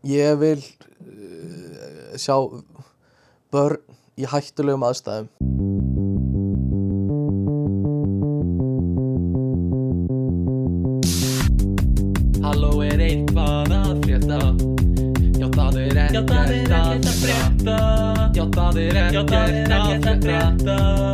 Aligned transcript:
Ég 0.00 0.38
vil 0.40 0.60
uh, 0.64 2.16
sjá 2.16 2.36
börn 3.52 3.82
í 4.16 4.24
hættulegum 4.24 4.86
aðstæðum. 4.88 5.28
Halló 12.40 12.72
er 12.86 13.04
eitthvað 13.10 13.76
að 13.76 13.92
frétta? 14.06 14.40
Já 15.36 15.46
það 15.52 15.78
er 15.84 16.02
ekkert 16.06 16.34
að 16.40 17.12
frétta. 17.20 17.78
Já 18.32 18.44
það 18.56 18.82
er 18.86 19.00
ekkert 19.04 19.36
að 19.36 20.24
frétta 20.24 21.09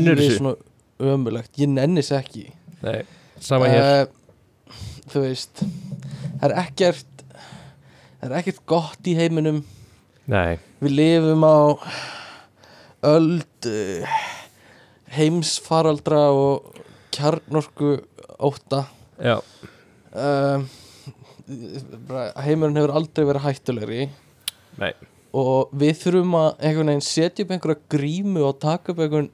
Lífi 0.00 0.28
þessu? 0.32 0.54
ömulegt 1.02 1.58
Ég 1.60 1.68
nennis 1.72 2.10
ekki. 2.14 2.46
Nei, 2.82 3.02
sama 3.42 3.70
hér. 3.70 3.82
Eh, 3.82 4.76
Þú 5.12 5.24
veist 5.26 5.62
Það 5.62 6.44
er 6.48 6.54
ekkert 6.62 7.24
Það 8.22 8.26
er 8.28 8.36
ekkert 8.38 8.60
gott 8.70 9.08
í 9.10 9.16
heiminum. 9.18 9.64
Nei, 10.30 10.58
Við 10.78 10.92
lifum 10.94 11.42
á 11.42 11.58
öld 13.02 13.66
uh, 13.66 14.18
heimsfaraldra 15.10 16.20
og 16.30 16.76
kjarnorku 17.12 17.96
óta 18.38 18.84
já, 19.18 19.40
um, 20.14 20.68
heimurinn 22.46 22.78
hefur 22.78 22.94
aldrei 22.94 23.26
verið 23.26 23.46
hættulegri. 23.48 24.06
Nei. 24.78 24.92
Og 25.34 25.72
við 25.74 25.98
þurfum 26.04 26.38
að 26.38 26.92
setja 27.02 27.42
upp 27.42 27.54
einhverja 27.56 27.82
grímu 27.96 28.46
og 28.46 28.60
taka 28.62 28.94
upp 28.94 29.02
einhvern 29.02 29.30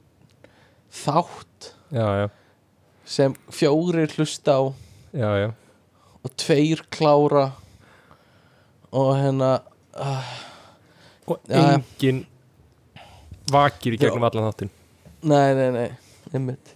þátt 0.93 1.71
Já, 1.93 2.05
já, 2.21 2.27
sem 3.09 3.33
fjórir 3.49 4.11
hlusta 4.17 4.53
á 4.53 4.61
já, 5.13 5.49
og 6.21 6.35
tveir 6.37 6.83
klára 6.93 7.47
og 8.93 9.15
hérna 9.17 9.55
uh, 9.97 10.29
Og 11.29 11.37
enginn 11.53 12.23
vakir 13.49 13.93
í 13.93 13.99
gegnum 14.01 14.25
allan 14.25 14.47
þáttinn. 14.49 14.71
Nei, 15.29 15.49
nei, 15.57 15.69
nei, 15.73 15.89
einmitt. 16.33 16.73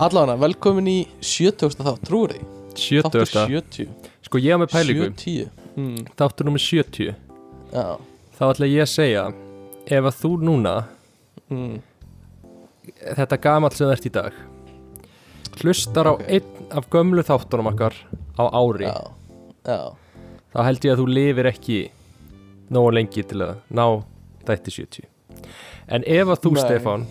Allavega, 0.00 0.38
velkomin 0.40 0.88
í 0.88 0.98
70. 1.20 1.76
þátt, 1.80 2.04
trúur 2.08 2.32
því? 2.32 2.44
70. 2.72 3.02
þáttur 3.04 3.26
70 3.52 4.12
Sko 4.24 4.40
ég 4.40 4.56
á 4.56 4.58
með 4.62 4.70
pælingu. 4.72 5.08
70 5.12 5.50
mm, 5.76 6.06
Þáttur 6.16 6.48
nummer 6.48 6.62
70 6.62 7.10
já, 7.12 7.84
Þá 8.38 8.44
ætla 8.48 8.68
ég 8.70 8.84
að 8.86 8.92
segja 8.94 9.24
Ef 9.84 10.08
að 10.08 10.20
þú 10.22 10.30
núna 10.48 10.72
mm, 11.52 11.74
Þetta 12.82 13.38
gamall 13.42 13.74
sem 13.76 13.86
þú 13.86 13.94
ert 13.94 14.06
í 14.08 14.12
dag. 14.14 14.38
Hlustar 15.62 16.08
á 16.10 16.14
einn 16.26 16.70
af 16.74 16.88
gömlu 16.90 17.22
þáttunum 17.26 17.68
okkar 17.70 17.94
Á 18.40 18.44
ári. 18.50 18.88
Já, 18.88 18.96
já. 19.68 19.80
Þá 20.52 20.60
held 20.66 20.86
ég 20.86 20.94
að 20.94 21.02
þú 21.02 21.06
lifir 21.12 21.48
ekki 21.50 21.76
Nógu 22.72 22.94
lengi 22.96 23.24
til 23.28 23.42
að 23.44 23.58
ná 23.70 23.84
Þætti 24.48 24.74
70 24.78 25.06
En 25.92 26.06
ef 26.08 26.32
að 26.32 26.40
þú 26.46 26.52
Nei. 26.56 26.62
Stefán 26.64 27.04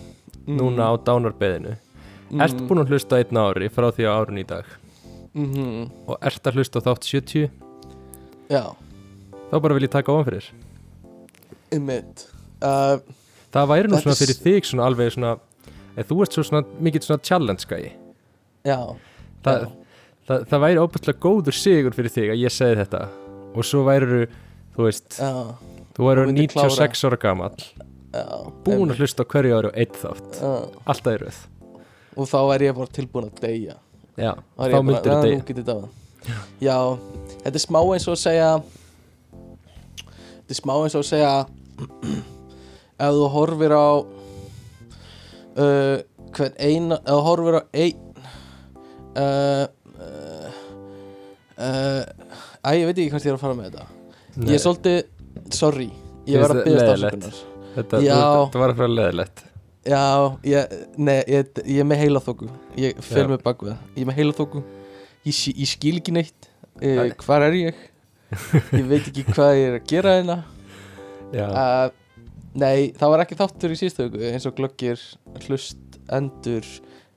Núna 0.50 0.90
á 0.90 0.94
dánarbeðinu 1.06 1.76
mm, 1.78 2.42
Ert 2.42 2.64
búin 2.66 2.82
að 2.82 2.96
hlusta 2.96 3.22
einn 3.22 3.40
ári 3.40 3.70
frá 3.72 3.92
því 3.94 4.10
á 4.10 4.12
árun 4.18 4.42
í 4.42 4.46
dag 4.50 4.66
mm, 5.38 5.86
Og 6.10 6.18
ert 6.20 6.50
að 6.50 6.58
hlusta 6.60 6.82
þátt 6.82 7.08
70 7.08 7.46
já, 8.52 8.64
Þá 9.54 9.56
bara 9.62 9.78
vil 9.78 9.86
ég 9.86 9.94
taka 9.94 10.12
ofan 10.18 10.28
fyrir 10.32 10.50
einmitt. 11.72 12.26
Uh, 12.60 12.98
Það 13.54 13.70
væri 13.72 13.92
nú 13.94 14.02
svona 14.02 14.18
fyrir 14.20 14.36
þig 14.44 14.66
svona 14.68 14.90
alveg 14.90 15.14
svona 15.14 15.38
Ef 15.98 16.08
þú 16.10 16.18
ert 16.24 16.38
svo 16.38 16.44
svona 16.48 16.64
mikið 16.80 17.08
svona 17.08 17.24
challenge 17.28 17.68
gæi 17.68 17.92
já, 18.68 18.78
það, 19.44 19.64
já. 19.66 19.70
það, 20.30 20.44
það 20.52 20.64
væri 20.66 20.82
óbærslega 20.86 21.24
góður 21.26 21.58
sigur 21.58 21.96
fyrir 21.98 22.14
þig 22.14 22.32
að 22.32 22.42
ég 22.46 22.54
segi 22.56 22.80
þetta. 22.82 23.02
Og 23.52 23.68
svo 23.68 23.84
væri 23.88 24.26
þú 24.76 24.86
veist 24.88 25.18
já, 25.20 25.32
Þú 25.98 26.06
væri 26.08 26.28
myndir 26.30 26.54
96 26.56 27.08
ára 27.10 27.18
gamall 27.20 27.66
já 28.12 28.28
Búin 28.66 28.92
að 28.92 29.02
hlusta 29.04 29.26
hverju 29.28 29.58
ári 29.58 29.72
og 29.72 29.80
einn 29.80 29.98
þátt. 30.02 30.38
Alltaf 30.86 31.16
í 31.16 31.24
röð 31.26 31.42
og 32.20 32.28
þá 32.28 32.40
er 32.56 32.64
ég 32.66 32.76
bara 32.76 32.92
tilbúin 32.92 33.28
að 33.30 33.38
deyja. 33.40 33.76
Já, 34.20 34.34
Þá 34.36 34.64
er 34.66 34.74
þá 34.74 34.82
myndir 34.84 35.06
þú 35.06 35.12
"Já, 35.12 35.22
degja 35.24 35.38
nú 35.40 35.46
get 35.48 35.58
ég 35.58 35.68
dáið." 35.70 35.90
Já, 36.62 36.78
þetta 37.44 37.56
er 37.56 37.64
smá 37.64 37.80
eins 37.82 38.08
og 38.08 38.14
að 38.14 38.22
segja 38.22 38.50
Þetta 39.32 40.52
er 40.52 40.60
smá 40.60 40.74
eins 40.84 40.96
og 40.96 41.02
að 41.02 41.08
segja 41.08 41.32
Ef 43.08 43.16
þú 43.16 43.30
horfir 43.34 43.74
á 43.74 43.88
uh, 45.58 45.98
Hvern 46.32 46.56
eina 46.64 46.98
Ef 47.02 47.12
þú 47.12 47.22
horfir 47.28 47.58
á 47.60 47.62
ein 47.74 47.96
uh, 49.18 49.66
Æ, 51.62 52.72
ég 52.78 52.86
veit 52.90 52.98
ekki 52.98 53.12
hvað 53.12 53.26
ég 53.26 53.32
er 53.32 53.38
að 53.38 53.44
fara 53.44 53.58
með 53.58 53.70
þetta 53.70 53.86
Ég 54.48 54.54
er 54.56 54.62
svolítið, 54.64 55.00
sorry 55.54 55.90
Ég 56.30 56.42
var 56.42 56.54
að 56.56 56.62
leiðinlegt? 56.66 56.92
stafsökunar 56.92 57.40
Þetta, 57.72 58.00
Já. 58.04 58.18
þetta 58.20 58.62
var 58.62 58.74
að 58.74 58.80
fara 58.82 58.94
leðilegt 58.98 59.44
Já, 59.82 60.02
ég, 60.46 60.74
nei, 61.02 61.16
ég, 61.26 61.54
ég 61.66 61.80
er 61.82 61.88
með 61.90 62.02
heilaþóku 62.04 62.50
Ég 62.80 63.00
fer 63.06 63.24
Já. 63.26 63.30
með 63.32 63.44
bak 63.48 63.64
við 63.66 63.72
það 63.74 63.96
Ég 63.98 64.04
er 64.06 64.10
með 64.12 64.20
heilaþóku 64.22 64.64
Ég, 65.26 65.36
sí- 65.38 65.56
ég 65.58 65.70
skil 65.72 65.96
ekki 66.02 66.14
neitt 66.18 66.50
Nei. 66.82 67.10
uh, 67.12 67.16
Hvar 67.26 67.46
er 67.48 67.58
ég? 67.58 67.80
Ég 68.78 68.86
veit 68.90 69.08
ekki 69.10 69.26
hvað 69.32 69.56
ég 69.60 69.66
er 69.72 69.80
að 69.80 69.88
gera 69.92 70.14
hérna 70.20 70.38
Já, 71.38 71.48
uh, 71.48 71.90
Nei, 72.52 72.92
það 73.00 73.14
var 73.14 73.24
ekki 73.24 73.38
þáttur 73.40 73.72
í 73.72 73.78
síðustu 73.80 74.08
viku 74.10 74.26
eins 74.28 74.46
og 74.50 74.56
gloggir 74.58 75.04
hlustendur 75.46 76.66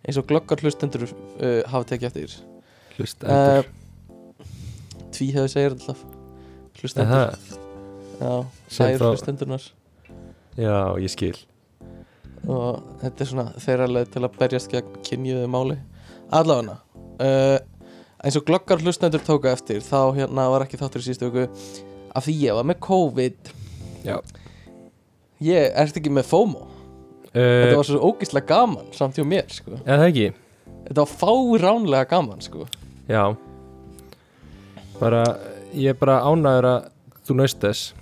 eins 0.05 0.19
og 0.21 0.29
gloggar 0.29 0.61
hlustendur 0.63 1.09
uh, 1.09 1.63
hafa 1.71 1.89
tekið 1.91 2.11
eftir. 2.11 2.37
Hlust 2.95 3.25
uh, 3.25 3.33
endur. 3.33 3.73
Tví 5.15 5.31
hefur 5.35 5.51
segir 5.51 5.75
alltaf. 5.75 6.05
Uh, 6.05 6.21
Hlustendur 6.79 7.35
Já, 8.15 8.35
það 8.71 8.93
er 8.93 9.03
hlusendurnar 9.09 9.67
Já, 10.55 10.77
ég 11.03 11.11
skil. 11.11 11.35
Og 12.45 12.83
þetta 13.01 13.25
er 13.25 13.31
svona 13.31 13.47
þeirra 13.65 13.91
leið 13.91 14.13
til 14.15 14.23
að 14.23 14.39
berjast 14.39 14.71
gegn 14.71 15.01
kynjuðu 15.09 15.51
máli. 15.51 15.79
Allavega 16.35 16.77
uh, 17.25 17.59
eins 18.23 18.39
og 18.39 18.47
gloggar 18.47 18.85
hlustendur 18.85 19.25
tóka 19.25 19.51
eftir 19.55 19.83
þá 19.83 20.15
hérna 20.21 20.47
var 20.53 20.69
ekki 20.69 20.79
þáttur 20.79 21.03
í 21.03 21.09
síðustu 21.09 21.33
viku. 21.33 21.83
Af 22.15 22.29
því 22.29 22.39
ég 22.45 22.59
var 22.61 22.71
með 22.71 22.83
COVID. 22.87 23.55
Já 24.07 24.19
ég 25.43 25.75
ert 25.83 25.99
ekki 25.99 26.13
með 26.15 26.29
FOMO? 26.31 26.69
Þetta 27.35 27.73
uh, 27.73 27.77
var 27.81 27.89
svo 27.89 28.13
ógislega 28.13 28.47
gaman 28.53 28.93
samt 28.95 29.19
hjá 29.19 29.27
mér 29.27 29.51
sko. 29.51 29.75
Eða 29.83 29.99
það 30.05 30.09
ekki? 30.13 30.29
Þetta 30.87 31.01
var 31.01 31.15
fáránlega 31.25 32.11
gaman 32.13 32.45
sko. 32.45 32.69
Já. 33.11 33.25
Bara, 35.01 35.25
ég 35.75 35.95
er 35.95 35.99
bara 35.99 36.21
ánæður 36.23 36.71
að 36.71 36.91
þú 37.27 37.39
naust 37.41 37.63
þess. 37.65 37.95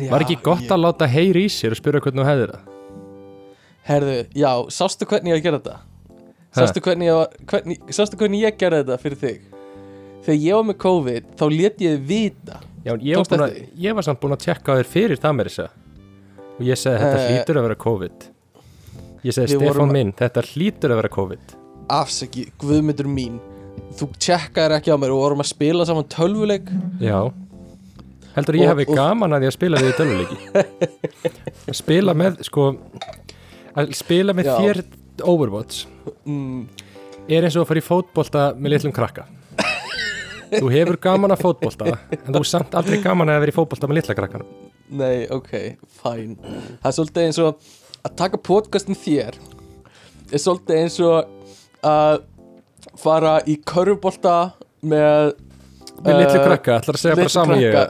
Var 0.00 0.24
ekki 0.24 0.40
gott 0.44 0.66
ég, 0.66 0.72
að 0.72 0.84
láta 0.84 1.08
heyri 1.10 1.46
í 1.46 1.52
sér 1.52 1.74
og 1.74 1.80
spyrja 1.80 2.02
hvernig 2.04 2.22
þú 2.22 2.28
hefðir 2.28 2.52
það? 2.54 2.66
herðu, 3.90 4.16
já, 4.36 4.50
sástu 4.72 5.06
hvernig 5.08 5.34
ég 5.34 5.40
að 5.40 5.46
gera 5.46 5.60
þetta 5.60 5.78
sástu 6.56 6.82
hvernig 6.84 7.10
ég, 7.10 7.16
var, 7.16 7.34
hvernig, 7.52 7.82
sástu 7.94 8.18
hvernig 8.20 8.42
ég 8.44 8.56
gerði 8.58 8.82
þetta 8.82 8.98
fyrir 9.00 9.20
þig? 9.20 9.44
Þegar 10.26 10.40
ég 10.42 10.58
var 10.58 10.66
með 10.68 10.78
COVID 10.84 11.28
þá 11.38 11.44
let 11.54 11.78
ég 11.80 11.94
þið 11.94 12.08
vita. 12.10 12.58
Já, 12.84 12.92
ég 12.96 13.20
var, 13.20 13.44
að, 13.46 13.60
ég 13.80 13.96
var 13.96 14.06
samt 14.06 14.20
búin 14.20 14.34
að 14.34 14.42
tjekka 14.44 14.76
þér 14.80 14.90
fyrir 14.90 15.20
það 15.20 15.36
mér 15.36 15.50
þess 15.50 15.62
að 15.64 15.78
Og 16.60 16.66
ég 16.68 16.76
segi 16.76 17.00
þetta 17.00 17.20
Eh, 17.20 17.28
hlýtur 17.32 17.56
að 17.56 17.64
vera 17.68 17.74
COVID. 17.80 18.26
Ég 19.24 19.32
segi 19.36 19.56
vorum- 19.60 19.92
minn, 19.92 20.12
þetta 20.12 20.42
hlýtur 20.44 20.92
að 20.92 21.00
vera 21.00 21.08
COVID. 21.08 21.54
Afsaki, 21.90 22.52
guðmyndur 22.60 23.08
mín 23.08 23.40
þú 23.96 24.10
tjekkaðir 24.20 24.76
ekki 24.78 24.92
á 24.92 24.96
mér. 25.00 25.10
Og 25.14 25.22
vorum 25.24 25.40
að 25.40 25.48
spila 25.50 25.84
saman 25.86 26.04
tölvuleik. 26.04 26.68
Já. 27.00 27.32
Heldur 28.36 28.54
ég 28.60 28.70
og- 28.88 28.94
gaman 28.94 29.30
að 29.32 29.40
því 29.42 29.46
að 29.48 29.56
spila 29.56 29.76
við 29.78 29.90
í 29.90 29.96
tölvuleiki. 29.98 30.38
Að 31.68 31.74
spila 31.82 32.14
með, 32.14 32.44
sko 32.44 32.76
Að 33.76 33.94
spila 33.94 34.32
með 34.34 34.44
Já. 34.44 34.56
þér 34.58 34.84
Overwatch 35.24 35.86
mm, 36.26 36.68
er 37.28 37.42
eins 37.44 37.56
og 37.56 37.64
að 37.64 37.68
fara 37.68 37.80
í 37.80 37.86
fótbolta 37.86 38.54
með 38.56 38.72
litlum 38.74 38.92
krakka. 38.92 39.24
Þú 40.50 40.70
hefur 40.72 40.96
gaman 40.98 41.30
að 41.30 41.42
fótbolta 41.44 41.98
En 42.10 42.32
þú 42.34 42.40
er 42.40 42.48
samt 42.50 42.74
aldrei 42.74 43.00
gaman 43.02 43.28
að 43.28 43.40
vera 43.44 43.52
í 43.52 43.54
fótbolta 43.54 43.86
með 43.86 44.00
litla 44.00 44.14
krakkanum 44.18 44.46
nei, 44.90 45.26
ok, 45.32 45.52
fæn 46.00 46.36
það 46.40 46.88
er 46.90 46.94
svolítið 46.96 47.24
eins 47.26 47.38
og 47.42 47.50
að 48.00 48.16
taka 48.22 48.36
podcastin 48.50 48.98
þér 48.98 49.32
er 50.30 50.40
svolítið 50.42 50.76
eins 50.82 50.96
og 51.04 51.16
að 51.86 52.16
fara 53.00 53.34
í 53.48 53.54
körfubolta 53.66 54.36
með 54.80 55.32
Með 56.00 56.14
litlu 56.16 56.38
eh, 56.38 56.44
krakka, 56.46 56.76
ætlar 56.80 56.96
að 56.96 57.02
segja 57.02 57.16
bara 57.18 57.32
saman 57.34 57.60
ég? 57.60 57.74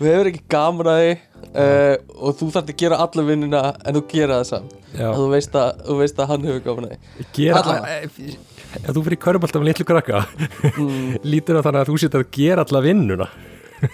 þú 0.00 0.04
hefur 0.08 0.28
ekki 0.32 0.42
gaman 0.50 0.88
að 0.90 0.98
því 0.98 1.12
uh, 1.14 1.94
og 2.18 2.30
þú 2.40 2.44
þarf 2.56 2.68
að 2.72 2.80
gera 2.80 2.96
alla 3.04 3.22
vinnuna 3.28 3.60
en 3.76 3.92
þú 3.98 4.02
gera 4.10 4.34
það 4.40 4.48
samt. 4.48 4.70
Þú 4.98 5.24
veist 5.30 5.54
að, 5.58 5.68
þú 5.86 5.94
veist 6.00 6.18
að 6.18 6.28
hann 6.32 6.46
hefur 6.48 6.62
gaman 6.66 6.86
að 6.88 6.92
því 6.96 7.00
gera 7.38 7.60
ef 8.82 8.90
þú 8.90 9.02
fyrir 9.06 9.20
körbólta 9.22 9.60
með 9.60 9.70
litlu 9.70 9.86
krakka 9.88 10.22
mm, 10.74 11.16
lítur 11.32 11.58
það 11.58 11.66
þannig 11.68 11.80
að 11.80 11.90
þú 11.90 11.98
setur 12.02 12.24
að 12.24 12.30
gera 12.34 12.66
alla 12.66 12.82
vinnuna 12.84 13.28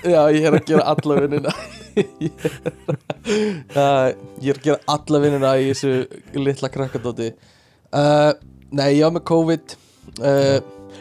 Já, 0.05 0.21
ég 0.31 0.45
er 0.47 0.57
að 0.59 0.67
gera 0.69 0.85
alla 0.93 1.17
vinnina 1.25 1.53
ég, 1.97 2.45
er, 2.47 2.57
uh, 3.75 4.11
ég 4.41 4.53
er 4.53 4.59
að 4.59 4.65
gera 4.67 4.79
alla 4.95 5.21
vinnina 5.25 5.55
í 5.59 5.71
þessu 5.71 5.95
litla 6.39 6.71
krakkadóti 6.73 7.31
uh, 7.33 8.33
Nei, 8.71 8.93
ég 9.01 9.03
var 9.03 9.17
með 9.17 9.25
COVID. 9.27 9.73
Uh, 10.21 10.61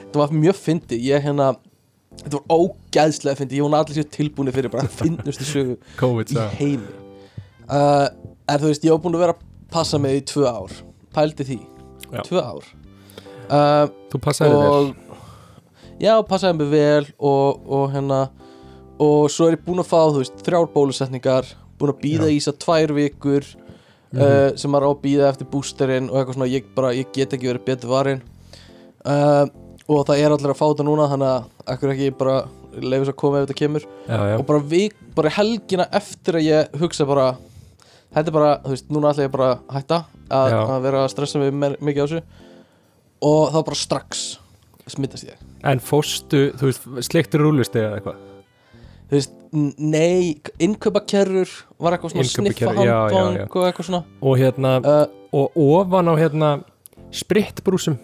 Það 0.09 0.17
var 0.23 0.31
mjög 0.33 0.57
fyndi 0.57 0.97
Ég 1.05 1.21
hérna 1.27 1.51
Þetta 2.23 2.39
var 2.39 2.55
ógæðslega 2.57 3.37
fyndi 3.37 3.59
Ég 3.59 3.67
vona 3.67 3.83
allir 3.83 3.99
sér 3.99 4.09
tilbúinu 4.15 4.53
fyrir 4.55 4.73
bara 4.73 4.89
finnustu 4.89 5.45
sögu 5.45 5.77
COVID, 6.01 6.33
í 6.33 6.47
heimi. 6.57 6.97
Uh, 7.69 8.07
En 8.49 8.57
þú 8.57 8.71
veist, 8.71 8.85
ég 8.87 8.95
var 8.95 9.01
búin 9.03 9.13
að 9.19 9.23
vera 9.27 9.35
að 9.35 9.43
passa 9.69 9.99
mig 10.01 10.15
í 10.17 10.21
tvö 10.25 10.47
ár. 10.49 10.71
Pældi 11.13 11.45
því. 11.45 11.57
Já. 12.09 12.21
Tvö 12.25 12.41
ár. 12.41 12.69
Uh, 13.49 13.85
þú 14.09 14.21
passaði 14.25 14.57
og 14.57 14.89
já, 16.01 16.15
passaði 16.25 16.57
mig 16.57 16.71
vel 16.73 17.05
og, 17.17 17.61
og 17.69 17.85
hérna 17.93 18.19
og 18.99 19.29
svo 19.31 19.47
er 19.49 19.55
ég 19.57 19.63
búinn 19.65 19.81
að 19.83 19.89
fá, 19.91 20.01
þú 20.11 20.21
veist, 20.23 20.41
þrjár 20.45 20.69
bólusetningar 20.73 21.49
búinn 21.79 21.93
að 21.93 22.01
býða 22.03 22.29
í 22.33 22.37
þess 22.39 22.51
að 22.53 22.61
tvær 22.65 22.95
vikur 22.97 23.49
Mhm. 24.09 24.21
uh, 24.25 24.57
sem 24.57 24.71
maður 24.73 24.87
á 24.89 24.91
að 24.95 25.01
býða 25.03 25.25
eftir 25.29 25.47
bústerinn 25.53 26.07
og 26.09 26.15
eitthvað 26.17 26.33
svona, 26.39 26.47
ég 26.49 26.63
bara, 26.73 26.89
ég 26.97 27.11
get 27.13 27.29
ekki 27.35 27.45
verið 27.51 27.65
betur 27.67 27.89
varinn. 27.91 28.21
Uh, 29.05 29.45
og 29.87 29.99
það 30.07 30.17
er 30.23 30.33
allir 30.33 30.49
að 30.49 30.57
fá 30.57 30.65
þetta 30.71 30.85
núna 30.87 31.05
þannig 31.11 31.29
að 31.29 31.73
ekkur 31.75 31.91
ekki 31.93 32.07
bara 32.17 32.37
leifis 32.81 33.11
að 33.11 33.15
koma 33.21 33.37
ef 33.37 33.45
þetta 33.47 33.57
kemur. 33.59 33.85
Já, 34.09 34.17
já. 34.31 34.35
og 34.39 34.45
bara, 34.49 34.59
vik, 34.71 34.95
bara 35.13 35.29
helgina 35.29 35.85
eftir 35.93 36.39
að 36.39 36.47
ég 36.47 36.73
hugsa 36.81 37.05
bara 37.05 37.27
þetta 38.15 38.25
er 38.27 38.35
bara, 38.39 38.49
þú 38.65 38.73
veist, 38.73 38.89
núna 38.89 39.11
ætla 39.13 39.27
ég 39.27 39.31
bara 39.37 39.49
að 39.53 39.77
hætta 39.77 39.99
að, 40.29 40.57
að 40.57 40.81
vera 40.87 41.03
að 41.05 41.11
stressa 41.13 41.39
mig 41.45 41.77
mikið 41.77 42.01
á 42.01 42.05
þessu. 42.09 42.23
Og 43.29 43.53
þá 43.53 43.59
bara 43.69 43.75
strax 43.85 44.25
smittast 44.89 45.29
ég. 45.29 45.37
En 45.69 45.77
fóstu, 45.85 46.47
þú 46.57 46.65
veist, 46.71 46.89
sleiktur 47.11 47.45
rúlusti 47.45 47.77
eða 47.77 47.99
eitthvað 47.99 48.25
þú 49.09 49.17
veist, 49.17 49.37
nei, 49.81 50.37
innkaupakerrur 50.61 51.53
var 51.81 51.95
eitthvað 51.95 52.13
svona 52.13 52.27
sniffa 52.29 52.43
Innkaupakerrur, 52.45 52.85
já, 52.85 52.93
já, 52.93 53.23
handvang 53.23 53.39
já. 53.39 53.47
og 53.49 53.69
eitthvað 53.69 53.89
svona. 53.89 54.03
Og 54.21 54.37
hérna, 54.39 54.75
uh, 54.83 55.05
og 55.39 55.57
ofan 55.65 56.11
á 56.11 56.13
hérna 56.19 56.51
spritbrúsum 57.15 57.97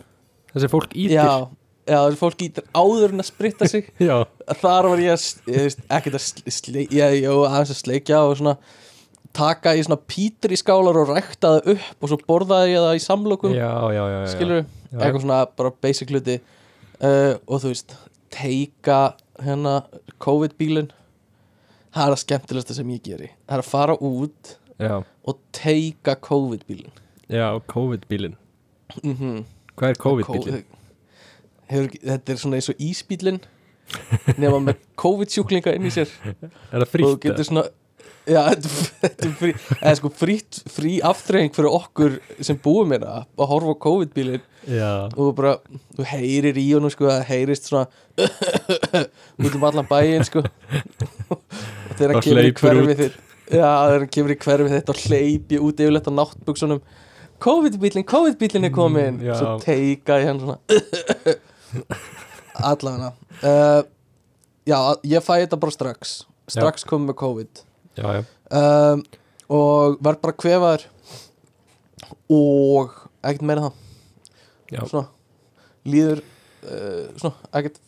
þessi 0.55 0.71
fólk 0.71 0.95
ítir 0.95 1.17
já, 1.17 1.45
já, 1.85 1.99
er 1.99 2.17
fólk 2.19 2.41
ítir 2.47 2.65
áður 2.73 3.13
en 3.13 3.23
að 3.23 3.29
spritta 3.29 3.69
sig. 3.69 3.91
Þar 4.63 4.89
var 4.93 5.03
ég 5.03 5.13
að, 5.13 5.27
ég 5.51 5.67
veist, 5.67 5.85
ekkert 5.99 6.17
að 6.19 6.55
sleikja, 6.55 7.11
ég, 7.17 7.29
aðeins 7.29 7.75
að 7.75 7.81
sleikja 7.81 8.23
og 8.25 8.39
svona 8.39 8.57
taka 9.35 9.73
í 9.75 9.83
svona 9.83 9.99
pítur 10.07 10.53
í 10.55 10.57
skálar 10.59 10.97
og 11.01 11.11
rækta 11.11 11.57
það 11.57 11.73
upp 11.73 12.05
og 12.05 12.11
svo 12.11 12.17
borðaði 12.23 12.71
ég 12.71 12.85
það 12.85 12.95
í 12.95 13.01
samlokum 13.03 13.55
já, 13.55 13.71
já, 13.91 14.03
já, 14.13 14.19
skilur 14.31 14.61
eitthvað 14.95 15.25
svona 15.25 15.39
bara 15.59 15.73
basic 15.83 16.13
hluti. 16.13 16.39
Uh, 16.95 17.35
og 17.51 17.59
þú 17.59 17.73
veist 17.73 17.97
teika 18.31 18.99
hérna 19.43 19.73
COVID 20.23 20.55
bílinn 20.59 20.91
það 21.95 22.03
er 22.03 22.13
það 22.13 22.21
skemmtilegsta 22.23 22.75
sem 22.77 22.89
ég 22.91 23.03
geri. 23.03 23.31
Það 23.47 23.57
er 23.57 23.63
að 23.63 23.71
fara 23.71 23.97
út 24.03 24.55
já, 24.79 24.95
og 25.03 25.39
teika 25.55 26.15
COVID 26.19 26.65
bílinn 26.67 26.91
já, 27.29 27.61
COVID-bílin 27.67 28.35
mm 29.03 29.15
-hmm. 29.15 29.45
hvað 29.75 29.89
er 29.89 29.95
COVID-bílin? 29.95 30.63
Hefur, 31.67 31.85
ekki- 31.85 32.03
þetta 32.03 32.31
er 32.31 32.37
svona 32.37 32.55
eins 32.55 32.69
og 32.69 32.75
ísbílinn 32.79 33.39
nema 34.37 34.59
með 34.59 34.75
COVID 35.03 35.29
sjúklinga 35.29 35.73
inn 35.75 35.85
í 35.85 35.89
sér. 35.89 36.09
Er 36.25 36.35
það 36.71 36.81
og 36.81 36.87
þú 36.87 36.91
frítt? 36.91 37.21
getur 37.21 37.43
svona 37.43 37.63
já, 38.27 38.41
þetta, 39.01 39.27
er 39.27 39.33
frí 39.39 39.95
sko 39.95 40.09
frí 40.75 40.99
aftreying 41.03 41.53
fyrir 41.53 41.69
okkur 41.69 42.19
sem 42.41 42.57
búum 42.57 42.91
hérna 42.91 43.25
að 43.37 43.47
horfa 43.47 43.73
á 43.73 43.83
COVID 43.85 44.13
bílinn 44.13 44.41
já, 44.67 44.91
og 45.15 45.31
bara, 45.37 45.55
þú 45.97 46.05
heyrir 46.09 46.57
í 46.61 46.65
honum 46.73 46.91
sko, 46.93 47.07
það 47.09 47.25
heyrist 47.29 47.69
svona 47.69 47.85
út 49.45 49.55
um 49.57 49.65
allan 49.69 49.87
bæinn 49.89 50.25
sko. 50.27 50.43
Og 51.29 51.39
þegar 51.97 52.13
hann 52.15 52.25
kemur 52.25 52.49
í 52.49 52.53
út. 52.53 53.01
þitt 53.01 53.17
já, 53.51 53.69
þegar 53.69 53.99
hann 53.99 54.13
kemur 54.17 54.35
í 54.35 54.39
hverfið 54.45 54.75
þitt 54.77 54.93
og 54.93 55.01
hleypi 55.05 55.61
út 55.61 55.83
yfirleitt 55.85 56.09
á 56.09 56.13
náttbuksunum 56.19 56.81
COVID-bílinn, 57.45 58.05
COVID-bílinn 58.07 58.69
er 58.69 58.73
komin 58.73 59.17
Mm, 59.19 59.33
svo 59.35 59.57
teika 59.59 60.15
ég 60.21 60.29
hann 60.29 60.39
svona 60.39 60.59
allavega. 62.71 63.09
Uh, 63.43 63.81
já, 64.67 64.77
ég 65.03 65.23
fæ 65.25 65.33
þetta 65.43 65.59
bara 65.59 65.75
strax. 65.75 66.21
Strax 66.47 66.85
komið 66.87 67.11
með 67.11 67.17
COVID. 67.19 67.63
Já, 67.99 68.07
já, 68.17 68.21
um, 68.55 69.03
og 69.55 69.97
verð 70.03 70.21
bara 70.23 70.35
kvefaður 70.39 70.87
og 72.31 72.95
ekkert 73.25 73.45
meira 73.47 73.67
það. 73.67 73.81
Svona 74.89 75.07
líður 75.85 76.21
uh, 76.65 77.33
ekkert 77.53 77.81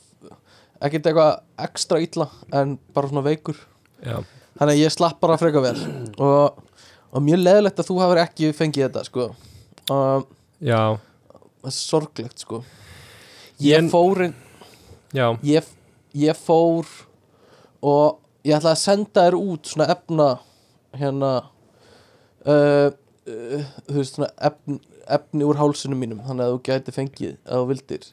ekkert 0.78 1.08
eitthvað 1.10 1.32
ekstra 1.66 2.00
illa 2.04 2.28
en 2.54 2.76
bara 2.94 3.10
svona 3.10 3.24
veikur. 3.26 3.58
Já. 4.06 4.20
þannig 4.60 4.76
að 4.76 4.82
ég 4.84 4.94
slapp 4.94 5.20
bara 5.24 5.38
freka 5.42 5.62
vel. 5.64 5.78
Og, 6.22 6.60
og 7.10 7.24
mjög 7.26 7.42
leðilegt 7.42 7.80
að 7.82 7.88
þú 7.90 7.96
hafur 8.04 8.22
ekki 8.22 8.52
fengið 8.54 8.86
þetta 8.88 9.04
sko. 9.08 9.26
Um, 9.90 10.26
já. 10.62 10.98
það 11.64 11.72
er 11.72 11.76
sorglegt 11.80 12.44
sko. 12.46 12.62
Ég 13.64 13.80
En- 13.82 13.90
fór 13.90 14.28
ég, 15.48 15.66
ég 16.14 16.38
fór 16.38 16.86
og 17.82 18.20
ég 18.46 18.58
ætlaði 18.58 18.76
að 18.76 18.82
senda 18.84 19.24
þér 19.26 19.38
út 19.40 19.70
svona 19.72 19.88
efna 19.96 20.28
hérna 20.98 21.32
uh, 22.46 22.90
uh, 22.92 23.66
þú 23.88 23.98
veist 23.98 24.18
svona 24.20 24.30
efn, 24.50 24.78
efni 25.18 25.48
úr 25.48 25.60
hálsunum 25.60 26.00
mínum 26.02 26.24
þannig 26.26 26.46
að 26.48 26.54
þú 26.54 26.62
gæti 26.68 26.96
fengið 26.96 27.36
að 27.46 27.62
þú 27.62 27.70
vildir 27.72 28.08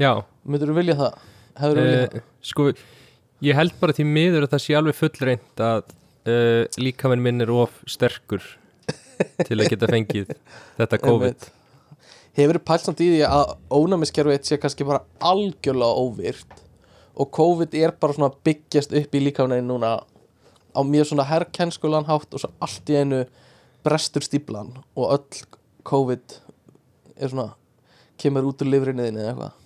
já. 0.00 0.10
myndur 0.44 0.72
þú 0.72 0.76
vilja 0.80 0.98
það? 1.00 1.18
hefur 1.60 1.80
þú 1.80 1.86
viljað 1.88 2.14
Uh, 2.14 2.24
sko, 2.44 2.68
ég 3.44 3.58
held 3.58 3.74
bara 3.80 3.94
því 3.96 4.06
miður 4.10 4.46
að 4.46 4.54
það 4.54 4.64
sé 4.64 4.78
alveg 4.78 4.98
fullreint 4.98 5.64
að 5.64 5.82
uh, 6.28 6.80
líkaminn 6.80 7.22
minn 7.24 7.44
er 7.44 7.52
of 7.54 7.76
sterkur 7.90 8.44
til 9.46 9.58
að 9.60 9.70
geta 9.70 9.90
fengið 9.90 10.32
þetta 10.78 10.98
það? 10.98 11.04
COVID 11.06 11.48
hefur 12.34 12.58
þú 12.58 12.64
pælt 12.66 12.88
samt 12.88 13.02
í 13.04 13.10
því 13.12 13.22
að 13.28 13.54
ónæmiskerfið 13.70 14.48
sé 14.48 14.58
kannski 14.62 14.86
bara 14.88 15.04
algjörlega 15.22 16.02
óvirt 16.02 16.60
og 17.14 17.30
COVID 17.34 17.76
er 17.78 17.94
bara 18.00 18.16
svona 18.16 18.34
byggjast 18.46 18.94
upp 18.98 19.14
í 19.14 19.22
líkaminn 19.22 19.68
núna 19.68 20.00
á 20.74 20.80
mjög 20.82 21.12
svona 21.12 21.28
herrkennskulan 21.28 22.08
hátt 22.08 22.34
og 22.34 22.42
svo 22.42 22.50
allt 22.64 22.90
í 22.90 22.98
einu 22.98 23.22
brestur 23.86 24.24
stíplan 24.26 24.72
og 24.98 25.12
öll 25.14 25.44
COVID 25.84 26.38
er 27.20 27.30
svona 27.32 27.50
kemur 28.20 28.48
út 28.50 28.62
úr 28.64 28.70
lifrinni 28.72 29.06
þinni 29.08 29.22
eða 29.24 29.32
eitthvað? 29.34 29.60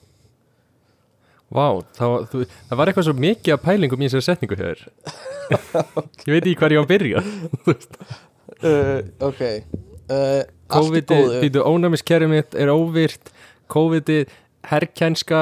Vá, 1.49 1.67
það, 1.97 2.11
var- 2.13 2.25
þú, 2.29 2.43
það 2.69 2.81
var 2.81 2.91
eitthvað 2.91 3.07
svo 3.09 3.17
mikið 3.25 3.55
af 3.55 3.63
pælingum 3.65 4.03
í 4.05 4.09
þessari 4.11 4.27
setningu 4.27 4.59
hér 4.61 4.83
Ég 6.29 6.33
veit 6.35 6.43
ekki 6.43 6.57
hvað 6.61 6.75
ég 6.75 6.81
á 6.81 6.85
að 6.85 6.91
byrja 6.91 7.23
uh, 8.69 8.99
ok. 9.31 9.43
Uh, 10.09 10.43
COVID, 10.73 11.13
býtu 11.45 11.63
ónæmiskerfið 11.65 12.29
mitt 12.33 12.55
er 12.61 12.69
óvirt. 12.73 13.31
COVID, 13.73 14.11
herrkænska 14.69 15.41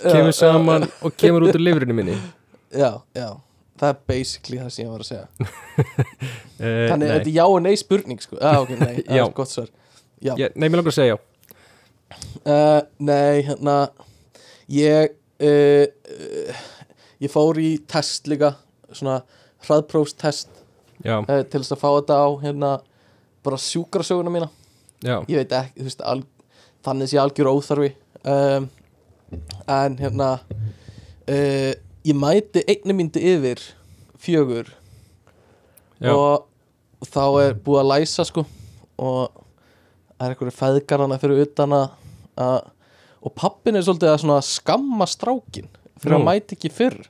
kemur 0.00 0.34
saman 0.36 0.84
og 1.04 1.14
kemur 1.20 1.46
út 1.48 1.56
úr 1.56 1.64
lifrinu 1.64 1.96
minni. 1.96 2.16
Já, 2.70 3.00
já, 3.18 3.32
það 3.80 3.88
er 3.88 3.96
basically 4.06 4.58
það 4.60 4.68
sem 4.70 4.84
ég 4.84 4.90
var 4.92 5.02
að 5.02 5.08
segja. 5.08 5.24
Uh, 5.80 6.62
þannig 6.62 6.92
að 6.92 7.00
nei. 7.00 7.08
þetta 7.16 7.24
er 7.24 7.34
já 7.34 7.42
og 7.48 7.56
nei 7.64 7.72
spurning 7.80 8.20
sko. 8.22 8.36
ah, 8.38 8.60
ok, 8.62 8.70
nei, 8.78 8.92
það 9.00 9.16
Já. 9.18 9.24
er 9.24 9.32
gott 9.40 9.50
svar 9.50 9.72
já, 10.20 10.34
Ég, 10.38 10.54
nei, 10.54 10.68
mér 10.68 10.80
langar 10.80 10.92
að 10.92 10.98
segja 10.98 11.16
já. 11.16 11.18
Uh, 12.40 12.80
nei, 12.98 13.42
hérna 13.46 13.76
ég 14.72 15.14
uh, 15.42 16.62
ég 17.20 17.32
fór 17.32 17.60
í 17.60 17.74
test 17.90 18.30
líka 18.30 18.54
svona 18.90 19.20
hraðprófstest 19.66 20.50
uh, 21.04 21.24
til 21.26 21.60
þess 21.60 21.76
að 21.76 21.82
fá 21.82 21.88
þetta 21.88 22.18
á 22.20 22.28
hérna 22.42 22.72
bara 23.44 23.60
sjúkrasöguna 23.60 24.32
mína. 24.32 24.50
Já, 25.00 25.20
ég 25.30 25.40
veit 25.40 25.54
ekki, 25.56 25.78
þú 25.80 25.88
veist, 25.88 26.02
al, 26.04 26.22
þannig 26.84 27.08
sé 27.12 27.20
algjör 27.20 27.52
óþarfi. 27.54 27.94
Um, 28.20 28.68
en 29.70 29.96
hérna 30.00 30.32
ég 32.04 32.16
mæti 32.16 32.64
einni 32.66 32.96
myndi 32.96 33.22
yfir 33.32 33.60
fjögur 34.20 34.68
já, 36.00 36.12
og, 36.12 36.48
og 37.00 37.08
þá 37.08 37.24
er 37.44 37.54
búið 37.60 37.82
að 37.82 37.90
læsa 37.92 38.26
sko 38.28 38.44
og 39.00 39.39
það 40.20 40.26
er 40.26 40.34
einhverju 40.34 40.52
feðgarana 40.58 41.16
fyrir 41.20 41.42
utan 41.46 41.72
að 41.72 41.86
að- 42.36 42.68
og 43.20 43.34
pappin 43.36 43.76
er 43.76 43.82
svolítið 43.84 44.14
að 44.14 44.44
skamma 44.44 45.06
strákin 45.08 45.68
fyrir 46.00 46.16
að 46.16 46.20
Nú. 46.20 46.28
mæti 46.28 46.56
ekki 46.56 46.70
fyrr 46.72 47.08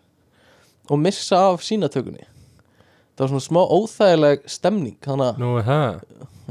og 0.91 0.99
missa 0.99 1.37
af 1.53 1.61
sínatökunni. 1.63 2.25
Það 3.15 3.21
var 3.21 3.29
svona 3.29 3.47
smá 3.47 3.61
óþægileg 3.71 4.49
stemning 4.49 4.97
þannig 5.03 5.35
að 5.35 5.39
nú, 5.39 5.51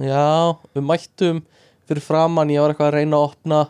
já, 0.06 0.58
við 0.76 0.86
mættum 0.86 1.42
fyrir 1.90 2.02
framann, 2.06 2.50
ég 2.50 2.62
var 2.62 2.72
eitthvað 2.74 2.88
að 2.92 2.98
reyna 3.00 3.18
að 3.18 3.28
opna 3.32 3.70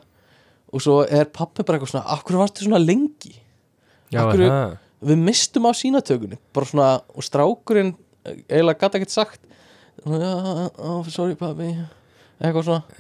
og 0.74 0.82
svo 0.82 1.00
er 1.10 1.26
pappi 1.26 1.64
bara 1.64 1.80
eitthvað 1.80 1.94
svona 1.94 2.06
af 2.06 2.24
hverju 2.24 2.42
varstu 2.44 2.66
svona 2.68 2.86
lengi? 2.86 3.34
Já, 4.12 4.28
Af 4.28 4.36
hæ 4.36 4.78
við 5.02 5.18
mistum 5.24 5.64
á 5.66 5.72
sínatökunni. 5.72 6.38
Bara 6.54 6.66
svona, 6.66 7.02
og 7.16 7.24
strákurinn 7.24 7.96
eh, 8.26 8.36
eiginlega 8.50 8.80
gæti 8.84 9.00
ekkert 9.00 9.12
sagt. 9.16 9.40
Já, 10.06 10.70
oh, 10.78 11.04
sorry 11.08 11.36
pabbi 11.36 11.72
eitthvað 12.40 12.66
svona. 12.70 13.00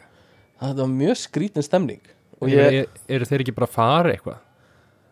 Þetta 0.59 0.81
var 0.83 0.93
mjög 0.93 1.19
skrítin 1.23 1.65
stemning. 1.65 2.01
Og 2.39 2.51
ég, 2.51 2.73
ég, 2.79 3.01
eru 3.11 3.27
þeir 3.27 3.43
ekki 3.45 3.55
bara 3.55 3.67
að 3.69 3.75
fara 3.75 4.13
eitthvað? 4.13 4.39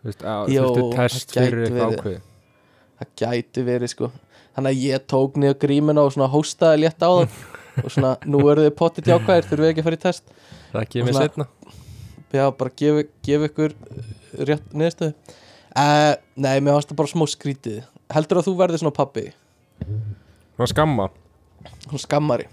Þú 0.01 0.09
veist, 0.11 0.23
að 0.23 0.51
Jó, 0.53 0.63
þurftu 0.63 0.87
test 0.95 1.33
það 1.33 1.47
fyrir 1.47 1.63
eitthvað 1.65 1.83
verið. 1.83 1.99
ákveð 1.99 2.25
það 2.97 3.13
gæti 3.21 3.63
verið 3.67 3.91
sko. 3.93 4.09
Þannig 4.57 4.71
að 4.73 4.83
ég 4.87 5.05
tók 5.11 5.35
niður 5.37 5.57
grímina 5.61 6.03
og 6.07 6.13
svona 6.15 6.29
hóstaði 6.33 6.81
létt 6.85 7.03
á 7.03 7.09
það 7.11 7.25
og 7.83 7.91
svona, 7.93 8.13
nú 8.25 8.41
eru 8.51 8.63
þið 8.67 8.75
pottit 8.79 9.09
jákvæðir 9.11 9.47
þurfum 9.49 9.65
við 9.65 9.73
ekki 9.73 9.83
að 9.83 9.89
fara 9.89 9.99
í 9.99 10.03
test. 10.05 10.31
Það 10.71 10.87
kemur 10.95 11.13
svona- 11.17 11.27
setna 11.27 11.47
já, 12.37 12.43
bara 12.59 12.73
gefa 12.81 13.03
gef 13.23 13.43
ykkur 13.47 13.75
uh, 13.77 14.07
rétt 14.49 14.73
niðurstöðu. 14.75 15.13
Uh, 15.77 16.13
nei, 16.35 16.55
mér 16.59 16.73
fannst 16.75 16.89
það 16.91 16.97
bara 16.99 17.11
smá 17.13 17.23
skrítið 17.31 17.77
heldur 18.15 18.39
að 18.41 18.47
þú 18.49 18.53
verður 18.59 18.81
svona 18.81 18.95
pappi 18.97 19.23
Hvað 20.57 20.71
skamma? 20.73 21.05
svona 21.85 22.01
skammari, 22.01 22.47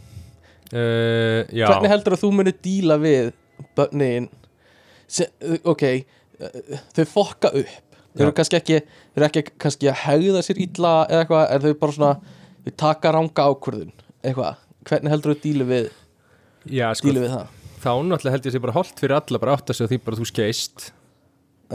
Uh, 0.72 1.44
hvernig 1.52 1.90
heldur 1.92 2.14
að 2.16 2.22
þú 2.24 2.30
munir 2.34 2.54
díla 2.64 2.96
við 3.02 3.32
uh, 3.78 5.58
ok 5.70 5.84
þau 6.96 7.04
fokka 7.10 7.50
upp? 7.54 7.74
Þau 8.14 8.22
eru 8.28 8.32
kannski 8.38 8.56
ekki, 8.60 8.78
þau 9.10 9.18
eru 9.20 9.26
ekki 9.26 9.42
kannski 9.58 9.88
að 9.90 10.00
hegða 10.04 10.40
sér 10.46 10.60
illa 10.62 10.92
eða 11.10 11.24
eitthvað 11.24 11.44
en 11.50 11.62
þau 11.64 11.74
bara 11.82 11.94
svona, 11.96 12.38
þau 12.64 12.74
taka 12.84 13.12
ranga 13.16 13.46
ákvörðun 13.50 13.92
eitthvað, 14.24 14.60
hvernig 14.88 15.14
heldur 15.14 15.34
þú 15.34 15.40
dílu 15.44 15.66
við 15.68 15.88
já 16.78 16.86
sko, 16.94 17.10
dílu 17.10 17.24
við 17.24 17.34
það? 17.34 17.48
þá 17.84 17.90
náttúrulega 18.08 18.34
held 18.36 18.46
ég 18.48 18.54
sé 18.54 18.62
bara 18.64 18.76
holdt 18.78 19.02
fyrir 19.02 19.16
alla 19.18 19.40
bara 19.42 19.56
átt 19.58 19.72
að 19.74 19.78
segja 19.80 19.90
því 19.92 19.98
bara 20.06 20.18
þú 20.20 20.28
skeist. 20.30 20.86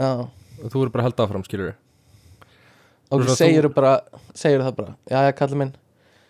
Já, 0.00 0.08
og 0.26 0.72
þú 0.72 0.80
eru 0.82 0.94
bara 0.94 1.04
að 1.04 1.08
halda 1.10 1.26
áfram, 1.28 1.44
skilur 1.46 1.76
Svona 3.10 3.26
þú- 3.26 3.36
segir 3.38 3.68
bara 3.74 3.92
segir 4.38 4.64
það 4.64 4.74
bara, 4.80 4.96
já, 5.10 5.18
já, 5.28 5.32
kallar 5.38 5.60
minn 5.60 5.72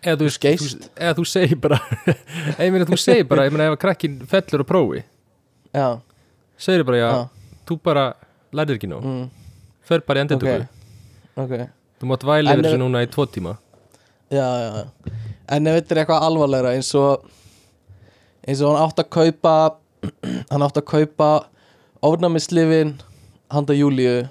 eða 0.01 0.17
þú, 0.21 0.29
þú, 0.31 0.69
eða 0.97 1.13
þú 1.19 1.25
segir 1.29 1.59
bara 1.61 1.77
ég 2.65 2.71
meina 2.73 2.87
þú 2.89 2.97
segir 3.01 3.27
bara, 3.29 3.45
ég 3.47 3.53
meina 3.53 3.67
ef 3.69 3.75
að 3.77 3.81
krakkin 3.85 4.15
fellur 4.31 4.63
og 4.65 4.69
prófi, 4.69 5.03
já, 5.77 5.87
segir 6.57 6.85
bara 6.87 7.01
já, 7.01 7.09
já, 7.11 7.57
þú 7.69 7.77
bara 7.85 8.05
lærið 8.57 8.79
ekki 8.79 8.89
nóg, 8.91 9.05
mm, 9.05 9.27
fer 9.91 10.03
bara 10.07 10.21
í 10.21 10.25
endurtöku 10.25 10.65
ok 11.37 11.45
ok, 11.45 11.53
þú 12.01 12.09
mátt 12.11 12.25
væli 12.31 12.49
yfir 12.49 12.63
ef- 12.65 12.67
þessu 12.71 12.81
núna 12.81 13.03
í 13.05 13.11
tvo 13.13 13.27
tíma. 13.29 13.53
Já, 14.31 14.47
já 14.47 15.13
en 15.51 15.67
ef 15.67 15.77
þetta 15.77 15.93
er 15.95 15.99
eitthvað 16.05 16.25
alvarlegra 16.27 16.73
eins 16.77 16.89
og 16.97 17.25
eins 18.47 18.61
og 18.63 18.71
hann 18.73 18.85
átt 18.87 19.01
að 19.03 19.09
kaupa 19.13 19.55
hann 20.51 20.63
átt 20.65 20.79
að 20.81 20.85
kaupa 20.89 21.29
ofnæmislifin 22.01 22.95
handa 23.51 23.75
Júlíu 23.77 24.23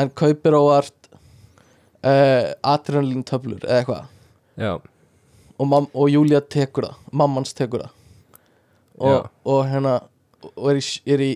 en 0.00 0.10
kaupir 0.16 0.56
óvart 0.56 0.96
uh, 2.02 2.50
adrenalín 2.64 3.22
töflur 3.28 3.60
eða 3.66 3.82
eitthvað 3.82 4.08
og, 4.60 5.74
og 5.94 6.10
Júlía 6.12 6.40
tekur 6.44 6.88
það, 6.88 7.00
mammans 7.12 7.56
tekur 7.56 7.86
það. 7.86 7.96
Og, 9.00 9.28
og 9.48 9.60
hérna 9.70 9.96
og 10.44 10.70
er 10.72 10.80
í 10.80 10.84
er 11.06 11.24
í 11.24 11.30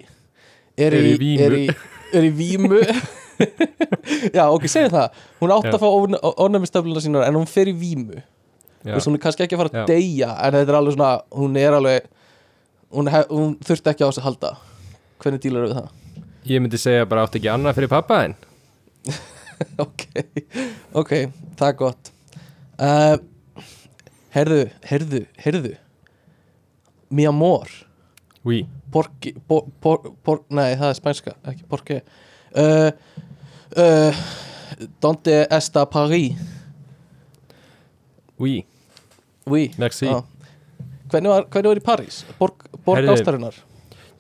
er 0.77 0.97
Er 0.99 1.07
í, 1.07 1.33
er 1.41 1.57
í, 1.57 1.65
er 2.13 2.27
í 2.29 2.31
vímu. 2.35 2.81
Já 4.37 4.45
ok, 4.47 4.69
segjum 4.71 4.93
það. 4.95 5.23
Hún 5.41 5.55
átt 5.55 5.73
að 5.73 5.83
fá 5.83 5.89
ónæmistöfluna 6.45 7.03
sínar 7.03 7.27
en 7.27 7.39
hún 7.39 7.49
fer 7.51 7.71
í 7.71 7.75
vímu. 7.75 8.21
Veist, 8.85 9.09
hún 9.09 9.17
er 9.17 9.23
kannski 9.25 9.47
ekki 9.47 9.57
að 9.57 9.65
fara 9.65 9.83
að 9.83 9.91
deyja 9.91 10.31
en 10.45 10.59
þetta 10.59 10.75
er 10.75 10.79
alveg 10.79 10.95
svona, 10.99 11.11
hún 11.33 11.57
er 11.59 11.79
alveg 11.79 12.09
hún, 12.95 13.09
hún 13.33 13.55
þurfti 13.65 13.95
ekki 13.95 14.05
á 14.05 14.09
þessu 14.11 14.23
að 14.23 14.29
halda. 14.29 14.57
Hvernig 15.25 15.43
dílar 15.43 15.65
við 15.65 15.79
það? 15.81 15.93
ég 16.45 16.61
myndi 16.61 16.81
segja 16.81 17.07
bara 17.09 17.25
átt 17.25 17.39
ekki 17.39 17.49
annað 17.53 17.79
fyrir 17.79 17.93
pappa 17.93 18.21
en 18.27 18.35
ok, 19.85 20.03
ok, 21.01 21.13
það 21.57 21.69
er 21.69 21.79
gott 21.79 22.11
uh, 22.79 23.17
herðu, 24.35 24.63
herðu, 24.89 25.25
herðu 25.41 25.75
mi 27.15 27.27
amor 27.29 27.71
oui, 28.45 28.65
porki, 28.93 29.35
por, 29.49 29.69
por, 29.81 30.11
por, 30.25 30.43
nei 30.51 30.75
það 30.77 30.91
er 30.91 30.99
spænska 30.99 31.37
ekki 31.53 31.69
porki 31.71 32.01
uh, 32.01 32.91
uh, 33.77 34.25
donde 35.01 35.47
esta 35.51 35.85
Paris. 35.87 36.33
Oui, 38.39 38.67
oui, 39.47 39.71
merci. 39.79 40.07
Já. 40.07 40.25
hvernig 41.11 41.31
var, 41.31 41.47
hvernig 41.51 41.69
var 41.69 41.79
í 41.79 41.85
París? 41.85 42.25
Borg, 42.39 42.67
borg 42.85 43.09
ástarinnar. 43.09 43.55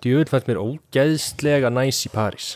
djúvel 0.04 0.28
fannst 0.30 0.48
mér 0.48 0.60
ógeðslega 0.62 1.70
næs 1.72 2.04
í 2.06 2.12
París. 2.12 2.54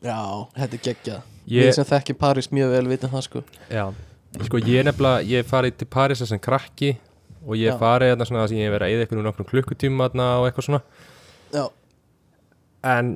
Já, 0.00 0.46
þetta 0.56 0.78
er 0.78 0.84
geggjað. 0.88 1.32
Við 1.46 1.72
sem 1.76 1.86
þekki 1.86 2.16
París 2.18 2.48
mjög 2.50 2.72
vel 2.72 2.86
vitum 2.90 3.12
það 3.12 3.26
sko. 3.26 3.42
Já, 3.70 3.84
sko 4.44 4.58
ég 4.60 4.80
er 4.82 4.84
nefnilega, 4.90 5.22
ég 5.24 5.46
farið 5.48 5.76
til 5.80 5.88
Paris 5.90 6.22
sem 6.28 6.38
krakki 6.42 6.96
og 7.46 7.56
ég 7.56 7.78
farið 7.80 8.12
þarna 8.14 8.26
svona 8.28 8.46
sem 8.50 8.58
ég 8.58 8.66
hef 8.68 8.74
verið 8.74 8.86
að 8.86 8.94
eða 8.96 9.04
eitthvað 9.06 9.24
nokkrum 9.26 9.48
klukkutíma 9.50 10.08
þarna 10.08 10.26
og 10.40 10.46
eitthvað 10.48 10.66
svona. 10.68 10.80
Já, 11.54 11.64
en 12.96 13.12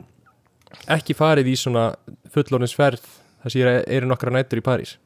ekki 0.91 1.17
farið 1.19 1.51
í 1.51 1.57
svona 1.59 1.85
fullorðinsferð 2.35 3.03
þar 3.43 3.53
sem 3.55 3.61
ég 3.63 3.71
er, 3.71 3.81
er 3.99 4.07
nokkra 4.09 4.33
nættur 4.35 4.61
í 4.63 4.65
París. 4.65 4.97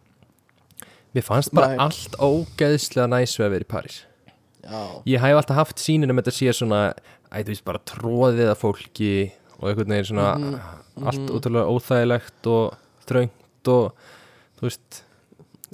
Mér 1.14 1.23
fannst 1.26 1.52
bara 1.54 1.73
Nei. 1.73 1.78
allt 1.85 2.16
ógeðslega 2.18 3.06
næs 3.12 3.37
við 3.38 3.47
að 3.47 3.52
vera 3.54 3.66
í 3.66 3.71
París. 3.71 4.00
Já, 4.64 4.80
Ég 5.12 5.21
hef 5.23 5.37
alltaf 5.38 5.56
haft 5.61 5.83
síninu 5.83 6.14
með 6.16 6.25
þetta 6.26 6.37
sé 6.38 6.54
svona 6.56 6.80
æ, 7.30 7.42
þú 7.44 7.50
veist, 7.52 7.64
bara 7.66 7.83
tróðið 7.90 8.49
að 8.50 8.61
fólki 8.62 9.11
og 9.61 9.68
einhvern 9.71 9.92
veginn 9.94 10.09
svona 10.11 10.30
Mhm, 10.38 10.56
allt 11.11 11.30
ótrúlega 11.35 11.71
óþægilegt 11.75 12.47
og 12.50 12.76
þröngt 13.06 13.71
og 13.73 13.92
þú 14.59 14.66
veist 14.68 15.02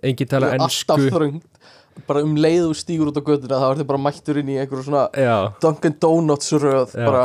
engin 0.02 0.28
tala 0.30 0.52
alltaf 0.56 0.96
ennsku 0.98 1.10
þröngt 1.14 2.06
bara 2.06 2.22
um 2.24 2.36
leið 2.38 2.68
og 2.70 2.76
stígur 2.78 3.10
út 3.10 3.18
á 3.18 3.22
göttuna 3.26 3.58
þá 3.60 3.66
er 3.72 3.80
þið 3.82 3.88
bara 3.90 4.02
mættur 4.06 4.38
inn 4.40 4.48
í 4.54 4.58
einhverju 4.62 4.86
svona 4.86 5.02
Já, 5.18 5.52
Dunkin 5.60 5.96
Donuts 6.00 6.52
röð 6.62 6.94
bara, 6.96 7.24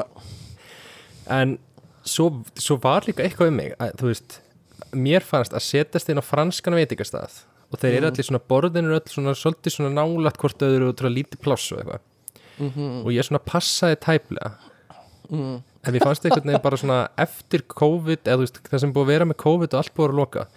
en 1.32 1.58
svo, 2.06 2.30
svo 2.60 2.78
var 2.84 3.06
líka 3.08 3.24
eitthvað 3.26 3.52
um 3.54 3.60
mig 3.62 3.76
að, 3.80 3.94
þú 4.02 4.10
veist, 4.12 4.40
mér 4.96 5.24
fannst 5.26 5.56
að 5.56 5.64
setjast 5.66 6.12
inn 6.12 6.20
á 6.22 6.26
franskan 6.26 6.76
veitingastað 6.78 7.44
og 7.72 7.80
þeir 7.82 7.92
Mhm. 7.92 7.98
eru 7.98 8.10
allir 8.12 8.28
svona 8.28 8.44
borðinu 8.50 8.94
öll 8.98 9.10
svona 9.10 9.34
svolítið 9.36 9.74
svona 9.78 9.94
nálægt 9.96 10.38
hvort 10.38 10.60
öðru 10.68 10.90
og 10.92 10.96
trúlega 10.96 11.18
lítið 11.24 11.40
pláss 11.42 11.72
og 11.72 11.80
eitthvað. 11.80 12.00
Mhm, 12.60 13.06
og 13.06 13.12
ég 13.12 13.26
svona 13.26 13.40
passaði 13.44 13.96
tæplega. 14.00 14.52
Mm, 15.32 15.64
en 15.84 15.94
mér 15.94 16.04
fannst 16.06 16.24
einhvern 16.26 16.46
veginn 16.46 16.62
bara 16.62 16.78
svona 16.78 17.10
eftir 17.18 17.62
COVID 17.68 18.24
eða 18.24 18.38
þú 18.38 18.44
veist, 18.46 18.60
það 18.70 18.80
sem 18.80 18.94
búið 18.94 19.04
að 19.04 19.08
vera 19.14 19.26
með 19.26 19.38
COVID 19.38 19.74
og 19.74 19.80
allt 19.82 19.94
búið 19.96 20.10
að 20.10 20.16
loka 20.20 20.48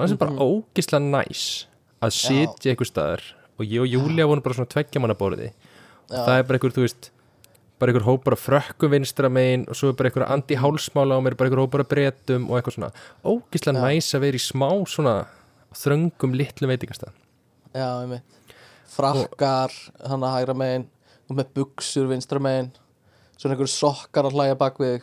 fannst 0.00 0.14
þér 0.14 0.18
bara 0.18 0.30
Mhm. 0.30 0.40
ógislega 0.48 1.02
næs 1.10 1.66
að 2.02 2.10
sitja 2.14 2.72
einhver 2.72 2.86
staðar 2.90 3.22
og 3.58 3.66
ég 3.66 3.80
og 3.82 3.88
Júlia 3.88 4.26
vorum 4.26 4.42
bara 4.42 4.54
svona 4.54 4.68
tveggja 4.72 5.00
manna 5.00 5.14
borði. 5.14 5.52
Já, 6.10 6.24
það 6.26 6.38
er 6.38 6.42
bara 6.44 6.58
einhver, 6.58 6.72
þú 6.72 6.84
veist 6.86 7.10
bara 7.78 7.92
einhver 7.92 8.06
hópar 8.06 8.32
af 8.32 8.40
frökkum 8.46 8.90
vinstra 8.90 9.28
megin 9.30 9.68
og 9.68 9.74
svo 9.74 9.88
er 9.90 9.92
bara 9.98 10.10
einhver 10.10 10.26
anti-hálsmála 10.28 11.14
á 11.14 11.20
mér 11.22 11.36
bara 11.36 11.50
einhver 11.50 11.62
hópar 11.66 11.80
af 11.80 11.88
bretum 11.88 12.50
og 12.50 12.58
eitthvað 12.62 12.74
svona. 12.78 12.92
Ógislega 13.24 13.78
næs 13.82 14.14
að 14.14 14.20
vera 14.20 14.38
í 14.38 14.42
smá 14.42 14.70
svona 14.86 15.26
þröngum 15.74 16.34
litlum 16.34 16.70
veitingastað. 16.70 17.12
Já, 17.74 18.06
ég 18.06 18.20
frakkar 18.88 19.70
hann 20.08 20.20
að 20.24 20.34
hægra 20.46 20.54
megin 20.56 20.86
og 21.30 21.36
með 21.36 21.46
buksur 21.54 22.08
vinstra 22.08 22.40
megin. 22.40 22.72
Svona 23.36 23.54
einhverju 23.54 23.68
sokkar 23.74 24.24
að 24.24 24.32
hlæja 24.32 24.58
bak 24.58 24.78
við. 24.78 25.02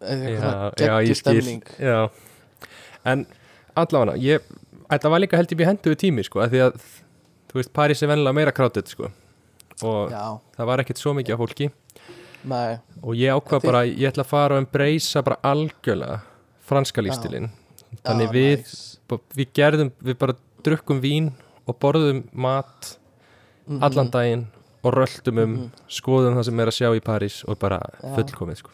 Ég 0.00 1.14
skil. 1.14 1.14
stemning 1.16 1.62
já. 1.80 2.10
en 3.04 3.26
allavega 3.82 4.16
ég, 4.22 4.40
þetta 4.90 5.10
var 5.12 5.22
líka 5.22 5.36
held 5.40 5.52
ég 5.54 5.60
við 5.60 5.70
henduðu 5.70 5.98
tími 6.02 6.24
sko, 6.26 6.40
af 6.44 6.50
því 6.52 6.62
að 6.66 6.78
þú 7.50 7.60
veist, 7.60 7.72
París 7.76 8.02
er 8.02 8.10
vennilega 8.12 8.36
meira 8.38 8.52
krátið 8.56 8.92
sko 8.94 9.10
og 9.84 10.10
já, 10.14 10.24
það 10.56 10.66
var 10.70 10.82
ekkert 10.84 11.02
svo 11.02 11.12
mikið 11.16 11.34
af 11.36 11.42
fólki 11.44 11.70
nei, 12.46 12.78
og 13.02 13.14
ég 13.18 13.34
ákvað 13.36 13.64
bara, 13.66 13.84
ég 13.88 14.08
ætla 14.10 14.24
að 14.24 14.30
fara 14.32 14.56
og 14.56 14.62
embracea 14.64 15.22
bara 15.26 15.40
algjörlega 15.52 16.20
franska 16.66 17.02
lífstilinn 17.04 17.50
þannig 18.06 18.28
já, 18.30 18.34
við, 18.36 18.56
nice. 18.62 19.24
við 19.36 19.50
gerðum, 19.56 19.90
við 20.02 20.18
bara 20.18 20.36
drukkum 20.66 21.00
vín 21.04 21.32
og 21.66 21.78
borðum 21.82 22.24
mat 22.32 22.96
Mhm. 23.66 23.82
allan 23.82 24.10
daginn 24.14 24.42
og 24.86 24.92
röldum 24.94 25.38
um, 25.42 25.54
Mhm. 25.56 25.70
skoðum 25.90 26.36
það 26.38 26.44
sem 26.44 26.60
er 26.60 26.66
að 26.70 26.76
sjá 26.76 26.88
í 26.94 27.00
París 27.02 27.42
og 27.48 27.58
bara 27.58 27.80
Já. 28.00 28.14
fullkomið 28.14 28.56
sko. 28.60 28.70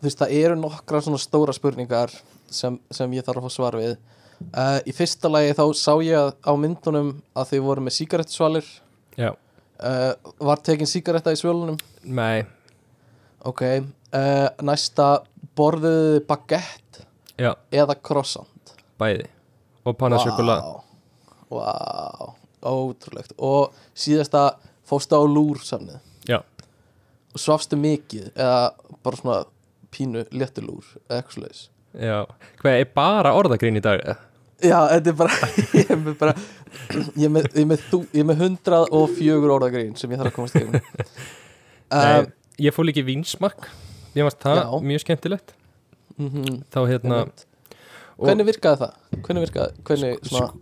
þú 0.00 0.02
veist, 0.08 0.18
það 0.18 0.32
eru 0.32 0.54
nokkra 0.56 1.00
svona 1.04 1.18
stóra 1.20 1.52
spurningar 1.52 2.10
sem, 2.48 2.78
sem 2.90 3.10
ég 3.12 3.22
þarf 3.22 3.36
að 3.36 3.44
fá 3.44 3.50
svar 3.52 3.72
við 3.76 3.98
uh, 4.54 4.78
í 4.86 4.92
fyrsta 4.94 5.30
lagi 5.32 5.54
þá 5.56 5.64
sá 5.78 5.92
ég 6.04 6.34
á 6.44 6.52
myndunum 6.58 7.14
að 7.36 7.54
þið 7.54 7.64
voru 7.66 7.84
með 7.86 7.96
sígarettsvalir 7.98 8.70
já, 9.18 9.30
uh, 9.30 10.12
var 10.42 10.62
tekin 10.64 10.90
sígaretta 10.90 11.34
í 11.34 11.40
svölunum? 11.40 11.78
Nei, 12.04 12.44
ok, 13.46 13.62
uh, 14.14 14.48
næsta 14.66 15.08
borðuðu 15.56 16.24
baguette 16.28 17.06
já, 17.38 17.52
eða 17.74 17.98
croissant? 18.02 18.74
Bæði. 19.00 19.28
Og 19.84 19.98
panna 20.00 20.16
sjokolad 20.22 20.64
wow, 21.52 22.32
ótrúlegt. 22.64 23.34
Og 23.36 23.74
síðasta 23.94 24.54
fórstu 24.88 25.18
á 25.20 25.22
lúr 25.28 25.60
samnið 25.64 26.00
já, 26.30 26.40
og 26.40 27.42
svafstu 27.42 27.78
mikið 27.80 28.32
eða 28.32 28.72
bara 29.04 29.20
svona 29.20 29.38
pínu 29.94 30.24
léttilúr 30.34 30.86
eða 31.06 31.20
eitthvað 31.20 31.38
slags 31.38 31.68
já, 32.00 32.18
hvað 32.60 32.78
er 32.80 32.92
bara 32.96 33.34
orðagrín 33.38 33.78
í 33.78 33.84
dag? 33.84 34.02
Já, 34.64 34.78
þetta 34.90 35.12
er 35.12 35.18
bara 35.18 35.38
ég 35.78 35.90
er 35.90 36.00
með 36.00 36.18
bara 36.20 36.36
ég 37.14 37.26
er 37.26 37.32
með, 37.32 37.48
ég 37.52 37.62
er 37.64 37.70
með, 37.72 37.88
þú, 37.90 38.00
ég 38.10 38.22
er 38.22 38.28
með 38.30 38.44
hundrað 38.44 38.94
og 38.98 39.16
fjögur 39.18 39.56
orðagrín 39.58 39.96
sem 40.00 40.14
ég 40.14 40.22
þarf 40.22 40.32
að 40.32 40.38
komast 40.38 40.58
í 40.58 40.64
um, 41.98 42.30
ég 42.64 42.74
fór 42.74 42.88
líka 42.88 43.02
í 43.02 43.08
vínsmakk. 43.08 43.68
Ég 44.14 44.26
varst 44.26 44.42
það 44.42 44.62
Já. 44.62 44.68
mjög 44.90 45.04
skemmtilegt. 45.04 45.56
Mm 46.14 46.62
þá 46.70 46.80
hérna 46.86 47.24
Hvernig 48.14 48.46
virkaði 48.46 48.78
það? 48.78 48.92
Hvernig 49.26 49.42
virkaði, 49.48 49.82
hvernig 49.88 50.28
svona 50.28 50.52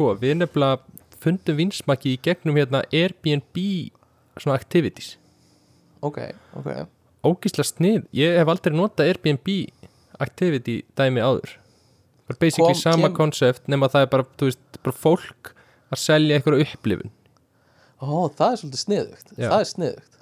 sko, 0.00 0.12
við 0.20 0.36
nefnilega 0.38 1.00
fundum 1.20 1.58
vinsmaki 1.58 2.14
í 2.14 2.20
gegnum 2.22 2.56
hérna 2.56 2.84
Airbnb 2.94 3.58
svona 4.38 4.56
activities. 4.56 5.16
Ok, 6.00 6.22
ok. 6.56 6.70
Ógísla 7.26 7.66
snið, 7.66 8.06
ég 8.16 8.38
hef 8.40 8.48
aldrei 8.48 8.72
notað 8.72 9.10
Airbnb 9.10 9.50
activity 10.20 10.82
dæmi 10.98 11.20
áður. 11.24 11.56
Bara 12.28 12.38
basically 12.40 12.74
Kom- 12.74 12.82
sama 12.82 13.08
kem- 13.08 13.16
konsept 13.16 13.66
nema 13.68 13.88
það 13.90 14.02
er 14.06 14.06
bara, 14.12 14.26
veist, 14.38 14.60
bara 14.84 14.96
fólk 14.96 15.52
að 15.90 15.98
selja 15.98 16.36
einhverju 16.38 16.66
upplifun. 16.68 17.10
Ó, 18.00 18.28
það 18.32 18.52
er 18.52 18.60
svolítið 18.60 18.84
sniðugt. 18.84 19.32
Já. 19.36 19.48
Það 19.50 19.60
er 19.60 19.68
sniðugt. 19.74 20.14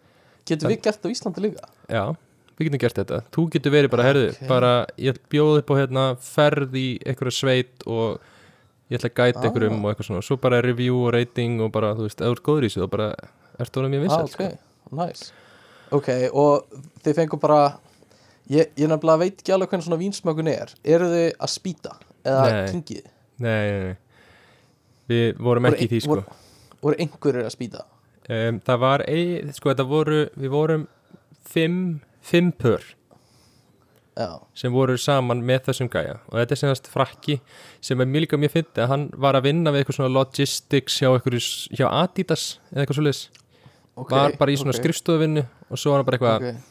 Getum 0.49 0.71
við 0.73 0.81
gert 0.83 1.03
það 1.03 1.11
á 1.11 1.15
Íslandi 1.15 1.43
líka? 1.45 1.69
já, 1.89 2.05
við 2.59 2.65
getum 2.69 2.81
gert 2.83 2.95
þetta. 3.03 3.19
Þú 3.37 3.45
getur 3.53 3.71
verið 3.73 3.91
bara, 3.93 4.03
herðu, 4.09 4.31
Ok. 4.33 4.49
bara 4.49 4.87
ég 4.99 5.19
bjóði 5.31 5.59
upp 5.63 5.71
á 5.71 5.75
hérna, 5.79 6.05
ferð 6.19 6.73
í 6.75 6.87
einhverju 7.05 7.35
sveit 7.37 7.87
og 7.87 8.21
ég 8.91 8.99
ætla 8.99 9.11
að 9.11 9.15
gæta 9.21 9.39
Ah. 9.39 9.45
einhverjum 9.51 9.85
og 9.85 9.91
eitthvað 9.95 10.07
svona, 10.09 10.23
svo 10.25 10.37
bara 10.41 10.63
review 10.63 10.97
og 11.07 11.13
rating 11.13 11.61
og 11.61 11.71
bara, 11.73 11.95
þú 11.95 12.09
veist, 12.09 12.21
ert 12.25 12.43
góður 12.43 12.65
í 12.65 12.69
þessu 12.73 12.83
þá 12.87 12.91
bara 12.91 13.15
ertu 13.61 13.83
orðið 13.83 13.91
mjög 13.93 14.11
Ah, 14.11 14.23
vinsæll 14.23 14.47
ok, 14.49 14.59
nice. 14.93 15.33
Ok, 15.93 16.09
og 16.33 16.65
þið 17.05 17.15
fengur 17.15 17.41
bara 17.41 17.79
Ég, 18.49 18.71
ég 18.81 18.89
nefnilega 18.89 19.21
veit 19.21 19.41
ekki 19.43 19.53
alveg 19.53 19.69
hvernig 19.73 19.85
svona 19.89 20.01
vínsmökun 20.01 20.49
er 20.49 20.71
Eru 20.85 21.09
þið 21.13 21.27
að 21.37 21.51
spýta? 21.53 21.95
Eða 22.25 22.45
Nei. 22.49 22.69
kingið? 22.73 23.07
nei, 23.39 23.71
nei, 23.71 23.81
nei 23.89 23.97
við 25.09 25.39
vorum 25.41 25.65
Voru 25.69 25.77
ekki 25.77 25.87
í 25.87 25.91
því, 25.93 26.01
sko 26.05 26.15
voru- 26.17 26.39
Voru 26.83 26.97
einhverjir 27.03 27.47
að 27.49 27.55
spýta? 27.55 27.85
um, 28.29 28.61
það 28.61 28.79
var, 28.83 29.05
ein, 29.09 29.53
sko, 29.57 29.71
þetta 29.73 29.87
voru 29.89 30.19
við 30.37 30.51
vorum 30.53 30.87
fimm 31.49 31.79
fimm 32.21 32.51
pör 32.53 32.83
Já, 34.19 34.33
sem 34.59 34.73
voru 34.75 34.97
saman 34.99 35.45
með 35.47 35.69
þessum 35.69 35.89
gæja 35.93 36.17
og 36.27 36.35
þetta 36.41 36.57
er 36.57 36.59
senast 36.59 36.89
frakki 36.91 37.37
sem 37.81 38.01
er 38.03 38.09
mjög 38.11 38.25
líka 38.25 38.41
mjög 38.43 38.51
fyndi 38.57 38.83
að 38.83 38.89
hann 38.91 39.05
var 39.15 39.39
að 39.39 39.45
vinna 39.47 39.71
við 39.71 39.85
eitthvað 39.85 39.99
svona 40.01 40.11
logistics 40.17 40.97
hjá, 40.99 41.13
einhverju, 41.15 41.43
hjá 41.79 41.87
Adidas 42.01 42.47
eða 42.73 42.83
eitthvað 42.83 42.99
svoleiðis, 42.99 43.21
ok 44.03 44.11
var 44.17 44.35
bara 44.41 44.51
í 44.51 44.59
svona 44.59 44.75
ok, 44.75 44.81
skrifstofuvinnu 44.83 45.45
og 45.71 45.79
svo 45.79 45.93
var 45.95 46.03
hann 46.03 46.09
bara 46.11 46.19
eitthvað, 46.19 46.49
Ok, 46.49 46.67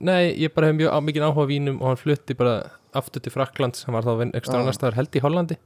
nei, 0.00 0.34
ég 0.38 0.52
bara 0.54 0.68
hef 0.70 0.76
mjög 0.78 0.98
mikið 1.08 1.24
áhuga 1.28 1.46
vínum 1.50 1.80
og 1.82 1.88
hann 1.92 1.96
flutti 2.00 2.36
bara 2.38 2.70
aftur 2.96 3.20
til 3.24 3.32
Fraklands, 3.34 3.84
hann 3.84 3.94
var 3.94 4.02
þá 4.06 4.30
ekstra 4.32 4.54
Ah. 4.58 4.60
annar 4.62 4.76
staðar 4.76 4.94
held 4.94 5.10
í 5.18 5.20
Hollandi. 5.24 5.56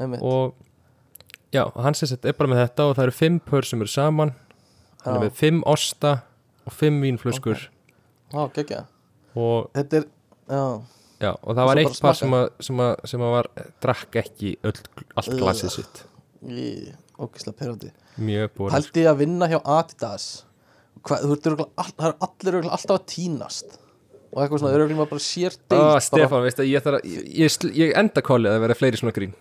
Einmitt. 0.00 0.22
Og 0.22 0.54
já, 1.52 1.70
hann 1.76 1.94
sem 1.94 2.08
sett 2.08 2.24
er 2.24 2.32
bara 2.32 2.50
með 2.50 2.62
þetta 2.68 2.88
og 2.90 2.96
það 2.96 3.02
eru 3.08 3.16
fimm 3.18 3.40
pör 3.40 3.64
sem 3.64 3.80
eru 3.80 3.88
saman. 3.88 4.34
Hann 5.04 5.16
er 5.16 5.20
Já. 5.20 5.24
með 5.28 5.32
fimm 5.36 5.62
osta 5.66 6.22
og 6.66 6.72
fimm 6.72 7.02
vínflöskur. 7.02 7.68
Já, 8.32 8.48
geggja 8.54 8.86
og 9.36 9.70
Þetta 9.74 9.96
er, 9.96 10.04
já. 10.48 10.82
Já, 11.20 11.30
og 11.42 11.54
það 11.56 11.66
var 11.66 11.76
eitt 11.76 12.00
par 12.00 12.14
sem, 12.14 12.30
að, 12.30 12.48
sem, 12.60 12.76
að, 12.76 12.94
sem 13.08 13.20
að 13.20 13.30
var 13.34 13.48
drakk 13.80 14.16
ekki 14.20 14.56
öll, 14.64 14.80
allt 15.16 15.30
glasið 15.38 15.70
sitt. 15.70 16.02
Í, 16.44 16.92
ógislega 17.18 17.56
perandi. 17.56 17.92
Hældi 18.18 19.04
ég 19.04 19.10
að 19.10 19.16
vinna 19.18 19.46
hjá 19.48 19.60
Adidas 19.64 20.44
Hva, 21.02 21.18
Þú 21.24 21.34
ert 21.34 21.48
all, 21.50 21.90
það 21.98 22.14
allir 22.28 22.58
alltaf 22.62 22.94
að 22.98 23.06
týnast 23.12 23.74
Og 24.34 24.40
eitthvað 24.42 24.60
svona, 24.62 24.70
þau 24.72 24.78
eru 24.78 24.84
örugglega 24.88 25.10
bara 25.12 25.22
sér 25.22 25.54
deild 25.70 25.78
Ó, 25.78 25.84
bara- 25.92 26.00
Stefán, 26.02 26.42
veist 26.42 26.62
að 26.62 26.70
ég, 26.70 26.88
ég, 27.06 27.28
ég, 27.38 27.58
ég 27.78 27.92
enda 28.00 28.22
kólið 28.26 28.54
að 28.56 28.64
vera 28.64 28.76
fleiri 28.78 28.98
svona 28.98 29.14
grín. 29.14 29.34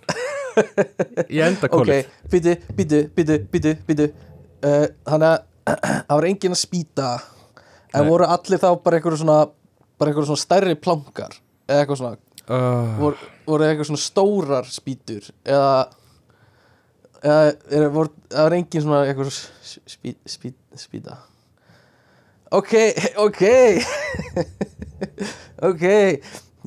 Ég 1.33 1.41
enda 1.47 1.65
Ok, 1.65 1.73
kólið 1.73 2.11
býtu, 2.29 2.53
býtu, 2.77 2.99
býtu, 3.15 3.37
býtu, 3.49 3.71
býtu 3.87 4.05
uh, 4.13 4.85
Þannig 5.09 5.31
að 5.31 5.39
það 6.11 6.13
var 6.19 6.27
enginn 6.29 6.53
að 6.53 6.61
spýta. 6.61 7.07
En 7.93 8.03
Nei. 8.03 8.09
voru 8.11 8.27
allir 8.35 8.61
þá 8.61 8.69
bara 8.85 8.99
eitthvað 8.99 9.17
svona 9.23 9.39
bara 9.97 10.11
eitthvað 10.11 10.29
svona 10.29 10.43
stærri 10.43 10.77
plankar? 10.77 11.35
Eða 11.65 11.81
eitthvað 11.85 12.01
svona, 12.03 12.21
uh, 12.53 12.93
voru, 13.01 13.29
voru 13.47 13.65
eitthvað 13.69 13.89
svona 13.89 14.03
stórar 14.03 14.69
spýtur? 14.69 15.29
Eða 15.47 15.73
eða 17.23 17.43
er, 17.79 17.89
voru, 17.93 18.11
það 18.29 18.45
var 18.49 18.55
enginn 18.59 18.83
svona 18.85 19.03
eitthvað 19.07 19.33
spý, 19.89 20.13
spý, 20.27 20.53
spýta 20.77 21.17
Ok, 22.53 22.73
ok. 23.17 23.41
Ok. 25.63 25.83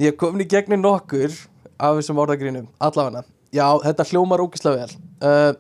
Ég 0.01 0.09
er 0.11 0.14
komin 0.16 0.42
í 0.44 0.49
gegnum 0.49 0.81
nokkur 0.81 1.33
af 1.77 1.99
þessum 1.99 2.18
orðagrínum, 2.20 2.66
allavega. 2.81 3.22
Já, 3.53 3.66
þetta 3.85 4.07
hljómar 4.11 4.42
ógislega 4.44 4.87
vel. 4.87 4.94
Uh, 5.20 5.53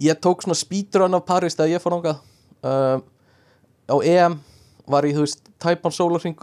Ég 0.00 0.16
tók 0.24 0.40
svona 0.40 0.56
speedrun 0.56 1.14
af 1.18 1.26
Paris 1.28 1.56
þegar 1.58 1.74
ég 1.74 1.82
fór 1.84 1.92
nángað 1.92 2.20
uh, 2.64 3.02
á 3.92 3.96
EM 4.00 4.38
var 4.88 5.04
í, 5.04 5.12
þú 5.12 5.26
veist, 5.26 5.42
tæpan 5.60 5.92
sólarring 5.92 6.38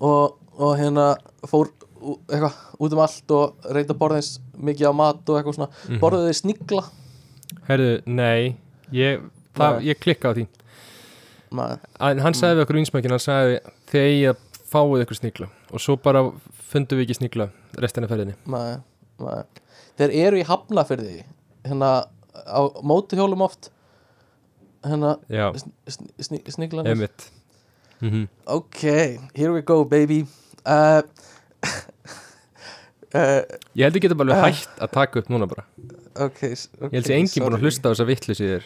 og, 0.00 0.38
og 0.56 0.72
hérna 0.80 1.10
fór 1.44 1.68
eitthvað 2.30 2.56
út 2.80 2.96
um 2.96 3.02
allt 3.04 3.34
og 3.36 3.68
reynda 3.76 3.96
eins 4.16 4.30
mikið 4.56 4.88
á 4.88 4.92
mat 4.96 5.20
og 5.28 5.36
eitthvað 5.36 5.58
svona. 5.58 5.70
Mhm. 5.84 6.00
borðuðu 6.00 6.30
þið 6.30 6.38
snigla? 6.40 6.86
Herðu, 7.68 7.92
nei. 8.08 8.56
Ég, 8.96 9.28
það, 9.52 9.76
Nei. 9.76 9.88
ég 9.90 10.00
klikka 10.00 10.32
á 10.32 10.36
því 10.38 10.46
Að, 11.52 12.20
Hann 12.20 12.34
sagði 12.36 12.58
við 12.58 12.62
okkur 12.66 12.78
vinsmækin, 12.80 13.10
hann 13.10 13.22
sagði 13.24 13.58
þegar 13.90 14.10
ég 14.12 14.34
að 14.34 14.62
fáið 14.68 15.02
ykkur 15.06 15.16
snigla. 15.20 15.48
Og 15.72 15.80
svo 15.80 15.96
bara 15.96 16.22
fundum 16.68 16.98
við 16.98 17.06
ekki 17.08 17.14
snigla 17.22 17.48
restina 17.80 18.08
ferðinni. 18.10 18.34
Nei, 18.46 18.76
nei 19.18 19.42
Þeir 19.98 20.12
eru 20.28 20.38
í 20.38 20.44
hafnafyrði 20.46 21.24
hérna 21.66 21.88
á 22.46 22.60
mótuhjólum 22.86 23.40
oft 23.42 23.70
hérna 24.86 25.16
sn 25.58 25.72
sn 25.90 26.06
sn 26.22 26.38
sniglan 26.54 26.86
emitt 26.86 27.30
mm 28.00 28.10
-hmm. 28.12 28.28
Ok, 28.46 28.80
here 29.34 29.52
we 29.52 29.60
go 29.62 29.84
baby. 29.84 30.20
Uh, 30.64 31.02
uh, 33.14 33.42
Ég 33.78 33.84
held 33.88 33.96
ég 33.96 34.02
getum 34.04 34.20
alveg 34.20 34.36
Ah. 34.36 34.44
hægt 34.50 34.68
að 34.80 34.90
taka 34.92 35.18
upp 35.18 35.28
núna 35.30 35.46
bara. 35.48 35.64
Ok, 36.16 36.42
s- 36.54 36.68
ok 36.80 36.92
Ég 36.92 37.00
held 37.02 37.06
ég 37.10 37.16
enginn 37.18 37.42
búin 37.44 37.56
að 37.58 37.62
hlusta 37.66 37.88
á 37.88 37.92
þessa 37.94 38.06
vittlis 38.06 38.40
í 38.40 38.46
þér 38.52 38.62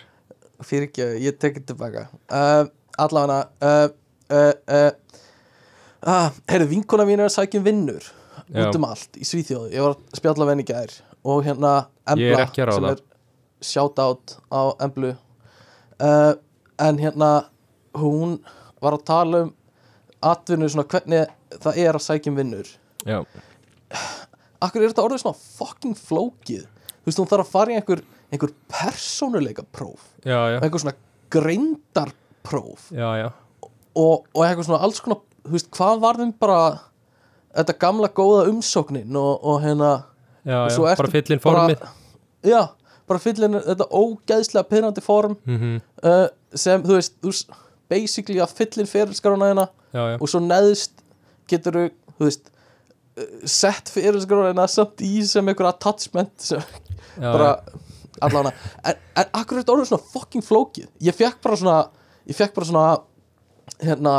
Fyrir 0.66 0.88
ekki, 0.88 1.07
ég 1.25 1.38
tekið 1.40 1.68
tilbaka. 1.72 2.07
Uh, 2.31 2.66
Allavega 3.03 3.38
uh, 3.64 3.87
uh, 4.33 4.51
uh, 4.77 4.90
ah, 6.09 6.35
Heyrðu, 6.51 6.68
vinkona 6.75 7.07
mín 7.09 7.22
er 7.22 7.31
að 7.31 7.37
sækja 7.37 7.61
um 7.61 7.66
vinnur 7.66 8.05
Já. 8.48 8.66
út 8.66 8.79
um 8.79 8.87
allt 8.88 9.18
í 9.18 9.27
Svíþjóð. 9.27 9.70
Ég 9.72 9.85
var 9.85 9.96
að 9.96 10.20
spjalla 10.20 10.48
venni 10.48 10.66
gær 10.68 10.94
og 11.22 11.44
hérna 11.46 11.72
Embla 12.12 12.44
er 12.44 12.72
að 12.72 12.79
sem 12.79 12.88
er 12.90 13.03
shout 13.62 14.03
out 14.03 14.37
á 14.53 14.62
Emblu. 14.85 15.14
Uh, 16.03 16.35
en 16.83 16.98
hérna 17.01 17.33
hún 17.96 18.38
var 18.83 18.98
að 18.98 19.07
tala 19.09 19.44
um 19.46 19.55
atvinnu 20.22 20.68
svona 20.70 20.88
hvernig 20.90 21.31
það 21.62 21.81
er 21.83 21.98
að 21.98 22.07
sækja 22.07 22.33
um 22.33 22.38
vinnur. 22.38 22.68
Já, 23.07 23.22
Akkur 24.62 24.85
er 24.85 24.92
þetta 24.92 25.05
orðið 25.05 25.25
svona 25.25 25.38
fucking 25.42 25.96
flókið? 25.98 26.66
Þú 27.03 27.09
veist, 27.09 27.18
hún 27.18 27.31
þarf 27.31 27.48
að 27.48 27.51
fara 27.51 27.72
í 27.72 27.79
einhver, 27.81 28.03
einhver 28.32 28.52
persónuleika 28.70 29.64
próf 29.72 30.06
já, 30.24 30.38
já, 30.54 30.58
einhver 30.60 30.80
svona 30.80 30.96
greindarpróf. 31.32 32.90
Já, 32.92 33.16
já. 33.16 33.32
og, 33.96 34.26
og 34.32 34.44
eitthvað 34.44 34.68
svona 34.68 34.82
alls 34.84 35.00
konar 35.04 35.22
veist, 35.48 35.70
hvað 35.74 36.02
varðum 36.02 36.32
bara 36.40 36.60
þetta 37.52 37.76
gamla 37.80 38.08
góða 38.14 38.46
umsóknin 38.50 39.16
og, 39.18 39.42
og 39.44 39.60
hérna 39.64 39.90
já, 40.44 40.60
bara 40.96 41.12
fyllin 41.12 41.42
formið 41.42 41.82
bara, 41.82 41.92
já, 42.46 42.62
bara 43.08 43.22
fyllin 43.22 43.58
þetta 43.60 43.88
ógeðslega 43.90 44.68
pyrrandi 44.70 45.04
form 45.04 45.36
mm 45.44 45.76
uh, 46.04 46.28
sem, 46.52 46.82
þú 46.84 46.98
veist, 46.98 47.14
þú 47.22 47.30
veist 47.30 47.52
basically 47.92 48.40
að 48.44 48.56
fyllin 48.58 48.88
fyrirskaruna 48.88 49.52
hérna 49.52 49.68
já, 49.92 50.02
já, 50.12 50.16
og 50.18 50.28
svo 50.28 50.40
neðst 50.44 51.04
getur 51.48 51.78
þú, 51.78 51.84
þú 52.18 52.28
veist 52.28 52.50
uh, 52.52 53.30
sett 53.48 53.92
fyrirskaruna 53.92 54.66
samt 54.68 55.04
í 55.04 55.14
sem 55.28 55.48
einhver 55.48 55.70
attachment 55.70 56.34
sem 56.40 56.60
já, 56.60 57.28
bara 57.28 57.54
allavega 58.26 58.52
en, 58.90 59.00
en 59.20 59.30
akkur 59.40 59.56
er 59.58 59.62
þetta 59.64 59.74
orðið 59.76 59.90
svona 59.92 60.11
fucking 60.14 60.44
flókið 60.46 60.88
ég 61.08 61.16
fekk 61.18 61.40
bara 61.44 61.58
svona 61.61 61.76
ég 62.30 62.38
fekk 62.38 62.54
bara 62.58 62.68
svona 62.70 62.87
hérna 63.82 64.14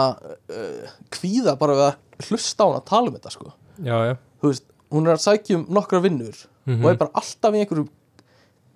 uh, 0.52 0.94
kvíða 1.13 1.58
bara 1.60 1.76
við 1.78 1.86
að 1.89 2.30
hlusta 2.30 2.63
á 2.63 2.68
hann 2.68 2.80
að 2.80 2.88
tala 2.92 3.10
um 3.12 3.18
þetta 3.18 3.34
sko 3.34 3.52
já, 3.84 3.96
já. 4.10 4.13
þú 4.42 4.52
veist, 4.52 4.66
hún 4.94 5.08
er 5.10 5.16
að 5.18 5.24
sækja 5.28 5.60
um 5.60 5.68
nokkra 5.80 6.02
vinnur 6.04 6.44
Mhm. 6.63 6.80
og 6.80 6.92
er 6.94 6.96
bara 6.96 7.12
alltaf 7.20 7.52
í 7.52 7.60
einhverjum 7.60 7.89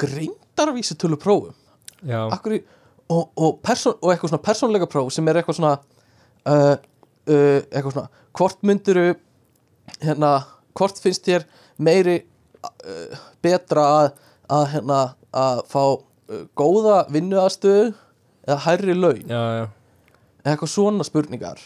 greindarvísitölu 0.01 1.15
prófum 1.21 1.53
já. 2.03 2.27
akkur 2.33 2.57
í, 2.57 2.61
og, 3.09 3.29
og, 3.39 3.61
person, 3.63 3.95
og 4.01 4.11
eitthvað 4.11 4.33
svona 4.33 4.43
persónleika 4.43 4.89
próf 4.91 5.13
sem 5.15 5.27
er 5.31 5.39
eitthvað 5.39 5.57
svona 5.59 5.73
uh, 6.51 6.75
uh, 7.31 7.59
eitthvað 7.71 7.93
svona 7.95 8.09
hvort 8.37 8.65
mynduru 8.67 9.05
hérna, 10.03 10.31
hvort 10.75 10.99
finnst 11.01 11.25
þér 11.29 11.45
meiri 11.79 12.17
betra 13.41 13.85
að, 14.01 14.09
að 14.53 14.65
hérna 14.73 14.99
að 15.35 15.63
fá 15.71 15.81
uh, 15.83 16.43
góða 16.57 16.99
vinnuaðstöðu 17.13 17.93
eða 18.47 18.59
hærri 18.65 18.95
laun? 18.97 19.23
Já, 19.27 19.41
já. 19.61 19.65
eitthvað 20.43 20.73
svona 20.73 21.07
spurningar. 21.07 21.61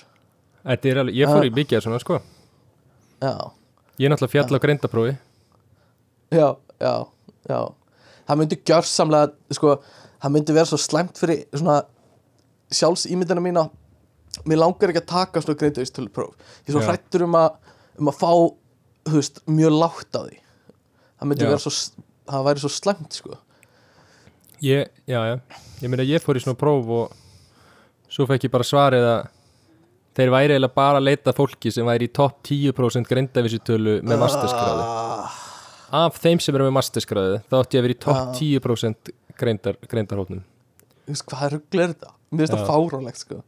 Alveg, 0.62 1.16
ég 1.18 1.30
fór 1.30 1.48
í 1.48 1.54
mikið 1.54 1.80
af 1.80 1.88
svona 1.88 2.02
sko. 2.02 2.22
Já, 3.22 3.34
Ég 4.02 4.08
er 4.08 4.14
náttúrulega 4.14 4.34
fjall 4.34 4.58
á 4.58 4.64
greindaprófi 4.64 5.12
já, 6.32 6.48
já, 6.80 6.94
já. 7.50 7.60
Það 8.26 8.40
myndi 8.40 8.58
gjörsamlega 8.66 9.58
sko, 9.58 9.76
það 10.24 10.34
myndi 10.36 10.56
vera 10.56 10.70
svo 10.70 10.80
slæmt 10.80 11.20
fyrir 11.20 11.44
svona 11.52 11.82
sjálfsýmyndina 12.72 13.44
mína. 13.44 13.66
Mér 14.48 14.62
langar 14.62 14.94
ekki 14.94 15.02
að 15.04 15.10
taka 15.12 15.44
svona 15.44 15.60
greindavístölu 15.60 16.14
próf 16.16 16.38
ég 16.64 16.72
er 16.72 16.78
svo 16.78 16.86
hrættur 16.86 17.26
um 17.28 17.36
að 17.36 17.58
um 18.00 18.10
að 18.10 18.22
fá, 18.22 18.32
þú 19.10 19.18
veist, 19.18 19.42
mjög 19.52 19.76
lágt 19.76 20.18
á 20.18 20.22
því. 20.24 20.40
Það 21.20 21.30
myndi 21.30 21.50
vera 21.52 21.62
svo 21.66 21.74
það 22.30 22.48
væri 22.48 22.64
svo 22.64 22.72
slæmt, 22.74 23.18
sko. 23.18 23.38
Ég, 24.62 24.92
já, 25.10 25.20
já, 25.26 25.36
ég 25.82 25.90
meina 25.90 26.06
ég 26.06 26.22
fór 26.22 26.38
í 26.38 26.44
svona 26.44 26.60
próf 26.60 26.90
og 26.94 27.16
svo 28.12 28.28
fekk 28.30 28.46
ég 28.46 28.54
bara 28.54 28.68
svarið 28.68 29.08
að 29.10 29.30
þeir 30.20 30.34
væri 30.36 30.56
eiginlega 30.56 30.76
bara 30.76 31.00
að 31.00 31.08
leita 31.08 31.34
fólki 31.34 31.72
sem 31.74 31.88
væri 31.88 32.10
í 32.10 32.14
topp 32.14 32.44
10% 32.46 33.10
greindavísutölu 33.10 33.98
með 34.06 34.26
ah, 34.28 35.32
af 36.04 36.20
þeim 36.22 36.42
sem 36.44 36.56
eru 36.56 36.68
með 36.68 36.78
masterskráðu 36.78 37.42
þá 37.48 37.56
átti 37.62 37.78
ég 37.78 37.82
að 37.82 37.88
vera 37.88 37.96
í 37.96 38.02
topp 38.06 38.22
Já. 38.22 38.60
10% 38.62 39.14
greindar, 39.40 39.80
greindarhófnum 39.90 40.44
þú 40.44 41.16
veist, 41.16 41.26
hvað 41.32 41.56
rugl 41.56 41.82
er 41.82 41.94
þetta? 41.96 42.12
mér 42.32 42.46
finnst 42.46 42.56
það 42.56 42.70
fáránlegt, 42.70 43.22
sko. 43.26 43.40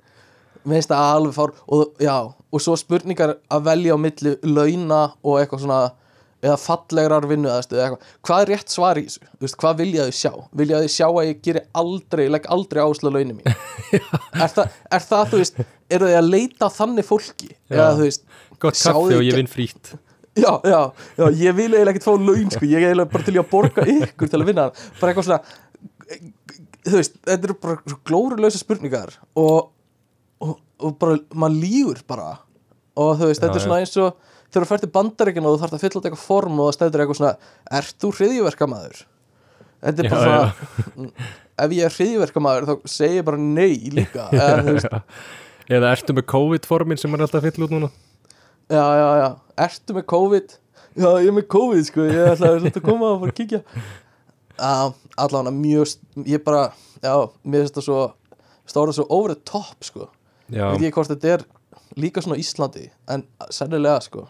Mér 0.63 0.79
finnst 0.79 0.91
það 0.91 1.09
alveg 1.17 1.35
fár 1.37 1.53
og, 1.67 1.83
já, 2.03 2.15
og 2.31 2.63
svo 2.63 2.75
spurningar 2.79 3.37
að 3.51 3.67
velja 3.67 3.95
á 3.95 3.97
milli 3.99 4.33
launa 4.47 5.01
og 5.23 5.39
eitthvað 5.39 5.63
svona 5.65 5.81
eða 6.43 6.59
fallegrar 6.59 7.27
vinnu 7.29 7.49
eða 7.49 7.63
eitthvað 7.63 8.07
hvað 8.27 8.43
er 8.43 8.51
rétt 8.51 8.73
svar 8.73 8.99
í 8.99 9.05
þessu? 9.07 9.27
Veist, 9.43 9.57
hvað 9.61 9.81
vilja 9.81 10.07
þau 10.07 10.15
sjá? 10.19 10.31
vilja 10.61 10.81
þau 10.83 10.93
sjá 10.95 11.05
að 11.07 11.27
ég 11.29 11.43
geri 11.47 11.63
aldrei 11.81 12.23
legg 12.31 12.47
aldrei 12.55 12.81
ásla 12.83 13.13
launin 13.13 13.39
mín 13.39 13.47
er, 14.43 14.49
það, 14.51 14.79
er 14.91 15.05
það, 15.07 15.25
þú 15.31 15.41
veist, 15.43 15.61
eru 15.97 16.09
þau 16.11 16.17
að 16.19 16.31
leita 16.33 16.71
þannig 16.77 17.07
fólki? 17.07 17.51
Já. 17.53 17.77
eða 17.77 17.91
þú 17.99 18.07
veist, 18.09 18.25
Gott 18.59 18.79
kaffi 18.79 19.19
og 19.19 19.25
ég 19.25 19.39
vinn 19.39 19.51
frýtt 19.51 19.93
já, 20.33 20.51
já, 20.65 20.79
já 21.19 21.25
ég 21.39 21.57
vil 21.59 21.69
eiginlega 21.71 21.93
ekkert 21.93 22.07
fá 22.07 22.13
laun, 22.17 22.49
sko, 22.51 22.67
ég 22.67 22.79
er 22.79 22.91
eiginlega 22.91 23.13
bara 23.13 23.27
til 23.27 23.37
að 23.37 23.49
borga 23.51 23.87
ykkur 23.97 24.31
til 24.31 24.41
að 24.41 24.49
vinna 24.49 24.69
bara 24.99 25.13
eitthvað 25.13 25.29
svona 25.29 25.43
þú 26.83 26.99
veist, 26.99 27.19
þetta 27.23 27.49
eru 27.49 27.57
bara 27.63 27.99
glórulösa 28.09 28.59
spurningar 28.59 29.15
og, 29.39 29.71
og, 30.43 30.57
og 30.83 30.97
bara, 30.99 31.19
maður 31.31 31.59
lígur 31.63 32.03
bara 32.09 32.35
og 32.99 33.17
þú 33.19 33.29
veist, 33.29 33.43
þetta 33.43 33.59
er 33.59 33.65
svona 33.65 33.81
eins 33.83 33.95
og 34.01 34.32
þegar 34.53 34.65
þú 34.65 34.69
fært 34.69 34.83
til 34.85 34.93
bandaríkina 34.93 35.49
og 35.49 35.55
þú 35.55 35.63
þarft 35.63 35.77
að 35.77 35.83
fylla 35.83 35.99
út 35.99 36.07
eitthvað 36.07 36.25
form 36.27 36.59
og 36.59 36.67
það 36.69 36.75
stendur 36.77 37.03
eitthvað 37.03 37.19
svona, 37.19 37.53
ert 37.79 37.95
þú 38.03 38.11
hriðjuverkamaður? 38.19 38.99
Þetta 39.83 40.03
er 40.03 40.11
bara 40.13 40.33
Já, 40.33 40.43
svona 40.93 41.31
ef 41.63 41.75
ég 41.75 41.87
er 41.87 41.95
hriðjuverkamaður 41.97 42.67
þá 42.69 42.91
segi 42.93 43.19
ég 43.19 43.27
bara 43.27 43.41
nei 43.41 43.93
líka 43.93 44.27
eða, 44.33 45.01
Eða 45.71 45.93
ertu 45.95 46.15
með 46.17 46.27
COVID-formin 46.33 46.99
sem 46.99 47.13
er 47.15 47.23
alltaf 47.25 47.39
að 47.41 47.49
fylla 47.49 47.67
út 47.67 47.73
núna? 47.73 47.89
Já, 48.71 48.83
já, 48.83 49.07
já, 49.19 49.27
ertu 49.65 49.97
með 49.97 50.05
COVID? 50.11 50.57
Já, 50.93 51.09
ég 51.23 51.29
er 51.29 51.37
með 51.37 51.47
COVID, 51.53 51.85
sko, 51.89 52.07
ég 52.09 52.31
ætla 52.33 52.51
að 52.53 52.67
að 52.69 52.81
koma 52.85 53.13
og 53.13 53.21
fara 53.23 53.33
að 53.33 53.37
kíkja. 53.39 53.61
Já, 54.59 54.73
allavega 55.23 55.53
mjög, 55.55 55.95
ég 56.29 56.43
bara 56.45 56.65
já, 57.01 57.15
mér 57.41 57.63
finnst 57.63 57.79
það 57.79 57.87
svo 57.87 58.01
stóra 58.69 58.95
svo 58.95 59.07
over 59.09 59.33
the 59.33 59.39
top, 59.47 59.79
sko. 59.87 60.09
Já, 60.51 60.67
veit 60.73 60.85
ég 60.85 60.95
hvort 60.95 61.09
þetta 61.09 61.31
er 61.37 61.45
líka 61.99 62.23
svona 62.23 62.39
Íslandi 62.41 62.87
en 63.11 63.25
sennilega 63.53 64.01
sko 64.03 64.27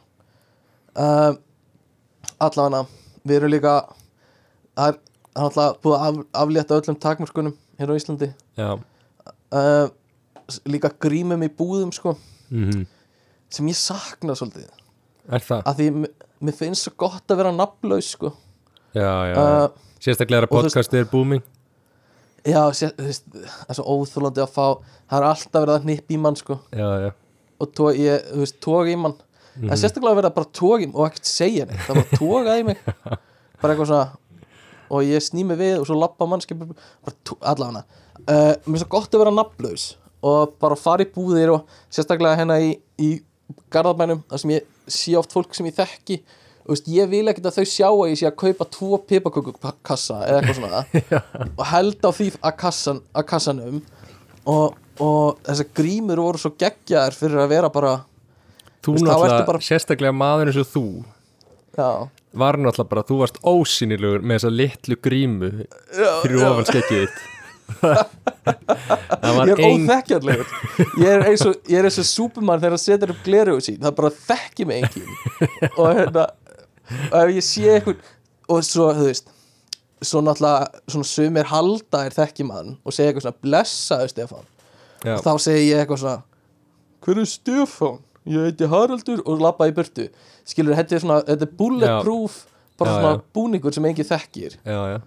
um, 0.99 1.37
allavega 2.43 2.85
við 3.23 3.37
erum 3.39 3.53
líka 3.53 3.75
það 4.77 4.87
er 4.89 4.97
alltaf 5.43 5.77
búið 5.83 5.97
að 5.97 6.07
af, 6.07 6.23
aflétta 6.43 6.79
öllum 6.79 6.99
takmörkunum 7.05 7.55
hér 7.79 7.93
á 7.93 7.97
Íslandi. 7.97 8.31
Já. 8.59 8.69
Uh, 9.53 9.87
líka 10.67 10.91
grímum 11.01 11.45
í 11.45 11.49
búðum 11.49 11.93
sko 11.95 12.17
mm 12.49 12.83
sem 13.53 13.69
ég 13.69 13.77
sakna 13.77 14.35
svolítið. 14.37 14.69
Er 15.29 15.43
það? 15.43 15.59
að 15.69 15.79
því 15.79 15.87
mér 16.43 16.55
finnst 16.57 16.87
svo 16.87 16.93
gott 16.99 17.31
að 17.31 17.39
vera 17.39 17.55
nafnlaus 17.55 18.09
sko. 18.15 18.33
Já, 18.93 19.09
já, 19.29 19.35
uh, 19.39 19.97
sérstaklega 20.03 20.43
er 20.43 20.47
að 20.47 20.53
podcastið 20.53 21.03
er 21.03 21.09
booming. 21.11 21.43
Já, 22.43 22.59
það 22.75 22.97
er 22.99 23.77
svo 23.77 23.85
óþólandi 23.93 24.43
að 24.43 24.51
fá 24.51 24.65
það 24.65 25.17
er 25.19 25.27
alltaf 25.29 25.59
verið 25.61 25.75
að 25.75 25.85
hnippa 25.87 26.15
í 26.15 26.19
mann 26.25 26.39
sko. 26.39 26.57
Já, 26.75 26.87
já. 27.05 27.11
Og 27.61 27.71
tók, 27.71 27.93
ég, 27.95 28.25
þú 28.33 28.41
veist, 28.41 28.59
tók 28.65 28.91
í 28.91 28.97
mann 28.99 29.15
Það 29.59 29.73
er 29.75 29.81
sérstaklega 29.81 30.19
verið 30.19 30.29
að 30.31 30.37
bara 30.39 30.77
mig 30.83 30.95
og 30.97 31.07
ekkert 31.07 31.29
segja 31.29 31.65
neitt, 31.69 31.81
það 31.85 31.99
bara 31.99 32.19
tóka 32.19 32.57
í 32.59 32.67
mig. 32.67 32.83
Bara 33.63 33.73
eitthvað 33.77 33.87
svona 33.93 34.23
og 34.93 35.07
ég 35.07 35.23
sný 35.23 35.45
mig 35.47 35.57
við 35.57 35.77
og 35.79 35.87
svo 35.87 35.95
lappa 35.97 36.25
mannskip 36.27 36.63
allavega. 37.39 37.85
Uh, 38.27 38.53
mér 38.65 38.73
finnst 38.73 38.83
það 38.83 38.93
gott 38.93 39.15
að 39.15 39.23
vera 39.23 39.33
nafnlaus 39.33 39.85
og 40.23 40.53
bara 40.61 40.77
fara 40.79 41.03
í 41.03 41.09
búðir 41.11 41.51
og 41.51 41.73
sérstaklega 41.91 42.37
hérna 42.39 42.59
í, 42.63 42.75
í 42.99 43.09
garðabænum 43.73 44.21
þar 44.29 44.41
sem 44.43 44.53
ég 44.55 44.67
sé 44.87 45.15
oft 45.19 45.33
fólk 45.35 45.55
sem 45.55 45.67
ég 45.67 45.75
þekki. 45.75 46.21
Og 46.63 46.71
veist, 46.71 46.87
ég 46.87 47.09
vil 47.11 47.25
ekkert 47.27 47.49
að 47.49 47.57
þau 47.57 47.67
sjá 47.67 47.87
að 47.89 48.05
ég 48.13 48.19
sé 48.21 48.29
að 48.29 48.37
kaupa 48.39 48.67
tvo 48.71 48.99
pipakökukassa 49.09 50.21
eða 50.29 50.39
eitthvað 50.39 50.59
svona. 50.61 50.83
Og 51.59 51.65
held 51.73 52.07
á 52.07 52.11
því 52.15 52.29
að, 52.37 52.53
kassan, 52.61 53.01
að 53.11 53.27
kassanum. 53.33 53.81
Og, 54.47 54.77
og 55.03 55.43
þessar 55.43 55.69
grímur 55.75 56.21
voru 56.23 56.39
svo 56.39 56.53
geggjaðar 56.59 57.17
fyrir 57.17 57.43
að 57.43 57.51
vera 57.51 57.71
bara 57.73 57.97
Þú 58.83 58.95
veist, 58.97 59.05
náttúrulega, 59.07 59.45
bara- 59.47 59.63
sérstaklega 59.63 60.15
maður 60.15 60.51
eins 60.51 60.59
og 60.63 60.67
þú. 60.73 60.85
Já, 61.77 61.89
var 62.43 62.57
náttúrulega 62.61 62.89
bara, 62.91 63.03
þú 63.09 63.19
varst 63.23 63.37
ósýnilegur 63.43 64.21
með 64.25 64.39
þessa 64.41 64.51
litlu 64.53 64.97
grímu 65.07 65.51
fyrir 66.23 66.43
ofan 66.49 66.67
skekkið 66.69 67.05
þitt. 67.07 67.21
Það 69.23 69.35
var 69.37 69.47
ég 69.49 69.53
er 69.53 69.61
ein 69.63 69.85
óþekkjarlegur 69.87 70.49
ég 70.99 71.07
er 71.13 71.23
eins 71.29 71.43
og, 71.47 71.55
ég 71.71 71.79
er 71.79 71.87
eins 71.87 71.99
og 72.03 72.07
súpumann 72.09 72.59
þegar 72.61 72.75
það 72.75 72.83
setur 72.83 73.13
upp 73.13 73.21
gleruðu 73.25 73.63
sín. 73.65 73.79
Það 73.83 73.95
bara 73.99 74.11
þekki 74.27 74.67
mig 74.69 74.83
engin 74.83 75.13
og 75.77 75.87
hérna 75.97 76.25
og 77.07 77.17
ef 77.23 77.31
ég 77.37 77.47
sé 77.47 77.63
eitthvað 77.77 78.11
og 78.51 78.65
svo, 78.67 78.89
þú 78.97 79.07
veist 79.07 79.31
svo 80.03 80.19
náttúrulega, 80.27 80.83
svona 80.91 81.07
sumir 81.07 81.47
halda 81.53 82.01
er 82.09 82.15
þekki 82.17 82.45
mann 82.49 82.73
og 82.83 82.91
segja 82.95 83.13
eitthvað 83.13 83.27
svona 83.29 83.41
blessaðu 83.47 84.11
Stefán. 84.11 84.45
Já, 85.07 85.15
og 85.17 85.23
þá 85.23 85.31
segi 85.47 85.69
ég 85.71 85.81
eitthvað 85.85 86.01
svona 86.03 86.19
hver 87.07 87.23
er 87.23 87.29
Stefán? 87.31 88.01
Ég 88.29 88.45
heiti 88.47 88.69
Haraldur 88.71 89.23
og 89.27 89.41
lappa 89.43 89.67
í 89.67 89.73
burtu. 89.75 90.07
Skilur, 90.47 90.75
þetta 90.79 90.95
er 90.95 91.03
svona, 91.03 91.17
þetta 91.27 91.47
er 91.47 91.57
bulletproof 91.59 92.37
bara 92.79 92.93
Já, 92.93 92.95
svona 92.95 93.11
já. 93.17 93.23
búningur 93.35 93.75
sem 93.75 93.87
engin 93.89 94.07
þekkir. 94.09 94.55
Já, 94.63 95.01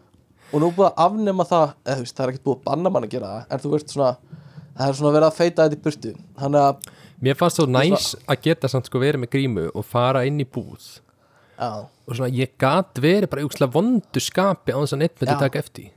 og 0.53 0.63
nú 0.63 0.69
búið 0.77 0.91
að 0.91 1.01
afnema 1.07 1.47
það 1.49 1.65
eða 1.73 1.97
þú 1.97 2.05
veist, 2.05 2.17
það 2.17 2.27
er 2.27 2.33
ekkert 2.35 2.47
búið 2.47 2.59
að 2.59 2.69
banna 2.69 2.93
mann 2.93 3.09
að 3.09 3.17
gera 3.17 3.33
það 3.33 3.57
en 3.57 3.65
þú 3.65 3.73
veist 3.73 3.97
svona, 3.97 4.13
það 4.77 4.87
er 4.93 5.01
svona 5.01 5.15
verið 5.17 5.29
að 5.31 5.41
feita 5.41 5.67
þetta 5.67 5.81
í 5.81 5.83
burtu. 5.89 6.15
Þannig 6.43 6.69
að, 6.69 6.93
Mér 7.27 7.37
fannst 7.41 7.59
þú 7.63 7.67
næs 7.73 8.07
að 8.29 8.41
geta 8.45 8.69
samt 8.69 8.91
sko 8.91 9.01
verið 9.01 9.23
með 9.25 9.33
grímu 9.33 9.67
og 9.73 9.87
fara 9.89 10.27
inn 10.29 10.39
í 10.43 10.45
búð. 10.45 10.87
Og 11.57 12.13
svona 12.13 12.29
ég 12.29 12.53
gat 12.61 13.01
verið 13.01 13.31
bara 13.33 13.43
í 13.43 13.49
úkslega 13.49 13.73
vondu 13.73 14.21
skapi 14.21 14.77
á 14.77 14.79
þess 14.79 14.93
að 14.95 15.01
neitt 15.01 15.23
myndi 15.23 15.39
taka 15.41 15.63
eftir 15.65 15.95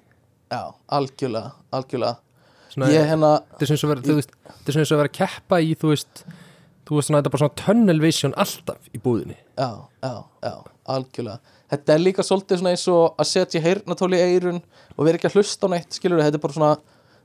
já, 0.49 0.73
algjörlega 0.89 1.51
algjörlega, 1.75 2.17
svona, 2.73 2.89
ég 2.93 3.09
hérna 3.09 3.31
þetta 3.51 3.67
er 3.67 4.79
eins 4.81 4.93
og 4.93 5.01
vera 5.01 5.09
að 5.09 5.17
keppa 5.19 5.59
í 5.61 5.75
þú 5.77 5.91
veist, 5.93 6.23
þú 6.89 6.97
veist 6.97 7.09
svona 7.09 7.21
þetta 7.21 7.29
er 7.29 7.35
bara 7.35 7.43
svona 7.43 7.59
tunnel 7.61 8.01
vision 8.01 8.35
alltaf 8.41 8.89
í 8.89 9.01
búðinni. 9.03 9.37
Já, 9.59 9.69
já, 10.01 10.13
já, 10.41 10.53
algjörlega. 10.89 11.57
Þetta 11.69 11.93
er 11.93 12.01
líka 12.01 12.25
svolítið 12.25 12.61
svona 12.61 12.71
eins 12.73 12.85
og 12.89 13.19
að 13.21 13.29
setja 13.29 13.61
heyrnatóli 13.61 14.17
í 14.17 14.31
eirun 14.33 14.57
og 14.95 15.03
vera 15.05 15.19
ekki 15.19 15.29
að 15.29 15.37
hlusta 15.37 15.69
á 15.69 15.73
neitt 15.75 15.93
skilur, 15.93 16.23
þetta 16.25 16.39
er 16.39 16.43
bara 16.47 16.55
svona 16.55 16.71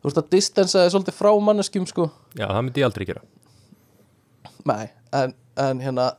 þú 0.04 0.10
veist 0.10 0.20
að 0.20 0.28
distansa 0.34 0.82
þið 0.82 0.92
svolítið 0.92 1.16
frá 1.16 1.30
manneskjum 1.46 1.88
sko. 1.88 2.10
Já, 2.36 2.44
það 2.44 2.60
myndi 2.66 2.82
ég 2.82 2.88
aldrei 2.90 3.06
gera. 3.08 3.24
Nei, 4.68 4.84
en, 5.16 5.34
en 5.64 5.80
hérna 5.80 6.10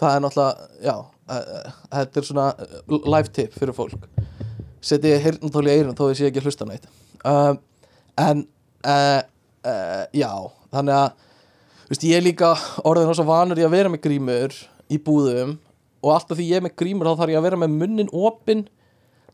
það 0.00 0.16
er 0.16 0.24
náttúrulega, 0.24 0.68
já 0.82 0.94
uh, 0.98 1.72
þetta 1.94 2.20
er 2.20 2.26
svona 2.26 2.48
uh, 2.58 2.98
live 3.06 3.30
tip 3.38 3.54
fyrir 3.54 3.76
fólk. 3.76 4.10
Setja 4.82 5.14
ég 5.14 5.26
heyrnatóli 5.28 5.70
í 5.70 5.78
eirun 5.78 5.94
þó 5.94 6.08
þið 6.08 6.16
sé 6.18 6.30
ekki 6.30 6.42
að 6.42 6.50
hlusta 6.50 6.66
á 6.66 6.70
neitt. 6.72 6.90
Um, 7.22 7.60
en 8.18 8.44
uh, 8.88 9.20
uh, 9.62 10.04
já, 10.16 10.32
þannig 10.74 10.98
að 10.98 11.26
veist, 11.90 12.06
ég 12.06 12.16
er 12.18 12.24
líka 12.24 12.54
orðin 12.86 13.14
svo 13.14 13.26
vanur 13.28 13.58
í 13.58 13.66
að 13.66 13.74
vera 13.74 13.92
með 13.92 14.04
grímur 14.06 14.54
í 14.90 14.98
búðum 15.02 15.56
og 16.00 16.12
alltaf 16.14 16.38
því 16.38 16.46
ég 16.48 16.60
er 16.60 16.66
með 16.68 16.76
grímur 16.80 17.10
þá 17.10 17.22
þarf 17.22 17.34
ég 17.34 17.40
að 17.40 17.48
vera 17.48 17.60
með 17.60 17.76
munnin 17.80 18.12
opinn 18.14 18.66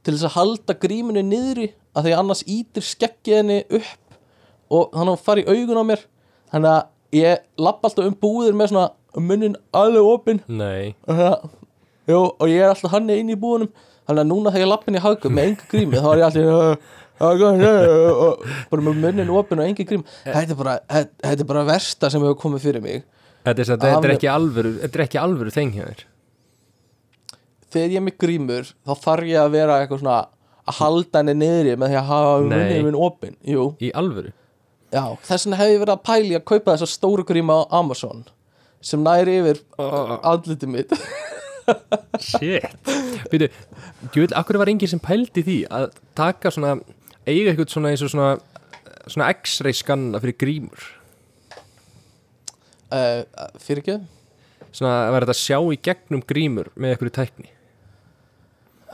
til 0.06 0.14
þess 0.14 0.28
að 0.28 0.36
halda 0.36 0.76
grímunni 0.82 1.22
niðri 1.26 1.70
að 1.96 2.06
því 2.06 2.12
annars 2.16 2.42
ítir 2.46 2.84
skeggið 2.86 3.40
henni 3.40 3.58
upp 3.78 4.16
og 4.70 4.92
þannig 4.92 5.02
að 5.02 5.12
hún 5.12 5.24
fari 5.26 5.44
í 5.44 5.50
augun 5.50 5.80
á 5.82 5.84
mér. 5.86 6.04
Þannig 6.52 6.70
að 6.72 7.18
ég 7.18 7.42
lappa 7.66 7.88
alltaf 7.88 8.06
um 8.06 8.16
búðir 8.22 8.56
með 8.58 8.72
svona 8.72 9.26
munnin 9.26 9.56
alveg 9.74 10.10
opinn. 10.10 10.40
Nei, 10.46 10.94
og, 11.06 12.46
ég 12.50 12.62
er 12.62 12.72
alltaf 12.72 12.94
hann 12.94 13.10
inn 13.14 13.32
í 13.32 13.38
búðunum. 13.40 13.72
Þannig 14.06 14.22
að 14.22 14.30
núna 14.30 14.52
þegar 14.54 14.64
ég 14.64 14.70
lappa 14.70 14.90
inn 14.90 14.98
í 14.98 15.02
hagum 15.02 15.34
með 15.34 15.50
enga 15.50 15.68
grími 15.72 16.02
þá 16.02 16.08
er 16.12 16.20
ég 16.20 16.26
alltaf 16.28 16.94
bara 17.20 18.82
með 18.84 18.98
munnin 19.00 19.30
opinn 19.32 19.62
og 19.62 19.68
enga 19.70 19.86
grím. 19.88 20.02
Þetta 20.26 20.52
er 20.52 20.58
bara, 20.58 20.74
þetta 20.90 21.28
þetta 21.30 21.44
er 21.46 21.50
bara 21.52 21.64
versta 21.68 22.10
sem 22.12 22.24
hefur 22.24 22.38
komið 22.42 22.64
fyrir 22.66 22.84
mig. 22.84 23.04
Þetta 23.46 23.62
er, 23.62 23.70
þetta 23.72 23.88
er 23.90 23.96
Alveg- 24.00 24.16
ekki 24.18 24.30
alvöru 24.32 24.72
þetta 24.82 24.98
er 25.00 25.04
ekki 25.06 25.20
alvöru 25.22 25.52
þeng 25.54 25.74
hjá 25.76 25.84
þér. 25.86 26.04
Þegar 27.76 27.92
ég 27.92 28.00
er 28.00 28.06
með 28.06 28.16
grímur 28.22 28.72
þá 28.86 28.92
þarf 29.04 29.28
ég 29.30 29.40
að 29.42 29.52
vera 29.56 29.76
eitthvað 29.82 30.02
svona 30.02 30.18
að 30.66 30.78
halda 30.80 31.20
henni 31.22 31.34
niðri 31.44 31.76
með 31.78 31.92
því 31.92 31.98
að 32.00 32.08
hafa 32.10 32.36
munnin 32.42 32.86
minn 32.88 32.98
opinn 32.98 33.36
Jú, 33.46 33.66
í 33.82 33.90
alvöru? 33.94 34.32
Já, 34.94 35.02
þess 35.26 35.46
vegna 35.46 35.58
hef 35.60 35.70
ég 35.72 35.80
verið 35.82 35.94
að 35.96 36.04
pæli 36.06 36.36
að 36.38 36.44
kaupa 36.50 36.74
þessa 36.76 36.88
stóru 36.90 37.24
gríma 37.26 37.56
á 37.58 37.62
Amazon 37.80 38.24
sem 38.86 39.02
næri 39.02 39.38
yfir 39.40 39.60
andlitið 39.82 40.70
mitt. 40.70 40.92
Shit. 42.22 42.66
Býtu, 43.32 43.48
djúvill, 44.14 44.34
akkur 44.38 44.58
var 44.60 44.70
enginn 44.70 44.90
sem 44.92 45.00
pældi 45.02 45.42
því 45.42 45.56
að 45.74 45.88
taka 46.18 46.52
svona 46.54 46.76
eiga 47.26 47.50
eitthvað 47.52 47.72
svona 47.74 47.90
eins 47.92 48.04
og 48.06 48.12
svona 48.12 48.30
svona 49.06 49.28
x-ray 49.36 49.74
skanna 49.76 50.20
fyrir 50.22 50.36
grímur? 50.40 50.86
Uh, 52.90 53.22
fyrir 53.62 53.82
ekki? 53.82 53.96
Svona 54.76 54.92
að 55.06 55.12
vera 55.16 55.26
þetta 55.26 55.34
að 55.36 55.42
sjá 55.42 55.58
í 55.74 55.78
gegnum 55.88 56.22
grímur 56.28 56.70
með 56.76 56.94
einhverju 56.94 57.14
tækni? 57.16 57.50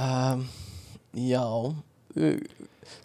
Um, 0.01 0.47
já. 1.17 1.43
Uh, 1.45 2.37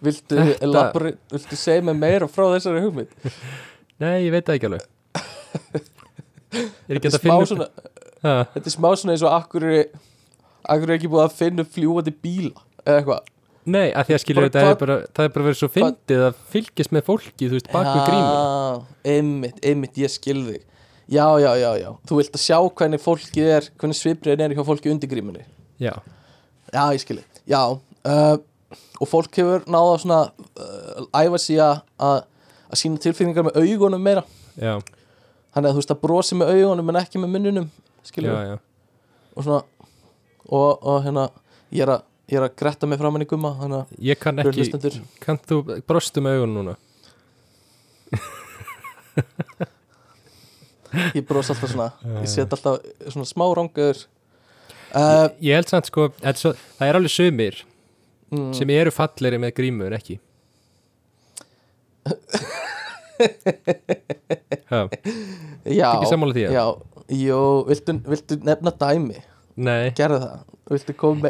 viltu, 0.04 0.36
Þetta- 0.38 0.58
elaborate, 0.64 1.20
viltu 1.34 1.58
segja 1.60 1.84
mig 1.88 1.98
meira 2.00 2.28
frá 2.30 2.46
þessari 2.54 2.84
hugmynd? 2.86 3.12
Nei, 4.02 4.14
ég 4.28 4.32
veit 4.34 4.46
það 4.48 4.58
ekki 4.60 4.70
alveg. 4.70 4.84
Er 6.88 6.96
ekki 6.96 7.08
þetta 7.10 7.18
að 7.18 7.24
finna 7.24 7.40
upp- 7.42 7.50
svona 7.52 7.68
þetta 8.18 8.66
er 8.66 8.72
smá 8.74 8.88
svona 8.98 9.14
eins 9.14 9.22
og 9.26 9.34
akkur 9.36 9.64
er 9.68 9.82
akkur 10.68 10.88
er 10.90 10.96
ekki 10.96 11.10
búið 11.12 11.24
að 11.26 11.34
finna 11.38 11.64
fljúandi 11.68 12.12
bíla 12.24 12.62
eða 12.82 12.96
eitthvað 13.02 13.28
Nei, 13.68 13.88
að 13.92 14.08
því 14.08 14.14
að 14.16 14.22
skilja 14.22 14.44
þetta 14.46 14.64
bara, 14.80 14.96
það 15.16 15.26
er 15.26 15.32
bara 15.34 15.46
verið 15.46 15.58
svo 15.58 15.68
fyndið 15.72 16.22
að 16.28 16.40
fylgjast 16.52 16.92
með 16.94 17.04
fólki, 17.08 17.48
þú 17.48 17.56
veist, 17.56 17.70
bak 17.72 17.88
við 17.88 18.02
grímur 18.06 19.12
einmitt, 19.12 19.58
einmitt, 19.66 20.00
ég 20.00 20.12
skil 20.12 20.38
þig. 20.46 20.62
Já, 21.08 21.24
já, 21.40 21.48
já, 21.56 21.68
já, 21.80 21.88
þú 22.08 22.20
vilt 22.20 22.36
að 22.36 22.44
sjá 22.44 22.58
hvernig 22.80 23.02
fólkið 23.02 23.50
er, 23.56 23.68
hvernig 23.80 23.98
svipriðin 23.98 24.44
er 24.44 24.56
hjá 24.56 24.64
fólki 24.68 24.92
undir 24.92 25.10
grímunni. 25.10 25.44
Já, 25.80 25.94
já, 26.72 26.82
ég 26.94 27.02
skil 27.04 27.18
þig, 27.20 27.42
já 27.48 27.62
uh, 27.64 28.36
og 29.00 29.08
fólk 29.08 29.40
hefur 29.40 29.64
náða 29.70 29.96
svona 30.02 30.20
uh, 30.28 31.08
æfa 31.16 31.40
sig 31.40 31.60
að 31.60 32.20
sína 32.76 33.00
tilfinningar 33.02 33.48
með 33.48 33.60
augunum 33.62 34.04
meira. 34.04 34.24
Já, 34.56 34.76
þannig 35.56 35.70
að 35.70 35.76
þú 35.76 35.82
veist 35.82 35.96
að 35.96 36.02
brosi 36.04 36.38
með 36.38 36.54
augunum 36.56 36.92
en 36.92 37.00
ekki 37.00 37.22
með 37.22 37.34
munnunum 37.36 37.68
já, 37.68 38.08
skilur 38.12 38.40
já. 38.52 38.58
Og 39.36 39.46
svona 39.46 39.62
og, 40.48 40.70
og 40.82 41.02
hérna, 41.04 41.28
ég 41.74 41.84
er 41.84 41.98
að 41.98 42.07
ég 42.28 42.36
er 42.38 42.44
að 42.44 42.56
gretta 42.60 42.86
mig 42.88 42.98
fram 43.00 43.14
henni 43.16 43.28
gumma 43.28 43.50
Ég 43.98 44.16
kann 44.20 44.38
ekki, 44.42 45.00
kann 45.24 45.38
þú 45.40 45.56
brostu 45.88 46.20
með 46.24 46.32
augun 46.38 46.54
núna? 46.58 46.74
ég 51.16 51.24
bros 51.28 51.50
alltaf 51.52 51.70
svona, 51.72 51.88
ég 52.22 52.30
set 52.32 52.52
alltaf 52.54 52.74
svona 53.08 53.26
smá 53.28 53.44
rangaður 53.56 53.98
uh, 54.96 55.28
Ég 55.44 55.52
held 55.58 55.68
samt 55.70 55.86
sko, 55.90 56.02
svo, 56.40 56.50
það 56.78 56.88
er 56.88 56.94
alveg 57.00 57.12
sömur 57.12 57.54
mm, 58.32 58.52
sem 58.56 58.68
eru 58.76 58.90
falleri 58.94 59.38
með 59.42 59.50
grímu 59.58 59.82
en 59.88 59.98
ekki 59.98 60.16
já, 64.68 65.90
ekki 65.90 66.06
sammála 66.12 66.32
því, 66.36 66.42
já, 66.54 66.64
jú, 67.18 67.40
viltu, 67.68 67.90
viltu 68.08 68.32
nefna 68.46 68.70
dæmi? 68.80 69.18
Nei, 69.58 69.90
gerðu 69.98 70.18
það, 70.22 70.36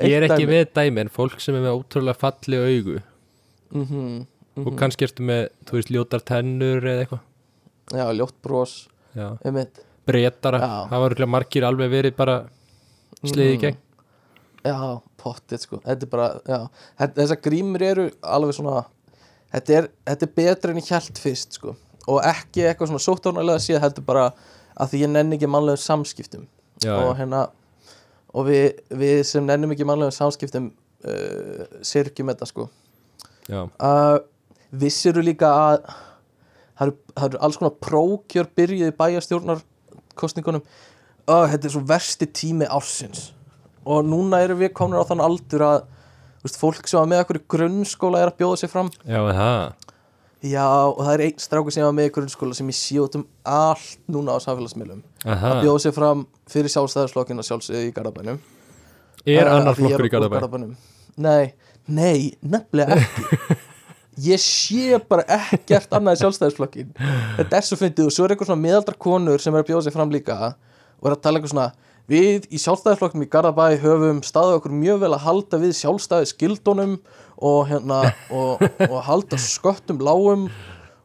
ég 0.08 0.16
er 0.18 0.26
ekki 0.26 0.44
dæmi? 0.46 0.52
með 0.52 0.72
dæmi 0.74 1.00
en 1.04 1.08
fólk 1.14 1.40
sem 1.40 1.54
er 1.54 1.62
með 1.62 1.76
ótrúlega 1.78 2.16
falli 2.18 2.56
augu. 2.58 2.96
Mm 3.72 3.84
-hmm, 3.86 4.66
og 4.66 4.76
kannski 4.78 5.04
ertu 5.06 5.22
með, 5.22 5.48
þú 5.68 5.72
veist, 5.78 5.90
ljótar 5.94 6.20
tennur 6.24 6.82
eða 6.82 7.04
eitthvað. 7.04 7.20
Já, 7.92 8.04
ljótt 8.18 8.34
bros, 8.42 8.88
Já, 9.14 9.38
einmitt. 9.44 9.78
Breytara, 10.06 10.58
það 10.90 10.90
var 11.00 11.10
örugglega 11.10 11.28
margir 11.30 11.62
alveg 11.64 11.90
verið 11.90 12.16
bara 12.16 12.48
sliði 13.24 13.52
í 13.52 13.56
Mhm. 13.56 13.60
gegn. 13.60 13.76
Já, 14.64 15.00
pottið 15.18 15.58
sko. 15.60 15.76
Þetta 15.84 16.02
er 16.02 16.06
bara, 16.10 16.40
já, 16.46 16.68
þetta, 16.98 17.14
þessar 17.22 17.40
grímur 17.42 17.82
eru 17.82 18.10
alveg 18.22 18.54
svona 18.54 18.84
þetta 19.52 19.70
er, 19.78 19.88
þetta 20.06 20.22
er 20.22 20.32
betra 20.36 20.70
en 20.70 20.76
ég 20.76 20.88
held 20.88 21.18
fyrst 21.18 21.52
sko. 21.52 21.76
Og 22.08 22.22
ekki 22.22 22.62
eitthvað 22.64 22.88
svona 22.88 23.06
sóttónulega 23.06 23.58
séð 23.60 23.80
heldur 23.80 24.04
bara 24.04 24.32
að 24.80 24.88
því 24.90 25.00
ég 25.04 25.10
nenni 25.10 25.36
ekki 25.36 25.46
mannlegum 25.48 25.76
samskiptum. 25.76 26.46
Já, 26.84 26.94
og 26.96 27.16
hérna 27.16 27.48
og 28.38 28.46
við, 28.46 28.82
við 28.94 29.22
sem 29.26 29.46
nennum 29.46 29.72
ekki 29.74 29.86
mannlegum 29.88 30.14
samskiptum 30.14 30.68
uh, 30.70 31.64
sirkjum 31.84 32.30
þetta 32.32 32.48
sko. 32.48 32.68
Uh, 33.48 34.18
vissiru 34.70 35.24
líka 35.24 35.50
að 35.50 35.78
það 35.88 36.84
eru, 36.86 36.96
það 37.14 37.28
eru 37.30 37.42
alls 37.46 37.58
konar 37.58 37.76
prókjör 37.82 38.50
byrjuð 38.60 38.92
í 38.92 38.96
bæjarstjórnarkostningunum 39.00 40.62
uh, 40.62 41.44
þetta 41.48 41.68
er 41.68 41.74
svo 41.74 41.84
versti 41.88 42.30
tími 42.30 42.68
ársins. 42.68 43.30
Og 43.88 44.04
núna 44.04 44.42
erum 44.44 44.60
við 44.60 44.74
komin 44.76 45.00
á 45.00 45.08
þann 45.08 45.24
aldur 45.24 45.64
að 45.64 45.78
þú 46.38 46.46
veist, 46.46 46.60
fólk 46.60 46.90
sem 46.90 47.00
var 47.00 47.10
með 47.10 47.24
okkur 47.24 47.40
í 47.40 47.46
grunnskóla 47.56 48.22
er 48.22 48.32
að 48.32 48.40
bjóða 48.42 48.60
sig 48.62 48.72
fram. 48.72 48.90
Já, 49.08 49.20
það 49.32 49.87
já 50.44 50.64
og 50.68 51.00
það 51.02 51.12
er 51.16 51.22
einn 51.26 51.40
strákur 51.42 51.74
sem 51.74 51.82
var 51.86 51.94
með 51.96 52.10
í 52.10 52.12
grunnskóla 52.14 52.54
sem 52.54 52.68
ég 52.70 52.76
sé 52.78 52.98
út 53.02 53.16
um 53.18 53.24
allt 53.48 53.98
núna 54.06 54.36
á 54.36 54.38
samfélagsmiðlum 54.44 55.00
Aha. 55.26 55.54
að 55.56 55.62
bjóða 55.64 55.80
sig 55.82 55.94
fram 55.96 56.26
fyrir 56.50 56.70
sjálfstæðarslokkin 56.74 57.42
að 57.42 57.48
sjálfsögðu 57.50 57.88
í 57.88 57.94
Garðabænum 57.96 58.38
Er 59.28 59.48
Uh, 59.48 59.56
annar 59.58 59.74
flokkur 59.76 60.06
í? 60.06 60.10
Garðabænum. 60.12 60.76
Nei, 61.20 61.50
nei, 61.90 62.36
nefnilega 62.40 63.00
ekki 63.00 63.58
Ég 64.28 64.40
sé 64.42 64.96
bara 65.10 65.26
ekkert 65.30 65.92
annað 65.94 66.16
í 66.16 66.22
sjálfstæðisflokkin 66.22 66.94
Þetta 67.40 67.58
er 67.58 67.66
svo 67.66 67.76
fyndið 67.82 68.08
og 68.08 68.14
svo 68.14 68.24
er 68.24 68.34
eitthvað 68.34 68.52
svona 68.52 68.62
miðaldra 68.62 68.96
konur 68.98 69.42
sem 69.42 69.54
er 69.54 69.62
að 69.62 69.68
bjóða 69.72 69.84
sig 69.88 69.94
fram 69.98 70.14
líka 70.14 70.38
og 70.54 71.06
er 71.10 71.14
að 71.16 71.22
tala 71.26 71.38
eitthvað 71.42 71.52
svona 71.56 71.68
Við 72.08 72.46
í 72.48 72.58
sjálfstæðisflokknum 72.62 73.26
í 73.26 73.28
Garðabæ 73.34 73.64
höfum 73.82 74.22
staðið 74.24 74.54
okkur 74.62 74.72
mjög 74.80 75.02
vel 75.02 75.10
að 75.12 75.24
halda 75.26 75.58
við 75.60 75.74
sjálfstæðisgildunum 75.82 76.94
og 77.38 77.68
hérna 77.70 78.00
og, 78.34 78.62
og 78.88 78.98
halda 79.06 79.38
sköttum 79.40 80.00
lágum 80.02 80.48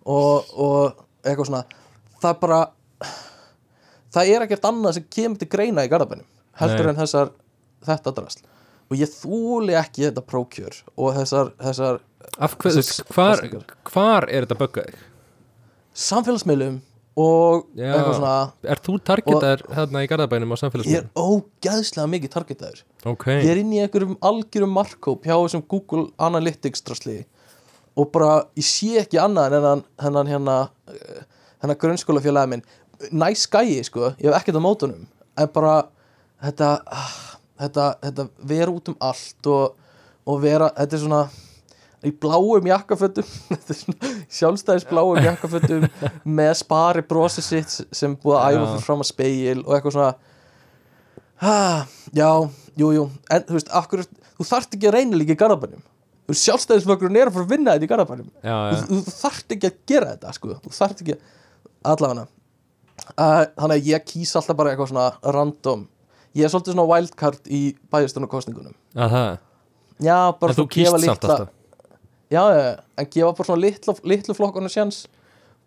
og, 0.05 0.49
og 0.53 1.03
eitthvað 1.23 1.49
svona 1.49 1.63
það 2.23 2.39
bara 2.41 2.61
það 4.13 4.31
er 4.33 4.45
ekkert 4.45 4.67
annað 4.69 4.97
sem 4.97 5.07
kemur 5.17 5.41
til 5.41 5.49
greina 5.51 5.85
í 5.85 5.91
Garðabænum 5.91 6.27
heldur 6.61 6.87
Nei. 6.89 6.93
en 6.93 7.01
þessar 7.01 7.33
þetta 7.85 8.15
drasl 8.17 8.45
og 8.89 8.99
ég 8.99 9.09
þúli 9.09 9.77
ekki 9.79 10.07
þetta 10.07 10.25
prókjör 10.27 10.79
og 10.95 11.15
þessar, 11.17 11.53
þessar 11.61 12.01
hvar, 13.13 13.43
hvar 13.89 14.27
er 14.29 14.45
þetta 14.45 14.59
böggað? 14.59 14.97
samfélagsmiðlum 15.93 16.81
og 17.19 17.67
Já. 17.77 17.91
eitthvað 17.93 18.15
svona. 18.17 18.35
Er 18.73 18.81
þú 18.81 18.95
targetar 19.05 19.63
hérna 19.77 20.01
í 20.03 20.09
Garðabænum 20.09 20.53
á 20.53 20.57
ég 20.81 20.95
er 20.97 21.09
ógæðslega 21.13 22.07
mikið 22.09 22.33
targetaður. 22.33 22.83
Ok, 23.05 23.27
ég 23.29 23.51
er 23.51 23.61
inn 23.61 23.73
í 23.75 23.81
einhverjum 23.83 24.17
algjörum 24.21 24.73
markkóp 24.73 25.27
hjá 25.27 25.35
þessum 25.35 25.65
Google 25.69 26.07
Analytics 26.17 26.81
drasli 26.87 27.19
og 27.93 28.09
bara 28.13 28.47
ég 28.57 28.65
sé 28.65 28.97
ekki 29.03 29.21
annað 29.21 29.59
en 29.59 29.83
hennan, 30.01 30.31
hérna 30.31 30.57
eh, 30.89 31.21
hennan 31.61 31.77
grunnskólafélagi 31.77 32.49
minn. 32.55 32.65
Næs 33.11 33.45
gæi 33.51 33.83
sko, 33.85 34.15
ég 34.17 34.31
hef 34.31 34.39
ekkert 34.39 34.57
á 34.57 34.65
mótunum. 34.65 35.05
En 35.37 35.49
bara 35.53 35.83
þetta 36.41 36.71
ah, 36.89 37.15
þetta, 37.61 37.87
þetta 38.01 38.27
vera 38.49 38.73
út 38.73 38.89
um 38.91 38.97
allt 39.03 39.49
og, 39.51 39.75
og 40.25 40.41
vera, 40.43 40.71
þetta 40.77 40.97
er 40.97 41.03
svona 41.03 41.23
í 42.07 42.11
bláum 42.23 42.67
jakkafötum 42.67 43.27
þetta 43.51 43.73
er 43.73 43.79
svona 43.79 44.11
sjálfstæðis 44.37 44.87
bláum 44.89 45.21
jakkafötum 45.23 45.87
með 46.39 46.51
spari 46.59 47.03
brosi 47.07 47.43
sitt 47.45 47.73
sem 47.95 48.17
búið 48.19 48.39
að 48.39 48.57
æfa 48.57 48.67
fyrir 48.71 48.85
fram 48.87 49.03
að 49.03 49.09
speil 49.09 49.63
og 49.63 49.71
eitthvað 49.77 49.95
svona. 49.97 50.11
Ah, 51.43 51.87
já, 52.15 52.29
jú, 52.79 52.91
jú. 52.95 53.07
En 53.33 53.47
þú 53.47 53.57
veist, 53.57 53.71
akkur, 53.75 54.05
þú 54.37 54.47
þarft 54.47 54.77
ekki 54.77 54.89
að 54.89 54.95
reyna 54.97 55.19
líka 55.19 55.35
í 55.35 55.39
garðabænum. 55.41 55.81
Sjálfstæðisflokkurinn 56.33 57.19
er 57.19 57.29
að 57.29 57.35
fara 57.35 57.47
að 57.47 57.55
vinna 57.55 57.73
þetta 57.75 57.87
í 57.87 57.91
garðabænum. 57.91 58.29
Þú, 58.43 58.83
þú, 58.87 59.15
þarft 59.17 59.55
ekki 59.57 59.69
að 59.69 59.79
gera 59.91 60.13
þetta 60.13 60.35
sko. 60.37 60.53
þú 60.63 60.75
þarft 60.77 61.03
ekki 61.03 61.17
allavega. 61.93 62.27
Uh, 63.17 63.41
þannig 63.57 63.73
að 63.75 63.89
ég 63.89 64.05
kýs 64.07 64.31
alltaf 64.39 64.55
bara 64.55 64.71
eitthvað 64.71 64.93
svona 64.93 65.33
random. 65.35 65.87
Ég 66.33 66.47
er 66.47 66.53
svolítið 66.53 66.77
svona 66.77 66.87
wildcard 66.93 67.51
í 67.51 67.63
bæjastunarkostningunum 67.91 68.77
já, 70.01 70.17
bara 70.39 70.55
þú 70.55 70.65
kýst 70.71 70.95
alltaf 70.95 71.51
já, 72.33 72.43
en 72.97 73.11
gefa 73.13 73.33
bara 73.37 73.49
svona 73.49 73.63
litlu, 73.63 73.95
litlu 74.09 74.35
flokkurinn 74.37 74.73
sjans. 74.73 75.03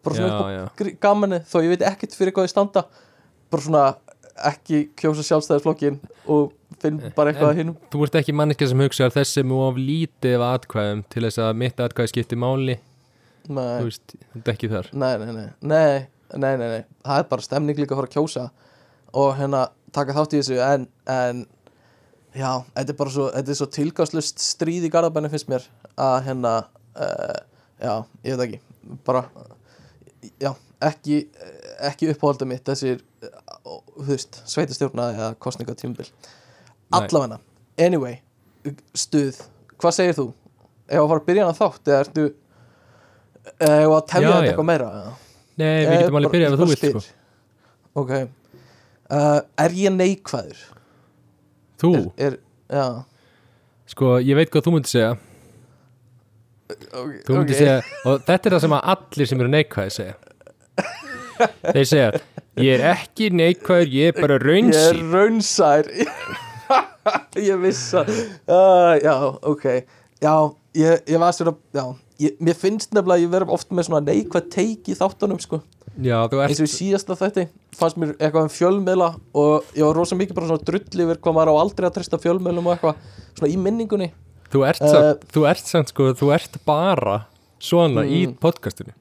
Bara 0.05 0.19
svona 0.19 0.67
upp 0.67 0.83
á 0.83 0.91
gamanið. 1.03 1.47
Þó 1.51 1.57
ég 1.65 1.73
veit 1.75 1.87
ekkert 1.87 2.19
fyrir 2.19 2.35
hvað 2.35 2.49
ég 2.49 2.55
standa. 2.55 2.85
Bara 3.51 3.67
svona 3.67 3.85
ekki 4.45 4.83
kjósa 4.99 5.25
sjálfstæðisflokkin 5.25 5.97
og 6.33 6.53
finn 6.83 6.99
bara 7.17 7.33
eitthvað 7.33 7.53
að 7.53 7.61
hinum. 7.63 7.79
Þú 7.93 8.03
ert 8.07 8.19
ekki 8.21 8.35
manneska 8.37 8.69
sem 8.69 8.83
hugsa 8.85 9.09
þessi 9.15 9.41
er 9.43 9.49
mjög 9.49 9.65
of 9.71 9.81
lítið 9.81 10.37
af 10.37 10.59
atkvæðum 10.59 11.03
til 11.13 11.25
þess 11.25 11.43
að 11.47 11.57
mitt 11.63 11.81
atkvæði 11.87 12.13
skipti 12.13 12.39
máli. 12.41 12.77
Þú 13.47 13.57
nei, 13.57 13.73
veist, 13.87 14.17
þú 14.35 14.43
ert 14.43 14.53
ekki 14.53 14.71
þar. 14.73 14.91
Nei, 14.93 15.13
nei, 15.23 15.27
nei, 15.33 15.49
nei, 15.73 16.07
nei, 16.37 16.53
nei, 16.61 16.69
nei. 16.75 16.85
Það 17.07 17.23
er 17.23 17.29
bara 17.33 17.47
stemning 17.47 17.81
líka 17.81 17.97
að 17.97 18.03
fara 18.03 18.11
að 18.11 18.17
kjósa 18.17 18.47
og 19.17 19.37
hérna 19.39 19.63
taka 19.97 20.17
þátt 20.17 20.37
í 20.37 20.43
þessu. 20.43 20.61
En, 20.67 20.89
en 21.09 21.45
já, 22.37 22.51
þetta 22.75 22.93
er 22.93 23.01
bara 23.01 23.15
svo, 23.17 23.29
þetta 23.33 23.55
er 23.55 23.61
svo 23.63 23.71
tilgáðslust 23.79 24.43
stríð 24.45 24.89
í 24.89 24.93
garðabænum 24.93 25.33
finnst 25.33 25.51
mér 25.53 25.69
að 25.97 26.17
hérna 26.29 26.55
uh, 26.97 27.37
já, 27.81 27.93
ég 28.25 28.37
veit 28.37 28.47
ekki 28.47 28.61
bara, 29.07 29.23
já, 30.43 30.53
ekki 30.91 31.19
ekki 31.91 32.11
uppáhalda 32.13 32.49
mitt 32.49 32.65
þessir 32.69 33.01
uh, 33.25 33.79
þú 33.97 34.09
veist, 34.13 34.41
sveitastjórna 34.49 35.11
eða 35.15 35.29
kostningatímbil 35.43 36.09
allavegna, 36.97 37.39
anyway 37.81 38.19
stuð, 38.97 39.41
hvað 39.81 39.97
segir 39.97 40.17
þú? 40.19 40.27
ef 40.87 41.01
að 41.03 41.09
fara 41.11 41.21
að 41.23 41.27
byrja 41.27 41.45
hana 41.47 41.59
þátt 41.59 41.89
eða 41.91 42.01
ertu 42.05 42.27
ef 43.57 43.93
að 43.97 44.03
tefja 44.11 44.31
þetta 44.31 44.49
eitthvað 44.51 44.69
meira 44.69 44.89
eða? 45.01 45.15
Nei, 45.57 45.67
við 45.67 45.93
Eh, 45.93 46.01
getum 46.03 46.17
alveg 46.19 46.27
bara- 46.29 46.35
byrjað 46.37 46.53
ef 46.53 46.61
þú 46.61 46.67
vilt 46.71 46.87
sko. 46.87 47.03
ok 48.03 48.11
uh, 48.17 49.41
er 49.65 49.77
ég 49.81 49.95
neikvæður? 49.97 50.59
Þú, 51.81 51.91
Er, 52.17 52.33
er, 52.33 52.39
já 52.73 52.87
sko, 53.93 54.13
ég 54.25 54.37
veit 54.39 54.51
hvað 54.53 54.65
þú 54.67 54.73
myndir 54.77 54.91
segja 54.93 55.11
okay, 56.93 57.21
Þú 57.27 57.37
myndir 57.37 57.61
segja, 57.61 57.77
og 58.05 58.25
þetta 58.27 58.49
er 58.49 58.57
það 58.57 58.65
sem 58.65 58.77
að 58.77 58.89
allir 58.95 59.31
sem 59.31 59.45
eru 59.45 59.53
neikvæði 59.53 59.95
segja. 59.97 60.17
Þeir 61.67 61.89
segja, 61.91 62.09
Ég 62.57 62.79
er 62.79 62.87
ekki 62.95 63.29
neikvæður, 63.37 63.91
ég 63.93 64.15
er 64.15 64.17
bara 64.17 64.39
Ég 64.41 64.77
er 64.81 65.01
raunsær. 65.13 65.91
Ég 67.49 67.61
vissa 67.63 68.03
uh, 68.03 68.95
Já, 68.99 69.15
ok. 69.47 69.67
Já, 70.23 70.33
ég, 70.75 71.03
ég 71.07 71.21
var 71.21 71.37
að 71.37 71.59
Já, 71.77 71.85
ég, 72.23 72.39
mér 72.41 72.57
finnst 72.59 72.97
nefnilega 72.97 73.21
að 73.21 73.27
ég 73.27 73.35
verið 73.35 73.53
oft 73.55 73.71
með 73.71 73.89
svona 73.91 74.03
neikvæð 74.09 74.49
teik 74.51 74.89
í 74.89 74.97
þáttunum 74.97 75.39
sko. 75.43 75.61
Já, 75.97 76.17
þú 76.33 76.41
eins 76.45 76.59
ert 76.59 76.65
og 76.67 76.73
síðasta 76.73 77.17
þætti 77.17 77.47
fannst 77.77 78.01
mér 78.01 78.15
eitthvað 78.17 78.47
um 78.47 78.53
fjölmiðla 78.53 79.09
og 79.37 79.77
ég 79.77 79.85
var 79.85 79.97
rosa 79.97 80.17
mikið 80.19 80.37
bara 80.37 80.51
svona 80.51 80.67
drull 80.69 81.05
yfir 81.05 81.21
hvað 81.21 81.37
maður 81.37 81.53
á 81.53 81.61
aldrei 81.61 81.89
að 81.89 81.95
treysta 81.97 82.21
fjölmiðlum 82.21 82.69
og 82.69 82.75
eitthvað 82.75 83.23
svona 83.37 83.53
í 83.53 83.57
minningunni 83.61 84.11
Þú 84.53 84.63
ert, 84.69 84.83
Eh, 84.83 84.93
samt, 84.93 85.27
þú 85.35 85.47
ert 85.51 85.67
samt 85.73 85.91
sko, 85.93 86.13
þú 86.15 86.31
ert 86.37 86.61
bara 86.69 87.17
svona 87.61 88.05
í 88.07 88.27
podcastinu. 88.41 88.93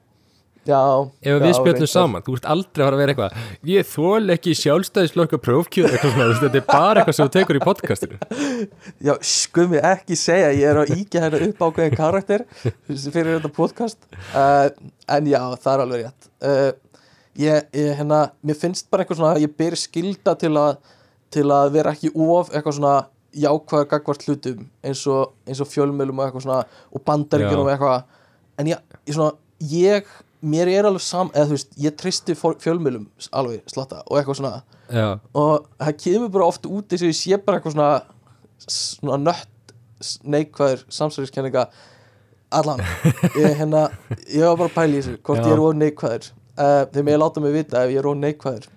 Já, 0.66 0.80
Ef 1.22 1.36
við 1.38 1.42
reyndar. 1.62 1.86
saman, 1.86 2.22
þú 2.26 2.32
ert 2.34 2.46
aldrei 2.50 2.82
að 2.82 2.86
fara 2.88 2.96
að 2.96 3.02
vera 3.04 3.12
eitthvað 3.14 3.68
Ég 3.70 3.86
þól 3.86 4.32
ekki 4.34 4.54
sjálfstæðislokka 4.58 5.38
prófkjöð 5.38 5.92
eitthvað 5.92 6.14
svona, 6.16 6.38
þetta 6.40 6.58
er 6.58 6.64
bara 6.66 7.04
eitthvað 7.04 7.14
sem 7.14 7.28
þú 7.28 7.34
tekur 7.36 7.58
í 7.58 7.62
podcastinu. 7.62 8.18
Já, 9.06 9.12
skummi 9.22 9.78
ekki 9.78 10.16
segja 10.18 10.48
ég 10.50 10.66
er 10.72 10.80
að 10.82 10.90
íkja 10.96 11.22
hérna 11.22 11.42
upp 11.46 11.62
ákveðin 11.68 11.94
karakter 12.00 12.44
fyrir 12.90 13.36
þetta 13.36 13.52
podcast. 13.54 13.98
Uh, 14.34 14.66
en 15.14 15.30
já, 15.30 15.38
það 15.54 15.72
er 15.76 15.84
alveg 15.86 16.02
rétt. 16.08 16.28
Uh, 16.42 16.72
ég, 17.38 17.70
ég, 17.78 17.94
hérna 18.00 18.20
mér 18.42 18.58
finnst 18.58 18.90
bara 18.90 19.04
eitthvað 19.06 19.20
svona, 19.22 19.38
ég 19.46 19.54
ber 19.56 19.78
skilda 19.78 20.34
til 20.40 20.50
að, 20.58 20.80
til 21.30 21.46
að 21.46 21.70
vera 21.78 21.94
ekki 21.94 22.10
of 22.10 22.50
eitthvað 22.50 22.80
svona 22.80 22.96
jákvæður 23.36 23.88
gagvart 23.90 24.26
hlutum 24.26 24.66
eins 24.86 25.02
og, 25.10 25.34
eins 25.46 25.60
og 25.62 25.68
fjölmjölum 25.70 26.20
og 26.20 26.28
eitthvað 26.28 26.46
svona 26.46 26.62
og 26.92 27.04
bandaríkjum 27.06 27.64
og 27.64 27.72
eitthvað. 27.72 28.06
En 28.56 28.70
ég, 28.70 28.96
ég 29.08 29.16
svona, 29.16 29.36
ég 29.72 30.08
mér 30.46 30.70
er 30.70 30.88
alveg 30.88 31.04
sam, 31.04 31.30
eða 31.34 31.50
þú 31.50 31.56
veist, 31.56 31.76
ég 31.80 31.96
tristi 32.00 32.36
fjölmjölum 32.36 33.06
alveg 33.36 33.64
slatta 33.72 34.02
og 34.06 34.20
eitthvað 34.20 34.40
svona. 34.40 34.62
Já, 34.86 35.06
og 35.34 35.66
það 35.82 35.98
kemur 36.04 36.32
bara 36.36 36.48
oft 36.52 36.68
út 36.68 36.88
þess 36.92 37.02
að 37.04 37.12
ég 37.12 37.18
sé 37.18 37.40
bara 37.42 37.58
eitthvað 37.58 37.74
svona 37.74 37.90
svona 38.66 39.18
nött 39.30 39.74
neikvæður 40.24 40.84
samsæðiskenninga 40.92 41.66
allan. 42.56 42.82
Ég, 43.40 43.56
hérna, 43.58 43.88
ég 44.30 44.44
var 44.44 44.58
bara 44.60 44.68
að 44.68 44.76
pæla 44.76 44.92
í 44.92 45.00
þessu 45.00 45.16
hvort 45.26 45.40
Já. 45.40 45.46
ég 45.46 45.54
er 45.54 45.62
of 45.64 45.78
neikvæður. 45.80 46.28
Uh, 46.56 46.82
þegar 46.92 47.10
ég 47.10 47.20
láta 47.20 47.42
mig 47.42 47.54
vita 47.56 47.82
ef 47.82 47.92
ég 47.92 48.00
er 48.00 48.08
of 48.08 48.18
neikvæður. 48.20 48.68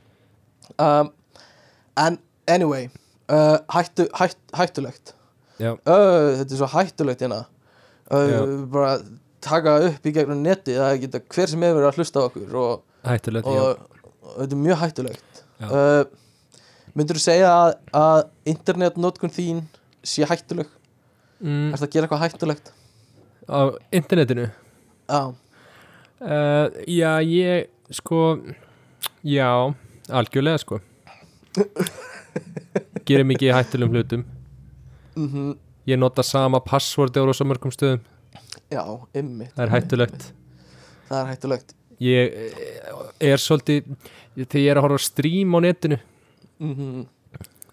Um, 0.80 1.12
en 2.00 2.18
anyway 2.50 2.90
uh, 3.30 3.58
hættu, 3.74 4.08
hætt, 4.20 4.38
hættulegt. 4.58 5.14
Uh, 5.60 6.36
þetta 6.40 6.54
er 6.54 6.60
svo 6.60 6.70
hættulegt 6.74 7.24
hérna. 7.26 7.44
Uh, 8.10 8.66
bara 8.72 8.98
taka 9.44 9.78
upp 9.88 10.08
í 10.08 10.14
gegnum 10.16 10.42
neti 10.44 10.76
það 10.76 10.96
geta 11.04 11.22
hver 11.32 11.52
sem 11.52 11.62
verið 11.64 11.90
að 11.90 12.00
hlusta 12.00 12.24
á 12.24 12.28
okkur 12.28 12.58
og 12.60 12.86
og, 13.06 13.54
já. 13.56 13.68
og 14.26 14.34
þetta 14.42 14.56
er 14.56 14.64
mjög 14.66 14.82
hættulegt. 14.84 15.44
Myndur 16.98 17.20
þú 17.20 17.22
segja 17.24 17.52
að, 17.54 17.70
að 17.96 18.20
internetnotkun 18.50 19.32
þín 19.32 19.62
sé 20.04 20.26
hættuleg? 20.28 20.68
Mm, 21.40 21.70
er 21.72 21.78
það 21.78 21.86
að 21.86 21.94
gera 21.94 22.08
eitthvað 22.08 22.24
hættulegt? 22.26 22.72
Á 23.48 23.60
internetinu? 23.96 24.50
Uh, 25.10 26.68
Já, 26.90 27.22
ég, 27.24 27.70
sko 27.96 28.40
Já, 29.24 29.74
algjörlega 30.12 30.60
sko 30.62 30.82
Gerir 33.10 33.26
mikið 33.28 33.50
í 33.50 33.56
hættulegum 33.58 33.96
hlutum. 33.98 34.24
Mm 35.18 35.58
Ég 35.90 35.98
nota 35.98 36.22
sama 36.22 36.60
passvordi 36.62 37.18
á 37.18 37.26
rosa 37.26 37.46
mörgum 37.48 37.72
stöðum. 37.74 38.02
Já, 38.70 38.84
ymmit 39.18 39.50
Það 39.56 39.64
er 39.64 39.72
hættulegt. 39.74 40.26
það 41.10 41.22
er 41.24 41.30
hættulegt. 41.32 41.72
Ég 42.00 42.36
eh, 42.38 43.32
er 43.32 43.42
svolítið 43.42 43.88
Þegar 44.38 44.62
ég 44.62 44.70
er 44.72 44.78
að 44.80 44.86
horfa 44.86 45.00
á 45.02 45.08
stream 45.10 45.56
á 45.58 45.60
netinu 45.66 45.98
mm 46.60 47.08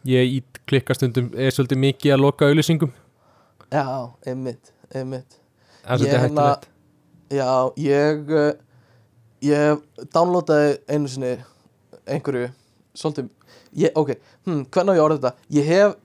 Ég 0.06 0.32
ít 0.38 0.60
klikka 0.66 0.94
stundum 0.96 1.28
Er 1.36 1.52
svolítið 1.54 1.78
mikið 1.82 2.14
að 2.16 2.22
loka 2.24 2.48
auðlýsingum 2.48 2.92
já, 3.70 3.84
ymmit 4.26 4.72
Það 4.88 5.04
er 5.04 5.26
Ég 5.26 6.00
svolítið 6.00 6.20
hérna- 6.24 6.46
hættulegt. 6.48 6.68
Já, 7.30 7.50
ég 7.82 8.30
uh, 8.30 8.52
ég 9.42 9.80
downloadaði 10.14 10.76
einu 10.88 11.08
sinni 11.10 11.32
einhverju 12.06 12.48
svolítið, 12.96 13.28
ég, 13.76 13.92
ok, 13.98 14.14
hm, 14.46 14.64
hvernig 14.72 14.92
á 14.92 14.98
ég 14.98 15.04
orðið 15.06 15.22
þetta? 15.24 15.48
Ég 15.56 15.70
hef 15.70 15.96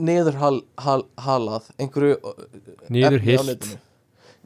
niður 0.00 0.38
hal, 0.40 0.56
hal, 0.80 1.02
halað 1.20 1.66
einhverju 1.80 2.16
uh, 2.24 2.44
Niður 2.88 3.18
efni 3.18 3.34
á 3.36 3.42
hilt. 3.42 3.50
netinu. 3.50 3.80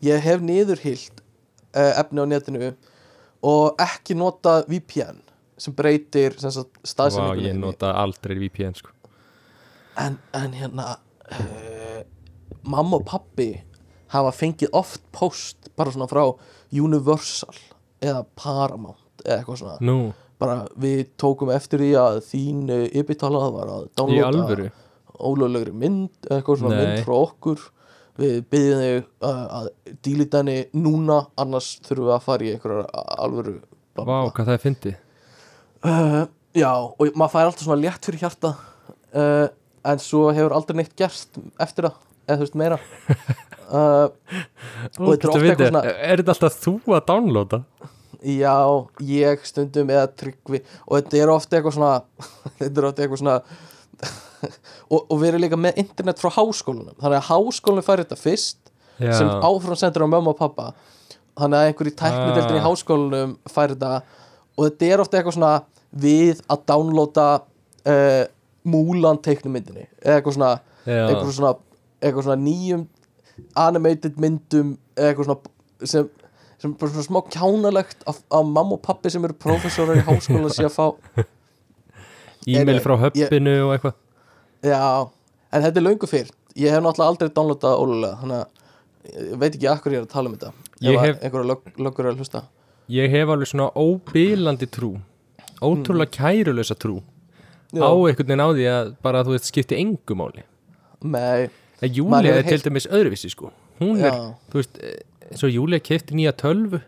ég 0.09 0.25
hef 0.25 0.43
niðurhilt 0.49 1.21
uh, 1.21 1.93
efni 2.03 2.25
á 2.25 2.27
netinu 2.27 2.73
og 3.45 3.83
ekki 3.85 4.17
nota 4.19 4.57
VPN 4.69 5.21
sem 5.61 5.75
breytir 5.77 6.35
staðsendingunni 6.41 7.47
ég 7.47 7.55
þinni. 7.55 7.63
nota 7.63 7.93
aldrei 8.01 8.35
VPN 8.41 8.75
sko. 8.75 8.91
En, 10.03 10.17
en 10.35 10.57
hérna 10.59 10.97
uh, 11.31 12.01
mamma 12.67 12.99
og 12.99 13.07
pappi 13.07 13.53
hafa 14.15 14.33
fengið 14.35 14.75
oft 14.75 15.05
post 15.15 15.71
bara 15.79 15.93
svona 15.95 16.09
frá 16.11 16.25
Universal 16.75 17.55
eða 18.03 18.25
Paramount 18.39 19.23
eða 19.25 19.39
eitthvað 19.41 19.61
svona. 19.63 19.77
Nú, 19.87 19.99
bara 20.41 20.65
við 20.81 21.05
tókum 21.21 21.53
eftir 21.55 21.83
því 21.85 21.93
að 22.01 22.19
þín 22.27 22.65
yfirtalað 22.91 23.53
var 23.55 23.73
að 23.79 23.87
downloada 24.01 24.71
ólöglegri 25.15 25.73
mynd 25.79 26.27
eitthvað 26.27 26.61
svona 26.61 26.75
Nei. 26.75 26.83
mynd 26.85 27.05
frá 27.07 27.15
okkur 27.21 27.63
við 28.19 28.35
byggjum 28.51 28.81
þig 28.83 28.99
uh, 29.27 29.45
að 29.61 29.69
dílita 30.07 30.43
henni 30.43 30.59
núna 30.79 31.21
annars 31.41 31.73
þurfum 31.87 32.09
við 32.09 32.15
að 32.17 32.27
fara 32.27 32.47
í 32.47 32.53
einhverjar 32.55 32.87
alvöru 33.25 33.55
bla, 33.59 34.03
Vá, 34.03 34.05
bla, 34.05 34.21
bla. 34.21 34.35
hvað 34.37 34.51
það 34.51 34.57
er 34.59 34.65
fyndið 34.69 35.01
Uh, 35.85 36.23
já, 36.57 36.71
og 36.81 37.11
maður 37.13 37.33
fær 37.35 37.49
alltaf 37.51 37.67
svona 37.67 37.83
létt 37.83 38.07
fyrir 38.09 38.23
hjarta 38.23 38.55
uh, 38.57 39.51
en 39.85 39.99
svo 40.01 40.31
hefur 40.33 40.55
aldrei 40.57 40.79
neitt 40.79 40.95
gerst 40.97 41.37
eftir 41.61 41.91
það, 41.91 41.99
eða 42.25 42.39
þú 42.39 42.47
veist 42.47 42.57
meira 42.63 42.79
uh, 43.69 44.07
og 44.97 45.11
þetta 45.11 45.29
er 45.29 45.35
ofta 45.35 45.43
eitthvað 45.43 45.69
svona 45.69 45.83
Er 45.93 46.23
þetta 46.23 46.35
alltaf 46.39 46.57
þú 46.63 46.75
að 46.97 47.05
downloada? 47.11 47.59
Já, 48.25 48.57
ég 49.05 49.45
stundum 49.49 49.91
eða 49.93 50.09
tryggvi 50.17 50.61
og 50.87 50.99
þetta 50.99 51.21
er 51.23 51.33
ofta 51.35 51.59
eitthvað 51.59 51.77
svona 51.77 51.95
þetta 52.61 52.81
er 52.83 52.89
ofta 52.91 53.05
eitthvað 53.05 53.23
svona 53.23 53.39
og, 54.93 55.01
og 55.01 55.15
við 55.21 55.29
erum 55.31 55.45
líka 55.45 55.59
með 55.61 55.81
internet 55.85 56.21
frá 56.23 56.31
háskólanum 56.39 56.97
þannig 57.01 57.19
að 57.21 57.29
háskólanum 57.31 57.87
fær 57.87 58.03
þetta 58.05 58.19
fyrst 58.21 58.61
Já, 59.01 59.11
sem 59.19 59.27
áfram 59.43 59.75
sendur 59.79 60.05
á 60.07 60.09
mömmu 60.09 60.31
og 60.31 60.39
pappa. 60.39 60.69
Þannig 61.35 61.59
að 61.59 61.69
einhver 61.69 61.89
í 61.91 61.93
tæknideldin 61.99 62.59
í 62.59 62.61
Ah. 62.61 62.67
háskólanum 62.69 63.33
fær 63.51 63.73
þetta 63.73 63.93
og 64.55 64.69
þetta 64.69 64.87
er 64.93 65.03
ofta 65.03 65.19
eitthvað 65.19 65.35
svona 65.35 65.55
við 66.05 66.43
að 66.47 66.63
downloada 66.71 67.25
uh, 67.91 68.25
múlan 68.71 69.19
teiknumyndinni 69.19 69.89
eða 69.99 70.21
eitthvað 70.21 70.37
svona, 70.37 70.53
eitthvað 70.87 71.33
svona 71.35 71.55
eitthvað 71.99 72.29
svona 72.29 72.39
nýjum 72.45 72.85
animated 73.65 74.21
myndum 74.23 74.77
eitthvað 74.95 75.27
svona 75.27 75.89
sem, 75.91 76.07
sem 76.65 76.73
bara 76.81 76.91
svona 76.95 77.07
smá 77.07 77.21
kjánalegt 77.35 78.03
að, 78.09 78.19
að 78.41 78.51
mamma 78.57 78.79
og 78.79 78.83
pappi 78.89 79.13
sem 79.13 79.25
eru 79.29 79.37
prófessorar 79.45 80.01
í 80.01 80.05
háskólan 80.09 80.51
sé 80.57 80.65
að 80.67 80.75
fá 80.75 81.25
e-mail 82.47 82.81
frá 82.85 82.97
höppinu 83.01 83.55
og 83.67 83.73
eitthvað. 83.77 83.95
Já, 84.65 84.81
en 85.55 85.65
þetta 85.65 85.81
er 85.81 85.87
löngu 85.87 86.09
fyrr. 86.11 86.31
Ég 86.57 86.71
hef 86.73 86.83
náttúrulega 86.85 87.11
aldrei 87.13 87.33
downloadað 87.35 87.81
ólulega 87.83 88.19
þannig 88.21 88.43
að 88.43 89.25
ég 89.25 89.41
veit 89.43 89.57
ekki 89.59 89.69
akkur 89.73 89.95
ég 89.97 90.01
er 90.03 90.07
að 90.07 90.13
tala 90.15 90.31
um 90.31 90.37
þetta. 90.37 90.53
Ég 90.85 90.95
ef 90.99 91.05
hef- 91.09 91.25
einhverja 91.27 91.49
lög, 91.51 91.65
löggur 91.87 92.07
er 92.09 92.13
að 92.15 92.23
hlusta. 92.23 92.43
Ég 92.95 93.11
hef 93.17 93.33
alveg 93.33 93.51
svona 93.51 93.67
óbílandi 93.81 94.69
trú. 94.73 94.93
Ótrúlega 95.65 96.13
kærulösa 96.19 96.77
trú. 96.79 96.99
Já. 97.75 97.83
Á 97.83 97.91
einhvern 97.91 98.29
veginn 98.29 98.45
á 98.45 98.49
því 98.55 98.67
að 98.71 98.93
bara 99.03 99.25
þú 99.27 99.35
veist 99.35 99.49
skipti 99.51 99.79
engu 99.81 100.17
máli. 100.21 100.45
Nei, 101.05 101.49
En 101.83 101.91
Maður 101.91 101.97
Júlia 101.99 102.21
hefur 102.23 102.39
er 102.39 102.45
til 102.47 102.55
heyrt- 102.55 102.67
dæmis 102.69 102.87
öðruvísi 102.87 103.31
sko. 103.33 103.51
Hún 103.81 103.99
er, 103.99 104.13
já, 104.15 104.35
þú 104.53 104.61
veist, 104.61 104.79
eh, 104.81 105.01
eins 105.31 105.45
og 105.47 105.53
Júlia 105.55 105.81
kefti 105.83 106.17
nýja 106.19 106.33
tölvu. 106.37 106.81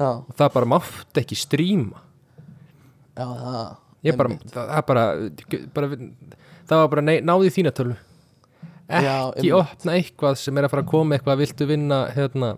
Já, 0.00 0.08
og 0.24 0.32
það 0.38 0.52
bara 0.54 0.68
mátti 0.72 1.20
ekki 1.20 1.36
stríma 1.36 1.98
já, 3.18 3.26
það 3.26 3.64
Ég 4.08 4.16
bara, 4.16 4.30
það, 4.48 4.70
það 4.70 4.84
bara, 4.88 5.02
bara 5.76 5.88
það 6.70 6.78
var 6.80 6.86
bara 6.94 7.02
nei, 7.04 7.18
náði 7.20 7.50
þína 7.52 7.72
tölvu. 7.76 7.96
Já, 8.88 9.16
ekki 9.28 9.50
einmitt. 9.50 9.58
opna 9.58 9.96
eitthvað 9.98 10.38
sem 10.40 10.56
er 10.56 10.66
að 10.66 10.72
fara 10.72 10.82
að 10.86 10.88
koma 10.94 11.14
eitthvað 11.18 11.42
viltu 11.42 11.66
vinna 11.68 11.98
hérna 12.16 12.54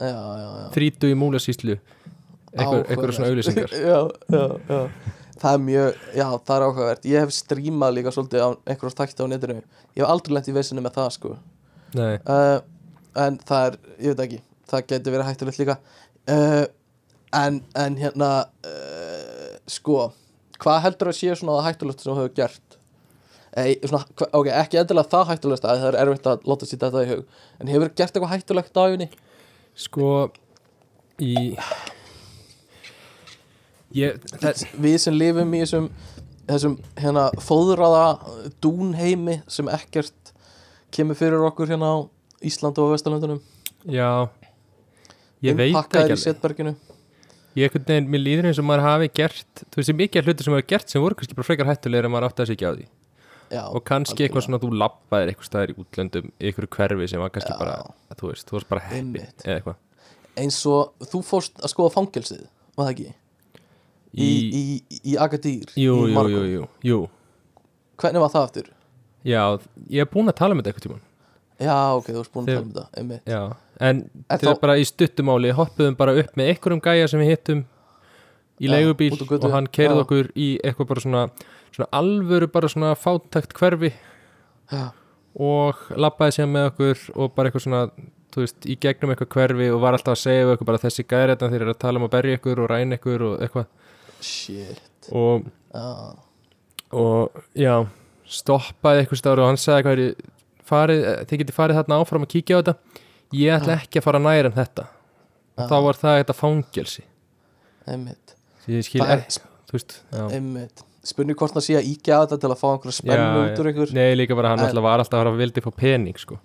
Já, 0.00 0.08
já, 0.08 0.46
já. 0.48 0.64
þrítu 0.74 1.10
í 1.12 1.18
múlasýslu? 1.20 1.76
Eitthvað, 2.54 2.80
eitthvað 2.88 3.12
svona 3.18 3.28
auðlýsingar 3.28 3.76
já, 3.92 3.98
já, 4.32 4.44
já. 4.72 4.80
Það 5.44 5.56
er 5.58 5.62
mjög, 5.66 6.00
já, 6.16 6.24
það 6.46 6.56
er 6.56 6.64
áhugavert. 6.64 7.06
Ég 7.10 7.24
hef 7.26 7.32
strímað 7.36 7.94
líka 7.98 8.12
svolítið 8.14 8.40
á 8.40 8.48
einhverjum 8.70 8.96
þætti 9.02 9.26
á 9.26 9.26
netinu. 9.34 9.56
Ég 9.92 10.00
hef 10.00 10.10
aldrei 10.14 10.34
lent 10.38 10.48
í 10.48 10.54
veisinu 10.56 10.84
með 10.84 10.94
það, 10.96 11.08
sko. 11.18 11.32
Nei, 11.98 12.14
uh, 12.24 12.58
En 13.14 13.38
það 13.46 13.66
er, 13.68 13.78
ég 13.98 14.14
veit 14.14 14.24
ekki 14.26 14.40
Það 14.70 14.86
getur 14.90 15.14
verið 15.14 15.28
hættulegt 15.28 15.60
líka 15.60 15.76
uh, 16.32 16.64
en, 17.36 17.60
en 17.78 17.98
hérna 18.00 18.30
uh, 18.66 19.50
Sko 19.70 20.08
Hvað 20.62 20.80
heldur 20.86 21.10
að 21.10 21.18
sé 21.18 21.34
svona 21.36 21.58
það 21.58 21.68
hættulegt 21.68 22.02
sem 22.02 22.12
þú 22.12 22.20
hefur 22.22 22.34
gert? 22.38 22.78
Ei, 23.54 23.76
svona, 23.86 24.06
ok, 24.34 24.48
ekki 24.50 24.78
endilega 24.80 25.10
það 25.12 25.28
hættulegt 25.30 25.66
að 25.66 25.82
það 25.82 25.88
er 25.90 25.98
erfitt 26.00 26.28
að 26.30 26.48
láta 26.50 26.66
sér 26.66 26.80
þetta 26.82 27.04
í 27.04 27.10
hug 27.12 27.44
En 27.60 27.70
hefur 27.70 27.92
gert 27.92 28.16
eitthvað 28.16 28.32
hættulegt 28.34 28.80
á 28.80 28.82
æfinni? 28.86 29.10
sko 29.74 30.30
í 31.22 31.54
ég, 33.94 34.18
það, 34.38 34.64
við 34.82 34.96
sem 35.02 35.16
lifum 35.16 35.54
í 35.54 35.62
þessum 35.64 35.88
þessum 36.44 36.76
hérna 37.00 37.28
fóðraða 37.40 38.06
dúnheimi 38.62 39.40
sem 39.50 39.70
ekkert 39.72 40.34
kemur 40.94 41.18
fyrir 41.18 41.46
okkur 41.48 41.72
hérna 41.72 41.90
á 41.90 41.96
Íslandi 42.50 42.82
og 42.84 42.92
Vesturlöndunum 42.94 43.40
já 43.84 44.08
ég 45.44 45.56
veit 45.58 45.76
ekki 45.76 45.98
í 46.00 46.02
alveg 46.04 46.20
setberginu 46.22 46.74
ég 47.54 47.68
einhvern 47.68 47.86
veginn, 47.88 48.10
mér 48.10 48.22
líður 48.24 48.48
eins 48.50 48.58
og 48.62 48.66
maður 48.68 48.84
hafi 48.88 49.08
gert 49.14 49.64
þú 49.70 49.80
veist, 49.80 49.94
mikið 50.00 50.20
af 50.22 50.28
hluti 50.28 50.46
sem 50.46 50.54
maður 50.56 50.68
gert 50.74 50.90
sem 50.94 51.02
voru 51.04 51.18
kannski 51.18 51.36
bara 51.38 51.48
frekar 51.50 51.68
hættulegir 51.70 52.08
en 52.08 52.14
maður 52.14 52.28
átti 52.30 52.44
að 52.44 52.50
sig 52.50 52.58
ekki 52.58 52.68
á 52.70 52.72
því 52.74 52.86
Já, 53.54 53.60
og 53.68 53.82
kannski 53.86 54.24
eitthvað 54.24 54.46
svona 54.46 54.58
þú 54.62 54.70
labbaðir 54.80 55.30
eitthvað 55.30 55.46
staðir 55.50 55.72
í 55.74 55.74
útlöndum 55.82 56.30
í 56.40 56.48
einhverju 56.48 56.70
hverfi 56.74 57.08
sem 57.12 57.20
var 57.22 57.30
kannski 57.34 57.52
Já. 57.52 57.58
bara, 57.60 57.74
að 58.10 58.16
þú 58.22 58.30
veist, 58.30 58.46
þú 58.48 58.56
varst 58.56 58.70
bara 58.72 58.84
heppi 58.88 58.98
Einmitt. 59.04 59.44
eða 59.44 59.58
eitthvað 59.60 60.40
eins 60.42 60.56
og 60.66 61.04
þú 61.12 61.20
fórst 61.28 61.60
að 61.60 61.70
skoða 61.74 61.92
fangelsið 61.94 62.40
var 62.74 62.88
það 62.88 62.92
ekki? 62.94 63.12
Í, 64.14 64.26
í, 64.26 64.62
í, 64.64 64.98
í 65.12 65.14
Agadir 65.20 65.70
jú, 65.76 65.94
í 66.08 66.08
jú, 66.08 66.14
Marokkó. 66.16 66.40
jú, 66.48 66.56
jú, 66.56 66.66
jú 66.88 66.98
Hvernig 68.00 68.24
var 68.24 68.32
það 68.32 68.46
aftur? 68.48 68.72
já, 69.28 69.42
ég 69.92 70.02
er 70.02 70.10
búin 70.10 70.32
að 70.32 70.38
tala 70.40 70.56
um 70.56 70.62
þetta 70.64 70.72
eitthvað 70.72 70.86
tímann 70.88 71.04
Já, 71.60 71.76
ok, 71.96 72.08
þú 72.10 72.16
varst 72.18 72.32
búin 72.34 72.46
að 72.48 72.54
tala 72.54 72.64
um 72.64 72.72
þetta 72.72 72.98
einmitt. 72.98 73.24
já, 73.30 73.42
en 73.80 74.10
En 74.30 74.38
til 74.38 74.48
þá- 74.48 74.60
bara 74.60 74.74
í 74.76 74.84
stuttumáli 74.84 75.52
hoppuðum 75.54 75.96
bara 75.96 76.12
upp 76.18 76.34
með 76.36 76.48
einhverjum 76.54 76.80
gæja 76.82 77.08
sem 77.08 77.20
við 77.20 77.30
hittum 77.30 77.64
í 78.60 78.66
Já, 78.66 78.70
leigubíl 78.74 79.12
út 79.12 79.22
á 79.22 79.26
götu. 79.30 79.44
og 79.44 79.52
hann 79.52 79.66
keirði 79.66 79.96
Já. 79.96 80.02
okkur 80.04 80.32
í 80.34 80.48
eitthvað 80.64 80.88
bara 80.88 81.00
svona, 81.00 81.30
svona 81.72 81.88
alvöru 81.92 82.50
bara 82.52 82.68
svona 82.68 82.94
fátækt 82.98 83.52
hverfi 83.54 83.92
Já, 84.72 84.90
og 85.38 85.74
labbaði 85.96 86.32
sér 86.38 86.46
með 86.50 86.70
okkur 86.72 86.98
og 87.16 87.34
bara 87.34 87.50
eitthvað 87.50 87.66
svona 87.66 87.90
þú 88.34 88.42
veist, 88.42 88.66
í 88.66 88.74
gegnum 88.80 89.10
eitthvað 89.14 89.28
hverfi 89.34 89.70
og 89.74 89.80
var 89.80 89.92
alltaf 89.94 90.14
að 90.16 90.22
segja 90.26 90.52
okkur 90.56 90.66
bara 90.66 90.78
þessi 90.82 91.04
gæri 91.06 91.36
þeir 91.38 91.60
eru 91.62 91.70
að 91.74 91.78
tala 91.78 91.98
um 92.00 92.06
að 92.08 92.10
berja 92.16 92.38
ykkur 92.38 92.58
og 92.64 92.70
ræna 92.70 92.98
ykkur 92.98 93.22
og 93.22 93.40
eitthvað 93.40 93.66
shit 94.20 95.10
og, 95.12 95.44
Já, 95.74 96.14
og 96.92 97.42
já, 97.54 97.86
stoppaði 98.26 99.04
eitthvað 99.04 99.20
stáður 99.22 99.42
og 99.44 99.50
hann 99.52 99.60
sagði 99.60 99.82
hvað 99.86 99.98
er 99.98 100.14
farið, 100.68 101.02
þið 101.30 101.40
getið 101.42 101.56
farið 101.58 101.78
þarna 101.80 101.98
áfram 102.04 102.26
að 102.26 102.32
kíkja 102.34 102.56
á 102.56 102.60
þetta. 102.60 102.74
Ég 103.34 103.56
ætla 103.58 103.76
ekki 103.80 104.00
að 104.00 104.06
fara 104.06 104.20
nær 104.22 104.48
en 104.50 104.56
þetta. 104.56 104.86
Og 105.58 105.68
þá 105.70 105.76
var 105.86 105.98
það 106.00 106.18
þetta 106.22 106.36
fangelsi. 106.38 107.04
Einmitt. 107.86 108.34
Einmitt. 110.32 110.82
Spurning 111.04 111.36
hvort 111.36 111.52
það 111.52 111.64
sé 111.66 111.74
að 111.76 111.88
íkja 111.90 112.18
þetta 112.24 112.38
til 112.40 112.48
að 112.54 112.60
fá 112.62 112.66
einhverja 112.72 112.96
spennu 112.96 113.40
út 113.44 113.58
úr 113.60 113.68
ykkur. 113.74 113.90
Nei, 113.92 114.14
líka 114.16 114.36
bara 114.38 114.54
hann 114.54 114.62
En- 114.62 114.70
alltaf 114.70 114.84
var 114.86 115.02
alltaf 115.02 115.18
að 115.18 115.24
vera 115.24 115.32
að 115.34 115.40
vildi 115.42 115.60
fá 115.64 115.70
pening 115.76 116.16
sko. 116.20 116.38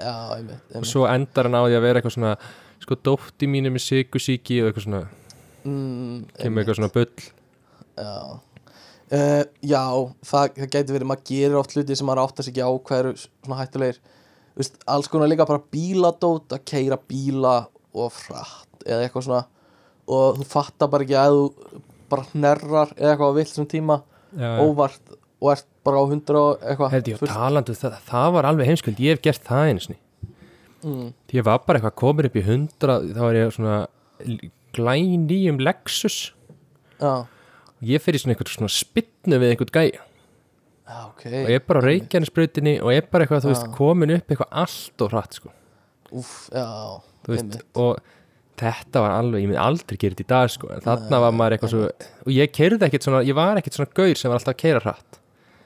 Já, 0.00 0.14
einmitt, 0.38 0.62
og 0.70 0.76
einmitt. 0.78 0.88
svo 0.88 1.04
endar 1.08 1.44
hann 1.44 1.56
á 1.56 1.62
því 1.66 1.76
að 1.76 1.84
vera 1.84 2.00
eitthvað 2.00 2.14
svona 2.16 2.32
sko, 2.80 2.96
dótti 3.04 3.46
mínu 3.48 3.72
með 3.74 3.84
sykusíki 3.84 4.62
og 4.62 4.70
eitthvað 4.72 4.86
svona, 4.88 5.02
Mm, 5.66 6.26
kemur 6.38 6.62
eitthvað 6.62 6.76
svona 6.78 6.92
bull. 6.94 7.12
Já 7.98 8.40
uh, 9.12 9.42
Já, 9.62 9.82
það, 10.26 10.54
það 10.58 10.70
gæti 10.74 10.96
verið 10.96 11.10
maður 11.10 11.26
gerir 11.30 11.58
oft 11.60 11.76
hluti 11.76 11.98
sem 11.98 12.08
maður 12.08 12.24
áttar 12.26 12.46
sig 12.46 12.54
ekki 12.54 12.66
á 12.66 12.70
hvað 12.76 13.02
eru 13.02 13.12
svona 13.20 13.60
hættulegir. 13.60 14.00
Þú 14.56 14.62
veist, 14.62 14.80
alls 14.94 15.10
konar 15.12 15.30
líka 15.30 15.48
bara 15.48 15.64
bíladót 15.74 16.56
að 16.56 16.64
keira 16.70 16.98
bíla 17.10 17.56
og 17.96 18.14
frætt 18.14 18.86
eða 18.86 19.04
eitthvað 19.04 19.28
svona. 19.28 19.44
Og 20.06 20.40
þú 20.40 20.48
fattar 20.48 20.90
bara 20.92 21.06
ekki 21.06 21.18
að 21.20 21.36
þú 21.36 21.84
bara 22.10 22.26
hnerrar 22.32 22.92
eða 22.96 23.12
eitthvað 23.12 23.32
á 23.34 23.38
vilt 23.40 23.52
sem 23.52 23.68
tíma 23.68 24.00
já, 24.30 24.50
óvart 24.62 25.14
og 25.42 25.52
ert 25.52 25.68
bara 25.86 26.02
á 26.02 26.04
hundra 26.08 26.42
og 26.42 26.64
eitthvað 26.64 26.92
held 26.94 27.08
ég, 27.10 27.20
fullt. 27.20 27.32
talandu, 27.34 27.76
það, 27.76 27.96
það 28.08 28.34
var 28.36 28.48
alveg 28.50 28.70
heimskuld 28.70 29.00
ég 29.02 29.16
hef 29.16 29.24
gert 29.24 29.46
það 29.46 29.72
sinni. 29.84 29.98
Mm, 30.86 31.08
ég 31.34 31.46
var 31.46 31.62
bara 31.66 31.80
eitthvað 31.80 31.98
komin 31.98 32.28
upp 32.28 32.38
í 32.38 32.44
hundra 32.46 32.98
þá 33.02 33.22
var 33.24 33.38
ég 33.38 33.54
svona 33.54 33.76
glænýjum 34.76 35.60
Lexus. 35.62 36.18
Já, 37.00 37.26
og 37.76 37.88
ég 37.90 38.02
fer 38.02 38.16
í 38.16 38.20
svona 38.22 38.34
eitthvað 38.34 38.54
svona 38.56 38.72
spinnu 38.72 39.40
við 39.42 39.52
einhvern 39.54 39.74
gæja. 39.76 40.04
Já, 40.86 40.98
ok. 41.08 41.24
Og 41.26 41.48
ég 41.50 41.56
er 41.58 41.64
bara 41.66 41.82
á 41.82 41.86
reykjarnisbrautinni 41.88 42.76
og 42.78 42.92
ég 42.94 43.02
er 43.02 43.08
bara 43.10 43.26
eitthvað, 43.26 43.42
þú 43.42 43.50
veist, 43.50 43.70
komin 43.74 44.12
upp 44.14 44.28
eitthvað 44.30 44.52
allt 44.62 45.02
og 45.02 45.14
hratt, 45.14 45.38
sko, 45.40 45.50
Úf, 46.14 46.34
já, 46.54 46.66
veist 47.26 47.56
og 47.74 47.96
þetta 48.56 49.02
var 49.02 49.16
alveg, 49.16 49.42
ég 49.42 49.50
myndi 49.50 49.60
aldrei 49.60 49.98
gera 49.98 50.14
þetta 50.14 50.24
í 50.24 50.30
dag, 50.30 50.52
sko, 50.54 50.70
en 50.72 50.84
þarna 50.84 51.10
Nei, 51.10 51.22
var 51.24 51.34
maður 51.34 51.56
eitthvað 51.56 51.72
svo 51.72 51.80
og 51.90 52.30
ég 52.32 52.52
keirði 52.54 52.86
ekkert 52.86 53.08
svona, 53.08 53.22
ég 53.26 53.36
var 53.36 53.58
ekkert 53.60 53.78
svona 53.80 53.90
gaur 53.98 54.20
sem 54.20 54.30
var 54.30 54.38
alltaf 54.38 54.54
að 54.54 54.60
keira 54.62 54.82
hratt. 54.84 55.18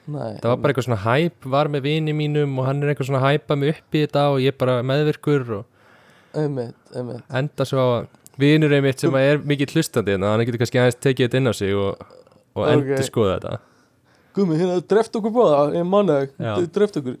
Nei, 0.09 0.31
það 0.41 0.47
var 0.49 0.57
bara 0.63 0.73
eitthvað 0.73 0.87
svona 0.87 1.03
hæp, 1.05 1.47
var 1.53 1.69
með 1.71 1.85
vini 1.85 2.15
mínum 2.17 2.57
og 2.57 2.67
hann 2.67 2.81
er 2.81 2.91
eitthvað 2.91 3.11
svona 3.11 3.21
hæpa 3.27 3.59
mig 3.61 3.75
upp 3.75 3.95
í 3.95 4.01
þetta 4.07 4.25
og 4.33 4.41
ég 4.41 4.57
bara 4.57 4.79
meðvirkur 4.81 5.53
og 5.59 6.41
einmitt, 6.41 6.75
einmitt. 6.95 7.23
enda 7.29 7.67
svo 7.67 7.85
að 7.85 8.09
vinur 8.41 8.73
einmitt 8.77 8.99
sem 9.03 9.15
er 9.19 9.39
mikið 9.47 9.75
hlustandi 9.75 10.15
en 10.17 10.25
hann 10.27 10.43
getur 10.45 10.61
kannski 10.61 10.79
aðeins 10.81 10.99
tekið 11.03 11.27
þetta 11.29 11.39
inn 11.41 11.51
á 11.51 11.53
sig 11.57 11.75
og, 11.77 12.01
og 12.55 12.63
Ok. 12.65 12.71
endur 12.75 13.05
skoða 13.07 13.35
þetta. 13.39 13.59
Gumi, 14.35 14.55
hérna, 14.59 14.79
dreft 14.87 15.15
okkur 15.19 15.33
bóða, 15.35 15.61
ég 15.75 15.85
manna 15.87 16.19
Já. 16.39 16.53
þau, 16.57 16.67
dreft 16.77 16.97
okkur. 17.01 17.17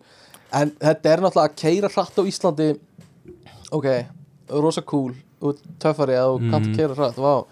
En 0.55 0.71
þetta 0.79 1.11
er 1.13 1.23
náttúrulega 1.23 1.49
að 1.49 1.57
keira 1.59 1.89
hratt 1.91 2.19
á 2.19 2.23
Íslandi. 2.27 2.69
Ok, 3.71 3.87
rosa 4.51 4.81
cool 4.83 5.13
og 5.41 5.59
töffari 5.79 6.15
að 6.19 6.33
þú 6.37 6.51
kannt 6.51 6.65
Mhm. 6.67 6.71
að 6.73 6.77
keira 6.77 6.95
hratt, 6.95 7.15
vá. 7.15 7.45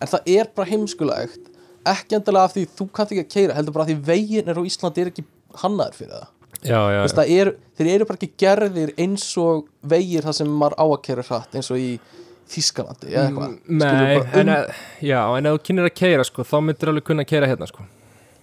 En 0.00 0.08
það 0.08 0.20
er 0.38 0.46
bara 0.54 0.68
heimskulegt. 0.70 1.38
Ekki 1.86 2.16
endilega 2.18 2.44
af 2.44 2.54
því 2.54 2.66
þú 2.76 2.88
kannt 2.92 3.10
ekki 3.12 3.24
að 3.24 3.32
keira 3.34 3.54
heldur 3.54 3.72
bara 3.72 3.84
af 3.84 3.90
því 3.90 4.02
veginn 4.04 4.48
er 4.48 4.54
á 4.60 4.62
Íslandi 4.64 4.98
er 5.00 5.10
ekki 5.10 5.24
hannaður 5.62 5.94
fyrir 5.94 6.12
það. 6.12 6.26
Já, 6.64 6.80
já, 6.90 7.04
Þú 7.06 7.14
það 7.14 7.30
er, 7.40 7.54
Þeir 7.78 7.88
eru 7.94 8.04
bara 8.04 8.18
ekki 8.18 8.32
gerðir 8.42 8.90
eins 8.98 9.36
og 9.38 9.68
vegir 9.86 10.22
það 10.26 10.34
sem 10.34 10.48
maður 10.48 10.74
á 10.74 10.84
að 10.90 11.02
keira 11.06 11.22
hratt 11.22 11.52
eins 11.54 11.70
og 11.70 11.76
í 11.78 12.00
Þískalandi 12.48 13.10
eða 13.12 13.24
eitthvað. 13.28 13.56
Mm, 13.68 13.78
Nei, 13.78 14.18
bara 14.18 14.40
en, 14.40 14.48
um- 14.48 14.54
að, 14.54 14.70
já, 15.04 15.18
en 15.38 15.46
ef 15.50 15.56
þú 15.58 15.62
kynir 15.68 15.88
að 15.88 15.96
keira 16.00 16.24
sko, 16.24 16.46
þá 16.48 16.56
myndir 16.64 16.92
alveg 16.92 17.04
kunna 17.08 17.24
að 17.26 17.32
keira 17.32 17.50
hérna 17.50 17.68
sko. 17.68 17.84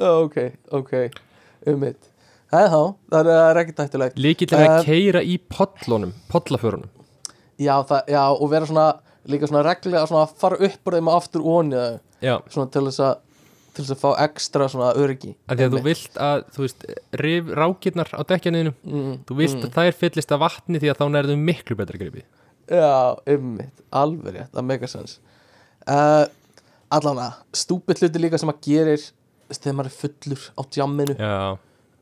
Ok, 0.06 0.38
ok, 0.76 0.94
um 1.72 1.80
mitt 1.80 2.12
Það 2.52 2.62
er 2.62 2.70
þá, 2.70 2.82
það 3.10 3.20
er, 3.20 3.30
það 3.32 3.50
er 3.50 3.60
ekki 3.62 3.76
tættilegt 3.80 4.20
Líkill 4.22 4.50
er 4.54 4.62
að 4.66 4.76
Eh, 4.76 4.86
keira 4.86 5.22
í 5.26 5.38
pollunum 5.50 6.12
pollaförunum. 6.32 6.90
Já, 7.58 7.76
það, 7.88 8.02
já, 8.12 8.22
og 8.36 8.50
vera 8.52 8.66
svona 8.70 8.88
líka 9.26 9.50
svona 9.50 9.64
reglulega 9.66 10.08
svona 10.08 10.26
að 10.28 10.36
fara 10.38 10.60
upp 10.68 10.90
úr 10.90 10.98
þeim 11.00 11.10
og 11.10 11.16
aftur 11.20 11.46
Já, 12.22 12.36
svona 12.50 12.72
til 12.72 12.86
þess 12.86 13.00
að 13.04 13.16
til 13.76 13.84
þess 13.84 13.92
að 13.96 14.00
fá 14.00 14.12
ekstra 14.24 14.68
svona 14.72 14.94
öryggi. 14.96 15.34
Af 15.52 15.58
því 15.58 15.66
að 15.66 15.74
þú 15.74 15.82
vilt 15.84 16.20
að 16.24 16.44
þú 16.56 16.64
veist, 16.64 16.86
rákirnar 17.60 18.12
á 18.16 18.22
dekkjaniðinu 18.24 18.72
mm, 18.86 19.18
þú 19.28 19.38
vilt 19.42 19.66
að 19.68 19.74
þær 19.76 19.98
fyllist 20.00 20.32
af 20.32 20.44
vatni 20.46 20.80
því 20.80 20.92
að 20.94 21.02
þá 21.02 21.06
nærðu 21.12 21.36
miklu 21.42 21.76
betra 21.76 22.00
gripi 22.00 22.24
Já, 22.72 23.16
ummitt, 23.36 23.84
alveg 23.94 24.34
rétt, 24.40 24.52
það 24.56 24.66
make 24.72 24.88
sense 24.90 25.20
uh, 25.88 26.26
Allan 26.96 27.20
að 27.28 27.40
stúpid 27.58 28.00
hluti 28.02 28.22
líka 28.24 28.40
sem 28.42 28.50
að 28.50 28.62
gerir 28.66 29.04
þegar 29.54 29.76
maður 29.78 29.92
er 29.92 29.98
fullur 30.00 30.46
á 30.58 30.62
djamminu 30.74 31.16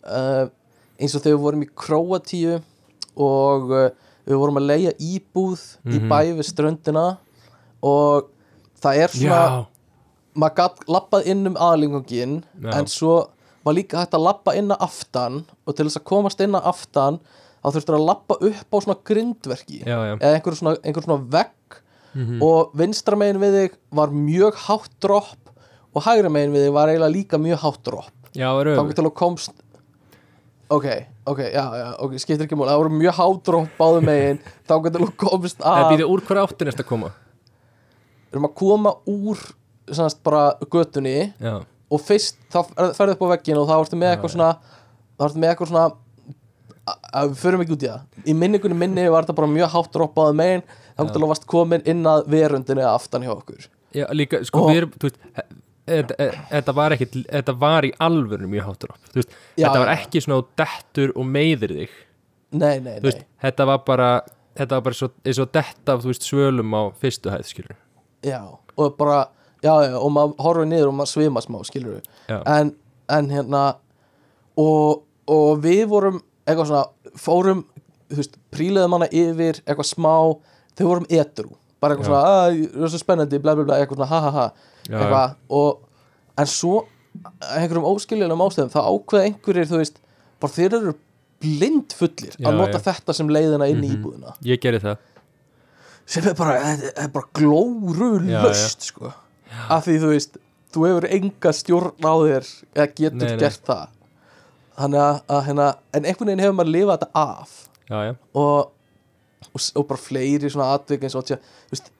uh, 0.07 0.45
eins 0.99 1.15
og 1.17 1.23
þegar 1.25 1.35
við 1.35 1.43
vorum 1.43 1.65
í 1.65 1.69
Króatíu 1.83 2.55
og 3.19 3.73
uh, 3.75 3.89
við 4.23 4.39
vorum 4.39 4.59
að 4.61 4.69
leia 4.71 4.93
íbúð 5.03 5.59
í 5.83 5.97
Mhm. 5.99 6.07
bæ 6.11 6.19
við 6.39 6.47
ströndina 6.47 7.05
og 7.83 8.29
það 8.79 9.01
er 9.03 9.11
svona 9.11 9.41
já, 9.43 9.65
maður 10.39 10.55
gatt 10.61 10.85
lappað 10.87 11.27
inn 11.33 11.47
um 11.51 11.57
aðlingangin 11.59 12.37
Já. 12.63 12.71
en 12.79 12.87
svo 12.87 13.17
var 13.63 13.75
líka 13.75 13.99
hægt 13.99 14.15
að 14.15 14.23
lappa 14.27 14.55
inn 14.59 14.71
að 14.71 14.81
aftan 14.87 15.41
og 15.67 15.75
til 15.75 15.85
þess 15.87 15.99
að 15.99 16.07
komast 16.09 16.39
inn 16.43 16.55
að 16.55 16.65
aftan 16.71 17.19
þá 17.63 17.71
þurftur 17.77 17.95
að 17.97 18.05
lappa 18.09 18.37
upp 18.49 18.75
á 18.75 18.77
svona 18.83 18.97
grindverki 19.07 19.79
já, 19.85 19.95
já. 19.95 20.13
eða 20.19 20.33
einhver 20.37 20.57
svona, 20.59 20.75
einhver 20.83 21.03
svona 21.07 21.23
vegg 21.37 21.79
Mhm. 22.13 22.43
og 22.45 22.75
vinstra 22.77 23.17
megin 23.17 23.39
við 23.41 23.55
þig 23.57 23.77
var 23.97 24.11
mjög 24.13 24.53
hátt 24.67 24.91
dropp 25.01 25.49
og 25.95 26.03
hægra 26.05 26.29
megin 26.29 26.51
við 26.53 26.67
þig 26.67 26.73
var 26.75 26.87
eiginlega 26.91 27.09
líka 27.15 27.39
mjög 27.41 27.57
hátt 27.63 27.79
dropp. 27.87 28.11
Já, 28.37 28.49
þá 28.53 28.83
getur 28.91 29.07
þú 29.07 29.13
komst 29.17 29.51
ok, 30.69 30.85
ok, 31.25 31.39
já, 31.53 31.63
já, 31.77 31.87
ok, 32.01 32.13
skiptir 32.21 32.45
ekki 32.45 32.57
mál 32.57 32.69
það 32.69 32.79
voru 32.83 32.93
mjög 32.99 33.17
hátt 33.17 33.41
dropp 33.49 33.73
báðu 33.79 34.03
megin. 34.05 34.39
Þá 34.69 34.73
getur 34.85 35.03
þú 35.07 35.09
komst 35.23 35.57
Það 35.61 35.81
að 35.81 35.89
býði 35.93 36.07
úr 36.13 36.23
hverju 36.27 36.45
áttin 36.47 36.71
eftir 36.71 36.85
að 36.85 36.89
koma? 36.93 37.09
Við 38.29 38.37
erum 38.37 38.47
að 38.49 38.55
koma 38.61 38.93
úr 39.13 39.43
sannast 39.89 40.21
bara 40.25 40.43
götunni 40.73 41.15
Já, 41.41 41.55
og 41.93 42.01
fyrst 42.01 42.37
þá 42.53 42.61
fer- 42.69 42.93
ferðu 42.97 43.17
upp 43.17 43.25
á 43.25 43.33
veggin 43.35 43.57
og 43.61 43.67
þá 43.69 43.75
ertu 43.81 43.97
með 43.99 44.13
eitthvað 44.15 44.33
svona 44.37 44.51
þá 45.17 45.25
ertu 45.27 45.41
með 45.43 45.49
eitthvað 45.55 45.73
svona 45.73 45.87
að- 46.87 47.09
að 47.13 47.29
við 47.33 47.37
förum 47.43 47.61
ekki 47.65 47.75
út 47.77 47.83
í 47.83 47.89
það. 47.91 48.01
Í 48.27 48.33
minningunni 48.35 48.75
minni 48.77 49.09
var 49.09 49.23
þetta 49.25 49.35
bara 49.35 49.47
mjög 49.47 49.69
hátt 49.75 49.91
droppaði 49.93 50.35
megin. 50.35 50.63
Þá 50.97 51.01
getur 51.07 51.21
þú 51.23 51.27
varst 51.33 51.45
komin 51.47 51.81
inn 51.89 52.03
að 52.05 52.27
verundinni 52.27 52.83
aftan 52.85 53.21
hjá 53.25 53.31
okkur. 53.35 53.67
Já 53.93 54.05
líka, 54.13 54.43
sko, 54.45 54.67
við 54.69 54.77
erum, 54.83 54.91
þú 54.99 55.09
veist 55.09 55.19
e- 55.37 55.47
Þetta 55.83 56.15
e- 56.17 56.31
þetta 56.49 56.73
var 56.73 56.91
ekki, 56.95 57.07
þetta 57.27 57.53
var 57.59 57.83
í 57.83 57.89
alvöru 57.99 58.47
mjög 58.47 58.63
háttur 58.69 58.89
upp, 58.93 59.09
þú 59.11 59.17
veist, 59.19 59.33
þetta 59.57 59.79
var 59.81 59.89
ekki 59.97 60.21
svona 60.23 60.45
dettur 60.55 61.11
og 61.17 61.25
meiðir 61.27 61.73
þig, 61.75 61.89
nei, 62.53 62.79
nei, 62.79 62.99
nei, 63.03 63.11
þetta 63.43 63.65
var 63.67 63.77
bara 63.83 64.21
þetta 64.55 64.69
var 64.77 64.81
bara 64.85 64.93
svo, 64.95 65.09
eins 65.25 65.39
og 65.43 65.51
detta 65.51 65.97
þú 65.99 66.07
veist, 66.13 66.23
svölum 66.23 66.71
á 66.71 66.81
fyrstu 66.95 67.29
hæð, 67.33 67.43
skilur 67.51 67.75
já 68.23 68.39
og 68.77 68.95
bara, 68.97 69.27
já, 69.61 69.73
já, 69.89 69.99
og 69.99 70.09
maður 70.15 70.35
horfir 70.39 70.69
niður 70.71 70.87
og 70.87 70.95
maður 71.01 71.11
svima 71.17 71.43
smá, 71.43 71.59
skilur 71.67 71.99
en, 72.29 72.71
en 73.09 73.29
hérna 73.29 73.75
og, 74.57 75.03
og 75.27 75.59
við 75.67 75.83
vorum 75.91 76.21
eitthvað 76.47 76.69
svona, 76.69 76.85
fórum 77.19 77.63
príleðum 78.53 78.97
hana 78.97 79.07
yfir 79.11 79.61
eitthvað 79.65 79.89
smá, 79.89 80.13
þau 80.77 80.85
vorum 80.89 81.07
edru 81.09 81.51
bara 81.83 81.95
eitthvað 81.95 82.09
svona, 82.09 82.23
að, 82.23 82.59
það 82.73 82.83
er 82.87 82.91
svo 82.93 82.99
spennandi 83.01 83.39
bla 83.43 83.55
bla 83.57 83.65
bla, 83.67 83.79
eitthvað 83.83 83.99
svona, 83.99 84.11
ha 84.11 84.19
ha 84.21 84.31
ha. 84.31 84.45
Eitthvað, 84.87 85.33
og 85.49 86.37
en 86.43 86.49
svo 86.49 86.75
einhverjum 87.53 87.87
óskiljulegum 87.91 88.43
ástæðum 88.45 88.71
þá 88.73 88.79
ákveða 88.89 89.25
einhverjir, 89.29 89.67
þú 89.69 89.81
veist 89.81 89.99
bara 90.41 90.53
þeir 90.55 90.77
eru 90.79 90.93
blind 91.43 91.93
fullir 91.97 92.37
Já, 92.39 92.47
að 92.47 92.55
nota 92.61 92.79
já. 92.79 92.83
þetta 92.87 93.13
sem 93.17 93.29
leiðina 93.35 93.67
inn 93.71 93.83
í 93.83 93.89
Mhm. 93.89 93.97
íbúðina. 93.99 94.35
Ég 94.47 94.61
gerði 94.63 94.79
það. 94.85 94.97
Sem 96.05 96.25
er 96.27 96.33
bara, 96.35 96.55
er 96.97 97.09
bara 97.13 97.27
glóru 97.35 98.09
löst 98.23 98.81
sko. 98.89 99.11
Af 99.69 99.85
því 99.85 99.97
þú 100.01 100.09
veist, 100.13 100.37
þú 100.73 100.85
hefur 100.87 101.05
enga 101.11 101.51
stjórn 101.53 101.91
á 102.01 102.13
þér 102.23 102.47
eða 102.75 102.87
getur 102.95 103.19
Nei, 103.27 103.27
nei. 103.35 103.37
gert 103.43 103.61
það 103.67 103.87
þannig 104.77 105.01
að, 105.03 105.19
að 105.35 105.41
hérna, 105.47 105.67
en 105.93 106.07
einhvern 106.07 106.31
veginn 106.31 106.43
hefur 106.45 106.57
maður 106.59 106.73
lifað 106.75 106.95
þetta 107.03 107.23
af. 107.23 107.57
Já, 107.89 107.97
já, 108.07 108.13
og, 108.39 108.71
og, 109.49 109.65
og 109.79 109.89
bara 109.89 110.03
fleiri 110.03 110.53
svona 110.53 110.69
atvik 110.77 111.03
eins 111.03 111.17
og 111.19 111.27
tjá, 111.27 111.37
þú 111.37 111.75
veist, 111.75 111.91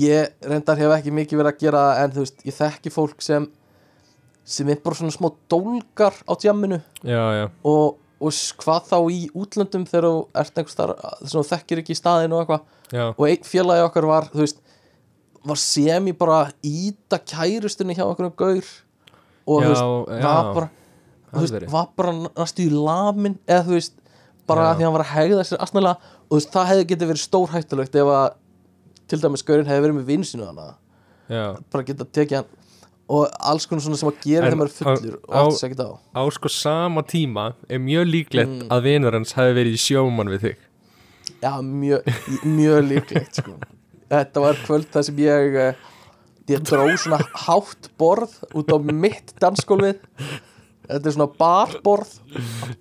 ég 0.00 0.50
reyndar 0.50 0.78
hef 0.78 0.94
ekki 0.98 1.14
mikið 1.14 1.40
verið 1.40 1.54
að 1.54 1.64
gera 1.64 1.86
það 1.86 2.02
en 2.04 2.14
þú 2.14 2.26
veist, 2.26 2.44
ég 2.46 2.58
þekki 2.60 2.94
fólk 2.94 3.24
sem 3.26 3.48
sem 4.50 4.70
er 4.72 4.80
bara 4.82 4.98
svona 4.98 5.14
smá 5.14 5.28
dólgar 5.50 6.16
á 6.26 6.32
tjamminu 6.40 6.80
já, 7.06 7.46
og, 7.62 7.98
og 8.18 8.38
hvað 8.62 8.88
þá 8.88 8.96
í 9.12 9.20
útlöndum 9.36 9.86
þegar 9.86 10.06
þú 10.08 10.16
ert 10.42 10.58
einhvers 10.58 10.78
þar 10.78 10.92
þess 10.96 11.30
að 11.30 11.36
þú 11.36 11.44
þekkir 11.50 11.82
ekki 11.82 11.94
í 11.94 11.98
staðinu 11.98 12.36
og 12.36 12.42
eitthvað. 12.44 12.66
Og 13.14 13.24
einn 13.28 13.46
félagi 13.46 13.84
okkar 13.86 14.08
var 14.10 14.28
þú 14.32 14.42
veist, 14.42 14.58
var 15.46 15.60
sem 15.62 16.10
í 16.10 16.14
bara 16.16 16.40
íta 16.66 17.20
kærustunni 17.22 17.96
hjá 17.96 18.04
okkur 18.08 18.28
um 18.28 18.34
gaur. 18.36 18.72
Og 19.46 19.62
þú 19.62 19.70
veist, 19.70 19.86
já, 20.18 20.26
var 20.26 20.50
bara 20.56 20.68
þú 21.32 21.44
veist, 21.44 21.70
var 21.72 21.88
bara 21.96 22.12
næstu 22.26 22.66
í 22.66 22.70
lamin 22.74 23.38
eða 23.46 23.64
þú 23.68 23.76
veist, 23.78 23.94
bara 24.50 24.68
Já. 24.70 24.74
því 24.76 24.82
að 24.82 24.86
hann 24.88 24.96
var 24.98 25.04
að 25.06 25.12
hegða 25.16 25.44
sér 25.50 25.60
asnalega 25.66 25.96
og 26.20 26.30
þú 26.30 26.38
veist, 26.40 26.52
það 26.54 26.70
hefði 26.70 26.86
getið 26.92 27.10
verið 27.12 27.24
stór 27.26 27.52
hættulegt 27.54 27.94
ef 28.02 28.12
að 28.14 28.30
til 29.10 29.20
dæmis 29.24 29.42
gaurinn 29.46 29.66
hefði 29.70 29.84
verið 29.86 29.98
með 30.00 30.08
vinsinu 30.10 30.46
hana 30.48 30.68
já, 31.30 31.44
bara 31.70 31.84
geta 31.86 32.04
tekið 32.18 32.36
hann 32.40 32.56
og 33.10 33.26
alls 33.50 33.64
konar 33.66 33.82
svona 33.82 33.98
sem 33.98 34.08
að 34.10 34.20
gera 34.22 34.50
maður 34.54 34.68
er 34.70 34.74
fullur 34.76 35.14
á- 35.18 35.22
og 35.26 35.38
átt 35.50 35.56
sér 35.58 35.66
ekkert 35.70 35.80
á 35.82 35.90
á 36.14 36.22
sko 36.30 36.48
sama 36.54 37.02
tíma 37.02 37.46
er 37.68 37.78
mjög 37.82 38.04
líklegt 38.06 38.50
Mm. 38.50 38.68
að 38.70 38.82
vinur 38.86 39.12
hans 39.18 39.32
hafi 39.34 39.54
verið 39.56 39.74
í 39.74 39.80
sjóman 39.82 40.30
við 40.30 40.44
þig 40.46 40.56
Já, 41.42 41.52
mjög, 41.62 42.04
mjög 42.44 42.80
líklegt 42.90 43.38
sko. 43.40 43.54
Þetta 44.10 44.40
var 44.42 44.58
kvöld 44.66 44.88
þar 44.92 45.04
sem 45.06 45.16
ég 45.22 45.54
eh, 45.56 45.74
ég 46.50 46.60
dró 46.66 46.84
svona 46.98 47.18
hátt 47.46 47.88
borð 47.98 48.34
út 48.54 48.68
á 48.74 48.76
mitt 48.82 49.32
dansgólfið 49.40 50.00
Þetta 50.90 51.10
er 51.10 51.16
svona 51.16 51.30
barborð. 51.40 52.14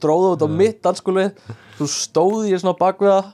Dróðu 0.02 0.32
út 0.36 0.46
á 0.46 0.50
mitt 0.50 0.82
dansgólfið 0.86 1.44
svo 1.78 1.88
stóði 1.92 2.54
ég 2.54 2.64
svona 2.64 2.78
bak 2.80 3.00
við 3.04 3.14
það 3.14 3.30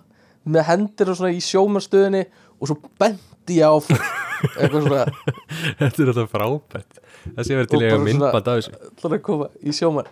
með 0.55 0.67
hendur 0.69 1.11
og 1.11 1.17
svona 1.19 1.34
í 1.34 1.41
sjómanstöðinni 1.41 2.21
og 2.59 2.69
svo 2.69 2.78
bendi 3.01 3.59
ég 3.61 3.65
á 3.65 3.76
eitthvað 3.80 4.86
svona. 4.86 5.05
Þetta 5.80 6.03
er 6.03 6.11
alltaf 6.11 6.34
frábært. 6.34 7.01
Það 7.26 7.47
sé 7.47 7.57
verið 7.57 7.71
til 7.71 7.80
Og 7.80 7.88
að 7.89 8.05
myndband 8.05 8.51
af 8.51 8.59
þessu. 8.59 8.76
Ætlar 8.91 9.17
að 9.17 9.23
koma 9.26 9.49
í 9.57 9.73
sjóman 9.76 10.11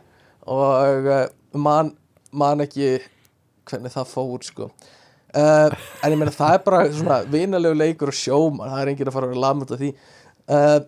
og 0.54 1.08
uh, 1.08 1.22
man, 1.56 1.94
man 2.36 2.64
ekki 2.66 2.98
hvernig 3.70 3.94
það 3.94 4.10
fór 4.12 4.48
sko. 4.48 4.72
Uh, 5.34 5.70
en 6.04 6.14
ég 6.14 6.20
meina 6.20 6.34
það 6.34 6.58
er 6.58 6.66
bara 6.66 6.82
svona 6.94 7.22
vinalegu 7.30 7.78
leikur 7.78 8.12
og 8.12 8.18
sjóman 8.18 8.74
það 8.74 8.82
er 8.82 8.92
enginn 8.92 9.12
að 9.12 9.16
fara 9.16 9.30
að 9.30 9.36
vera 9.36 9.46
lamut 9.46 9.74
af 9.74 9.82
því. 9.82 9.94
Uh, 10.50 10.80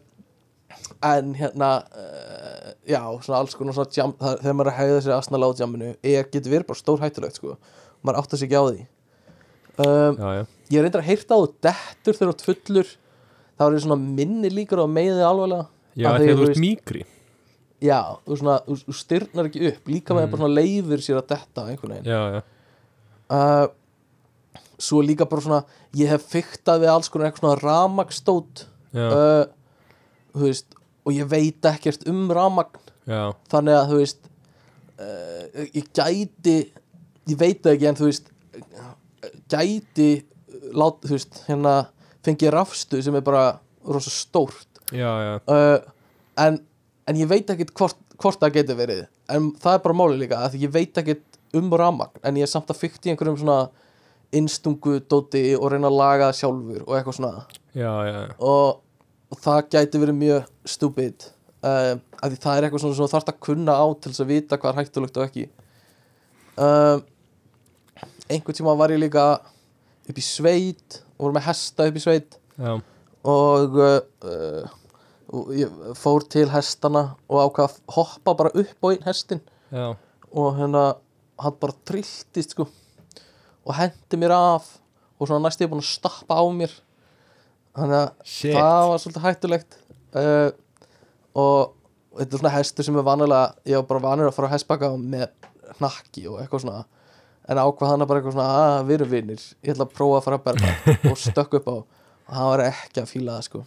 en 1.06 1.32
hérna 1.38 1.70
uh, 1.94 2.55
já, 2.88 3.02
svona 3.26 3.40
alls 3.42 3.56
konar 3.58 3.76
svona 3.78 3.92
jam, 3.96 4.14
það, 4.20 4.36
þegar 4.42 4.56
maður 4.60 4.70
er 4.70 4.74
að 4.74 4.80
hæða 4.82 5.00
sér 5.06 5.16
aðsnala 5.18 5.48
á 5.50 5.52
jamminu 5.60 5.90
er, 6.02 6.28
getur 6.34 6.52
verið 6.54 6.68
bara 6.70 6.80
stór 6.82 7.02
hættulegt 7.04 7.40
sko. 7.40 7.56
Maður 8.06 8.20
áttar 8.22 8.40
sig 8.42 8.50
ekki 8.50 8.60
á 8.62 8.66
því. 8.70 8.86
Um, 9.76 10.16
já, 10.20 10.28
já, 10.38 10.44
ég 10.72 10.78
er 10.80 10.86
reyndar 10.86 11.02
að 11.04 11.10
heyrta 11.10 11.36
á 11.36 11.40
þú 11.42 11.48
dettur 11.68 12.16
þegar 12.20 12.30
þú 12.32 12.36
ert 12.36 12.46
fullur. 12.50 12.92
Þá 13.56 13.64
er 13.70 13.78
svona 13.86 13.98
minni 14.20 14.52
líkur 14.52 14.82
á 14.82 14.86
að 14.86 14.94
meiði 14.96 15.24
alvarlega. 15.26 15.68
Já 15.96 16.10
þegar 16.20 16.40
þú 16.42 16.50
ert 16.50 16.62
mýkri. 16.64 17.02
Já, 17.86 18.00
þú, 18.26 18.38
svona, 18.40 18.58
þú, 18.66 18.78
þú 18.88 18.96
styrnar 19.00 19.50
ekki 19.50 19.66
upp. 19.72 19.90
Líka 19.92 20.16
með 20.16 20.26
Mm. 20.26 20.32
bara 20.32 20.42
svona 20.44 20.56
leifir 20.60 21.04
sér 21.06 21.20
að 21.22 21.28
detta 21.34 21.66
einhvern 21.70 21.96
veginn. 21.96 22.08
Já, 22.12 22.22
já, 22.36 22.42
uh, 23.36 23.68
Svo 24.78 25.00
líka 25.02 25.24
bara 25.32 25.42
svona 25.42 25.62
ég 25.96 26.10
hef 26.12 26.26
fyktað 26.28 26.82
við 26.84 26.90
alls 26.92 27.08
konar 27.10 27.30
eitthvað 27.30 27.46
svona 27.46 27.62
ramagstót 27.64 28.66
uh, 28.96 29.46
þú 30.36 30.42
veist, 30.50 30.66
og 31.06 31.14
ég 31.14 31.30
veit 31.30 31.70
ekkert 31.70 32.08
um 32.10 32.26
ramagn 32.34 32.82
já, 33.06 33.32
þannig 33.54 33.80
að 33.80 33.92
þú 33.92 34.00
veist 34.02 34.30
uh, 35.00 35.66
ég 35.72 35.92
gæti 35.94 36.58
ég 37.26 37.38
veit 37.40 37.70
ekki 37.72 37.90
en 37.90 38.00
þú 38.00 38.10
veist 38.10 38.32
gæti 39.52 40.10
lát, 40.76 40.98
þú 41.04 41.16
veist, 41.16 41.42
hérna 41.50 41.76
fengið 42.26 42.54
rafstu 42.56 43.02
sem 43.04 43.16
er 43.18 43.26
bara 43.26 43.46
rosa 43.86 44.12
stórt. 44.14 44.82
Já, 44.94 45.10
já, 45.22 45.34
uh, 45.50 45.78
en, 46.42 46.60
en 47.10 47.20
ég 47.20 47.30
veit 47.30 47.50
ekkert 47.50 47.74
hvort, 47.78 48.00
hvort 48.22 48.42
það 48.42 48.60
getur 48.60 48.80
verið. 48.80 49.04
En 49.34 49.52
það 49.62 49.78
er 49.78 49.84
bara 49.86 49.98
máli 49.98 50.20
líka 50.22 50.44
að 50.46 50.60
ég 50.62 50.74
veit 50.74 51.02
ekkert 51.02 51.40
um 51.56 51.72
ramagn 51.74 52.22
en 52.26 52.38
ég 52.38 52.46
er 52.46 52.52
samt 52.52 52.72
að 52.72 52.82
fykta 52.84 53.10
í 53.10 53.14
einhverjum 53.14 53.40
svona 53.42 53.60
innstungu 54.36 55.00
dóti 55.10 55.54
og 55.56 55.70
reyna 55.72 55.90
að 55.90 56.00
laga 56.00 56.32
sjálfur 56.36 56.84
og 56.84 56.98
eitthvað 56.98 57.20
svona. 57.20 57.46
Já, 57.76 57.92
já, 58.08 58.18
og, 58.40 58.82
og 59.32 59.42
það 59.42 59.62
gæti 59.74 60.02
verið 60.02 60.20
mjög 60.20 60.52
stúpid 60.70 61.28
uh, 61.66 61.96
að 62.22 62.34
því 62.34 62.40
það 62.44 62.58
er 62.58 62.68
eitthvað 62.68 62.84
svona 62.84 62.98
sem 62.98 63.06
þú 63.06 63.12
þarft 63.14 63.32
að 63.34 63.42
kunna 63.48 63.76
á 63.76 63.86
til 63.94 64.12
þess 64.12 64.24
að 64.24 64.32
vita 64.32 64.60
hvað 64.62 64.72
er 64.72 64.80
hættulegt 64.82 65.20
og 65.20 65.26
ekki. 65.26 65.46
Uh, 66.56 66.98
einhvern 68.32 68.58
tíma 68.58 68.78
var 68.80 68.94
ég 68.94 69.02
líka 69.02 69.26
upp 70.06 70.22
í 70.22 70.26
sveit 70.26 71.02
og 71.16 71.28
voru 71.28 71.38
með 71.38 71.48
hesta 71.50 71.90
upp 71.90 72.00
í 72.00 72.04
sveit. 72.04 72.40
Já, 72.56 72.74
og 73.26 73.80
uh, 73.82 74.76
ég 75.58 75.80
fór 75.98 76.26
til 76.32 76.48
hestana 76.54 77.08
og 77.28 77.42
ákvað 77.42 77.68
að 77.68 77.96
hoppa 77.98 78.38
bara 78.38 78.54
upp 78.54 78.86
á 78.86 78.88
einn 78.94 79.08
hestin 79.08 79.42
já, 79.74 79.88
og 80.32 80.52
hérna 80.60 80.86
hann 81.42 81.60
bara 81.60 81.76
trilltist 81.88 82.56
sko. 82.56 82.68
Og 83.66 83.74
hendi 83.76 84.20
mér 84.22 84.36
af. 84.36 84.76
Og 85.16 85.28
svona 85.30 85.48
næstu 85.48 85.64
ég 85.64 85.72
búin 85.72 85.82
að 85.82 85.90
stappa 85.90 86.38
á 86.38 86.44
mér 86.54 86.72
þannig 87.76 87.98
að 88.00 88.10
Shit. 88.34 88.56
það 88.56 88.90
var 88.92 89.02
svolítið 89.04 89.26
hættulegt 89.26 89.78
uh, 90.16 90.50
og 91.36 91.74
þetta 92.20 92.38
er 92.38 92.42
svona 92.42 92.54
hestur 92.56 92.88
sem 92.88 93.00
er 93.00 93.08
vanilega 93.08 93.70
ég 93.72 93.82
var 93.82 93.88
bara 93.90 94.04
vanur 94.08 94.30
að 94.30 94.38
fara 94.38 94.50
á 94.52 94.54
hestbaka 94.56 94.92
með 95.00 95.28
hnakki 95.80 96.26
og 96.32 96.40
eitthvað 96.42 96.64
svona 96.66 96.86
en 97.46 97.62
ákvað 97.62 97.92
hann 97.92 98.06
að 98.06 98.10
bara 98.12 98.22
eitthvað 98.22 98.38
svona 98.38 98.62
að 98.80 98.88
við 98.90 98.96
erum 99.00 99.12
vinnir 99.12 99.44
ég 99.46 99.74
ætla 99.76 99.86
að 99.90 99.96
prófa 100.00 100.22
að 100.22 100.28
fara 100.30 100.40
að 100.40 100.46
berga 100.48 100.72
og 101.12 101.20
stökk 101.22 101.60
upp 101.60 101.68
á. 101.70 101.76
Og 102.26 102.34
hann 102.34 102.50
var 102.50 102.64
ekki 102.66 103.04
að 103.04 103.12
fíla 103.12 103.36
það 103.36 103.44
sko. 103.46 103.60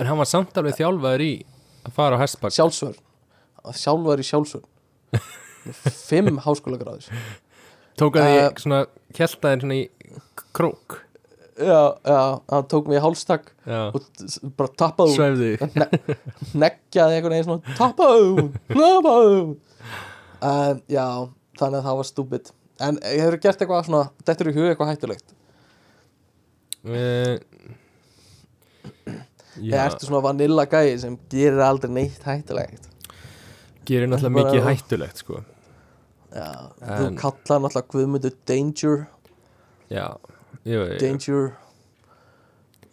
En 0.00 0.08
hann 0.08 0.18
var 0.18 0.26
samt 0.26 0.56
alveg 0.58 0.74
þjálfaður 0.80 1.22
í 1.22 1.30
að 1.86 1.92
fara 1.94 2.16
á 2.18 2.22
hestbak. 2.24 2.54
Sjálfsvörn. 2.56 2.96
Sjálfar 3.78 4.22
í 4.22 4.26
sjálfsvörn. 4.26 4.66
Fimm 6.08 6.40
háskóla 6.42 6.80
gráður 6.80 7.06
tók 8.00 8.16
að 8.16 8.26
því 8.26 8.36
Eh, 8.40 8.50
svona 8.62 8.80
kjeltaðin 9.16 9.62
svona 9.64 9.76
í 9.76 9.88
krók 10.56 11.00
já, 11.60 11.80
já, 12.10 12.20
hann 12.52 12.68
tók 12.72 12.88
mig 12.90 12.98
í 12.98 13.02
hálstak 13.04 13.50
já, 13.68 13.80
og 13.94 14.06
bara 14.58 14.72
tappaði 14.82 15.10
út. 15.12 15.18
svæfði 15.18 15.50
þig 15.60 16.56
neggjaði 16.64 17.18
einhvern 17.18 17.34
veginn 17.36 17.48
svona 17.48 17.76
tappaði 17.78 18.24
út 18.34 18.52
en 20.40 20.80
já, 20.88 21.06
þannig 21.60 21.78
að 21.82 21.86
það 21.90 21.98
var 22.00 22.08
stúbid 22.10 22.52
en 22.80 23.00
ég 23.04 23.20
hefur 23.26 23.40
gert 23.44 23.60
eitthvað 23.64 23.86
svona 23.90 24.04
þetta 24.24 24.44
er 24.46 24.50
í 24.50 24.56
huga 24.56 24.70
eitthvað 24.72 24.92
hættulegt? 24.94 25.34
Eh, 26.80 27.36
já, 29.60 29.74
ertu 29.84 30.08
svona 30.08 30.22
vanilla 30.24 30.64
gæi 30.70 30.94
sem 31.02 31.18
gerir 31.32 31.60
aldrei 31.66 31.92
neitt 31.92 32.22
hættulegt? 32.24 32.86
Gerir 33.88 34.08
náttúrulega 34.08 34.36
mikið 34.38 34.64
hættulegt 34.68 35.20
sko. 35.20 35.42
Já, 36.32 36.48
En- 36.80 36.96
þú 36.96 37.20
kallar 37.20 37.60
náttúrulega 37.66 37.90
Guðmundur 37.92 38.34
Danger. 38.48 38.96
Já, 39.90 40.06
ég 40.68 40.84
veit 40.84 41.00
Danger 41.02 41.50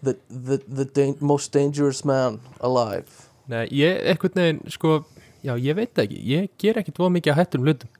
the, 0.03 0.17
the, 0.29 0.59
the 0.67 0.85
dan 0.85 1.15
most 1.19 1.53
dangerous 1.53 2.03
man 2.05 2.39
alive. 2.59 3.27
Nei, 3.47 3.65
ég, 3.71 4.01
einhvern 4.03 4.41
veginn, 4.41 4.65
sko 4.71 4.99
Já, 5.45 5.53
ég 5.61 5.77
veit 5.77 5.93
það 5.95 6.07
ekki, 6.07 6.17
ég 6.27 6.49
ger 6.59 6.79
ekkit 6.81 6.97
voða 6.99 7.13
mikið 7.15 7.33
að 7.33 7.39
hættum 7.39 7.67
hlutum. 7.67 7.91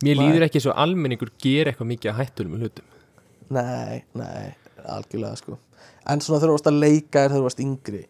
Mér 0.00 0.16
Nei. 0.16 0.22
líður 0.22 0.46
ekki 0.46 0.62
svo 0.64 0.74
almenningur 0.80 1.32
ger 1.42 1.68
eitthvað 1.68 1.90
mikið 1.90 2.12
að 2.12 2.20
hættum 2.20 2.54
hlutum. 2.56 2.92
Nei, 3.52 4.00
nei, 4.16 4.52
algjörlega 4.86 5.40
sko. 5.40 5.58
En 6.08 6.22
svona 6.24 6.38
þegar 6.40 6.52
þú 6.52 6.56
varst 6.56 6.70
að 6.70 6.78
leika 6.80 7.24
þegar 7.26 7.34
þú 7.36 7.44
varst 7.44 7.62
yngri 7.64 8.00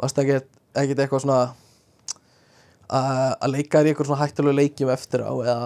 Varst 0.00 0.18
ekkert, 0.20 0.48
ekkert 0.80 1.02
eitthvað 1.04 1.22
svona 1.24 1.38
að 2.90 3.54
leika 3.54 3.80
þér 3.80 3.88
í 3.88 3.92
eitthvað 3.92 4.08
svona 4.10 4.20
hættulegu 4.24 4.56
leikjum 4.58 4.92
eftir 4.92 5.24
á 5.24 5.32
eða, 5.32 5.56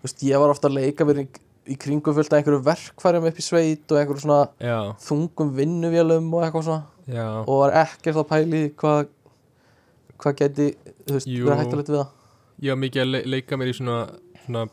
þú 0.00 0.08
veist, 0.08 0.24
ég 0.26 0.42
var 0.42 0.52
ofta 0.52 0.68
að 0.68 0.78
leika 0.80 1.06
mér 1.06 1.22
í, 1.68 1.76
kringum 1.80 2.14
fullt 2.16 2.32
af 2.32 2.38
einhverju 2.40 2.62
verkfærum 2.66 3.26
upp 3.30 3.38
í 3.40 3.44
sveit 3.44 3.92
og 3.92 3.98
einhverju 4.00 4.24
svona 4.24 4.40
Já, 4.62 4.78
þungum 5.04 5.52
vinnuvélum 5.58 6.30
og 6.34 6.44
eitthvað 6.46 6.66
svona. 6.68 6.84
Já, 7.10 7.26
og 7.44 7.60
var 7.64 7.74
ekkert 7.84 8.20
að 8.22 8.28
pæli 8.30 8.62
hvað 8.80 9.08
hvað 10.20 10.36
geti, 10.42 10.66
þú 11.08 11.16
veist, 11.16 11.28
Jú. 11.32 11.44
verið 11.48 11.62
hættulegt 11.64 11.90
við 11.92 11.98
það. 12.02 12.10
Ég 12.60 12.74
var 12.74 12.80
mikið 12.82 13.02
að 13.02 13.10
le 13.14 13.20
leika 13.32 13.56
mér 13.56 13.70
í 13.72 13.76
svona, 13.78 13.98
svona 14.44 14.64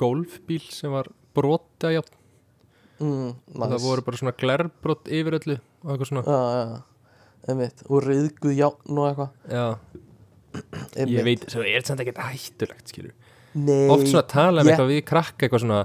golfbíl 0.00 0.62
sem 0.74 0.90
var 0.90 1.06
brota 1.36 1.92
jafn 1.94 2.16
mm, 2.98 3.28
og 3.54 3.60
það 3.60 3.74
nice. 3.76 3.84
voru 3.86 4.02
bara 4.08 4.18
svona 4.18 4.34
glerbrott 4.40 5.06
yfir 5.06 5.36
öllu 5.38 5.56
og 5.84 5.92
eitthvað 5.94 6.10
svona. 6.10 6.24
Já, 6.26 6.40
já, 6.58 6.82
einmitt. 7.52 7.84
Og 7.88 8.02
reyðguð 8.04 8.56
játn 8.58 8.98
og 8.98 9.06
eitthvað. 9.08 9.30
Já, 9.54 9.66
einmitt. 10.98 11.14
ég 11.14 11.24
veit, 11.30 11.46
svo 11.54 11.62
er 11.64 11.84
þetta 11.86 12.02
ekkert 12.04 12.22
hættulegt 12.26 12.90
skilur. 12.92 13.14
Nei, 13.54 13.86
oft 13.90 14.06
svona 14.10 14.26
tala 14.30 14.62
um 14.62 14.66
ég- 14.66 14.74
eitthvað 14.74 14.90
við 14.92 15.00
krakka 15.08 15.46
eitthvað 15.46 15.64
svona 15.64 15.80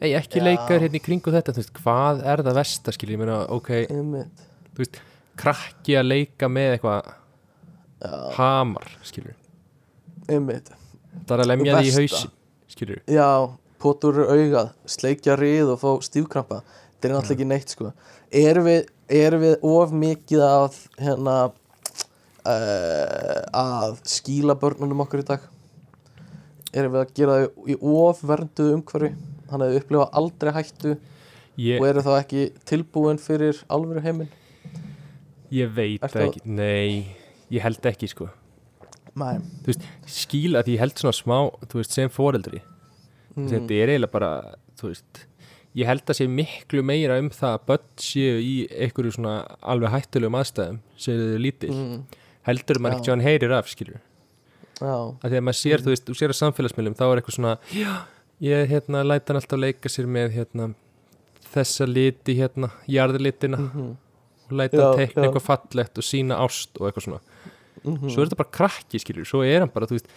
ei, 0.00 0.14
ekki 0.18 0.40
Já. 0.40 0.44
leika 0.46 0.66
þér 0.70 0.84
hérna 0.86 0.98
í 0.98 1.04
kringu 1.04 1.34
þetta 1.34 1.54
veist, 1.58 1.72
hvað 1.82 2.24
er 2.24 2.42
það 2.46 2.60
skilur 2.96 3.14
ég 3.14 3.22
meina, 3.22 3.38
ok, 3.54 3.70
Einmitt. 3.86 4.44
þú 4.72 4.84
veist 4.84 5.00
krakki 5.38 5.96
að 5.98 6.10
leika 6.12 6.50
með 6.50 6.76
eitthvað 6.76 7.14
hamar, 8.36 8.90
skilur. 9.06 9.34
Einmitt. 10.28 10.70
Það 11.26 11.34
er 11.34 11.42
að 11.42 11.50
lemja 11.50 11.78
því 11.78 11.88
í 11.88 11.94
hausin 11.96 12.34
skilur, 12.68 13.00
Já, 13.10 13.28
potur 13.80 14.20
augað 14.28 14.74
Sleikja 14.86 15.36
rið 15.38 15.72
og 15.74 15.80
fá 15.82 15.90
stífkrampa. 16.04 16.60
Þetta 16.98 17.08
er 17.08 17.14
náttúrulega 17.14 17.36
ekki 17.36 17.48
neitt 17.48 17.74
sko. 17.74 17.92
Erum 18.34 18.66
við, 18.68 18.90
erum 19.08 19.44
við 19.44 19.54
of 19.66 19.94
mikið 19.94 20.44
að 20.44 20.78
Hérna 20.98 21.36
uh, 21.48 23.40
Að 23.56 23.96
skýla 24.10 24.58
börnunum 24.58 25.04
okkur 25.06 25.24
í 25.24 25.28
dag? 25.30 25.46
Erum 26.74 26.94
við 26.94 27.02
að 27.02 27.14
gera 27.16 27.38
þau 27.38 27.70
í 27.70 27.78
of 27.78 28.22
vernduðu 28.28 28.78
umhverfi 28.78 29.12
Þannig 29.48 29.64
að 29.64 29.72
þau 29.72 29.80
upplifa 29.82 30.08
aldrei 30.20 30.52
hættu 30.58 30.92
ég, 31.58 31.80
Og 31.80 31.86
eru 31.88 32.02
þá 32.04 32.12
ekki 32.22 32.42
tilbúin 32.68 33.18
fyrir 33.22 33.62
alvöru 33.68 34.02
heiminn 34.04 34.28
ég 35.54 35.70
veit 35.72 36.02
Ertu 36.04 36.12
það 36.18 36.22
að- 36.22 36.28
ekki 36.28 36.42
nei, 36.44 37.16
ég 37.50 37.62
held 37.64 37.86
ekki 37.88 38.08
sko. 38.12 38.28
Veist, 39.66 39.82
skíla 40.06 40.60
því 40.62 40.74
ég 40.76 40.82
held 40.84 41.00
svona 41.00 41.16
smá 41.16 41.38
veist, 41.72 41.90
sem 41.96 42.10
foreldri. 42.12 42.60
Mm. 43.34 43.48
þetta 43.48 43.74
er 43.78 43.88
eiginlega 43.94 44.12
bara, 44.12 44.30
veist 44.82 45.24
ég 45.78 45.86
held 45.86 46.04
að 46.10 46.18
sé 46.18 46.26
miklu 46.30 46.82
meira 46.86 47.18
um 47.18 47.28
það 47.30 47.54
að 47.56 47.64
börn 47.70 47.88
séu 48.02 48.38
í 48.42 48.54
einhverju 48.68 49.14
svona 49.14 49.34
alveg 49.62 49.92
hættulegum 49.94 50.38
aðstæðum, 50.40 50.78
séu 50.98 51.16
þau 51.18 51.40
lítil. 51.44 51.70
Mm, 51.74 52.04
heldur 52.48 52.80
maður 52.82 52.98
ekki 52.98 53.10
að 53.10 53.14
hann 53.16 53.26
heyrir 53.26 53.54
af, 53.58 53.68
skilur 53.70 54.00
Já, 54.78 54.94
að 54.94 55.26
því 55.32 55.38
að 55.40 55.44
maður 55.48 55.58
sér, 55.58 55.82
þú 55.82 55.90
veist, 55.94 56.04
þú 56.06 56.14
sér 56.18 56.30
á 56.34 56.36
samfélagsmiðlum 56.38 56.94
þá 56.98 57.04
er 57.08 57.20
eitthvað 57.20 57.36
svona, 57.38 57.54
já, 57.74 57.94
ég 58.40 58.68
hérna 58.70 59.02
læta 59.06 59.32
hann 59.32 59.40
alltaf 59.42 59.58
leika 59.58 59.88
sér 59.92 60.06
með 60.06 60.34
hérna 60.36 60.74
þessa 61.52 61.86
liti 61.88 62.34
hérna 62.38 62.70
jarðlitina. 62.88 63.56
Mhm, 63.58 63.96
og 64.48 64.52
læta 64.60 64.80
hann 64.82 64.98
teikna 65.00 65.22
já. 65.22 65.28
eitthvað 65.28 65.46
fallegt 65.48 65.98
og 65.98 66.04
sína 66.04 66.38
ást 66.44 66.76
og 66.80 66.88
eitthvað 66.90 67.04
svona. 67.08 67.20
Mhm. 67.84 68.10
svo 68.10 68.20
er 68.22 68.26
þetta 68.26 68.36
bara 68.42 68.50
krakki 68.58 68.98
skilur, 68.98 69.24
svo 69.24 69.42
er 69.46 69.60
hann 69.60 69.70
bara 69.72 69.86
þú 69.86 69.94
veist, 69.98 70.08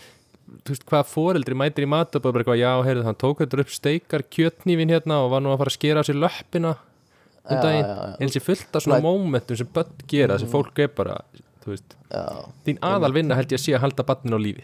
þú 0.65 0.73
veist 0.73 0.85
hvað 0.89 1.05
foreldri 1.05 1.53
mætir 1.55 1.85
í 1.85 1.87
mat 1.87 2.15
og 2.15 2.21
bara 2.23 2.41
eitthvað, 2.43 2.57
já, 2.57 2.71
heyrðu, 2.83 3.03
hann 3.05 3.15
tók 3.21 3.37
þetta 3.43 3.59
upp 3.61 3.69
steikar 3.69 4.23
kjötnýfin 4.33 4.89
hérna 4.89 5.19
og 5.23 5.29
var 5.31 5.41
nú 5.45 5.53
að 5.53 5.59
fara 5.61 5.69
að 5.69 5.77
skera 5.77 6.01
á 6.01 6.03
sér 6.03 6.17
löppina 6.17 6.71
um 6.71 7.55
Já, 7.55 7.61
daginn, 7.61 7.85
já, 7.85 7.95
já. 7.95 8.17
eins 8.19 8.35
og 8.35 8.41
fullt 8.43 8.75
af 8.75 8.81
svona 8.83 8.97
Læt- 8.97 9.05
mómentum 9.05 9.57
sem 9.57 9.67
börn 9.67 9.93
gera, 10.07 10.37
þessi 10.37 10.49
fólk 10.51 10.79
er 10.79 10.87
bara 10.89 11.21
þú 11.63 11.67
veist, 11.75 11.95
Já, 12.11 12.45
þín 12.65 12.79
aðal 12.81 13.13
vinna 13.13 13.35
held 13.37 13.47
ég 13.53 13.57
að 13.61 13.63
sé 13.65 13.73
að 13.77 13.81
halda 13.85 14.03
barnin 14.03 14.33
á 14.33 14.39
lífi 14.41 14.63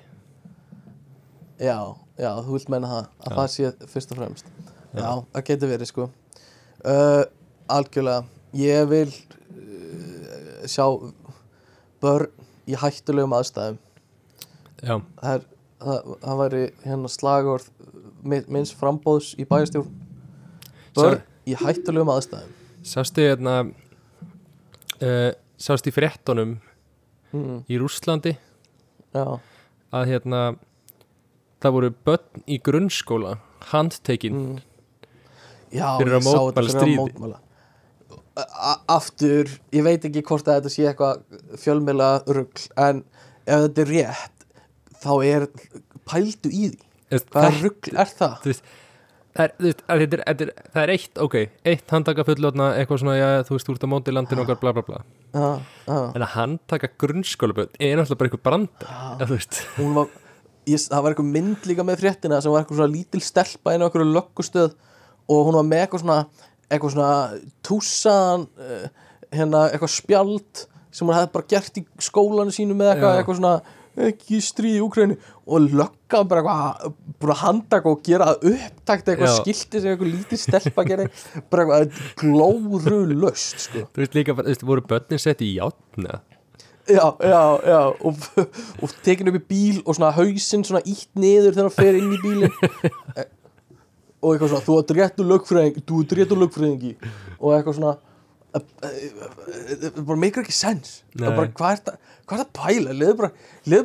já, 1.60 1.78
já, 2.22 2.32
þú 2.46 2.54
vilt 2.58 2.70
meina 2.74 2.88
það 2.92 3.04
að 3.04 3.30
Já. 3.32 3.36
það 3.38 3.48
sé 3.56 3.72
fyrst 3.94 4.12
og 4.14 4.20
fremst. 4.22 4.52
Já, 4.94 5.02
Já. 5.02 5.12
það 5.34 5.46
getur 5.52 5.72
verið 5.74 5.90
sko. 5.92 6.08
Uh, 6.86 7.24
Algjörlega 7.68 8.26
Ég 8.58 8.86
vil 8.90 9.10
uh, 9.12 10.66
sjá 10.70 10.86
börn 12.02 12.30
í 12.68 12.76
hættulegum 12.80 13.34
aðstæðum. 13.38 13.78
Já, 14.84 14.96
Það, 15.20 15.32
er, 15.34 15.46
það, 15.82 16.12
það 16.24 16.40
væri 16.44 16.62
hérna 16.86 17.10
slagorð 17.12 17.68
mi- 18.28 18.46
minns 18.54 18.74
frambóðs 18.78 19.34
í 19.40 19.46
bæjarstjórn. 19.50 19.90
Börn 20.98 21.22
í 21.50 21.56
hættulegum 21.58 22.12
aðstæðum. 22.14 22.54
Sástu 22.88 23.26
hérna 23.26 23.56
uh, 25.02 25.32
sástu 25.60 25.92
í 25.92 25.96
fréttonum 25.96 26.56
mm, 27.34 27.64
í 27.68 27.80
Rússlandi? 27.82 28.36
Já, 29.16 29.26
að 29.98 30.10
hérna 30.12 30.42
það 31.64 31.76
voru 31.78 31.92
börn 32.08 32.48
í 32.48 32.60
grunnskóla 32.64 33.38
handtekinn 33.72 34.40
mm. 34.40 34.64
Fyrir 35.68 36.16
að 36.16 36.24
mótmæla 36.24 36.72
stríði. 36.72 37.30
Aftur, 38.88 39.50
ég 39.76 39.84
veit 39.84 40.06
ekki 40.08 40.24
hvort 40.24 40.48
að 40.48 40.62
þetta 40.62 40.72
sé 40.72 40.86
eitthvað 40.88 41.58
fjölmjöla 41.60 42.10
rugl 42.30 42.68
en 42.80 43.02
ef 43.44 43.64
þetta 43.66 43.84
er 43.84 43.92
rétt 43.92 44.46
þá 45.02 45.14
er 45.28 45.48
pældu 46.08 46.52
í 46.52 46.68
því 46.72 46.84
Eða, 47.08 47.24
hvaða 47.34 47.52
rugl 47.62 47.98
er 48.04 48.14
það? 48.20 48.38
þú 48.44 48.54
veist 48.54 48.76
Það 49.38 49.44
er, 49.46 49.52
þetta 49.62 49.94
er, 49.94 50.22
þetta 50.26 50.46
er, 50.46 50.52
það 50.74 50.80
er 50.82 50.92
eitt, 50.96 51.20
ok, 51.22 51.36
eitt 51.70 51.92
handtaka 51.94 52.24
fullotna, 52.26 52.72
eitthvað 52.80 53.02
svona, 53.04 53.18
já, 53.20 53.28
þú 53.46 53.54
veist, 53.54 53.68
þú 53.68 53.76
ert 53.76 53.84
á 53.86 53.90
móti 53.92 54.14
landinu 54.16 54.42
okkar, 54.42 54.58
bla, 54.64 54.72
bla, 54.74 54.84
bla. 54.88 55.02
Já, 55.30 55.50
já, 55.86 55.98
En 56.08 56.26
að 56.26 56.32
handtaka 56.34 56.90
grunnskólaböld 57.04 57.78
er 57.78 58.00
náttúrulega 58.00 58.18
bara 58.24 58.32
eitthvað 58.32 58.44
brandar, 58.48 58.88
já. 58.90 59.12
eða 59.12 59.28
þú 59.30 59.38
veist. 59.38 59.60
Hún 59.76 59.94
var, 59.94 60.10
ég, 60.68 60.84
það 60.88 61.04
var 61.04 61.14
eitthvað 61.16 61.32
mynd 61.38 61.70
líka 61.70 61.86
með 61.88 62.04
fréttina 62.04 62.42
sem 62.44 62.54
var 62.54 62.64
eitthvað 62.64 62.82
svona 62.82 62.94
lítil 62.94 63.24
stelpa 63.24 63.74
inn 63.74 63.84
á 63.84 63.88
eitthvað 63.88 64.14
löggustöð 64.14 64.76
og 65.28 65.48
hún 65.48 65.60
var 65.60 65.68
með 65.68 65.84
eitthvað 65.86 66.04
svona 66.04 66.20
eitthvað 66.68 66.96
svona 66.96 67.12
túsaðan 67.66 68.48
uh, 68.60 68.86
hérna 69.34 69.66
eitthvað 69.72 69.96
spjald 69.96 70.68
sem 70.92 71.08
hún 71.08 71.16
hefði 71.16 71.34
bara 71.36 71.52
gert 71.54 71.80
í 71.80 71.84
skólanu 72.04 72.54
sínu 72.56 72.78
með 72.78 72.94
eitthvað, 72.94 73.20
eitthvað 73.22 73.40
svona 73.42 73.56
ekki 74.08 74.40
stríð 74.46 74.78
í 74.78 74.82
Úkrænu 74.86 75.16
og 75.48 75.72
löggan 75.74 76.30
bara 76.30 76.44
eitthvað 76.44 76.96
búin 77.18 77.34
að 77.34 77.42
handtaka 77.42 77.92
og 77.92 78.04
gera 78.06 78.30
það 78.30 78.52
upptakt 78.52 79.12
eitthvað 79.12 79.32
Já. 79.32 79.38
skilti 79.40 79.82
sem 79.82 79.94
eitthvað 79.94 80.12
lítil 80.14 80.40
stelpa 80.42 80.86
gerði 80.88 81.08
bara 81.52 81.80
eitthvað 81.80 82.02
glóru 82.22 83.00
löst 83.16 83.64
sko 83.66 83.88
Þú 83.88 84.04
veist 84.04 84.18
líka, 84.18 84.36
þú 84.38 84.50
veist, 84.52 84.68
voru 84.70 84.86
börnin 84.92 85.24
sett 85.24 85.42
í 85.46 85.56
játna? 85.56 86.22
Já, 86.88 87.06
já, 87.20 87.42
já. 87.68 87.82
Og, 88.02 88.16
og 88.82 88.94
tekin 89.04 89.32
upp 89.32 89.40
í 89.40 89.46
bíl 89.52 89.80
og 89.84 89.98
svona 89.98 90.14
hausinn 90.16 90.66
svona 90.68 90.84
ítt 90.88 91.10
niður 91.20 91.56
þegar 91.56 91.68
hann 91.68 91.76
fer 91.76 92.00
inn 92.00 92.14
í 92.16 92.22
bílinn. 92.24 92.58
Eh, 93.18 93.26
og 94.22 94.34
eitthvað 94.34 94.50
svona, 94.52 94.66
þú 94.66 94.76
ert 94.82 94.92
réttu 94.98 95.26
lögfræðing 95.28 95.76
þú 95.86 96.00
ert 96.04 96.14
réttu 96.18 96.38
lögfræðingi. 96.42 96.94
Og 97.38 97.54
eitthvað 97.54 97.78
svona 97.78 97.94
eh, 98.58 98.64
eh, 98.90 99.84
það 99.84 100.02
bara 100.10 100.22
meikar 100.24 100.44
ekki 100.44 100.56
sens 100.58 101.02
það 101.14 101.28
er 101.30 101.38
bara, 101.38 101.52
hvað 101.60 101.76
er 101.76 101.84
það 101.86 102.00
hvað 102.28 102.36
er 102.36 102.42
það 102.42 102.48
að 102.48 102.56
pæla, 102.58 102.96
leður 102.98 103.20
bara, 103.22 103.32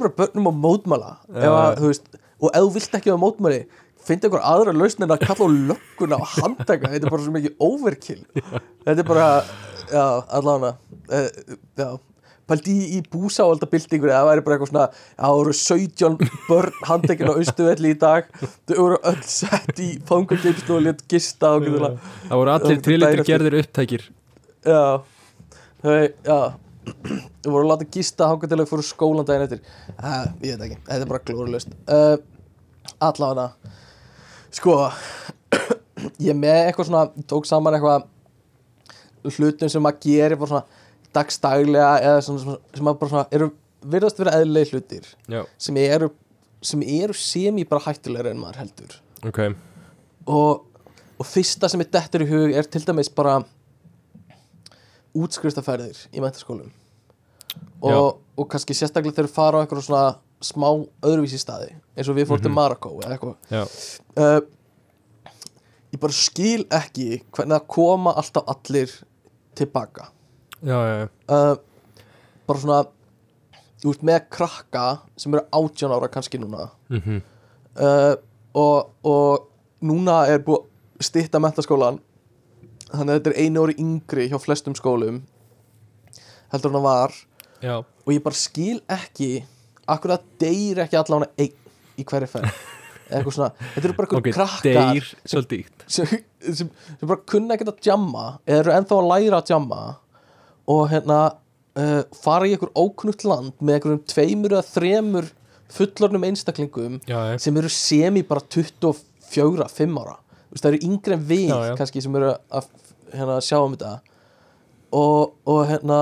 bara 0.02 0.14
börnum 0.18 0.50
að 0.50 0.60
mótmæla. 0.64 1.10
Ef 1.30 1.44
Já. 1.44 1.52
að, 1.52 1.76
þú 1.78 1.90
veist, 1.92 2.08
og 2.42 2.48
ef 2.50 2.64
þú 2.64 2.72
vilt 2.76 2.96
ekki 2.98 3.12
að 3.12 3.20
mótmæli 3.22 3.60
finnst 4.02 4.24
einhver 4.26 4.46
aðra 4.46 4.74
lausn 4.74 5.04
en 5.06 5.14
að 5.14 5.26
kalla 5.28 5.46
á 5.46 5.50
lögguna 5.70 6.18
og 6.18 6.32
handtaka, 6.32 6.90
þetta 6.90 7.06
er 7.06 7.14
bara 7.14 7.26
svo 7.26 7.34
mikið 7.36 7.60
overkill. 7.62 8.22
Þetta 8.86 8.98
er 8.98 9.06
bara 9.06 9.28
já, 9.92 10.06
allavega. 10.38 10.72
Já, 11.78 11.88
pældi 12.50 12.74
í, 12.74 12.88
í 12.96 13.02
búsáaldabildingur 13.12 14.12
það 14.12 14.28
væri 14.28 14.44
bara 14.46 14.56
eitthvað 14.56 14.72
svona 14.72 14.86
það 14.94 15.36
voru 15.38 15.54
17 15.58 16.18
börn 16.48 16.80
handtekin 16.88 17.30
á 17.30 17.34
austuvelli 17.34 17.92
í 17.94 17.98
dag. 18.02 18.32
Þau 18.70 18.74
voru 18.78 18.98
öll 19.12 19.22
sett 19.28 19.82
í 19.82 19.90
fangageimslu 20.08 20.76
og 20.78 20.84
létt 20.88 21.06
gista 21.10 21.54
og 21.56 21.66
getur 21.66 21.86
Það 22.26 22.42
voru 22.42 22.54
allir 22.56 22.82
trillitur 22.88 23.24
gerðir 23.30 23.58
upptækir. 23.62 24.10
já. 24.66 24.84
Þau, 25.82 25.94
voru 27.46 27.62
að 27.62 27.70
láta 27.70 27.88
gista 27.94 28.28
hanga 28.30 28.50
til 28.50 28.58
að 28.58 28.68
fóru 28.70 28.84
skólan 28.86 29.26
daginn 29.26 29.46
eftir. 29.46 29.62
Uh, 29.98 30.26
ég 30.42 30.58
veit 30.58 30.68
ekki, 30.68 30.82
þetta 30.88 31.04
er 31.04 31.10
bara 31.10 31.24
glórulust 31.28 31.74
uh, 31.86 32.16
allavega 33.02 33.50
sko 34.52 34.76
ég 36.22 36.36
með 36.36 36.68
eitthvað 36.68 36.88
svona 36.88 37.26
tók 37.30 37.48
saman 37.48 37.76
eitthvað 37.78 38.08
hlutum 39.36 39.70
sem 39.70 39.82
maður 39.82 40.00
gerir 40.02 40.40
bara 40.40 40.50
svona 40.50 40.81
dagstaglega 41.14 41.92
eða 42.00 42.20
svona, 42.26 42.40
svona, 42.44 42.58
sem 42.74 42.84
maður 42.86 43.00
bara 43.02 43.10
svona 43.14 43.26
eru 43.38 43.48
virðast 43.92 44.18
vera 44.22 44.34
eðlilegi 44.38 44.72
hlutir 44.76 45.08
Já, 45.32 45.42
sem 45.58 45.76
eru 45.82 46.10
sem 46.62 46.82
eru 46.86 47.14
semi 47.18 47.64
bara 47.66 47.82
hættulegur 47.88 48.30
en 48.30 48.38
maður 48.38 48.60
heldur. 48.62 48.92
Ok. 49.26 49.40
og, 50.30 50.62
og 51.18 51.26
fyrsta 51.26 51.68
sem 51.70 51.80
er 51.82 51.88
dettur 51.90 52.22
í 52.22 52.28
hug 52.30 52.54
er 52.54 52.68
til 52.70 52.84
dæmis 52.86 53.10
bara 53.10 53.40
útskristaferðir 55.18 55.98
í 56.16 56.22
mentaskólum 56.22 56.70
og, 57.82 58.20
og 58.38 58.46
kannski 58.52 58.74
sérstaklega 58.78 59.16
þegar 59.18 59.28
þú 59.28 59.34
fara 59.34 59.58
á 59.58 59.62
einhverjum 59.64 59.84
svona 59.88 60.06
smá 60.42 60.68
öðruvísi 61.04 61.38
staði 61.42 61.74
eins 61.98 62.08
og 62.08 62.16
við 62.16 62.30
fórum 62.30 62.42
til 62.46 62.50
Mhm. 62.50 62.56
Marokko 62.56 62.92
eða 63.02 63.16
eitthvað. 63.16 63.36
Uh, 64.16 64.40
ég 65.92 66.00
bara 66.00 66.16
skil 66.16 66.64
ekki 66.72 67.08
hvernig 67.34 67.58
það 67.58 67.66
koma 67.76 68.14
alltaf 68.16 68.48
allir 68.54 68.94
tilbaka 69.58 70.08
já, 70.62 70.78
já, 70.88 71.08
uh, 71.28 71.54
bara 72.46 72.62
svona 72.62 72.80
þú 73.82 73.90
veist 73.90 74.04
með 74.06 74.20
krakka 74.30 74.86
sem 75.18 75.34
eru 75.34 75.44
18 75.50 75.94
ára 75.96 76.10
kannski 76.12 76.40
núna. 76.40 76.70
Mm 76.92 77.20
uh, 77.80 78.14
og, 78.52 78.90
og 79.02 79.48
núna 79.80 80.26
er 80.28 80.42
búið 80.44 80.66
að 81.00 81.06
stytta 81.06 81.40
mentaskólan 81.40 81.98
þannig 82.90 83.08
að 83.08 83.16
þetta 83.16 83.30
er 83.30 83.38
einu 83.40 83.62
ári 83.64 83.76
yngri 83.80 84.26
hjá 84.28 84.36
flestum 84.42 84.76
skólum 84.76 85.22
heldur 86.52 86.70
hann 86.70 86.80
að 86.82 86.84
var. 86.84 87.14
Já, 87.62 87.74
og 87.80 88.12
ég 88.12 88.22
bara 88.22 88.36
skil 88.36 88.82
ekki 88.90 89.44
akkur 89.88 90.14
það 90.14 90.28
deyr 90.42 90.82
ekki 90.84 90.98
allan 91.00 91.26
einn 91.38 91.56
í 91.98 92.04
hverju 92.04 92.28
svona, 93.32 93.50
þetta 93.74 93.88
eru 93.88 93.96
bara 93.96 94.08
ok, 94.08 94.14
eitthvað 94.16 94.36
krakkar 94.36 94.92
deyr 94.92 95.08
sem, 95.86 96.12
sem, 96.42 96.68
sem 96.68 97.08
bara 97.08 97.20
kunna 97.28 97.56
ekkert 97.56 97.74
að 97.74 97.88
jamma 97.90 98.26
eða 98.46 98.60
eru 98.62 98.74
ennþá 98.76 98.98
að 98.98 99.10
læra 99.10 99.40
að 99.40 99.52
jamma 99.54 99.82
og 100.70 100.82
hérna 100.92 101.20
uh, 101.78 102.02
fara 102.22 102.48
í 102.48 102.54
einhver 102.54 102.72
óknutt 102.78 103.24
land 103.26 103.54
með 103.60 103.78
einhverjum 103.78 104.02
tveimur 104.12 104.56
eða 104.56 104.68
þremur 104.68 105.30
fullornum 105.72 106.26
einstaklingum 106.28 107.00
já, 107.08 107.18
sem 107.40 107.56
eru 107.56 107.70
semi 107.72 108.22
bara 108.28 108.44
24, 108.44 109.68
5 109.72 110.00
ára. 110.02 110.18
Það 110.52 110.68
eru 110.74 110.82
yngri 110.84 111.16
en 111.16 111.22
við 111.24 111.46
Já, 111.48 111.76
kannski 111.78 112.02
sem 112.04 112.16
eru 112.18 112.34
að 112.52 112.66
hérna, 113.14 113.38
sjá 113.40 113.56
um 113.62 113.72
þetta. 113.72 113.92
Og, 114.92 115.32
og 115.48 115.62
hérna 115.70 116.00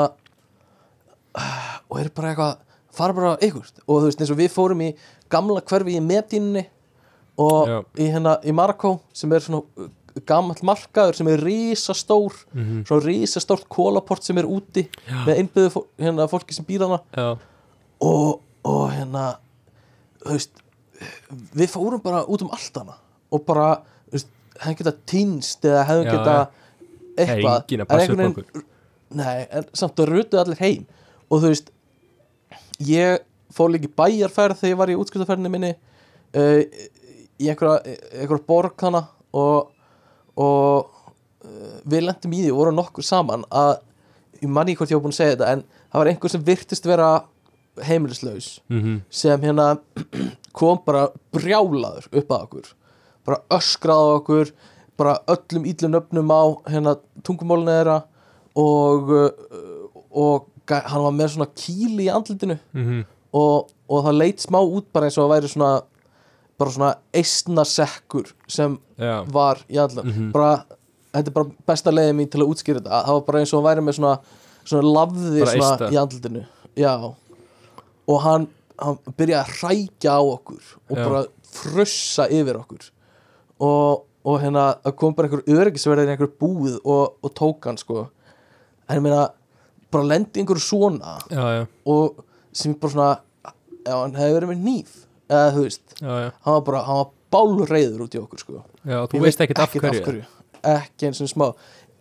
og 1.90 2.00
eru 2.00 2.10
bara 2.16 2.32
eitthvað 2.32 2.56
fara 2.90 3.14
bara 3.14 3.36
einhvert 3.38 3.78
og 3.86 4.00
þú 4.00 4.08
veist 4.08 4.22
eins 4.24 4.32
og 4.34 4.38
við 4.40 4.50
fórum 4.50 4.82
í 4.82 4.90
gamla 5.30 5.62
hverfi 5.62 5.94
í 5.94 6.02
Medínunni 6.02 6.64
og 7.40 7.70
í 7.94 8.08
hérna 8.10 8.36
í 8.42 8.54
Marokko 8.56 8.96
sem 9.14 9.30
er 9.32 9.44
svona 9.44 9.86
gamall 10.26 10.58
markaður 10.66 11.14
sem 11.20 11.28
er 11.28 11.42
risastór 11.44 12.34
Mhm. 12.54 12.82
svona 12.88 13.04
risastórt 13.06 13.68
kólaport 13.70 14.22
sem 14.26 14.38
er 14.38 14.44
úti 14.50 14.88
með 15.26 15.36
einbyðu 15.44 15.70
fó 15.74 15.84
hérna, 15.98 16.26
fólki 16.28 16.54
sem 16.56 16.64
býr 16.64 16.82
hana 16.86 17.00
já, 17.16 17.38
og, 18.00 18.40
og 18.64 18.90
hérna 18.92 19.36
veist 20.26 20.50
við 21.56 21.70
fórum 21.72 22.02
bara 22.02 22.24
út 22.26 22.42
um 22.42 22.50
allt 22.52 22.76
hana 22.76 22.96
og 23.32 23.44
bara, 23.46 23.82
hefðum 24.60 24.76
geta 24.82 24.92
týnst 25.06 25.64
eða 25.64 25.84
hefðum 25.88 26.04
Já, 26.04 26.12
geta 26.12 26.48
eitthvað. 27.20 27.64
En 27.70 28.00
einhvern 28.00 28.30
okkur. 28.32 28.64
Nei, 29.10 29.46
en 29.50 29.64
samt 29.74 29.98
að 30.00 30.08
rutuðu 30.12 30.40
allir 30.42 30.60
heim. 30.62 30.86
Og 31.30 31.40
þú 31.42 31.48
veist 31.52 31.70
ég 32.86 33.18
fór 33.54 33.70
líka 33.72 33.88
í 33.88 33.94
bæjarferð 33.98 34.60
þegar 34.60 34.72
ég 34.72 34.78
var 34.80 34.92
í 34.92 34.96
útskriftafærni 35.00 35.50
minni 35.52 35.70
uh, 35.74 36.60
í 37.40 37.48
einhverja, 37.50 37.96
einhverja 38.20 38.46
borg 38.46 38.84
hana 38.86 39.02
og, 39.32 39.70
og 40.36 40.90
uh, 41.44 41.76
við 41.84 42.06
lendum 42.06 42.34
í 42.36 42.42
því 42.44 42.54
og 42.54 42.60
vorum 42.62 42.80
nokkur 42.80 43.06
saman 43.06 43.46
að 43.50 43.78
ég 44.40 44.50
manni 44.50 44.76
hvort 44.78 44.90
ég 44.90 44.98
var 44.98 45.04
búin 45.04 45.14
að 45.14 45.20
segja 45.20 45.36
þetta 45.36 45.52
en 45.54 45.64
það 45.90 46.00
var 46.00 46.10
einhver 46.12 46.32
sem 46.32 46.44
virtist 46.46 46.88
vera 46.88 47.10
heimilislaus 47.86 48.50
mhm, 48.68 49.00
sem 49.10 49.46
hérna 49.46 49.70
kom 50.58 50.80
bara 50.86 51.08
brjálaður 51.34 52.08
upp 52.10 52.34
að 52.34 52.44
okkur 52.46 52.70
bara 53.26 53.42
öskraði 53.56 54.14
okkur 54.18 54.52
bara 55.00 55.18
öllum 55.32 55.66
íllum 55.68 55.94
nöfnum 55.94 56.32
á 56.34 56.42
hérna 56.68 56.96
tungumólinu 57.24 57.72
þeirra 57.72 57.98
og, 58.60 59.12
uh, 59.14 60.00
og 60.10 60.48
hann 60.70 61.04
var 61.06 61.14
með 61.16 61.34
svona 61.34 61.50
kýli 61.56 62.06
í 62.06 62.12
andlitinu 62.12 62.58
mhm. 62.76 63.04
og, 63.36 63.70
og 63.90 64.04
það 64.06 64.20
leit 64.20 64.44
smá 64.44 64.60
út 64.60 64.90
bara 64.92 65.08
eins 65.08 65.18
og 65.18 65.26
það 65.26 65.34
væri 65.36 65.52
svona 65.54 65.72
bara 66.60 66.70
svona 66.74 66.90
eistnasekkur 67.16 68.30
sem 68.50 68.76
já, 69.00 69.24
var 69.32 69.62
í 69.68 69.78
andlitinu 69.80 70.12
Mhm. 70.12 70.30
bara, 70.32 70.64
þetta 71.14 71.26
er 71.32 71.36
bara 71.38 71.50
besta 71.66 71.90
leiðið 71.90 72.14
mín 72.20 72.30
til 72.30 72.40
að 72.44 72.52
útskýra 72.52 72.80
þetta. 72.82 73.00
Það 73.06 73.16
var 73.18 73.26
bara 73.30 73.40
eins 73.40 73.52
og 73.54 73.58
hann 73.62 73.68
væri 73.70 73.84
með 73.88 73.98
svona 73.98 74.18
svona 74.70 74.92
lafði 74.94 75.46
svona 75.48 75.90
í 75.90 75.96
andlitinu. 75.98 76.44
Já. 76.76 76.92
Og 78.08 78.20
hann, 78.22 78.46
hann 78.78 78.98
byrjaði 79.16 79.40
að 79.40 79.52
hrækja 79.60 80.12
á 80.14 80.20
okkur 80.20 80.62
og 80.90 80.96
Já. 80.96 81.04
bara 81.08 81.24
frussa 81.50 82.28
yfir 82.30 82.58
okkur. 82.60 82.90
Og, 83.60 84.04
og 84.24 84.40
hérna 84.40 84.74
kom 84.96 85.14
bara 85.14 85.28
einhver 85.28 85.42
öryggisverðin 85.48 86.08
í 86.12 86.14
einhver 86.16 86.30
búið 86.40 86.78
og, 86.84 87.16
og 87.24 87.34
tók 87.34 87.64
hann 87.66 87.76
sko. 87.80 88.08
En 88.88 88.98
ég 88.98 89.02
meina 89.02 89.30
bara 89.90 90.04
lendi 90.06 90.40
einhverju 90.44 90.62
svona 90.62 91.16
já, 91.30 91.66
og 91.86 92.22
sem 92.52 92.74
bara 92.74 92.92
svona 92.92 93.10
já, 93.86 93.94
hann 93.96 94.14
hefði 94.14 94.36
verið 94.38 94.52
með 94.52 94.62
nýf 94.68 94.96
eða 95.30 95.50
þú 95.54 95.64
veist, 95.66 95.84
já, 96.00 96.10
já, 96.24 96.28
hann 96.44 96.56
var 96.58 96.64
bara 96.66 96.82
hann 96.88 97.00
var 97.00 97.10
bálreiður 97.30 98.04
út 98.06 98.16
í 98.16 98.20
okkur 98.20 98.42
sko. 98.42 98.62
Já 98.82 98.98
þú 99.06 99.20
Ég 99.20 99.26
veist 99.28 99.44
ekkert 99.44 99.62
af 99.62 99.76
hverju. 99.78 100.24
ekki 100.74 101.06
eins 101.10 101.22
og 101.22 101.30
smá. 101.30 101.46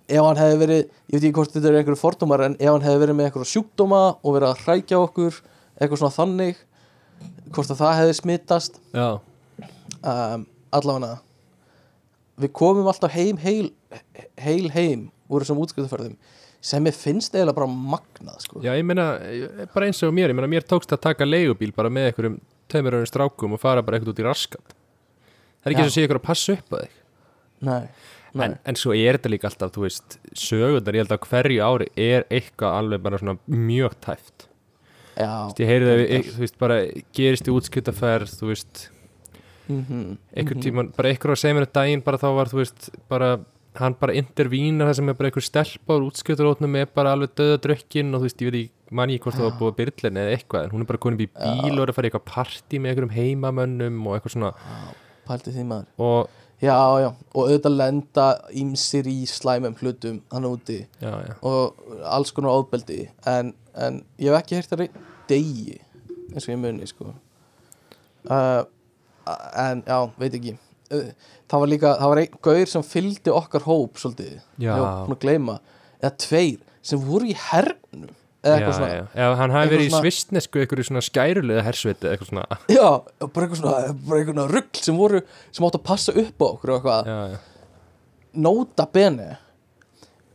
Ef 0.10 0.26
hann 0.26 0.40
hefði 0.42 0.58
verið, 0.64 0.80
ég 1.06 1.20
veit 1.20 1.26
ekki 1.28 1.36
hvort 1.38 1.54
þetta 1.54 1.70
er 1.70 1.80
einhverju 1.84 2.02
fordómar 2.02 2.42
en 2.48 2.56
ef 2.58 2.72
hann 2.72 2.82
hefði 2.88 3.04
verið 3.04 3.18
með 3.20 3.28
einhverju 3.30 3.50
sjúkdóma 3.52 4.00
og 4.26 4.34
verið 4.40 4.50
að 4.50 4.64
hrækja 4.66 5.02
okkur 5.06 5.38
eitthvað 5.80 6.02
svona 6.02 6.16
þannig 6.18 6.64
hvort 7.54 7.74
að 7.74 7.82
það 7.84 7.98
hefði 8.00 8.16
smittast 8.18 8.80
já, 8.96 9.08
um, 10.02 10.46
allavega 10.76 11.20
við 12.40 12.52
komum 12.56 12.90
alltaf 12.90 13.14
heim 13.14 13.40
heil, 13.44 13.70
heil 14.40 14.70
heim 14.74 15.08
úr 15.30 15.44
þessum 15.44 15.62
útskjöldufærðum 15.64 16.16
sem 16.60 16.90
ég 16.90 16.96
finnst 16.98 17.36
eiginlega 17.36 17.56
bara 17.56 17.70
magnað 17.70 18.42
sko. 18.44 18.62
já, 18.64 18.74
ég 18.76 18.86
meina 18.88 19.12
eh, 19.24 19.68
bara 19.74 19.88
eins 19.88 20.02
og 20.04 20.14
mér, 20.16 20.34
ég 20.34 20.38
meina 20.40 20.50
mér 20.52 20.66
tókst 20.68 20.92
að 20.96 21.04
taka 21.06 21.28
leigubíl 21.28 21.72
bara 21.76 21.92
með 21.94 22.10
einhverjum 22.10 22.40
tveimur 22.72 22.98
öðrum 23.00 23.10
strákum 23.10 23.56
og 23.56 23.62
fara 23.62 23.84
bara 23.86 23.98
eitthvað 24.00 24.14
út 24.14 24.22
í 24.22 24.28
raskat. 24.28 24.76
Það 25.60 25.70
er 25.70 25.74
ekki 25.74 25.80
Já. 25.80 25.86
eins 25.86 25.92
og 25.92 25.98
sé 25.98 26.06
ykkur 26.08 26.20
að 26.20 26.28
passa 26.30 26.56
upp 26.56 26.76
að 26.76 26.84
þig. 26.86 26.94
Nei, 27.70 27.82
nei. 28.34 28.46
en, 28.46 28.54
en 28.72 28.80
svo 28.80 28.94
er 28.96 29.18
þetta 29.18 29.34
líka 29.34 29.50
alltaf, 29.50 29.74
þú 29.76 29.84
veist 29.84 30.20
sögundar, 30.32 30.96
ég 30.96 31.04
held 31.04 31.16
að 31.18 31.26
hverju 31.28 31.66
ári 31.66 31.90
er 32.00 32.28
eitthvað 32.32 32.78
alveg 32.80 33.04
bara 33.04 33.20
svona 33.20 33.36
mjög 33.52 33.98
tæft. 34.06 34.48
Já, 35.20 35.28
Þú 35.28 35.50
veist, 35.50 35.60
ég 35.60 35.72
heyrði 35.74 35.92
að, 35.92 36.00
við- 36.00 36.32
þú 36.32 36.46
veist, 36.46 36.58
bara 36.62 36.80
gerist 37.20 37.50
í 37.50 37.56
útskiptaferð, 37.58 38.36
þú 38.40 38.52
veist. 38.54 38.90
Mm 39.70 39.86
-hmm, 39.86 40.18
einhvern 40.36 40.62
tíman, 40.62 40.94
bara 40.96 41.10
einhver 41.10 41.32
að 41.32 41.42
segja 41.44 41.56
mér 41.56 41.68
að 41.68 41.74
daginn 41.74 42.02
bara 42.02 42.18
þá 42.18 42.30
var, 42.36 42.48
þú 42.48 42.58
veist, 42.64 42.90
bara 43.10 43.40
hann 43.78 43.96
bara 44.00 44.16
intervínar 44.18 44.90
það 44.90 44.96
sem 45.00 45.10
er 45.10 45.14
bara 45.14 45.30
einhver 45.30 45.46
stelpa 45.46 45.98
úr 45.98 46.08
útskiptarótnum 46.10 46.76
er 46.80 46.88
bara 46.96 47.14
alveg 47.14 47.36
döða 47.38 47.60
drökkin 47.62 48.14
og 48.16 48.22
þú 48.22 48.28
veist, 48.28 48.42
ég 48.42 48.52
veit 48.52 48.60
ekki, 48.64 48.72
man 48.92 49.14
ég 49.14 49.22
hvort 49.24 49.38
það 49.38 49.48
var 49.48 49.58
búið 49.60 49.72
að 49.72 49.80
byrlin 49.80 50.20
eða 50.22 50.36
eitthvað, 50.36 50.66
en 50.66 50.74
hún 50.74 50.84
er 50.84 50.90
bara 50.90 51.02
konin 51.04 51.20
upp 51.20 51.26
í 51.26 51.30
bíl 51.38 51.76
og 51.76 51.84
er 51.84 51.92
að 51.92 51.98
fara 51.98 52.08
í 52.08 52.12
eitthvað 52.12 52.28
partí 52.30 52.80
með 52.82 52.92
einhverjum 52.92 53.16
heimamönnum 53.16 54.00
og 54.08 54.18
eitthvað 54.18 54.36
svona. 54.36 54.52
Pælti 55.30 55.54
því 55.54 55.66
maður 55.70 56.06
og, 56.06 56.32
já, 56.64 56.78
já, 57.04 57.10
og 57.34 57.42
auðvitað 57.44 57.78
lenda 57.78 58.30
ímsir 58.64 59.10
í 59.12 59.20
slæmum 59.30 59.78
hlutum 59.78 60.24
hann 60.34 60.48
úti 60.50 60.80
já, 61.02 61.12
já, 61.28 61.36
og 61.46 62.02
alls 62.10 62.34
konar 62.34 62.58
óðbeldi 62.58 63.04
en, 63.30 63.54
en 63.78 64.02
ég 64.18 64.34
hef 64.34 64.40
ekki 64.42 64.58
heyrt 64.58 64.74
það 64.74 64.88
degi 65.30 65.78
eins 66.34 66.48
og 66.48 66.54
ég 66.54 66.62
muni 66.62 66.88
sko. 66.90 67.14
Uh, 68.30 68.64
en 69.58 69.84
já, 69.86 70.00
veit 70.20 70.38
ekki. 70.38 70.56
Uh, 70.90 71.12
það 71.50 71.64
var 71.64 71.72
líka, 71.72 71.92
það 72.00 72.12
var 72.14 72.22
einn 72.24 72.40
gaur 72.50 72.72
sem 72.72 72.86
fylgdi 72.86 73.34
okkar 73.34 73.66
hóp 73.68 74.00
svolítið, 74.02 74.40
Já. 74.62 74.74
búin 75.06 75.16
að 75.16 75.22
gleyma. 75.24 75.60
Eða 76.00 76.14
tveir 76.26 76.58
sem 76.86 77.02
voru 77.04 77.30
í 77.30 77.36
hernum 77.38 78.16
já, 78.40 78.54
eitthvað 78.56 78.84
já, 78.94 79.04
já, 79.20 79.26
hann 79.36 79.52
hafi 79.52 79.60
eitthvað 79.60 79.74
verið 79.74 79.86
í 79.86 79.90
svona- 79.92 80.04
svistnesku 80.06 80.62
einhverju 80.64 80.88
svona 80.88 81.04
skærulega 81.04 81.64
hersveiti 81.66 82.08
eitthvað 82.12 82.30
svona, 82.32 82.46
Já, 82.72 82.88
bara 83.26 83.46
eitthvað 83.48 83.62
svona, 83.62 83.94
bara 84.08 84.20
eitthvað 84.22 84.36
svona 84.38 84.48
rugl 84.54 84.84
sem 84.86 85.00
voru, 85.00 85.22
sem 85.52 85.68
áttu 85.68 85.80
að 85.82 85.88
passa 85.90 86.16
upp 86.24 86.40
á 86.40 86.48
okkur 86.50 86.74
og 86.76 86.80
eitthvað, 86.80 87.40
nota 88.46 88.86
bene 88.94 89.30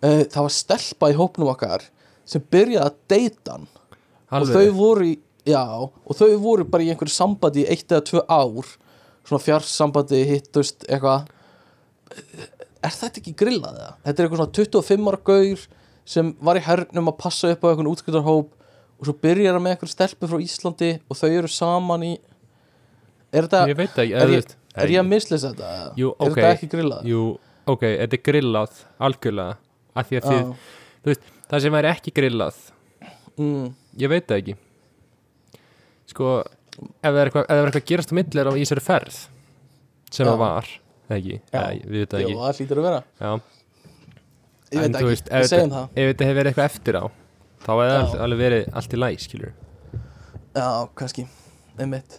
uh, 0.04 0.22
það 0.28 0.40
var 0.46 0.54
stelpa 0.58 1.10
í 1.12 1.16
hópnum 1.18 1.52
okkar 1.54 1.86
sem 2.28 2.42
byrjaði 2.50 2.84
að 2.88 2.98
deyta 3.12 3.54
hann. 3.58 3.66
Og 4.34 4.48
þau 4.48 4.64
voru 4.74 5.04
í, 5.10 5.14
já, 5.46 5.60
og 5.60 6.16
þau 6.18 6.30
voru 6.42 6.64
bara 6.66 6.82
í 6.82 6.88
einhverju 6.90 7.12
sambandi 7.12 7.62
í 7.62 7.68
eitt 7.70 7.92
eða 7.92 8.00
tvö 8.08 8.22
ár. 8.32 8.70
Svona 9.28 9.44
fjarsambandi 9.44 10.22
hittust 10.26 10.86
eitthvað. 10.88 11.28
Er 12.84 12.92
þetta 12.96 13.20
ekki 13.20 13.34
grillað 13.36 13.76
eða? 13.78 13.90
Þetta 14.06 14.14
er 14.16 14.26
eitthvað 14.26 14.40
svona 14.40 14.56
25 14.58 15.10
ára 15.12 15.20
gaur 15.28 15.66
sem 16.04 16.34
var 16.44 16.58
í 16.60 16.62
hernum 16.66 17.08
að 17.12 17.18
passa 17.22 17.50
upp 17.54 17.64
á 17.64 17.68
einhvern 17.72 17.88
útskiptarhóp 17.92 18.50
og 19.00 19.08
svo 19.08 19.14
byrjar 19.24 19.56
hann 19.56 19.64
með 19.64 19.74
einhverju 19.76 19.92
stelpu 19.94 20.28
frá 20.30 20.38
Íslandi 20.44 20.90
og 21.10 21.16
þau 21.18 21.30
eru 21.30 21.50
saman 21.50 22.04
í 22.06 22.12
er 23.34 23.46
þetta, 23.48 23.62
ég 23.72 23.78
veit 23.80 23.96
ekki, 24.04 24.14
er 24.20 24.34
ég, 24.36 24.52
er 24.84 24.92
ég 24.94 25.00
að 25.02 25.08
mislisa 25.10 25.50
þetta? 25.50 25.70
Jú, 25.98 26.12
Er 26.14 26.28
ok. 26.28 26.36
þetta 26.38 26.52
ekki 26.54 26.68
grillað? 26.74 27.08
jú, 27.10 27.22
ok, 27.72 27.82
þetta 28.02 28.18
er 28.18 28.22
grillað 28.28 28.76
algjörlega, 29.08 29.56
af 29.94 30.10
því 30.10 30.20
að 30.20 30.28
þið 30.30 30.44
Já, 31.04 31.16
það 31.50 31.64
sem 31.64 31.74
væri 31.78 31.90
ekki 31.90 32.12
grillað 32.16 32.60
mm, 33.40 33.64
ég 34.04 34.12
veit 34.14 34.28
það 34.30 34.42
ekki 34.44 34.54
sko 36.14 36.30
ef 36.44 37.10
það 37.10 37.18
er 37.20 37.28
eitthvað, 37.30 37.44
ef 37.44 37.50
það 37.50 37.58
er 37.58 37.68
eitthvað 37.68 37.82
að 37.82 37.90
gerast 37.90 38.14
á 38.14 38.18
millir 38.20 38.50
á 38.50 38.52
í 38.54 38.62
þessari 38.62 38.84
ferð 38.84 39.18
sem 40.14 40.28
það 40.30 40.38
var 40.44 40.70
ekki, 41.14 41.36
Já. 41.50 41.58
eða, 41.58 41.66
við 41.90 41.98
veit 42.04 42.14
það 42.14 42.22
Jú, 42.24 42.28
ekki 42.30 42.40
það 42.44 42.60
hlýtur 42.60 42.80
að 42.80 42.88
vera 42.88 43.02
já. 43.18 43.32
Ég 44.72 44.78
En 44.80 44.82
veit 44.92 44.96
ekki, 44.96 45.04
veist, 45.10 45.28
við 45.30 45.48
segjum 45.50 45.70
það. 45.74 45.88
ef 45.94 46.08
þetta 46.10 46.24
hefur 46.28 46.38
verið 46.40 46.50
eitthvað 46.52 46.70
eftir 46.70 46.96
á 46.96 47.04
þá 47.64 47.72
Já. 47.74 47.88
það 48.12 48.22
alveg 48.24 48.38
verið 48.44 48.64
allt 48.80 48.92
í 48.94 49.00
læg 49.00 49.20
skilur 49.24 49.52
Já, 50.54 50.66
kannski, 50.94 51.24
einmitt. 51.78 52.18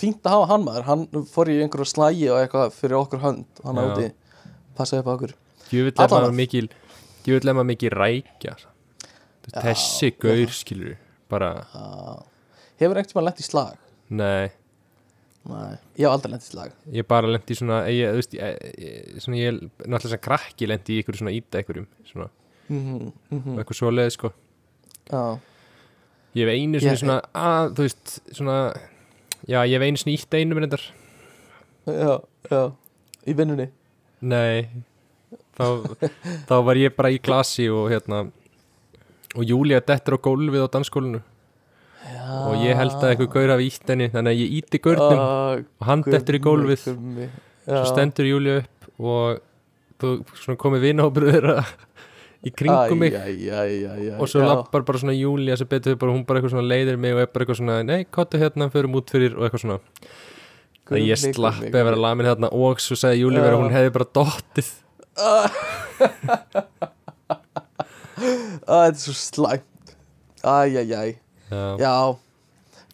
Fínt 0.00 0.24
að 0.26 0.32
hafa 0.34 0.46
hann 0.50 0.64
maður. 0.66 0.84
Hann 0.88 1.02
fór 1.30 1.46
í 1.52 1.60
einhverju 1.62 1.86
slægi 1.86 2.24
og 2.32 2.40
eitthvað 2.40 2.72
fyrir 2.74 2.96
okkur 2.98 3.20
hönd. 3.22 3.44
Hann 3.62 3.76
Já. 3.78 3.84
átti, 3.92 4.06
passaði 4.74 5.02
upp 5.04 5.06
á 5.06 5.12
okkur. 5.14 5.34
Ég 5.70 7.34
vil 7.36 7.46
lemma 7.46 7.62
mikil 7.66 7.90
rækja. 7.94 8.56
Þessi 9.52 10.10
gaur 10.18 10.50
skilur 10.54 10.96
bara, 11.30 11.52
Já. 11.74 12.22
Hefur 12.80 12.98
einhvern 12.98 13.10
tímann 13.12 13.28
lent 13.30 13.40
í 13.40 13.46
slag? 13.46 13.76
nei 14.10 14.50
Nei, 15.46 15.76
ég 15.98 16.06
hef 16.06 16.12
aldrei 16.12 16.32
lent 16.32 16.42
í 16.42 16.50
slag 16.50 16.72
ég 16.92 17.06
bara 17.06 17.28
lendi 17.30 17.54
í 17.54 17.58
svona 17.58 17.82
ég, 17.92 18.08
þú 18.10 18.20
veist, 18.20 18.32
ég, 18.34 19.20
svona 19.22 19.38
ég 19.38 19.60
náttúrulega 19.84 20.14
sem 20.14 20.22
krakki 20.24 20.66
lendi 20.70 20.96
í 20.96 21.02
ykkur 21.02 21.18
svona 21.20 21.34
íta 21.36 21.62
ykkurum 21.62 21.86
svona, 22.08 22.28
mm 22.68 22.80
-hmm, 22.82 23.12
mm 23.30 23.58
eitthvað 23.58 23.78
svoleið 23.80 24.10
sko. 24.16 24.32
Já, 25.10 25.38
Ég 26.36 26.44
hef 26.44 26.52
einu 26.52 26.80
sinni 26.80 26.92
Ég- 26.92 27.00
svona 27.00 27.20
að, 27.32 27.70
þú 27.76 27.84
veist, 27.86 28.20
svona 28.36 28.56
já, 29.48 29.60
ég 29.64 29.72
hef 29.72 29.82
einu 29.86 29.96
sinni 29.96 30.16
ítt 30.18 30.34
einum 30.34 30.58
reyndar. 30.58 30.82
Já, 31.86 32.20
já. 32.50 32.72
Í 33.26 33.32
vinnunni? 33.32 33.70
Nei. 34.20 34.68
Þá, 35.56 35.96
þá 36.48 36.56
var 36.66 36.76
ég 36.76 36.92
bara 36.96 37.10
í 37.10 37.18
glasi 37.22 37.70
og 37.72 37.88
hérna 37.90 38.26
og 39.36 39.44
Júlia 39.44 39.80
dettur 39.80 40.18
á 40.20 40.24
gólfið 40.26 40.66
á 40.66 40.74
dansskólinu 40.74 41.22
já. 42.12 42.26
og 42.46 42.54
ég 42.62 42.78
held 42.78 42.94
að 43.00 43.08
eitthvað 43.12 43.32
gaur 43.36 43.52
af 43.56 43.64
ítt 43.66 43.90
henni 43.92 44.08
þannig 44.14 44.32
að 44.36 44.40
ég 44.44 44.54
íti 44.60 44.80
gaurnum 44.84 45.18
Ah, 45.18 45.58
og 45.80 45.86
hann 45.90 46.04
dettur 46.06 46.38
í 46.38 46.42
gólfið 46.46 46.86
gummi. 46.92 47.28
svo 47.66 47.84
stendur 47.90 48.28
Júlia 48.30 48.60
upp 48.62 49.02
og 49.02 49.42
þú 50.00 50.56
komið 50.60 50.84
vinahópur 50.90 51.26
þeirra 51.30 51.56
í 52.46 52.52
kringum 52.54 52.98
mig 53.00 53.12
æ, 53.16 53.24
æ, 53.26 53.64
æ, 53.88 54.20
og 54.20 54.28
svo 54.30 54.40
já. 54.44 54.46
lappar 54.52 54.84
bara 54.86 55.00
svona 55.02 55.16
Júlia 55.16 55.56
sem 55.58 55.66
betur 55.70 55.96
bara, 55.98 56.12
hún 56.14 56.24
bara 56.28 56.38
eitthvað 56.40 56.54
svona 56.54 56.68
leiðir 56.70 56.96
mig 57.00 57.14
og 57.16 57.20
er 57.24 57.30
bara 57.32 57.44
eitthvað 57.46 57.60
svona 57.62 57.78
nei, 57.82 58.04
kottu 58.04 58.38
hérna, 58.38 58.68
förum 58.70 58.94
út 59.00 59.10
fyrir 59.10 59.34
og 59.36 59.46
eitthvað 59.48 59.64
svona 59.64 59.78
það 60.86 61.00
ég 61.02 61.18
Gummi, 61.18 61.34
slappi 61.34 61.72
að 61.74 61.86
vera 61.88 61.98
lamin 61.98 62.28
hérna 62.28 62.48
og 62.54 62.78
svo 62.84 62.94
sagði 63.00 63.24
Júlia 63.24 63.40
Já. 63.42 63.46
vera 63.48 63.58
hún 63.62 63.74
hefði 63.74 63.94
bara 63.96 64.10
dottið 64.20 64.68
Æ, 65.16 65.48
Þetta 68.16 68.78
er 68.86 68.94
svo 69.00 69.14
slæmt 69.16 69.94
Æ, 70.46 70.56
æ, 70.76 70.84
æ 70.86 71.16
já, 71.50 71.64
Já. 71.80 71.94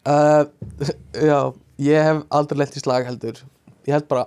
Uh, 0.03 0.43
Já, 1.29 1.39
ég 1.79 2.03
hef 2.09 2.23
aldrei 2.35 2.59
lent 2.59 2.75
í 2.77 2.81
slag 2.83 3.05
heldur. 3.07 3.39
Ég 3.87 3.93
held 3.95 4.07
bara 4.11 4.25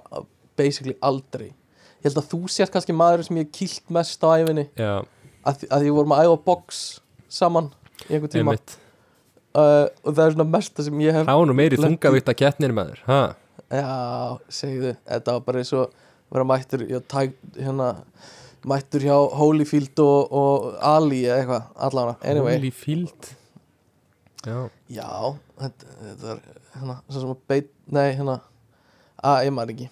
basically 0.57 0.97
aldrei. 1.05 1.51
Ég 2.01 2.09
held 2.11 2.21
að 2.23 2.31
þú 2.33 2.41
sért 2.53 2.73
kannski 2.75 2.95
maður 2.97 3.27
sem 3.27 3.41
ég 3.43 3.51
kýlt 3.53 3.91
mest 3.93 4.23
á 4.25 4.29
æfinni 4.41 4.67
já, 4.79 4.93
að, 5.47 5.61
því- 5.63 5.71
því 5.83 5.93
vorum 5.99 6.15
að 6.17 6.25
æfa 6.29 6.39
box 6.47 6.81
saman 7.29 7.71
í 8.07 8.15
einhvern 8.17 8.33
tíma. 8.33 8.57
Uh, 9.57 9.87
og 10.05 10.13
það 10.13 10.23
er 10.27 10.35
svona 10.37 10.49
mesta 10.53 10.85
sem 10.85 10.99
ég 11.01 11.17
hef 11.17 11.29
var 11.41 11.49
nú 11.49 11.55
meiri 11.57 11.79
að 12.35 12.37
kettnir 12.43 12.75
maður 12.77 12.99
ha? 13.09 13.21
Já, 13.73 13.87
segðu, 14.53 14.91
þetta 15.09 15.37
var 15.39 15.47
bara 15.47 15.63
eins 15.63 15.73
og 15.77 15.95
vera 16.35 16.45
mættur 16.47 16.85
hjá, 16.87 16.99
tæk, 17.09 17.33
hérna, 17.57 17.87
mættur 18.69 19.07
hjá 19.07 19.17
Holyfield 19.41 20.03
og, 20.05 20.35
og 20.37 20.67
Ali 20.85 21.23
eða 21.25 21.39
eitthvað, 21.41 21.65
allavega, 21.89 22.19
anyway. 22.33 22.59
Holyfield 22.61 23.31
já, 24.47 24.57
Já, 24.97 25.11
þetta, 25.61 25.93
þetta 26.01 26.33
er 26.33 26.41
hérna, 26.77 26.97
svo 27.11 27.23
sem 27.23 27.33
að 27.35 27.45
beit, 27.53 27.71
nei, 27.93 28.09
hérna 28.17 28.39
að, 29.21 29.39
ég 29.49 29.55
maður 29.57 29.75
ekki. 29.75 29.89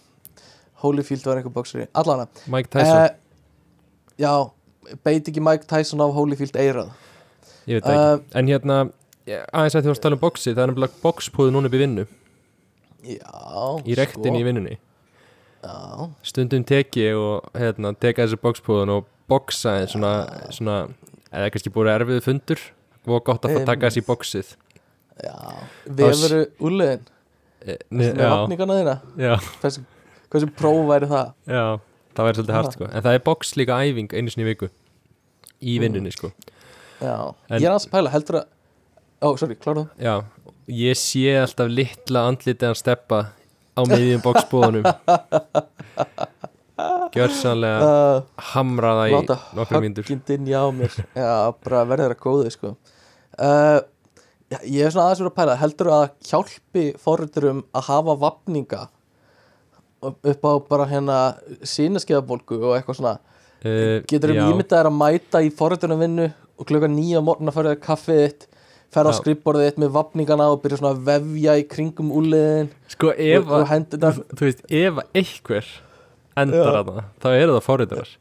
Holyfield 0.85 1.29
var 1.29 1.41
einhver 1.41 1.55
boxeri, 1.55 1.87
allavega. 1.97 2.45
Mike 2.53 2.71
Tyson. 2.73 3.05
Eh, 3.05 3.21
Já, 4.21 4.33
beit 5.03 5.31
ekki 5.31 5.43
Mike 5.43 5.67
Tyson 5.71 6.03
á 6.05 6.07
Holyfield 6.15 6.59
eirað 6.61 6.93
ég 7.67 7.81
veit 7.81 7.89
ekki, 7.89 7.97
eh, 7.99 8.39
en 8.39 8.51
hérna 8.53 8.77
aðeins 9.27 9.75
að 9.79 9.87
því 9.87 9.93
að 9.95 10.03
tala 10.05 10.19
um 10.19 10.23
boxi, 10.23 10.53
það 10.53 10.63
er 10.63 10.71
nefnilega 10.73 11.01
boxpúðu 11.03 11.55
núna 11.55 11.71
upp 11.71 11.77
í 11.77 11.83
vinnu, 11.83 12.07
Já, 13.05 13.81
í 13.85 13.97
rektinni 13.99 14.41
í 14.41 14.45
vinnunni. 14.47 14.79
Já, 15.65 16.09
stundum 16.25 16.65
teki 16.65 17.11
og 17.17 17.49
hérna, 17.57 17.95
teka 17.97 18.25
þessi 18.25 18.41
boxpúðun 18.41 18.93
og 18.99 19.11
en 19.29 19.89
svona, 19.89 20.13
svona 20.53 20.77
eða 21.33 21.51
kannski 21.53 21.73
búið 21.73 21.93
erfið 21.95 22.21
fundur 22.25 22.61
og 23.07 23.25
gott 23.27 23.45
að 23.45 23.57
fá 23.59 23.67
taka 23.73 23.91
þessi 23.91 24.03
í 24.03 24.07
boxið. 24.07 24.55
já. 25.25 25.35
Vefuru 26.01 26.41
úrlegin 26.65 27.05
e, 27.61 27.77
með 27.91 28.09
já, 28.23 28.31
vapningana 28.33 28.79
þína? 28.81 28.95
Hversu, 30.33 30.49
próf 30.59 30.81
væri 30.89 31.11
það? 31.11 31.29
já, 31.47 31.65
það 32.17 32.29
væri 32.29 32.39
svolítið 32.41 32.59
hart 32.59 32.77
sko. 32.79 32.89
en 32.91 33.05
það 33.07 33.19
er 33.19 33.23
box 33.29 33.55
líka 33.61 33.79
æfing 33.85 34.17
einu 34.17 34.35
sinni 34.35 34.49
viku. 34.49 34.71
Í 35.65 35.79
vinnunni 35.81 36.13
sko. 36.13 36.33
Já, 37.01 37.35
En- 37.49 37.61
ég 37.61 37.69
er 37.69 37.77
að 37.77 37.89
pæla, 37.93 38.13
heldur 38.15 38.41
að 38.43 38.51
Ó, 39.25 39.37
sorry, 39.41 39.55
kláraðu. 39.57 39.87
Já, 39.97 40.21
ég 40.69 40.99
sé 41.01 41.31
alltaf 41.41 41.71
litla 41.73 42.27
andlitið 42.29 42.67
að 42.69 42.75
steppa 42.77 43.21
á 43.73 43.81
miðjum 43.89 44.21
boxbúðunum. 44.21 44.85
Gjörsanlega 47.15 47.87
uh, 47.87 48.25
hamraða 48.51 49.07
í 49.09 49.15
hjá 50.51 50.61
mér. 50.75 50.99
Já, 51.15 51.31
bara 51.65 51.85
verður 51.89 52.17
að 52.17 52.21
góði 52.27 52.53
sko 52.53 52.75
uh, 53.39 53.81
Ég 54.63 54.85
er 54.87 54.93
svona 54.93 55.09
aðeins 55.09 55.23
verið 55.23 55.31
að 55.33 55.39
pæla. 55.39 55.55
Heldur 55.59 55.91
að 55.91 56.05
hjálpi 56.29 56.85
forriturum 57.03 57.63
að 57.75 57.87
hafa 57.89 58.15
vapninga 58.21 58.83
upp 60.05 60.45
á 60.45 60.53
bara 60.69 60.87
hérna 60.91 61.19
sínaskeiðabólgu 61.65 62.61
og 62.61 62.75
eitthvað 62.77 62.99
svona? 63.01 63.15
Uh, 63.65 64.03
Getur 64.11 64.35
um 64.35 64.39
já, 64.39 64.45
ímyndað 64.53 64.83
þér 64.83 64.91
að 64.91 64.99
mæta 65.01 65.41
í 65.43 65.53
forritunum 65.57 66.03
vinnu 66.05 66.27
og 66.61 66.69
klukka 66.69 66.91
nýja 66.93 67.23
morgun 67.25 67.51
að 67.51 67.57
fara 67.57 67.79
kaffið 67.81 68.21
þitt 68.21 68.45
ferða 68.95 69.11
á 69.11 69.15
Já. 69.15 69.19
skrifborðið 69.21 69.69
þitt 69.69 69.81
með 69.83 69.95
vapningana 69.97 70.51
og 70.53 70.61
byrja 70.63 70.81
svona 70.81 70.93
að 70.95 71.07
vefja 71.09 71.55
í 71.59 71.65
kringum 71.71 72.13
úliðin 72.15 72.69
Sko 72.93 73.15
ef 73.15 73.55
að, 73.57 74.21
þú 74.37 74.45
veist, 74.45 74.61
ef 74.69 75.01
að 75.01 75.19
einhver 75.21 75.71
endar 76.45 76.79
að 76.81 76.91
það, 76.91 77.01
þá 77.25 77.29
eru 77.33 77.57
það 77.57 77.67
forritarar 77.69 78.13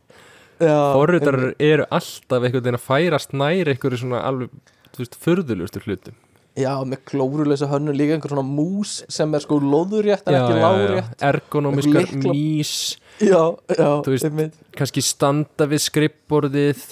Já, 0.64 0.78
Forritarar 0.93 1.45
eru 1.68 1.86
alltaf 1.89 2.39
einhvern 2.39 2.64
veginn 2.64 2.80
að 2.80 2.86
færast 2.88 3.36
nær 3.36 3.72
einhverju 3.74 3.99
svona 3.99 4.24
alveg, 4.30 4.53
þú 4.94 5.02
veist, 5.04 5.18
furðulustu 5.24 5.82
hlutum. 5.88 6.16
Já, 6.54 6.70
með 6.86 7.00
klóruleysa 7.10 7.66
hönnun 7.72 7.96
líka 7.98 8.14
einhver 8.14 8.30
svona 8.36 8.46
mús 8.46 9.00
sem 9.10 9.32
er 9.34 9.41
sko 9.41 9.58
lóðurétt 9.58 10.28
en 10.30 10.36
ekki 10.38 10.58
lárétt. 10.62 11.16
Ergonomiskar 11.26 12.04
Einhver 12.04 12.20
lykla- 12.20 12.34
mís. 12.36 12.74
Já, 13.22 13.39
já, 13.74 13.88
Þú 14.06 14.12
veist, 14.14 14.28
einmitt. 14.30 14.54
kannski 14.78 15.02
standa 15.02 15.66
við 15.70 15.82
skrippborðið 15.88 16.84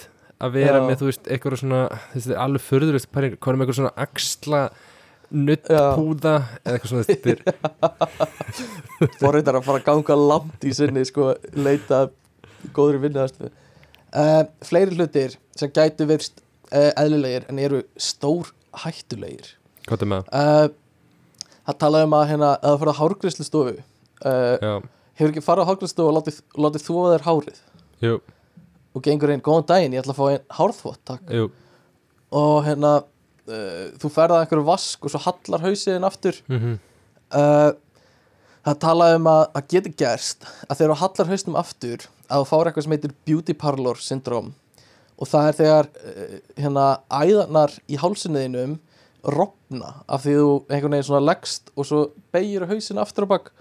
að 0.41 0.52
vera 0.58 0.80
Já. 0.82 0.86
með, 0.88 0.95
þú 1.02 1.10
veist, 1.12 1.28
eitthvað 1.30 1.60
svona 1.62 1.82
þú 1.91 2.18
veist, 2.18 2.32
alveg 2.41 2.66
förðurist, 2.66 3.08
hvað 3.14 3.22
er 3.22 3.58
með 3.58 3.66
eitthvað 3.68 3.78
svona 3.78 3.93
axla 4.08 4.62
nuttpúða 5.32 6.34
eða 6.66 6.74
eitthvað 6.76 6.91
svona 6.91 7.06
þetta 7.08 7.30
er, 7.32 7.39
Forritar 9.22 9.58
að 9.60 9.66
fara 9.68 9.80
að 9.82 9.86
ganga 9.88 10.18
langt 10.20 10.66
í 10.68 10.74
sinni 10.76 11.04
sko, 11.08 11.32
leita 11.56 12.08
góðri 12.76 12.99
vinnuðastu 13.06 13.47
uh, 13.47 14.43
Fleiri 14.68 14.97
hlutir 14.97 15.38
sem 15.58 15.72
gætu 15.74 16.08
verist 16.10 16.41
uh, 16.41 16.43
eðlilegir 16.72 17.47
en 17.51 17.61
eru 17.61 17.82
stór 17.99 18.51
hættulegir. 18.84 19.53
Hvað 19.88 20.05
er 20.05 20.11
með 20.11 20.30
uh, 20.32 20.67
Það 21.61 21.78
talaði 21.84 22.07
um 22.07 22.17
að 22.17 22.28
hérna, 22.30 22.51
að 22.57 22.67
það 22.67 22.80
fyrir 22.82 22.91
að 22.91 22.99
hárgræslu 22.99 23.45
stofu 23.47 23.74
uh, 23.78 24.55
já, 24.61 24.74
Hefur 25.19 25.34
ekki 25.34 25.43
farið 25.45 25.65
á 25.65 25.69
hárgræslu 25.69 25.91
stofu 25.91 26.11
og 26.11 26.17
látið, 26.19 26.38
látið 26.65 26.86
þú 26.86 26.99
að 27.01 27.15
þér 27.15 27.26
hárið? 27.28 27.63
Jú, 28.01 28.13
og 28.91 29.03
gengur 29.05 29.34
einn 29.34 29.43
góðan 29.45 29.67
daginn, 29.69 29.95
ég 29.95 30.03
ætla 30.03 30.15
að 30.15 30.22
fá 30.22 30.26
einn 30.32 30.47
hárþvott 30.57 31.01
takk. 31.07 31.34
Jú. 31.36 31.49
Og 32.41 32.55
hérna 32.65 32.93
uh, 33.01 33.84
þú 34.01 34.13
ferð 34.13 34.38
að 34.38 34.45
einhverju 34.45 34.65
vask 34.72 35.05
og 35.05 35.13
svo 35.13 35.22
hallar 35.28 35.67
hausiðin 35.67 36.07
aftur. 36.07 36.41
Mm 36.51 36.80
uh, 37.36 37.72
það 38.65 38.80
talaði 38.84 39.19
um 39.19 39.30
að 39.32 39.43
það 39.55 39.69
geti 39.74 39.93
gerst 40.01 40.47
að 40.67 40.76
þegar 40.76 40.91
þú 40.91 40.97
hallar 41.01 41.32
hausnum 41.32 41.59
aftur 41.61 42.07
að 42.28 42.43
þú 42.43 42.49
fáir 42.51 42.69
eitthvað 42.69 42.86
sem 42.86 42.95
heitir 42.95 43.15
beauty 43.28 43.55
parlor 43.57 44.01
syndrom 44.01 44.51
og 45.22 45.30
það 45.30 45.49
er 45.51 45.57
þegar 45.59 45.89
uh, 46.01 46.36
hérna 46.57 46.86
æðarnar 47.13 47.76
í 47.88 47.99
hálsinniðinum 48.01 48.78
rofna 49.22 49.91
af 50.09 50.24
því 50.26 50.36
þú 50.39 50.51
einhvern 50.74 50.95
veginn 50.95 51.07
svona 51.11 51.26
leggst 51.30 51.69
og 51.78 51.86
svo 51.86 52.03
beigir 52.34 52.65
hausin 52.69 53.01
aftur 53.01 53.28
á 53.30 53.34
bak. 53.36 53.51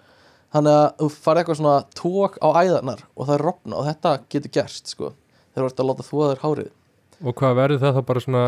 Þannig 0.51 0.77
að 0.81 0.87
þú 1.03 1.09
farið 1.21 1.43
eitthvað 1.43 1.59
svona 1.61 1.75
tók 1.95 2.39
á 2.43 2.49
æðarnar 2.65 3.05
og 3.15 3.29
það 3.29 3.35
er 3.37 3.45
rofna 3.47 3.77
og 3.79 3.87
þetta 3.91 4.15
getur 4.33 4.55
gerst 4.57 4.91
sko 4.95 5.13
þegar 5.53 5.67
þú 5.67 5.69
ert 5.69 5.83
að 5.85 5.91
láta 5.91 6.07
þú 6.09 6.23
að 6.25 6.33
þér 6.33 6.45
hárið. 6.47 6.71
Og 7.21 7.37
hvað 7.37 7.59
verður 7.61 7.83
það 7.85 7.99
þá 7.99 8.03
bara 8.09 8.23
svona 8.25 8.45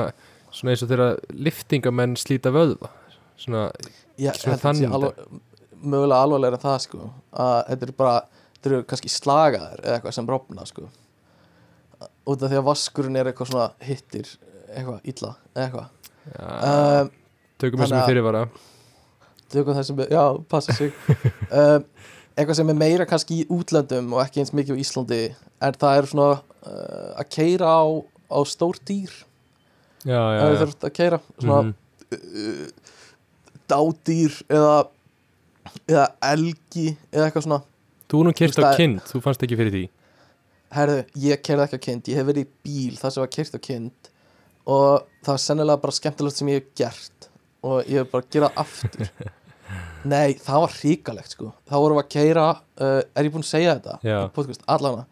svona 0.52 0.74
eins 0.74 0.84
og 0.84 0.90
þegar 0.90 1.20
liftingamenn 1.46 2.16
slíta 2.20 2.52
vöðva? 2.54 2.90
Svona, 3.40 3.68
Ég 4.20 4.36
Svona 4.38 4.58
þannig. 4.60 4.92
alveg, 4.92 5.20
mögulega 5.82 6.24
alvarlega 6.26 6.58
en 6.58 6.62
það 6.62 6.78
sko 6.84 7.06
að 7.32 7.54
þetta 7.70 7.86
eru 7.88 7.94
bara, 7.98 8.16
þetta 8.56 8.70
eru 8.70 8.82
kannski 8.90 9.12
slagaðir 9.12 9.80
eða 9.82 9.94
eitthvað 9.96 10.16
sem 10.18 10.28
rofna 10.28 10.66
sko 10.68 10.88
út 12.27 12.43
af 12.43 12.51
því 12.53 12.59
að 12.61 12.66
vaskurinn 12.68 13.16
er 13.18 13.31
eitthvað 13.33 13.51
svona 13.53 13.68
hittir 13.83 14.29
eitthvað 14.73 15.01
illa 15.12 15.33
eitthvað. 15.57 15.89
Ja, 16.33 17.03
um, 17.03 17.11
tökum 17.59 17.81
þessum 17.81 17.83
þannig 17.83 17.97
að- 17.97 18.03
með 18.03 18.11
fyrirvara. 18.12 18.43
Tökum 19.53 19.75
það 19.77 19.85
sem, 19.89 19.99
er- 20.01 20.12
já, 20.14 20.25
passa 20.49 20.73
sig. 20.79 20.93
Um, 21.51 21.85
eitthvað 22.39 22.55
sem 22.57 22.70
er 22.73 22.79
meira 22.81 23.05
kannski 23.11 23.43
í 23.43 23.49
útlöndum 23.53 24.14
og 24.16 24.23
ekki 24.25 24.41
eins 24.41 24.55
mikið 24.57 24.79
á 24.79 24.83
Íslandi 24.85 25.20
en 25.62 25.75
það 25.83 25.99
er 25.99 26.07
svona 26.12 26.31
uh, 26.39 27.11
að 27.20 27.29
keira 27.35 27.66
á, 27.68 27.85
á 28.33 28.39
stór 28.49 28.79
dýr. 28.89 29.12
Já, 30.07 30.16
já, 30.18 30.39
já. 30.39 30.45
þú 30.47 30.61
þurft 30.62 30.87
að 30.89 30.95
keira 30.97 31.20
svona 31.39 31.61
Mhm. 31.62 31.75
dádýr 33.73 34.35
eða 34.53 34.73
eða 35.89 36.07
elgi 36.33 36.87
eða 37.12 37.29
eitthvað 37.29 37.45
svona. 37.47 37.61
Þú 38.11 38.23
nú 38.27 38.33
kert 38.37 38.59
á 38.59 38.62
það- 38.66 38.77
kind, 38.77 38.99
þú 39.09 39.20
fannst 39.25 39.43
ekki 39.47 39.57
fyrir 39.61 39.73
því 39.73 39.85
Herðu, 40.73 41.03
ég 41.20 41.43
kerði 41.45 41.66
ekki 41.66 41.81
á 41.81 41.85
kind, 41.87 42.09
ég 42.09 42.20
hef 42.20 42.29
verið 42.29 42.47
í 42.47 42.51
bíl 42.64 42.97
þar 43.01 43.14
sem 43.14 43.25
var 43.25 43.33
kert 43.35 43.57
á 43.57 43.61
kind 43.66 44.11
og 44.62 45.07
það 45.25 45.33
var 45.35 45.43
sennilega 45.45 45.83
bara 45.85 45.97
skemmtilegt 45.99 46.39
sem 46.39 46.51
ég 46.53 46.61
hef 46.61 46.75
gert 46.81 47.29
og 47.62 47.89
ég 47.91 48.03
hef 48.03 48.12
bara 48.12 48.29
gerað 48.33 48.61
aftur. 48.62 49.11
Nei, 50.12 50.35
það 50.43 50.64
var 50.64 50.77
hríkalegt 50.77 51.35
sko. 51.35 51.53
Þá 51.70 51.75
vorum 51.79 51.99
við 52.01 52.05
að 52.05 52.12
keira, 52.16 52.47
uh, 52.83 53.01
er 53.14 53.29
ég 53.29 53.35
búinn 53.35 53.45
að 53.47 53.53
segja 53.53 53.77
þetta? 53.79 54.29
Podcast, 54.35 54.64
allana 54.70 55.07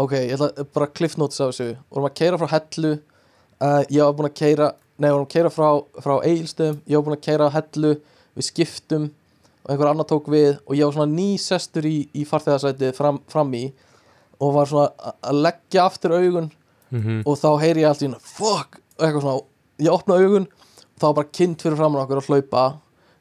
Ok, 0.00 0.14
ég 0.16 0.32
ætla 0.36 0.64
bara 0.72 0.86
cliff 0.96 1.18
notes 1.20 1.40
á 1.42 1.50
þessu. 1.50 1.74
Vorum 1.92 2.06
að 2.08 2.14
keira 2.22 2.38
frá 2.40 2.48
Hellu 2.54 2.92
uh, 3.60 3.82
ég 3.90 4.00
var 4.00 4.14
búinn 4.16 4.30
að 4.30 4.38
keira, 4.40 4.70
nei, 4.96 5.10
vorum 5.10 5.26
að 5.26 5.34
keira 5.34 5.52
frá, 5.52 5.68
frá 6.00 6.14
Egilstöðum, 6.24 6.78
ég 6.86 6.96
var 6.96 7.06
búinn 7.06 7.18
að 7.18 7.26
keira 7.26 7.50
Hellu 7.56 7.92
við 8.38 8.46
skiptum 8.46 9.10
og 9.60 9.72
einhver 9.72 9.90
annar 9.90 10.08
tók 10.08 10.30
við 10.32 10.54
og 10.64 10.72
ég 10.78 10.86
var 10.86 10.96
svona 10.96 11.12
nýsestur 11.12 11.88
í, 11.88 11.96
í 12.16 12.24
farþegarsætið 12.28 12.94
fram, 12.96 13.20
fram 13.30 13.52
í 13.58 13.66
og 14.40 14.54
var 14.56 14.70
svona 14.70 15.12
að 15.20 15.42
leggja 15.46 15.86
aftur 15.86 16.16
augun 16.16 16.50
mm 16.90 17.22
og 17.26 17.36
þá 17.38 17.50
heyri 17.62 17.84
ég 17.84 17.88
allt 17.88 18.02
í 18.02 18.06
hérna 18.08 18.18
fuck, 18.18 18.80
eitthvað 18.98 19.22
svona, 19.22 19.42
ég 19.78 19.92
opna 19.94 20.16
augun 20.18 20.48
þá 20.98 21.04
var 21.06 21.14
bara 21.20 21.32
kind 21.38 21.62
fyrir 21.62 21.76
framan 21.78 22.02
okkur 22.02 22.20
að 22.20 22.30
hlaupa 22.30 22.64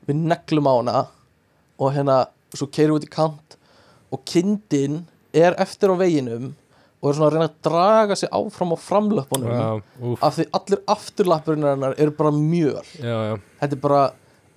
við 0.08 0.24
neglum 0.32 0.70
á 0.70 0.74
hana 0.74 0.98
og 1.80 1.94
hérna, 1.94 2.16
svo 2.56 2.68
keirum 2.68 2.98
við 2.98 3.04
út 3.04 3.08
í 3.08 3.14
kant 3.14 3.58
og 4.10 4.24
kindin 4.26 5.04
er 5.34 5.54
eftir 5.62 5.94
á 5.94 5.96
veginum 6.00 6.56
og 7.00 7.12
er 7.12 7.16
svona 7.16 7.30
að 7.30 7.36
reyna 7.36 7.48
að 7.48 7.60
draga 7.70 8.16
sig 8.20 8.32
áfram 8.36 8.74
á 8.76 8.78
framlöpunum 8.82 9.84
úf, 10.02 10.24
af 10.26 10.36
því 10.36 10.48
allir 10.58 10.82
afturlappurinn 10.96 11.86
eru 11.94 12.16
bara 12.18 12.32
já, 13.00 13.38
þetta 13.62 13.78
er 13.78 13.84
bara, 13.86 14.02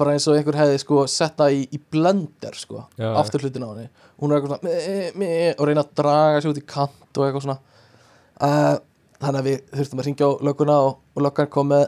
bara 0.03 0.15
eins 0.17 0.27
og 0.29 0.37
einhver 0.37 0.59
hefði 0.59 0.81
sko 0.83 1.05
setta 1.11 1.49
í, 1.55 1.63
í 1.71 1.79
blender 1.79 2.57
sko 2.59 2.85
Já. 2.99 3.13
aftur 3.21 3.45
hlutin 3.47 3.65
á 3.65 3.71
henni. 3.71 3.87
Hún 4.21 4.33
er 4.33 4.41
eitthvað 4.41 4.57
svona 4.57 4.67
me, 4.67 5.13
me, 5.23 5.31
og 5.55 5.69
reyna 5.69 5.85
að 5.87 5.95
draga 6.03 6.43
sig 6.43 6.53
út 6.53 6.61
í 6.61 6.67
kant 6.75 7.21
og 7.21 7.27
eitthvað 7.27 7.47
svona. 7.47 7.59
Uh, 8.43 8.75
þannig 9.23 9.41
að 9.41 9.49
við 9.49 9.59
þurftum 9.79 10.03
að 10.03 10.09
ringja 10.11 10.29
á 10.29 10.33
lögguna 10.49 10.77
og, 10.89 11.01
og 11.15 11.27
löggan 11.29 11.51
kom 11.55 11.73
með 11.73 11.87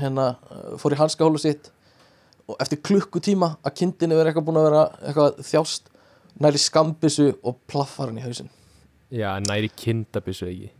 hérna, 0.00 0.26
uh, 0.48 0.74
fór 0.80 0.96
í 0.96 1.00
hanskahólu 1.02 1.40
sitt. 1.42 1.70
Og 2.50 2.58
eftir 2.62 2.82
klukkutíma 2.82 3.54
að 3.62 3.76
kindin 3.78 4.16
er 4.16 4.26
eitthvað 4.26 4.48
búin 4.48 4.60
að 4.60 4.68
vera 4.70 4.84
eitthvað 5.04 5.42
þjást 5.46 5.92
næri 6.42 6.60
skambissu 6.60 7.30
og 7.44 7.60
plaffar 7.70 8.10
hann 8.10 8.18
í 8.18 8.24
hausinn. 8.24 8.50
Já, 9.12 9.36
næri 9.44 9.68
kindabissu 9.76 10.48
ekki 10.48 10.70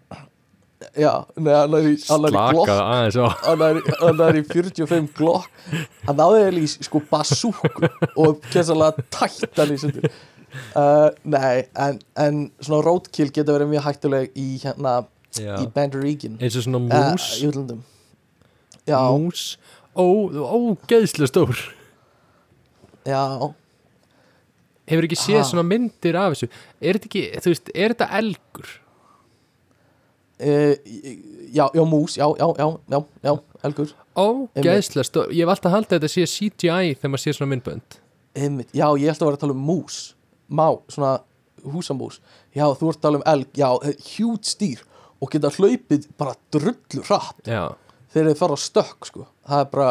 já, 0.99 1.13
neða, 1.37 1.61
hann 1.63 1.73
næri, 1.75 1.95
hann 2.09 2.25
næri 2.25 2.33
glokk. 2.35 2.67
Slakaðu 2.67 2.83
aðeins 2.97 3.17
á 3.19 3.27
hann 3.47 3.65
er, 3.67 3.81
hann 4.01 4.21
er 4.27 4.39
í 4.39 4.43
45 4.49 5.09
glokk. 5.19 5.49
Hann 6.07 6.19
náði 6.21 6.43
eða 6.47 6.63
í 6.63 6.69
sko 6.89 7.03
basúku 7.11 7.71
og 8.17 8.43
kessalega 8.53 9.07
tætt 9.15 9.59
hann 9.61 9.75
í 9.75 9.79
sundur. 9.81 10.09
Uh, 10.77 11.09
nei, 11.25 11.65
en, 11.81 11.99
en 12.21 12.43
svona 12.61 12.83
roadkill 12.85 13.31
getur 13.33 13.57
verið 13.57 13.71
mjög 13.73 13.87
hættuleg 13.87 14.35
í 14.37 14.49
hérna, 14.61 14.99
Já. 15.33 15.55
í 15.63 15.69
Bandaríkin 15.73 16.35
eins 16.43 16.59
og 16.61 16.67
svona 16.67 16.83
uh, 16.83 17.07
mús. 17.15 17.29
í 17.41 17.49
já, 18.85 18.99
mús, 19.17 19.47
ó, 19.97 20.05
ó, 20.05 20.59
geðslega 20.91 21.31
stór. 21.31 21.65
Já. 23.09 23.23
Hefur 24.91 25.07
ekki 25.09 25.17
séð 25.17 25.41
Ha. 25.41 25.49
svona 25.49 25.65
myndir 25.65 26.19
af 26.21 26.35
þessu. 26.35 26.51
Er 26.83 26.99
þetta 26.99 27.09
ekki, 27.09 27.25
þú 27.41 27.53
veist, 27.55 27.73
er 27.73 27.95
þetta 27.95 28.11
elgur 28.21 28.73
uh, 30.41 30.75
já, 31.53 31.67
já, 31.75 31.85
mús, 31.85 32.17
já, 32.17 32.27
já, 32.39 32.47
já, 32.59 32.69
já, 32.91 33.03
já 33.23 33.35
elgur, 33.63 33.93
ó, 34.19 34.27
geðslega 34.57 35.07
stór, 35.07 35.33
ég 35.33 35.45
hef 35.45 35.53
alltaf 35.55 35.75
haldið 35.75 35.99
að 35.99 36.07
þetta 36.07 36.13
sé 36.15 36.25
CGI 36.31 36.95
þegar 36.97 37.13
maður 37.13 37.25
sé 37.25 37.35
svona 37.37 37.53
myndbönd. 37.53 37.99
Einmitt. 38.33 38.73
Já, 38.73 38.87
ég 38.97 39.13
ætla 39.13 39.27
að 39.27 39.31
vera 39.31 39.39
að 39.39 39.45
tala 39.45 39.57
um 39.57 39.67
mús. 39.69 39.99
Má, 40.53 40.67
svona 40.93 41.13
húsamús. 41.73 42.19
Já, 42.57 42.65
þú 42.79 42.91
ert 42.91 43.01
að 43.01 43.05
tala 43.07 43.21
um 43.21 43.27
elg, 43.35 43.51
já, 43.57 43.69
hjút 44.15 44.49
stýr 44.49 44.83
og 45.23 45.31
geta 45.33 45.53
hlaupið 45.55 46.09
bara 46.19 46.35
drullu 46.55 47.05
hratt. 47.07 47.45
Já, 47.47 47.75
þegar 48.13 48.33
þið 48.33 48.41
fara 48.41 48.57
á 48.57 48.61
stökk 48.65 49.09
sko. 49.09 49.27
það 49.49 49.65
er 49.65 49.69
bara 49.73 49.91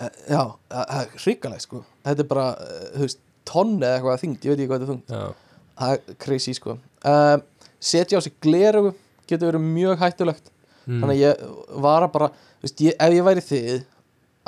eh, 0.00 0.18
já, 0.28 0.42
það 0.70 0.90
það 0.90 1.02
er 1.02 1.24
hrikalegt 1.24 1.66
sko. 1.66 1.84
þetta 2.08 2.24
er 2.24 2.30
bara, 2.34 2.48
eh, 2.66 2.88
þú 2.96 3.06
veist, 3.06 3.22
tonni 3.50 3.86
eða 3.86 3.94
eitthvað 3.96 4.24
þyngd, 4.24 4.44
ég 4.44 4.50
veit 4.50 4.58
ekki 4.58 4.70
hvað 4.70 4.82
þetta 4.82 4.88
er 4.88 4.92
þungt. 4.94 5.14
Já, 5.14 5.56
það 5.80 5.94
er 5.94 6.18
crazy 6.26 6.56
sko. 6.58 6.76
Um, 7.10 7.46
setja 7.80 8.20
á 8.20 8.24
sig 8.26 8.36
glerugu 8.44 8.92
getur 9.30 9.50
verið 9.52 9.64
mjög 9.70 10.02
hættulegt. 10.04 10.50
Mm. 10.86 11.00
þannig 11.02 11.16
að 11.16 11.20
ég 11.22 11.80
var 11.84 12.02
að 12.06 12.12
bara 12.14 12.28
veist, 12.64 12.80
ég, 12.82 12.94
ef 12.98 13.12
ég 13.14 13.24
væri 13.26 13.42
þið 13.44 13.82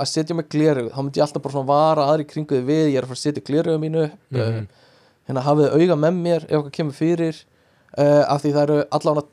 að 0.02 0.08
setja 0.08 0.34
mig 0.34 0.46
glerugu, 0.50 0.88
þá 0.90 1.00
myndi 1.04 1.20
ég 1.20 1.26
alltaf 1.26 1.42
bara 1.44 1.52
svona 1.52 1.68
vara 1.68 2.06
aðri 2.08 2.24
kringu 2.30 2.56
þið 2.56 2.64
við, 2.70 2.84
ég 2.88 2.96
er 2.98 3.04
að 3.04 3.10
fara 3.12 3.18
að 3.18 3.24
setja 3.26 3.44
glerugu 3.46 3.82
mínu 3.82 4.04
upp 4.06 4.16
Mhm. 4.32 4.56
uh, 4.64 4.88
hérna 5.28 5.42
hafið 5.44 5.74
auga 5.76 5.96
með 6.06 6.16
mér 6.24 6.42
ef 6.46 6.48
eitthvað 6.56 6.72
kemur 6.78 6.96
fyrir 6.96 7.36
uh, 7.98 8.24
af 8.32 8.42
því 8.42 8.52
það 8.56 8.62
eru 8.64 8.78
allavega 8.98 9.26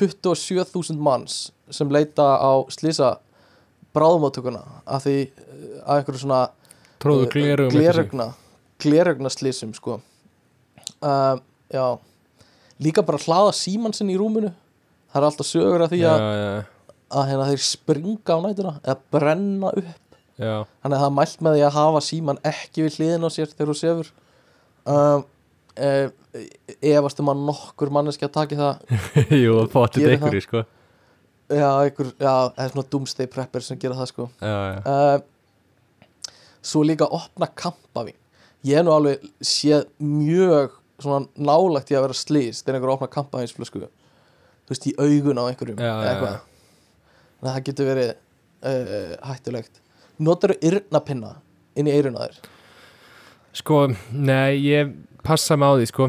27.000 0.00 0.98
manns 1.04 1.36
sem 1.70 1.90
leita 1.92 2.24
á 2.40 2.50
slísa 2.72 3.10
bráðumáttökuna 3.94 4.62
af 4.86 5.04
því 5.04 5.16
uh, 5.28 5.84
að 5.84 6.00
einhverju 6.00 6.22
svona 6.24 6.40
tróðu 7.02 7.28
glerugna 7.70 8.30
glerugna 8.80 9.28
slísum 9.32 9.74
sko. 9.76 9.98
Uh, 11.04 11.36
já. 11.68 11.98
Líka 12.80 13.02
bara 13.04 13.20
hlaða 13.20 13.52
síman 13.56 13.92
sinn 13.92 14.08
í 14.12 14.16
rúminu 14.16 14.50
það 15.10 15.20
er 15.20 15.26
alltaf 15.28 15.48
sögur 15.48 15.84
af 15.84 15.92
því 15.92 16.00
að, 16.08 16.24
að 17.10 17.28
hérna, 17.30 17.48
þeir 17.50 17.64
springa 17.66 18.36
á 18.36 18.38
nætuna 18.44 18.72
eða 18.80 18.96
brenna 19.14 19.74
upp. 19.82 20.06
Já, 20.40 20.54
þannig 20.80 20.96
að 20.96 21.02
það 21.02 21.06
er 21.10 21.16
mælt 21.18 21.44
með 21.44 21.56
því 21.56 21.62
að 21.66 21.76
hafa 21.76 22.02
síman 22.06 22.42
ekki 22.48 22.84
við 22.86 22.96
hliðin 22.96 23.26
á 23.26 23.30
sér 23.34 23.50
þegar 23.52 23.70
þú 23.70 23.76
sefur. 23.80 24.12
Um, 24.90 25.24
e, 25.76 25.90
efast 26.92 27.20
um 27.20 27.32
að 27.32 27.42
nokkur 27.50 27.92
manneski 27.96 28.28
að 28.28 28.36
taki 28.38 28.60
það? 28.60 28.86
Jú, 29.42 29.58
það 29.58 29.74
fóttið 29.74 30.06
Gerir 30.06 30.16
einhverju, 30.16 30.44
sko. 30.46 30.64
Já, 31.50 31.68
einhver, 31.82 32.14
já, 32.14 32.32
það 32.54 32.64
er 32.64 32.72
svona 32.72 32.88
doomsday 32.94 33.30
prepper 33.30 33.66
sem 33.66 33.78
gera 33.82 33.98
það 33.98 34.10
sko. 34.12 34.30
Já, 34.38 34.56
já, 34.70 34.80
uh, 34.86 36.00
svo 36.70 36.84
líka 36.86 37.08
opna 37.10 37.50
kampavín. 37.58 38.16
Ég 38.64 38.78
hef 38.78 38.86
nú 38.86 38.92
alveg 38.94 39.24
séð 39.44 39.88
mjög 40.04 40.76
svona 41.00 41.26
nálægt 41.40 41.90
í 41.90 41.96
að 41.96 42.06
vera 42.06 42.16
slís 42.16 42.60
þegar 42.60 42.78
einhver 42.78 42.94
opna 42.94 43.08
kampavínsflösku 43.12 43.82
þú 44.70 44.74
veist, 44.76 44.86
í 44.86 44.94
augun 45.02 45.40
á 45.42 45.44
einhverjum 45.50 45.80
Já, 45.82 45.92
eitthvað. 46.06 46.36
þannig 47.40 47.50
að 47.50 47.54
það 47.56 47.64
getur 47.68 47.88
verið 47.90 48.10
uh, 48.14 49.14
hættulegt. 49.32 49.80
Notar 50.20 50.52
þú 50.54 50.70
yrnapinna 50.70 51.32
inn 51.80 51.88
í 51.90 51.94
eiruna 51.96 52.26
þér? 52.28 52.38
Sko, 53.60 53.80
nei, 54.14 54.60
ég 54.70 54.92
passa 55.26 55.56
mig 55.58 55.66
á 55.66 55.74
því, 55.74 55.88
sko. 55.90 56.08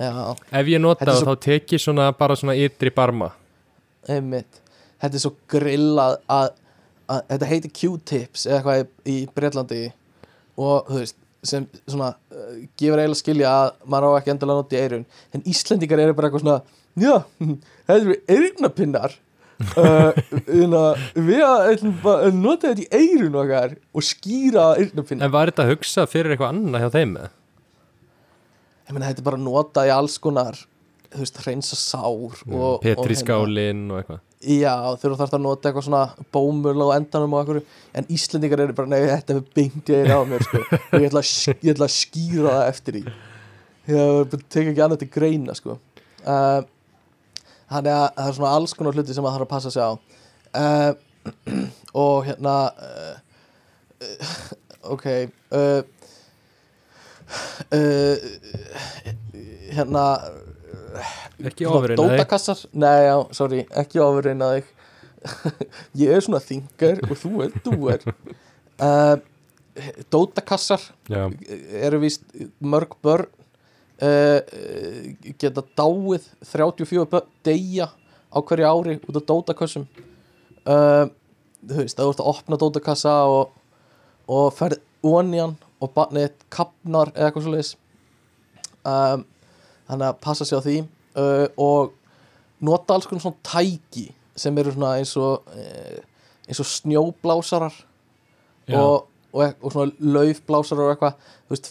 Já, 0.00 0.12
ef 0.56 0.70
ég 0.72 0.80
nota 0.80 1.04
það, 1.04 1.18
svo- 1.20 1.28
þá 1.36 1.42
tek 1.44 1.74
ég 1.76 1.82
svona 1.84 2.08
bara 2.16 2.36
svona 2.40 2.56
ytri 2.56 2.90
barma. 2.96 3.32
Einmitt. 4.08 4.62
Þetta 5.02 5.18
er 5.18 5.22
svo 5.26 5.34
grillað 5.50 6.16
að, 6.32 6.54
að 7.12 7.20
þetta 7.34 7.50
heitir 7.50 7.74
Q-tips 7.76 8.46
eða 8.48 8.56
eitthvað 8.62 9.10
í 9.12 9.16
Breitlandi 9.34 9.80
og 10.62 10.88
þú 10.88 11.00
veist 11.02 11.18
sem 11.46 11.66
svona 11.90 12.12
uh, 12.14 12.54
gefur 12.78 13.00
eiginlega 13.00 13.16
að 13.16 13.20
skilja 13.20 13.50
að 13.50 13.74
maður 13.90 14.14
á 14.14 14.18
ekki 14.20 14.32
endilega 14.32 14.54
að 14.54 14.62
nota 14.62 14.76
í 14.78 14.82
eirun 14.82 15.04
en 15.34 15.44
Íslendingar 15.52 16.02
eru 16.04 16.16
bara 16.18 16.30
eitthvað 16.30 16.44
svona 16.44 16.58
já, 17.02 17.14
þetta 17.88 17.98
eru 17.98 18.16
eirnapinnar 18.36 19.16
uh, 19.74 20.10
hérna, 20.48 20.82
við 21.18 21.44
ætlum 21.46 21.94
bara 22.04 22.28
að 22.30 22.40
nota 22.40 22.72
þetta 22.72 22.86
í 22.86 23.02
eirun 23.02 23.38
okkar 23.42 23.76
og 23.92 24.06
skýra 24.06 24.66
eirnapinnar 24.78 25.26
en 25.26 25.34
var 25.34 25.52
þetta 25.52 25.66
að 25.66 25.72
hugsa 25.74 26.06
fyrir 26.10 26.36
eitthvað 26.36 26.54
annað 26.54 26.84
hjá 26.84 26.92
þeim 26.98 27.16
ég 27.22 28.92
meina 28.92 29.08
þetta 29.08 29.24
er 29.24 29.30
bara 29.32 29.42
nota 29.42 29.86
í 29.88 29.92
alls 29.94 30.18
konar 30.22 30.62
þú 31.12 31.22
veist, 31.22 31.40
hreinsa 31.44 31.78
sár 31.78 32.06
og, 32.08 32.36
og 32.52 32.76
Petri 32.82 33.12
hérna- 33.12 33.22
skálin 33.22 33.82
og 33.90 34.02
eitthvað 34.02 34.20
Já, 34.42 34.74
þegar 34.98 35.12
þú 35.12 35.18
þarfst 35.20 35.34
að 35.36 35.42
nota 35.44 35.68
eitthvað 35.68 35.84
svona 35.86 36.26
bómul 36.34 36.82
á 36.82 36.98
endanum 36.98 37.34
og 37.36 37.42
eitthvað 37.44 37.98
en 38.00 38.08
Íslendingar 38.10 38.62
eru 38.64 38.74
bara, 38.74 38.90
nei, 38.90 39.04
þetta 39.06 39.36
er 39.38 40.00
er 40.00 40.10
á 40.10 40.20
mér 40.26 40.42
sko. 40.42 40.62
og 40.66 40.96
ég 40.98 41.06
ætla, 41.06 41.22
að, 41.22 41.60
ég 41.62 41.70
ætla 41.76 41.86
að 41.86 41.94
skýra 41.94 42.56
það 42.56 42.70
eftir 42.72 42.98
í 42.98 43.02
ég 43.92 44.34
tek 44.48 44.72
ekki 44.72 44.82
annað 44.82 45.02
til 45.04 45.10
greina 45.14 45.54
sko. 45.54 45.78
uh, 46.26 46.60
þannig 47.70 47.94
að 47.94 48.08
það 48.18 48.26
er 48.26 48.36
svona 48.40 48.54
alls 48.58 48.74
konar 48.78 48.98
hluti 48.98 49.14
sem 49.14 49.24
maður 49.24 49.38
þarf 49.38 49.46
að 49.46 49.54
passa 49.54 49.70
sig 49.70 49.82
á 49.86 49.92
uh, 50.58 50.92
og 52.02 52.26
hérna 52.26 52.56
uh, 52.82 53.14
ok 54.90 55.06
hérna 59.72 60.04
ekki 61.50 61.66
ofurinn 61.68 61.98
að 61.98 62.08
þig. 62.08 62.16
Dótakassar, 62.18 62.62
nei 62.84 63.02
já, 63.06 63.16
sorry, 63.38 63.60
ekki 63.82 64.02
ofurinn 64.02 64.44
að 64.44 64.54
þig. 64.56 64.72
Ég 66.02 66.16
er 66.16 66.24
svona 66.24 66.42
þingar 66.42 67.02
og 67.08 67.14
þú 67.20 67.32
er 67.44 67.54
dúer. 67.64 68.06
Uh, 68.82 69.14
Dótakassar 70.12 70.84
já, 71.08 71.24
eru 71.80 72.02
víst 72.02 72.26
mörg 72.60 72.98
börn. 73.04 73.30
Uh, 74.02 74.40
geta 75.38 75.62
dáið 75.78 76.24
34 76.50 77.04
börn 77.12 77.28
deyja 77.46 77.92
á 78.32 78.38
hverju 78.42 78.66
ári 78.66 78.96
út 78.98 79.18
af 79.20 79.26
dótakassum. 79.28 79.84
Uh, 80.66 81.06
þú 81.68 81.82
veist, 81.84 81.98
það 81.98 82.08
voru 82.08 82.24
að 82.24 82.30
opna 82.32 82.58
dótakassa 82.58 83.12
og, 83.30 83.52
og 84.26 84.50
ferð 84.56 84.82
onian 85.06 85.54
og 85.82 85.92
barnið 85.94 86.34
kapnar 86.52 87.10
eða 87.14 87.28
eitthvað 87.28 87.46
svo 87.46 87.54
leiðis 87.54 87.72
um, 88.86 89.24
þannig 89.92 90.08
að 90.08 90.20
passa 90.24 90.44
sig 90.48 90.56
á 90.58 90.62
því. 90.64 90.76
Uh, 91.12 91.46
og 91.60 91.92
nota 92.64 92.94
alls 92.96 93.06
konar 93.10 93.20
svona 93.26 93.42
tæki 93.44 94.06
sem 94.36 94.56
eru 94.58 94.72
svona 94.72 94.94
eins 94.98 95.12
og 95.20 95.42
uh, 95.52 95.98
eins 96.48 96.60
og 96.62 96.68
snjóblásarar 96.70 97.74
og, 98.78 99.06
og, 99.32 99.42
ek- 99.44 99.60
og 99.64 99.72
svona 99.74 99.92
laufblásarar 100.16 100.86
og 100.88 100.94
eitthvað. 100.94 101.14
Þú 101.48 101.56
veist, 101.56 101.68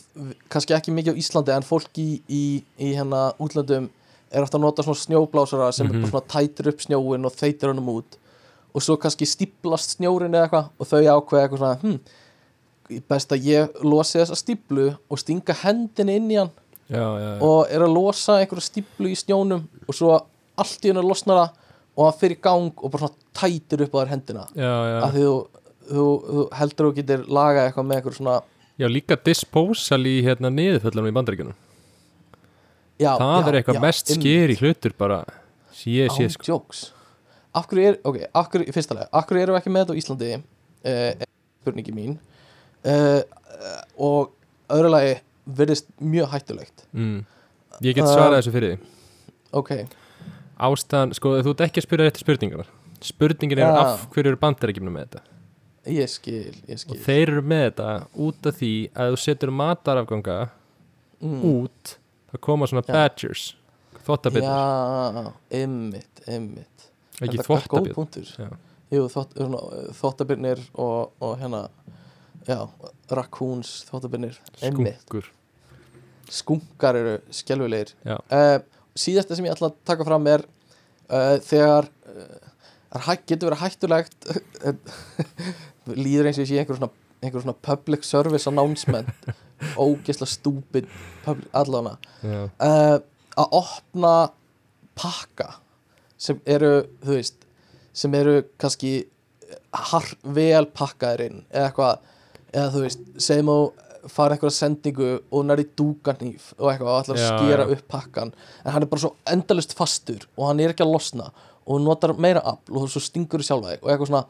kannski 0.54 0.76
ekki 0.78 0.94
mikið 0.94 1.18
á 1.18 1.22
Íslandi 1.24 1.56
en 1.56 1.66
fólk 1.66 1.98
í, 1.98 2.10
í, 2.30 2.44
í 2.78 2.92
hérna 2.98 3.32
útlöndum 3.42 3.90
er 4.32 4.46
ofta 4.46 4.60
að 4.60 4.64
nota 4.68 4.84
svona 4.86 5.02
snjóblásara 5.02 5.72
sem 5.76 5.88
Mhm. 5.88 5.96
er 5.96 6.02
bara 6.02 6.12
svona 6.12 6.32
tætir 6.36 6.70
upp 6.72 6.80
snjóin 6.86 7.26
og 7.26 7.34
þeitir 7.36 7.72
honum 7.74 7.90
út. 7.98 8.18
Og 8.74 8.82
svo 8.86 8.96
kannski 8.96 9.26
stíplast 9.28 9.98
snjórin 9.98 10.32
eða 10.38 10.46
eitthvað 10.48 10.70
og 10.80 10.88
þau 10.88 11.02
ákveða 11.18 11.42
eitthvað 11.48 11.58
svona 11.60 11.80
hm, 11.82 12.00
best 13.10 13.32
að 13.36 13.44
ég 13.48 13.82
losi 13.84 14.20
þessa 14.20 14.36
stíplu 14.40 14.86
og 15.10 15.20
stinga 15.20 15.54
hendinni 15.64 16.16
inn 16.20 16.30
í 16.32 16.38
hann 16.40 16.52
já, 16.92 17.06
já, 17.24 17.32
og 17.48 17.72
er 17.72 17.86
að 17.86 17.96
losa 17.96 18.38
einhverja 18.42 18.68
stíplu 18.68 19.12
í 19.12 19.18
snjónum 19.18 19.66
og 19.88 19.98
svo 19.98 20.14
allt 20.62 20.86
í 20.86 20.92
hennu 20.92 21.04
losnar 21.06 21.42
það 21.42 21.58
og 21.92 22.06
hann 22.08 22.20
fyrir 22.20 22.40
gang 22.44 22.72
og 22.84 22.94
bara 22.94 23.08
svona 23.08 23.32
tætir 23.42 23.86
upp 23.86 23.96
á 23.96 24.00
þær 24.02 24.14
hendina. 24.14 24.46
Því 24.56 25.26
þú, 25.26 25.36
þú, 25.90 26.06
þú 26.28 26.46
heldur 26.60 26.88
þú 26.88 26.96
getur 27.00 27.28
lagað 27.28 27.68
eitthvað 27.68 27.88
með 27.90 28.00
eitthvað 28.00 28.18
svona 28.20 28.38
já, 28.82 28.88
líka 28.90 29.18
disposal 29.26 30.02
í 30.10 30.16
hérna 30.26 30.52
niðurföllunum 30.54 31.12
í 31.12 31.16
bandaríkjunum. 31.18 31.60
Já, 33.02 33.12
það 33.18 33.50
er 33.50 33.60
eitthvað 33.60 33.84
mest 33.84 34.14
skeri 34.14 34.58
hlutur 34.60 34.96
bara. 34.98 35.22
Sé, 35.76 36.06
án 36.06 36.34
sko. 36.34 36.46
jokes. 36.46 36.90
Af 37.58 37.68
hverju 37.68 37.90
er, 37.90 37.98
ok, 38.08 38.20
af 38.38 38.50
hverju, 38.52 38.70
í 38.70 38.76
fyrsta 38.76 38.96
lega 38.96 39.10
af 39.12 39.26
hverju 39.28 39.44
erum 39.44 39.58
við 39.58 39.62
ekki 39.62 39.74
með 39.74 39.84
þetta 39.84 39.96
á 39.98 40.00
Íslandi? 40.02 40.30
Uh, 40.82 41.26
spurningi 41.62 41.96
mín. 41.96 42.14
Uh, 42.86 43.22
og 43.98 44.32
öðru 44.72 44.94
lagi 44.94 45.16
verðist 45.46 45.90
mjög 46.00 46.32
hættulegt 46.36 46.86
mm. 46.92 47.20
ég 47.82 47.98
get 47.98 48.06
Uh, 48.06 48.14
svarað 48.14 48.40
þessu 48.40 48.54
fyrir 48.56 48.74
því 48.74 48.78
ok, 49.62 49.72
ástæðan, 50.68 51.16
sko, 51.18 51.36
þú 51.42 51.56
ert 51.56 51.66
ekki 51.68 51.82
að 51.82 51.88
spyrja 51.88 52.08
rétti 52.08 52.26
spurningar 52.26 52.72
spurningin 53.02 53.62
er 53.62 53.72
Já. 53.72 53.78
af 53.82 54.08
hverju 54.14 54.32
eru 54.34 54.42
bandaríkjumna 54.42 54.94
með 54.94 55.08
þetta 55.08 55.94
ég 55.98 56.12
skil, 56.12 56.58
ég 56.70 56.82
skil 56.82 56.96
og 56.96 57.06
þeir 57.06 57.34
eru 57.34 57.46
með 57.54 57.64
þetta 57.70 57.90
út 58.28 58.52
af 58.52 58.60
því 58.60 58.74
að 58.94 59.16
þú 59.16 59.22
setur 59.26 59.54
matarafganga 59.62 60.38
mm. 61.22 61.40
út 61.54 61.96
það 62.32 62.44
koma 62.48 62.70
svona 62.70 62.86
Já. 62.86 62.94
badgers 62.94 63.48
þvottabirnir, 64.02 64.50
já, 64.50 65.32
ymmit, 65.62 66.22
ymmit 66.26 66.72
ekki 67.22 67.42
Já. 67.42 68.50
Jú, 68.92 69.06
þvott, 69.08 69.36
svona, 69.38 69.60
þvottabirnir 69.96 70.62
og, 70.74 71.14
og 71.24 71.38
hérna 71.40 71.62
já, 72.48 72.60
þvottabirnir 73.90 74.38
ymmit, 74.66 75.02
skunkur. 75.02 75.30
Skunkar 76.32 77.00
eru 77.00 77.18
skelfilegir. 77.34 77.94
Já. 78.08 78.18
uh, 78.32 78.58
síðasta 78.98 79.38
sem 79.38 79.48
ég 79.48 79.56
ætla 79.56 79.72
að 79.72 79.78
taka 79.88 80.08
fram 80.08 80.28
er 80.32 80.46
uh, 81.12 81.38
þegar 81.44 81.90
uh, 82.08 83.12
getur 83.30 83.52
verið 83.52 83.64
hættulegt 83.66 84.32
líður 86.06 86.30
eins 86.30 86.40
og 86.40 86.46
ég 86.46 86.52
sé 86.52 86.60
einhver 86.62 86.80
svona, 86.80 86.92
einhver 87.22 87.46
svona 87.46 87.58
public 87.68 88.08
service 88.08 88.50
announcement. 88.50 89.12
Ógeðslega 89.78 90.32
stúpid 90.32 90.88
uh, 91.28 92.98
að 93.38 93.58
opna 93.62 94.16
pakka 94.98 95.54
sem 96.22 96.40
eru, 96.50 96.82
þú 97.04 97.16
veist 97.18 97.46
sem 97.98 98.14
eru 98.16 98.42
kannski 98.62 99.06
vel 100.24 100.66
pakkaðir 100.76 101.26
inn 101.28 101.40
eða 101.50 101.70
eitthvað, 101.70 102.10
eða 102.52 102.74
þú 102.74 102.84
veist 102.86 103.08
segjum 103.22 103.52
þú 103.52 103.62
fara 104.10 104.36
einhverja 104.36 104.56
sendingu 104.56 105.10
og 105.30 105.44
nær 105.46 105.62
í 105.62 105.68
dúganýf 105.78 106.52
og 106.58 106.72
eitthvað 106.72 106.90
og 106.90 107.02
ætlar 107.04 107.20
að 107.20 107.28
skera 107.28 107.66
já. 107.68 107.74
upp 107.76 107.84
pakkan 107.92 108.32
en 108.34 108.74
hann 108.74 108.86
er 108.86 108.90
bara 108.90 109.04
svo 109.04 109.12
endalust 109.30 109.76
fastur 109.78 110.26
og 110.38 110.48
hann 110.48 110.64
er 110.64 110.74
ekki 110.74 110.86
að 110.86 110.94
losna 110.96 111.28
og 111.30 111.76
þú 111.76 111.82
notar 111.86 112.16
meira 112.18 112.42
afl 112.42 112.80
og 112.82 112.90
svo 112.90 113.04
stingur 113.04 113.44
þú 113.44 113.50
sjálfa 113.52 113.76
þig 113.76 113.84
og 113.84 113.92
eitthvað 113.94 114.10
svona 114.10 114.24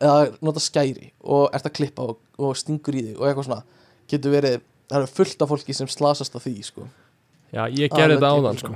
eða 0.00 0.44
nota 0.44 0.62
skæri 0.64 1.10
og 1.24 1.48
ert 1.56 1.68
að 1.68 1.76
klippa 1.78 2.10
og, 2.12 2.20
og 2.40 2.56
stingur 2.60 2.96
í 2.96 3.06
þig 3.08 3.16
og 3.16 3.28
eitthvað 3.28 3.48
svona 3.48 3.62
getur 4.10 4.34
verið, 4.34 4.62
það 4.90 5.04
er 5.06 5.12
fullt 5.16 5.44
af 5.44 5.52
fólki 5.52 5.76
sem 5.76 5.90
slasast 5.90 6.36
af 6.36 6.44
því 6.44 6.54
sko. 6.66 6.86
Já, 7.54 7.64
ég 7.68 7.92
gerði 7.92 8.16
þetta 8.16 8.30
áðan 8.34 8.60
sko. 8.60 8.72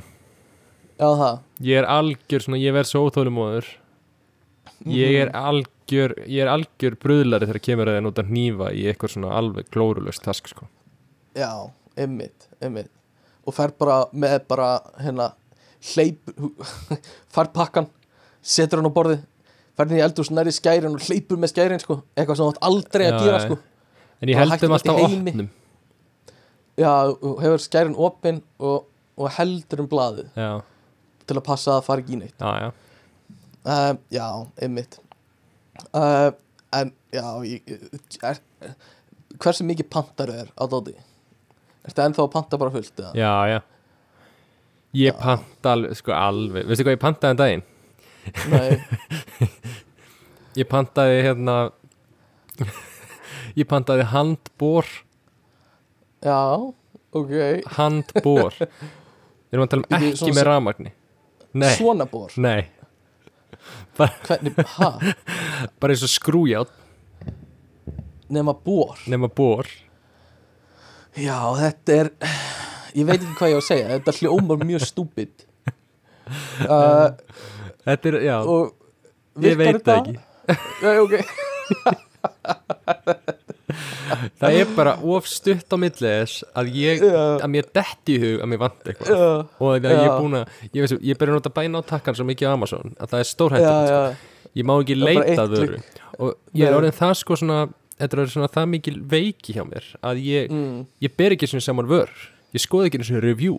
Já 0.95 1.09
það. 1.19 1.41
Ég 1.67 1.81
er 1.81 1.89
algjör, 1.91 2.45
svona, 2.45 2.61
ég 2.63 2.77
verð 2.77 2.91
svo 2.91 3.03
óþólumóður 3.09 3.71
ég 4.91 5.17
er 5.25 5.33
algjör 5.85 6.15
ég 6.27 6.43
er 6.43 6.49
algjör 6.49 6.97
bröðlari 6.97 7.47
þegar 7.47 7.61
kemur 7.63 7.89
að 7.89 7.97
það 7.99 8.05
nota 8.05 8.25
hnífa 8.25 8.73
í 8.73 8.85
eitthvað 8.89 9.13
svona 9.15 9.33
alveg 9.37 9.67
glórulöst 9.71 10.23
task 10.25 10.49
sko. 10.49 10.67
Já, 11.37 11.71
ymmit, 11.97 12.49
ymmit 12.63 12.91
og 13.45 13.55
fer 13.55 13.75
bara 13.77 14.07
með 14.13 14.47
bara 14.49 14.81
hérna 14.99 15.35
hleyp 15.93 16.31
fær 17.35 17.51
pakkan, 17.53 17.89
setur 18.41 18.81
hann 18.81 18.89
á 18.89 18.97
borðið 18.97 19.21
fer 19.77 19.89
hann 19.89 19.99
í 19.99 20.05
eldhús 20.05 20.31
nærri 20.31 20.53
skærin 20.55 20.95
og 20.97 21.05
hleypur 21.05 21.37
með 21.37 21.53
skærin 21.53 21.83
sko, 21.83 22.01
eitthvað 22.17 22.37
sem 22.39 22.47
þú 22.47 22.55
átt 22.55 22.65
aldrei 22.65 23.07
að 23.11 23.19
gera 23.21 23.43
sko. 23.45 23.59
En 24.23 24.31
ég 24.33 24.39
held 24.41 24.57
þeim 24.63 24.77
alltaf 24.79 25.03
opnum. 25.05 25.51
Já, 26.81 26.93
hefur 27.43 27.61
skærin 27.63 27.99
opinn 27.99 28.41
og, 28.59 28.87
og 29.19 29.31
heldur 29.37 29.85
um 29.85 29.91
blaðið 29.91 30.33
já, 30.39 30.63
til 31.27 31.37
að 31.37 31.45
passa 31.45 31.75
að 31.75 31.77
það 31.77 31.87
fari 31.91 32.05
ekki 32.07 32.17
í 32.17 32.23
neitt. 32.23 32.41
Já, 32.41 32.65
já. 32.65 32.73
Uh, 33.65 33.95
Já, 34.13 34.27
ymmit 34.65 34.99
uh, 35.93 36.31
En, 36.75 36.91
já 37.15 37.27
er, 38.27 38.41
Hversu 39.39 39.67
mikið 39.67 39.87
pantar 39.93 40.31
er 40.33 40.49
á 40.59 40.65
dóti? 40.71 40.95
Ertu 41.87 42.03
ennþá 42.03 42.25
að 42.25 42.33
panta 42.33 42.59
bara 42.59 42.73
fullt? 42.75 42.95
eða? 42.99 43.13
Já, 43.19 43.35
já 43.53 43.61
Ég 44.95 45.11
Já. 45.13 45.19
panta 45.19 45.73
alveg, 45.75 45.97
sko 45.99 46.15
alveg 46.15 46.67
Veistu 46.71 46.85
hvað 46.87 46.97
ég 46.97 47.03
pantaði 47.03 47.35
en 47.35 47.41
daginn? 47.41 47.65
Nei, 48.51 48.69
Ég 50.61 50.69
pantaði 50.71 51.23
hérna 51.27 51.57
Ég 53.59 53.67
pantaði 53.71 54.07
handbór 54.11 54.87
já, 56.25 56.39
ok 57.15 57.35
Handbór 57.77 58.55
Við 58.65 59.59
erum 59.59 59.67
að 59.67 59.75
tala 59.75 59.85
um 59.87 60.07
ekki 60.11 60.31
með 60.35 60.47
rafmagni 60.49 60.95
Nei, 61.55 61.71
Svona 61.77 62.07
bor 62.11 62.33
nei 62.43 62.65
Hvernig, 63.99 64.53
ha? 64.77 64.91
Bara 65.81 65.95
eins 65.95 66.03
og 66.07 66.11
skrújátt 66.13 66.73
Nema 68.35 68.55
bor. 68.57 68.97
Nema 69.11 69.29
bór 69.31 69.69
Já, 71.15 71.37
þetta 71.61 71.99
er 72.01 72.11
Ég 72.95 73.07
veit 73.07 73.21
ekki 73.21 73.37
hvað 73.39 73.53
ég 73.53 73.59
á 73.59 73.61
að 73.61 73.69
segja 73.69 73.91
Þetta 73.95 74.17
hljómar 74.21 74.65
mjög 74.67 74.83
stúpid. 74.91 75.35
Uh, 76.65 77.11
Þetta 77.85 78.09
er, 78.09 78.15
já, 78.25 78.37
ég 79.45 79.59
veit 79.61 79.75
þetta? 79.77 79.97
ekki. 80.01 80.15
Já, 80.81 80.91
ok 81.05 81.15
Það 84.41 84.59
er 84.61 84.73
bara 84.77 84.97
of 85.15 85.29
stutt 85.31 85.75
á 85.75 85.77
milli 85.81 86.11
þess 86.11 86.45
að 86.55 86.73
ég, 86.79 87.05
Já. 87.05 87.23
að 87.39 87.49
mér 87.55 87.71
detti 87.79 88.17
í 88.17 88.21
hug 88.25 88.43
að 88.45 88.51
mér 88.53 88.63
vant 88.65 88.91
eitthvað. 88.91 89.15
Já, 89.15 89.31
og 89.59 89.73
þegar 89.77 89.95
ég 89.95 90.03
er 90.03 90.11
Já. 90.11 90.17
búin 90.19 90.39
að 90.41 90.45
ég, 90.65 90.81
veist, 90.85 90.99
ég 91.01 91.21
byrja 91.21 91.35
að 91.35 91.41
nota 91.41 91.55
bæna 91.61 91.81
á 91.81 91.83
takkan 91.95 92.19
svo 92.19 92.29
mikið 92.29 92.51
á 92.51 92.55
Amazon 92.55 92.95
að 92.99 93.15
það 93.15 93.21
er 93.21 93.25
já, 93.25 93.31
stórhættilegt 93.33 93.89
sko. 93.89 94.03
já, 94.05 94.51
ég 94.61 94.69
má 94.69 94.75
ekki 94.77 94.99
leita 95.01 95.41
að 95.45 95.57
vöru. 95.59 95.81
og 96.19 96.37
ég 96.55 96.69
er 96.69 96.79
orðin 96.79 96.99
það 96.99 97.17
sko 97.23 97.41
svona 97.41 97.61
þetta 97.99 98.21
er 98.21 98.33
svona 98.33 98.51
það 98.51 98.71
mikil 98.73 98.97
veiki 99.11 99.55
hjá 99.57 99.63
mér 99.67 99.87
að 100.03 100.25
ég, 100.25 100.51
mm. 100.51 100.81
ég 101.05 101.15
ber 101.19 101.37
ekki 101.37 101.51
svona 101.51 101.65
saman 101.65 101.91
vör. 101.91 102.11
Ég 102.55 102.63
skoði 102.63 102.91
ekki 102.91 103.07
svona 103.07 103.23
review. 103.25 103.59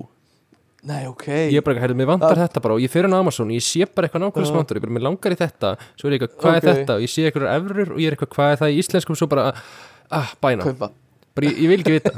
Nei, 0.86 1.08
ok. 1.10 1.26
Ég 1.50 1.58
er 1.58 1.66
bara, 1.66 1.82
hættu, 1.82 1.98
mér 1.98 2.12
vantar 2.12 2.38
þetta 2.38 2.62
bara 2.62 2.76
og 2.78 2.84
ég 2.84 2.92
fyrir 2.94 3.10
á 3.10 3.18
Amazon 3.18 3.50
og 3.50 3.58
ég 3.58 3.64
sé 3.66 3.88
bara 3.90 4.06
eitthvað 4.06 4.22
nákvæmlega 4.22 4.46
Já. 4.46 4.50
sem 4.52 4.60
vantar 4.60 4.78
ég 4.78 4.84
bara, 4.84 4.94
mér 4.94 5.06
langar 5.08 5.34
í 5.34 5.40
þetta, 5.40 5.72
svo 5.98 6.10
er 6.10 6.14
ég 6.14 6.20
eitthvað, 6.22 6.36
hvað 6.44 6.58
Ok. 6.58 6.60
er 6.60 6.68
þetta? 6.70 6.96
Og 6.96 7.06
ég 7.06 7.12
sé 7.12 7.26
eitthvað 7.26 7.48
efrur 7.56 7.94
og 7.96 8.02
ég 8.04 8.06
er 8.06 8.16
eitthvað, 8.16 8.32
hvað 8.36 8.52
er 8.54 8.60
það 8.62 8.76
í 8.76 8.78
íslenskum? 8.84 9.18
Svo 9.18 9.28
bara, 9.32 9.48
ah, 10.14 10.34
bæna. 10.42 10.66
Kaupa. 10.68 10.92
Bara, 11.36 11.50
ég, 11.50 11.62
ég 11.64 11.72
vil 11.72 11.82
ekki 11.84 11.96
vita. 11.98 12.14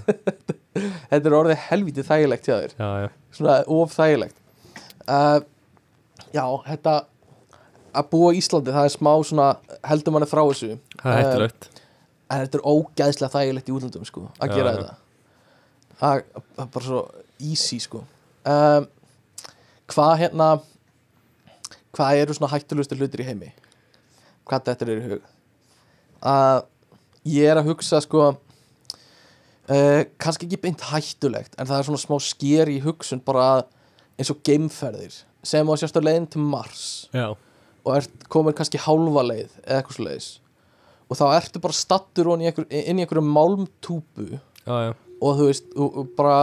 Þetta 1.12 1.22
er 1.24 1.36
orðið 1.38 1.62
helvítið 1.68 2.10
þægilegt 2.10 2.50
hjá 2.50 2.56
þér. 2.56 2.74
Já, 2.78 2.90
já, 3.02 3.08
Svona 3.34 3.62
of 3.74 3.96
þægilegt. 3.96 4.42
Uh, 5.08 5.40
Já, 6.36 6.44
þetta 6.68 6.96
Að 7.98 8.10
búa 8.12 8.34
í 8.36 8.40
Íslandi, 8.42 8.74
það 8.76 8.88
er 8.88 8.94
smá 8.94 9.12
svona 9.26 9.48
Heldur 9.88 10.14
manni 10.14 10.28
frá 10.30 10.44
þessu. 10.44 10.76
Það 11.00 11.16
er 11.16 11.24
hættulegt. 11.24 11.68
En 12.28 12.42
þetta 12.44 12.60
er 12.60 12.66
ógæðslega 12.68 13.34
þægilegt 13.34 13.70
í 13.70 13.74
útlöndum 13.74 14.06
sko, 14.06 14.26
að 14.44 14.54
gera 14.54 14.74
já. 14.74 14.78
þetta. 14.78 14.96
Það 15.98 16.22
það 16.36 16.64
er 16.66 16.72
bara 16.76 16.88
svo 16.90 17.02
easy 17.48 17.80
sko. 17.82 18.04
Um, 18.48 18.88
hvað 19.90 20.14
hérna 20.22 20.50
hvað 21.96 22.22
eru 22.22 22.36
svona 22.38 22.52
hættulegustu 22.52 23.00
hlutir 23.00 23.24
í 23.24 23.28
heimi? 23.32 23.54
Hvað 24.46 24.68
þetta 24.68 24.86
er 24.86 24.94
í 24.94 25.08
hug? 25.08 25.32
Að 26.28 26.60
ég 27.28 27.52
er 27.52 27.60
að 27.62 27.72
hugsa 27.72 28.02
sko 28.04 28.26
uh, 28.32 30.02
kannski 30.22 30.48
ekki 30.48 30.62
beint 30.64 30.86
hættulegt 30.90 31.58
en 31.58 31.70
það 31.70 31.80
er 31.80 31.90
svona 31.90 32.04
smá 32.04 32.18
sker 32.24 32.72
í 32.72 32.80
hugsun 32.86 33.24
bara 33.26 33.66
eins 34.18 34.32
og 34.34 34.42
geimferðir 34.48 35.22
sem 35.46 35.70
á 35.70 35.74
sérst 35.80 35.98
á 35.98 36.02
leiðin 36.02 36.28
til 36.32 36.44
Mars. 36.44 37.08
Já, 37.16 37.32
og 37.86 37.96
ert 37.96 38.28
komin 38.32 38.56
kannski 38.58 38.82
hálfa 38.82 39.24
leið 39.24 39.50
eða 39.64 39.80
eitthvað 39.80 39.98
svo 39.98 40.08
leiðis 40.08 40.30
og 41.08 41.20
þá 41.20 41.26
ertu 41.38 41.62
bara 41.64 41.78
stattur 41.78 42.30
inn 42.34 42.44
í 42.44 42.50
einhverju 42.52 43.24
málmtúpu. 43.24 44.40
Já, 44.66 44.76
já. 44.90 44.92
Og 45.24 45.38
þú 45.40 45.46
veist, 45.48 45.70
og 45.80 46.10
bara 46.18 46.40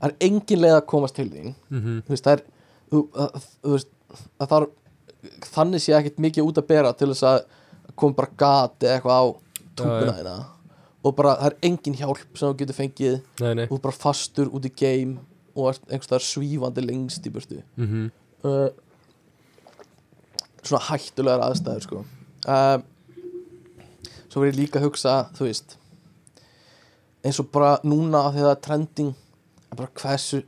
það 0.00 0.06
er 0.08 0.14
engin 0.26 0.62
leið 0.64 0.76
að 0.78 0.86
komast 0.88 1.18
til 1.18 1.28
þín. 1.28 1.54
Mm 1.68 1.98
þú 2.06 2.14
veist, 2.14 2.24
það 2.24 2.32
er 2.32 2.44
þú, 2.90 3.02
að, 3.12 3.48
þú 3.60 3.74
veist, 3.74 3.90
það 4.40 4.52
þarf 4.54 5.50
þannig 5.50 5.84
sé 5.84 5.94
ekkert 5.96 6.22
mikið 6.24 6.48
út 6.48 6.60
að 6.62 6.70
bera 6.70 6.92
til 6.96 7.10
þess 7.12 7.26
að 7.28 7.40
koma 7.98 8.16
bara 8.22 8.36
gat 8.40 8.86
eða 8.86 8.96
eitthvað 8.96 9.20
á 9.20 9.24
túpuna 9.80 10.16
þína 10.20 10.36
og 11.00 11.14
bara 11.16 11.34
það 11.40 11.46
er 11.50 11.58
engin 11.70 11.96
hjálp 11.96 12.24
sem 12.36 12.44
þú 12.44 12.56
getur 12.60 12.76
fengið. 12.76 13.18
Nei, 13.40 13.52
nei. 13.56 13.64
Og 13.64 13.70
þú 13.72 13.78
ert 13.78 13.84
bara 13.88 13.96
fastur 13.96 14.50
út 14.52 14.66
í 14.68 14.72
game 14.76 15.16
og 15.56 15.70
ert 15.72 15.86
einhvers 15.88 16.08
staðar 16.10 16.26
svífandi 16.26 16.84
lengst 16.84 17.26
í 17.26 17.32
burtu. 17.34 17.62
Mm 17.80 18.10
uh, 18.44 18.68
svona 20.60 20.84
hættulegar 20.90 21.42
aðstæður 21.44 21.84
sko. 21.86 22.04
Uh, 22.44 22.78
svo 24.30 24.44
verið 24.44 24.62
líka 24.62 24.80
að 24.80 24.88
hugsa 24.88 25.14
þú 25.36 25.48
veist 25.48 25.76
eins 27.26 27.40
og 27.42 27.50
bara 27.52 27.74
núna 27.84 28.26
af 28.28 28.34
því 28.34 28.42
að 28.42 28.46
það 28.46 28.54
er 28.54 28.62
trending 28.64 29.10
en 29.10 29.80
bara 29.80 29.90
hversu 30.00 30.42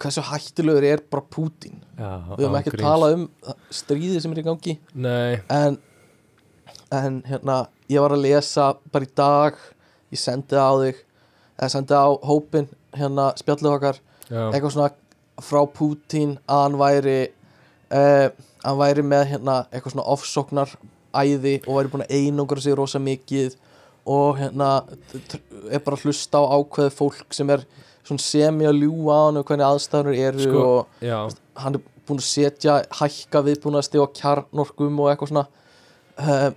hversu 0.00 0.24
hættulegur 0.28 0.86
er 0.88 1.02
bara 1.10 1.24
Putin 1.34 1.80
Já, 1.96 2.10
við 2.36 2.44
höfum 2.44 2.58
ekki 2.60 2.74
gríns. 2.74 2.84
talað 2.86 3.16
um 3.16 3.26
stríðið 3.72 4.22
sem 4.22 4.34
er 4.34 4.40
í 4.40 4.46
gangi. 4.46 4.74
Nei, 4.94 5.40
en, 5.52 5.78
en 6.98 7.20
hérna 7.28 7.58
ég 7.90 8.00
var 8.04 8.14
að 8.14 8.24
lesa 8.24 8.70
bara 8.92 9.06
í 9.06 9.12
dag 9.16 9.60
ég 10.14 10.20
sendi 10.20 10.54
það 10.56 10.70
á 10.70 10.74
þig 10.84 11.00
eða 11.58 11.70
sendi 11.74 11.94
það 11.94 12.08
á 12.08 12.12
hópin 12.30 12.68
hérna 12.94 13.28
spjallið 13.38 13.76
okkar. 13.76 14.00
Já, 14.30 14.42
eitthvað 14.50 14.74
svona 14.76 15.44
frá 15.44 15.60
Putin 15.74 16.36
að 16.46 16.62
hann 16.62 16.78
væri 16.80 17.18
uh, 17.92 18.28
hann 18.64 18.80
væri 18.80 19.04
með 19.06 19.24
hérna 19.34 19.56
eitthvað 19.70 19.96
svona 19.96 20.08
ofsóknar 20.14 20.74
æði 21.14 21.58
og 21.66 21.78
væri 21.78 21.92
búin 21.92 22.04
að 22.06 22.14
einungra 22.18 22.62
sig 22.62 22.76
rosa 22.78 23.00
mikið 23.02 23.56
og 24.10 24.38
hérna 24.38 24.70
er 25.70 25.82
bara 25.84 25.96
að 25.96 26.04
hlusta 26.04 26.40
á 26.40 26.44
ákveði 26.58 26.94
fólk 26.94 27.34
sem 27.34 27.50
er 27.54 27.64
semi 28.20 28.66
að 28.68 28.82
ljúga 28.82 29.16
á 29.16 29.22
hann 29.26 29.40
og 29.40 29.48
hvernig 29.48 29.66
aðstæðanur 29.66 30.18
eru 30.28 30.44
Sko, 30.44 30.64
og 30.64 31.04
já, 31.04 31.18
hann 31.62 31.78
er 31.78 31.84
búin 32.04 32.20
að 32.20 32.26
setja 32.28 32.74
hækka 32.98 33.40
viðbúinasti 33.46 34.00
og 34.02 34.12
kjarnorkum 34.18 34.98
og 35.00 35.10
eitthvað 35.10 35.32
svona. 35.32 35.46
Uh, 36.14 36.50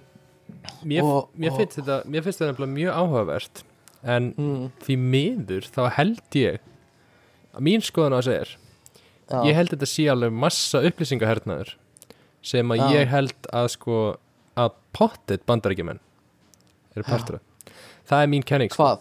mér, 0.83 1.03
og- 1.03 1.29
mér 1.37 1.51
og- 1.51 1.57
finnst 1.61 1.79
þetta 1.79 1.97
mér 2.05 2.23
finnst 2.27 2.39
þetta 2.43 2.67
mjög 2.73 2.93
áhugavert 3.01 3.63
en 4.03 4.31
mm, 4.37 4.71
því 4.85 4.97
miður 4.97 5.67
þá 5.73 5.81
held 5.97 6.21
ég 6.37 6.59
að 7.57 7.65
mín 7.67 7.81
skoðan 7.83 8.13
á 8.15 8.19
þessu 8.21 8.35
er 8.37 8.51
já, 9.27 9.43
ég 9.49 9.55
held 9.57 9.69
þetta 9.73 9.89
sé 9.89 10.05
alveg 10.13 10.31
massa 10.45 10.81
upplýsingahernaður 10.87 11.73
sem 12.47 12.69
að 12.71 12.77
Já. 12.83 12.87
ég 13.01 13.07
held 13.11 13.49
að 13.51 13.67
sko 13.73 13.97
að 14.57 14.71
pottet 14.95 15.43
bandarækjumenn 15.49 15.99
eru 16.95 17.03
partur 17.03 17.39
af 17.39 17.73
það 18.07 18.23
er 18.23 18.27
mín 18.31 18.45
kenning 18.45 18.71
sko. 18.71 18.83
hvað? 18.83 18.99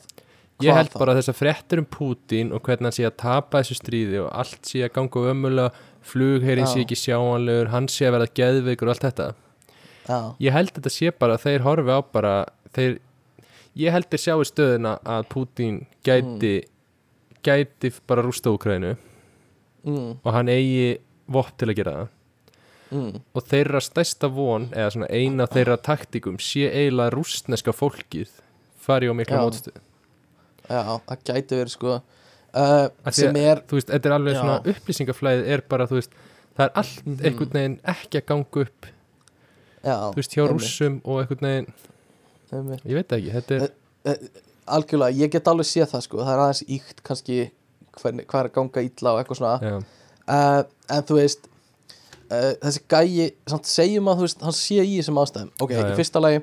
ég 0.65 0.71
hvað 0.73 0.77
held 0.81 0.91
þá? 0.91 0.99
bara 0.99 1.13
að 1.15 1.19
þessar 1.21 1.37
fréttur 1.39 1.79
um 1.83 1.85
Putin 1.87 2.53
og 2.57 2.63
hvernig 2.65 2.89
hann 2.89 2.97
sé 2.97 3.05
að 3.07 3.17
tapa 3.21 3.61
þessu 3.63 3.77
stríði 3.79 4.23
og 4.25 4.31
allt 4.33 4.63
sé 4.67 4.83
að 4.87 4.95
ganga 4.97 5.23
ömulega 5.33 5.71
flugherinn 6.03 6.67
Já. 6.67 6.73
sé 6.73 6.81
ekki 6.87 6.97
sjáanlegur 7.05 7.69
hann 7.75 7.87
sé 7.93 8.09
að 8.09 8.17
verða 8.17 8.33
geðveikur 8.41 8.89
og 8.89 8.95
allt 8.97 9.07
þetta 9.11 9.29
já, 10.09 10.19
ég 10.41 10.53
held 10.53 10.73
þetta 10.77 10.93
sé 10.95 11.11
bara 11.19 11.37
að 11.39 11.45
þeir 11.47 11.65
horfi 11.67 11.91
á 11.97 12.01
bara 12.13 12.35
þeir, 12.77 12.99
ég 13.77 13.93
held 13.93 14.09
þeir 14.13 14.23
sjáu 14.27 14.45
stöðuna 14.49 14.97
að 15.05 15.29
Putin 15.33 15.81
gæti 16.07 16.55
gæti 17.47 17.93
bara 18.07 18.23
rústa 18.27 18.51
Úkrænu 18.55 18.95
mm, 19.87 20.13
og 20.25 20.33
hann 20.35 20.49
eigi 20.53 20.97
vopp 21.31 21.53
til 21.59 21.71
að 21.73 21.79
gera 21.81 21.95
það 22.01 22.09
mm, 22.97 23.21
og 23.37 23.47
þeirra 23.51 23.81
stærsta 23.83 24.31
von 24.33 24.69
eða 24.73 24.93
svona 24.95 25.11
eina 25.11 25.47
þeirra 25.51 25.77
taktikum 25.83 26.39
sé 26.43 26.69
eiginlega 26.71 27.15
rústneska 27.15 27.75
fólkið 27.75 28.31
fari 28.87 29.11
á 29.11 29.15
mikla 29.19 29.41
Já. 29.41 29.45
mótstuð 29.47 29.81
já, 30.67 30.81
það 31.07 31.25
gæti 31.31 31.61
verið 31.61 31.75
sko 31.77 31.93
uh, 31.97 32.87
sem 33.15 33.37
er 33.43 33.63
þú 33.67 33.79
veist, 33.79 33.91
þetta 33.95 34.09
er 34.11 34.17
alveg 34.17 34.35
Já. 34.35 34.41
svona 34.43 34.59
upplýsingaflæðið 34.75 35.51
er 35.57 35.63
bara, 35.71 35.87
þú 35.91 35.99
veist, 36.01 36.15
það 36.57 36.65
er 36.69 36.73
allt 36.83 37.03
Mhm. 37.07 37.19
einhvern 37.27 37.53
veginn 37.59 37.79
ekki 37.95 38.21
að 38.23 38.27
ganga 38.33 38.65
upp 38.67 38.87
já, 39.83 39.97
þú 40.13 40.21
veist, 40.21 40.37
hjá 40.37 40.47
rússum 40.51 41.01
og 41.05 41.21
einhvern 41.23 41.47
veginn, 41.49 41.69
einmitt. 42.53 42.87
ég 42.87 42.99
veit 43.01 43.17
ekki 43.17 43.35
þetta 43.35 43.59
er, 43.61 43.75
algjörlega, 44.67 45.17
ég 45.23 45.33
get 45.35 45.51
alveg 45.51 45.69
séð 45.69 45.91
það 45.93 46.07
sko. 46.07 46.23
Það 46.23 46.33
er 46.33 46.43
aðeins 46.45 46.63
íkt 46.77 47.03
kannski 47.07 47.37
hvernig, 48.01 48.27
hvað 48.31 48.41
er 48.43 48.49
að 48.51 48.57
ganga 48.59 48.87
illa 48.87 49.13
og 49.13 49.21
eitthvað 49.21 49.41
svona. 49.41 49.55
Já, 49.63 49.77
uh, 50.27 50.63
en 50.97 51.07
þú 51.09 51.19
veist 51.21 51.47
uh, 51.51 52.51
þessi 52.65 52.83
gæi, 52.93 53.29
samt 53.53 53.71
segjum 53.71 54.11
að 54.13 54.25
veist, 54.27 54.43
hann 54.47 54.57
sé 54.57 54.81
í 54.83 54.99
þessum 54.99 55.23
ástæðum. 55.23 55.55
Ok, 55.63 55.77
Já, 55.77 55.83
já. 55.83 55.87
í 55.93 56.01
fyrsta 56.01 56.23
lagi, 56.23 56.43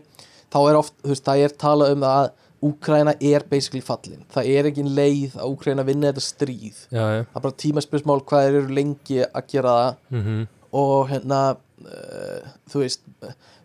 þá 0.54 0.58
er 0.64 0.80
oft 0.80 0.96
þú 1.04 1.14
veist, 1.14 1.28
það 1.28 1.46
er 1.48 1.60
talað 1.66 1.98
um 1.98 2.08
það 2.08 2.22
að 2.24 2.32
Úkraina 2.64 3.12
er 3.20 3.44
basically 3.52 3.82
fallin, 3.84 4.22
það 4.32 4.46
er 4.54 4.68
ekki 4.70 4.84
leið 4.88 5.34
að 5.36 5.50
Úkraina 5.52 5.84
vinna 5.84 6.14
þetta 6.14 6.22
stríð. 6.24 6.78
Já, 6.96 7.02
já. 7.12 7.24
Það 7.28 7.40
er 7.40 7.44
bara 7.44 7.58
tímaspörsmál 7.60 8.22
hvað 8.24 8.46
þeir 8.46 8.60
eru 8.62 8.78
lengi 8.78 9.18
að 9.26 9.50
gera 9.52 9.74
það. 9.80 9.98
Mm 10.16 10.44
og 10.74 11.10
hérna 11.12 11.40
uh, 11.86 12.54
þú 12.72 12.84
veist 12.84 13.04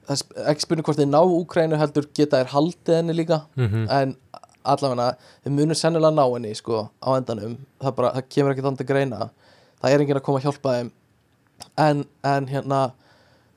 ekki 0.09 0.65
spurning 0.65 0.87
hvort 0.87 1.01
þeir 1.01 1.11
ná 1.11 1.21
Úkrainu 1.21 1.79
heldur 1.81 2.07
geta 2.17 2.41
þeir 2.41 2.53
haldið 2.55 2.95
henni 2.97 3.17
líka. 3.17 3.43
Mhm. 3.59 3.89
en 3.91 4.15
allavega 4.69 5.17
þeir 5.45 5.55
munum 5.55 5.79
sennilega 5.79 6.15
ná 6.15 6.25
henni 6.35 6.55
sko 6.57 6.89
á 7.01 7.09
endanum. 7.17 7.59
Það, 7.81 7.95
bara, 7.97 8.13
það 8.17 8.31
kemur 8.35 8.55
ekki 8.55 8.65
þannig 8.67 8.85
að 8.85 8.93
greina. 8.93 9.31
Það 9.81 9.93
er 9.93 10.05
enginn 10.05 10.21
að 10.21 10.27
koma 10.27 10.41
að 10.41 10.49
hjálpa 10.49 10.77
þeim. 10.77 10.91
En, 11.79 12.05
en 12.25 12.49
hérna 12.51 12.81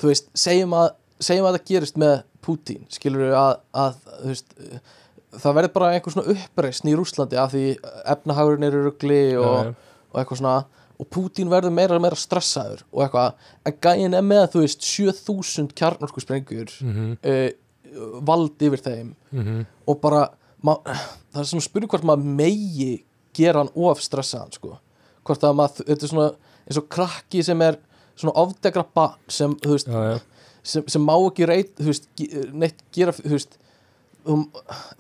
þú 0.02 0.12
veist, 0.12 0.30
segjum 0.38 0.74
að, 0.78 0.90
segjum 1.22 1.48
að 1.48 1.58
það 1.58 1.72
gerist 1.72 2.02
með 2.02 2.16
Putin, 2.42 2.86
skilur 2.90 3.28
við 3.28 3.36
að, 3.38 3.52
að 3.78 3.98
þú 4.10 4.32
veist, 4.32 4.56
það 5.44 5.58
verður 5.58 5.74
bara 5.76 5.90
einhver 5.96 6.16
svona 6.16 6.34
uppreisn 6.36 6.90
í 6.90 6.96
Rúslandi 6.98 7.38
af 7.40 7.52
því 7.54 7.66
efnahagurinn 8.16 8.68
eru 8.68 8.86
rugli 8.88 9.22
og, 9.40 9.76
og 10.12 10.22
eitthvað 10.22 10.42
svona 10.42 10.56
og 11.02 11.08
Putin 11.10 11.50
verður 11.50 11.74
meira 11.74 11.98
og 11.98 12.04
meira 12.04 12.18
stressaður 12.20 12.84
og 12.94 13.02
eitthvað, 13.08 13.34
en 13.66 13.78
gæin 13.82 14.14
er 14.20 14.26
með 14.26 14.44
þú 14.54 14.62
veist 14.66 14.86
7000 14.86 15.72
kjarnorku 15.80 16.22
sprengur 16.22 16.70
mhm, 16.86 17.16
uh, 17.26 17.50
vald 18.28 18.62
yfir 18.64 18.84
þeim. 18.86 19.16
Mhm, 19.34 19.64
og 19.90 19.98
bara 20.04 20.28
það 20.62 21.40
er 21.42 21.48
svona 21.50 21.66
spurning 21.66 21.90
hvort 21.92 22.06
maður 22.06 22.28
megi 22.38 22.92
gera 23.36 23.64
hann 23.64 23.72
of 23.76 24.00
stressaðan 24.04 24.54
sko. 24.54 24.76
Hvort 25.26 25.44
að 25.48 25.56
maður, 25.58 25.88
þetta 25.90 26.06
er 26.08 26.12
svona 26.12 26.28
eins 26.68 26.78
og 26.80 26.90
krakki 26.94 27.42
sem 27.44 27.62
er 27.66 27.80
svona 28.16 28.36
ofdegra 28.44 28.84
barn 28.96 29.18
sem, 29.32 29.56
þú 29.64 29.74
veist, 29.74 29.90
já, 29.90 30.04
já, 30.12 30.20
sem, 30.64 30.86
sem 30.94 31.02
má 31.08 31.16
ekki 31.18 31.48
reit, 31.50 31.74
þú 31.80 31.90
veist, 31.90 32.08
neitt 32.54 32.84
gera, 32.94 33.14
þú 33.18 33.34
veist 33.34 33.58
um, 34.30 34.44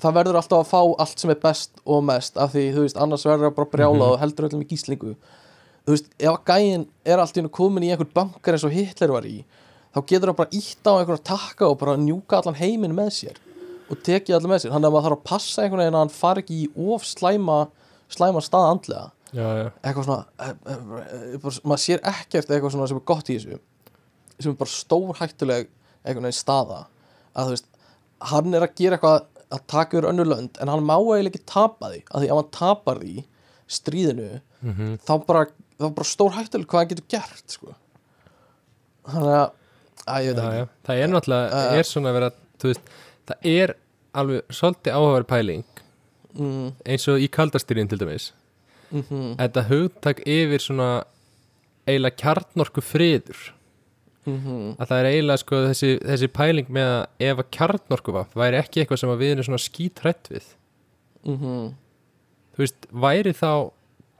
það 0.01 0.15
verður 0.17 0.39
alltaf 0.41 0.63
að 0.63 0.71
fá 0.71 0.79
allt 1.05 1.21
sem 1.21 1.33
er 1.35 1.39
best 1.43 1.83
og 1.85 2.01
mest 2.07 2.39
af 2.41 2.55
því, 2.55 2.63
þú 2.73 2.85
veist, 2.87 2.97
annars 3.05 3.27
verður 3.29 3.51
það 3.51 3.57
bara 3.59 3.71
brjála 3.75 3.99
Mhm. 4.01 4.07
og 4.15 4.19
heldur 4.23 4.49
öllum 4.49 4.63
í 4.65 4.69
gíslingu 4.71 5.13
þú 5.91 5.97
veist, 5.97 6.11
ef 6.15 6.31
að 6.31 6.43
gæin 6.47 6.87
er 7.03 7.19
allt 7.19 7.35
í 7.35 7.41
hennu 7.41 7.51
komin 7.51 7.83
í 7.83 7.91
einhvern 7.91 8.13
bankar 8.15 8.55
eins 8.55 8.65
og 8.67 8.71
Hitler 8.71 9.11
var 9.11 9.27
í 9.27 9.41
þá 9.91 9.99
getur 10.07 10.31
það 10.31 10.37
bara 10.39 10.55
ítt 10.55 10.87
á 10.87 10.91
einhverja 10.95 11.23
takka 11.27 11.67
og 11.67 11.79
bara 11.81 11.97
njúka 11.99 12.39
allan 12.39 12.59
heiminn 12.59 12.95
með 12.95 13.09
sér 13.17 13.41
og 13.91 13.99
tekið 14.05 14.37
allan 14.37 14.53
með 14.53 14.63
sér, 14.63 14.71
þannig 14.71 14.87
að 14.87 14.95
maður 14.95 15.07
þarf 15.07 15.17
að 15.17 15.25
passa 15.27 15.63
einhvern 15.65 15.83
veginn 15.83 15.97
að 15.97 16.05
hann 16.05 16.13
fari 16.15 16.43
ekki 16.45 16.59
í 16.61 16.69
of 16.95 17.07
slæma 17.07 17.57
slæma 18.11 18.43
stað 18.43 18.69
andlega. 18.69 19.09
Já, 19.31 19.45
já, 19.55 19.65
eitthvað 19.79 20.07
svona 20.07 20.23
eh, 20.43 20.55
eh, 20.71 21.35
bara, 21.43 21.57
maður 21.71 21.83
sér 21.85 22.01
ekkert 22.11 22.49
eitthvað 22.51 22.73
svona 22.75 22.87
sem 22.91 22.99
er 22.99 23.05
gott 23.11 23.31
í 23.31 23.35
þessu 23.37 23.59
sem 24.41 24.51
er 24.51 24.57
bara 24.59 24.73
stór 24.73 25.19
hættuleg 25.19 25.69
einhvern 26.01 26.27
veginn 26.27 26.39
staða. 26.39 26.79
Að 27.35 27.51
þú 27.51 27.55
veist, 27.55 27.69
hann 28.31 28.57
er 28.57 28.65
að 28.65 28.75
gera 28.79 28.97
eitthvað 28.97 29.19
að 29.51 29.65
taka 29.71 29.97
yfir 29.97 30.09
önnur 30.11 30.31
lönd 30.31 30.59
en 30.63 30.71
hann 30.71 30.87
má 30.87 30.95
eiginlega 30.97 31.31
ekki 31.35 31.43
tapa 31.51 31.91
því. 31.91 32.01
Að 32.09 32.23
því 32.23 32.31
ef 32.31 32.39
hann 32.39 32.51
tapar 32.57 33.01
því 33.03 33.15
stríðinu 33.71 34.29
mhm, 34.59 34.95
þá 35.07 35.13
bara, 35.27 35.45
þá 35.81 35.87
er 35.87 35.95
bara 35.97 36.09
stór 36.11 36.35
hættuleg 36.37 36.69
hvað 36.71 36.83
hann 36.83 36.91
getur 36.91 37.07
gert 37.11 37.55
sko. 37.55 37.75
Þannig 39.11 39.37
að, 39.37 39.47
að 40.05 40.25
ég 40.27 40.35
veit 40.35 40.41
já, 40.41 40.49
ekki. 40.49 40.59
já. 40.59 40.67
Það 40.87 41.03
er 41.03 41.13
náttúrulega, 41.15 41.61
Uh, 41.61 41.77
er 41.79 41.89
svona 41.89 42.11
að 42.11 42.17
vera 42.19 42.31
veist, 42.61 42.91
það 43.29 43.49
er 43.53 43.73
alveg 44.21 44.53
svolítið 44.57 44.97
áhugaverð 44.97 45.29
pæling. 45.31 45.81
Mm, 46.31 46.67
eins 46.85 47.07
og 47.11 47.19
í 47.23 47.31
kaldastyrjun 47.31 47.89
til 47.91 47.99
dæmis. 48.01 48.31
Mm 48.91 49.01
þetta 49.39 49.65
hugtak 49.69 50.21
yfir 50.27 50.61
svona 50.61 50.89
eiginlega 51.87 52.19
kjarnorku 52.21 52.83
friður. 52.83 53.53
-hmm, 54.25 54.75
að 54.77 54.87
það 54.87 54.99
er 54.99 55.09
eiginlega 55.09 55.41
sko 55.41 55.61
þessi, 55.65 55.91
þessi 56.05 56.27
pæling 56.27 56.67
með 56.69 56.89
að 56.93 57.05
ef 57.19 57.37
að 57.37 57.51
kjarnorku 57.57 58.11
væri 58.35 58.57
ekki 58.57 58.81
eitthvað 58.81 58.99
sem 58.99 59.13
við 59.17 59.31
erum 59.31 59.47
svona 59.47 59.65
skítrætt 59.67 60.29
við. 60.29 60.45
Mm 61.25 61.71
þú 62.51 62.57
veist, 62.65 62.87
væri 62.91 63.33
þá 63.33 63.71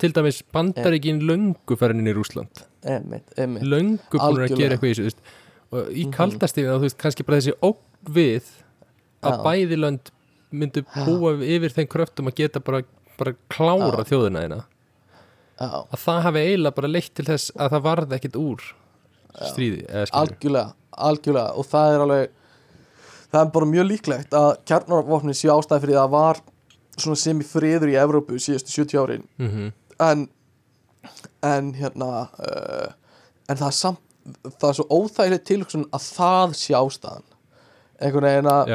til 0.02 0.12
dæmis 0.16 0.42
bandaríkin 0.54 1.22
löngu 1.30 1.78
farin 1.80 2.02
inn 2.02 2.10
í 2.12 2.16
Rúsland 2.18 2.64
löngu 3.62 4.18
búin 4.18 4.42
að 4.46 4.56
gera 4.58 4.76
eitthvað 4.76 4.92
í 4.92 4.98
þessu 4.98 5.16
og 5.72 5.92
í 5.94 6.06
Mhm. 6.06 6.12
kaldastífin 6.18 6.74
þú 6.74 6.82
veist, 6.88 6.98
kannski 7.00 7.24
bara 7.26 7.38
þessi 7.40 7.54
ógn 7.62 7.78
við 8.18 8.44
að 9.24 9.38
Já. 9.38 9.44
bæði 9.46 9.78
lönd 9.80 10.12
myndu 10.52 10.84
búa 11.06 11.36
yfir 11.40 11.72
þeim 11.78 11.88
kröftum 11.88 12.28
að 12.28 12.36
geta 12.42 12.60
bara, 12.60 12.82
bara 13.18 13.34
klára 13.50 14.02
Já. 14.02 14.10
þjóðina 14.12 14.42
þeina 14.44 14.64
að 15.62 16.00
það 16.02 16.22
hafi 16.26 16.40
eiginlega 16.46 16.76
bara 16.76 16.88
leitt 16.92 17.14
til 17.16 17.26
þess 17.26 17.52
að 17.56 17.70
það 17.76 17.84
varði 17.86 18.18
ekkit 18.18 18.36
úr 18.42 18.62
stríði 19.48 19.84
algjörlega, 20.12 20.74
algjörlega. 20.92 21.52
Og 21.56 21.66
það 21.70 21.94
er 21.96 22.00
alveg 22.06 22.30
það 23.32 23.42
er 23.46 23.52
bara 23.56 23.66
mjög 23.66 23.86
líklegt 23.88 24.34
að 24.36 24.50
kjarnarvopnin 24.68 25.38
sé 25.38 25.48
ástæði 25.54 25.86
fyrir 25.86 26.00
það 26.02 26.10
var 26.12 26.42
svona 26.98 27.16
sem 27.22 27.40
í 27.40 27.46
friður 27.48 27.94
í 27.94 27.96
Evrópu 28.02 28.36
síðustu 28.42 28.74
70 28.76 29.00
árin. 29.00 29.24
Mm 29.40 29.48
-hmm. 29.50 29.72
En 30.02 30.28
en 31.46 31.74
hérna 31.78 32.10
uh, 32.38 32.94
en 33.50 33.58
það 33.60 33.68
er 33.68 33.78
samt 33.78 34.08
það 34.46 34.68
er 34.70 34.78
svo 34.78 34.86
óþægileg 34.90 35.44
tilhugsun 35.50 35.88
að 35.96 36.08
það 36.16 36.56
sé 36.60 36.76
ástæðan. 36.78 37.28
Einhvern 38.02 38.28
veginn 38.28 38.50
að 38.52 38.74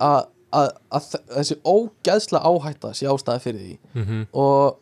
að, 0.00 1.14
þessi 1.36 1.56
ógeðslega 1.62 2.50
áhætta 2.50 2.92
sé 2.96 3.06
ástæðan 3.10 3.44
fyrir 3.44 3.60
því. 3.66 3.76
Mm 3.94 4.26
og 4.32 4.80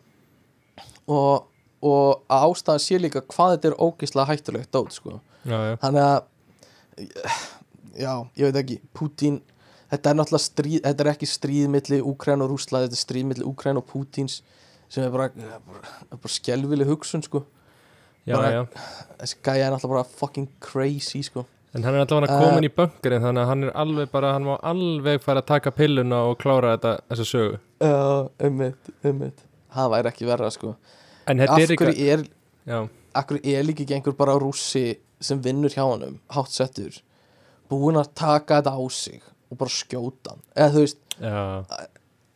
og, 1.09 1.45
og 1.81 2.23
að 2.29 2.47
ástæðan 2.49 2.83
sé 2.85 2.99
líka 3.01 3.21
hvað 3.21 3.55
þetta 3.55 3.71
er 3.71 3.79
ógeðslega 3.81 4.29
hættulegt 4.29 4.73
dót 4.73 4.97
sko. 4.97 5.19
Þannig 5.45 6.03
að 6.03 6.19
já, 7.99 8.13
ég 8.35 8.49
veit 8.49 8.59
ekki 8.63 8.79
Putin, 8.93 9.39
þetta 9.91 10.11
er 10.11 10.19
náttúrulega 10.19 10.45
stríð 10.45 10.81
þetta 10.85 11.05
er 11.05 11.11
ekki 11.13 11.29
stríð 11.29 11.69
milli 11.73 12.01
Úkræn 12.05 12.43
og 12.45 12.51
Rússland 12.53 12.87
þetta 12.87 12.97
er 12.97 13.05
stríð 13.05 13.29
milli 13.31 13.47
Úkræn 13.47 13.79
og 13.79 13.87
Pútins 13.89 14.41
sem 14.89 15.03
er 15.05 15.13
bara, 15.13 15.29
bara, 15.67 15.93
bara 16.11 16.33
skelvileg 16.33 16.87
hugsun 16.89 17.23
sko. 17.25 17.43
Já, 18.27 18.35
Bara- 18.35 18.51
já. 18.51 18.65
Þessi 19.21 19.35
gæja 19.45 19.67
er 19.67 19.71
náttúrulega 19.73 19.95
bara 19.95 20.03
fucking 20.03 20.47
crazy 20.59 21.21
sko. 21.23 21.45
En 21.73 21.83
hann 21.85 21.95
er 21.95 22.05
allavega 22.05 22.33
Uh, 22.33 22.39
komin 22.49 22.65
í 22.65 22.69
bunkerinn 22.73 23.21
þannig 23.21 23.43
að 23.43 23.47
hann 23.51 23.63
er 23.63 23.71
alveg 23.77 24.11
bara, 24.11 24.31
hann 24.33 24.43
má 24.47 24.55
alveg 24.65 25.21
fara 25.21 25.41
að 25.43 25.45
taka 25.51 25.71
pilluna 25.71 26.23
og 26.29 26.37
klára 26.41 26.71
þetta, 26.77 26.93
þessa 27.11 27.25
sögu. 27.29 27.59
Já, 27.79 28.29
ummitt, 28.47 28.89
ummitt 29.05 29.45
Það 29.69 29.89
væri 29.93 30.09
ekki 30.09 30.25
verra 30.25 30.49
sko. 30.49 30.75
En 31.29 31.37
þetta 31.37 31.59
er 31.61 31.73
ekki 31.75 32.07
er, 32.09 32.23
hverju 33.13 33.53
er 33.53 33.63
líka 33.67 33.83
ekki 33.85 33.93
einhver 33.99 34.15
bara 34.17 34.33
rússi 34.41 34.97
sem 35.21 35.41
vinnur 35.45 35.69
hjá 35.69 35.83
honum, 35.85 36.19
hátt 36.33 36.49
settur 36.49 37.01
búinn 37.69 37.99
að 38.01 38.09
taka 38.17 38.61
þetta 38.63 38.73
á 38.73 38.81
sig 38.89 39.21
og 39.51 39.57
bara 39.61 39.69
skjóta 39.69 40.33
hann? 40.33 40.41
Eða 40.55 40.71
þú 40.73 40.81
veist, 40.85 40.97
já, 41.21 41.65
að- 41.69 41.87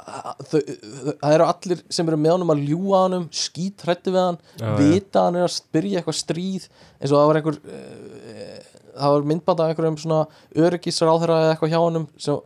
það 0.04 1.34
eru 1.36 1.48
allir 1.48 1.82
sem 1.94 2.08
eru 2.10 2.20
með 2.20 2.36
honum 2.36 2.54
að 2.54 2.64
ljúga 2.70 3.02
honum 3.06 3.26
skítrættu 3.34 4.14
við 4.14 4.22
hann, 4.28 4.40
Já, 4.60 4.66
já. 4.66 4.76
vita 4.80 5.20
að 5.22 5.28
hann 5.30 5.40
er 5.42 5.48
að 5.48 5.58
byrja 5.78 6.00
eitthvað 6.02 6.18
stríð 6.20 6.68
eins 7.00 7.12
og 7.12 7.18
það 7.20 7.28
var 7.32 7.40
einhver 7.42 7.60
uh, 7.60 8.72
það 8.94 9.14
var 9.16 9.28
myndband 9.32 9.64
af 9.64 9.72
einhverjum 9.74 10.00
svona 10.04 10.22
öryggisráðherra 10.68 11.38
eða 11.44 11.54
eitthvað 11.56 11.74
hjá 11.74 11.80
honum 11.82 12.08
sem 12.22 12.42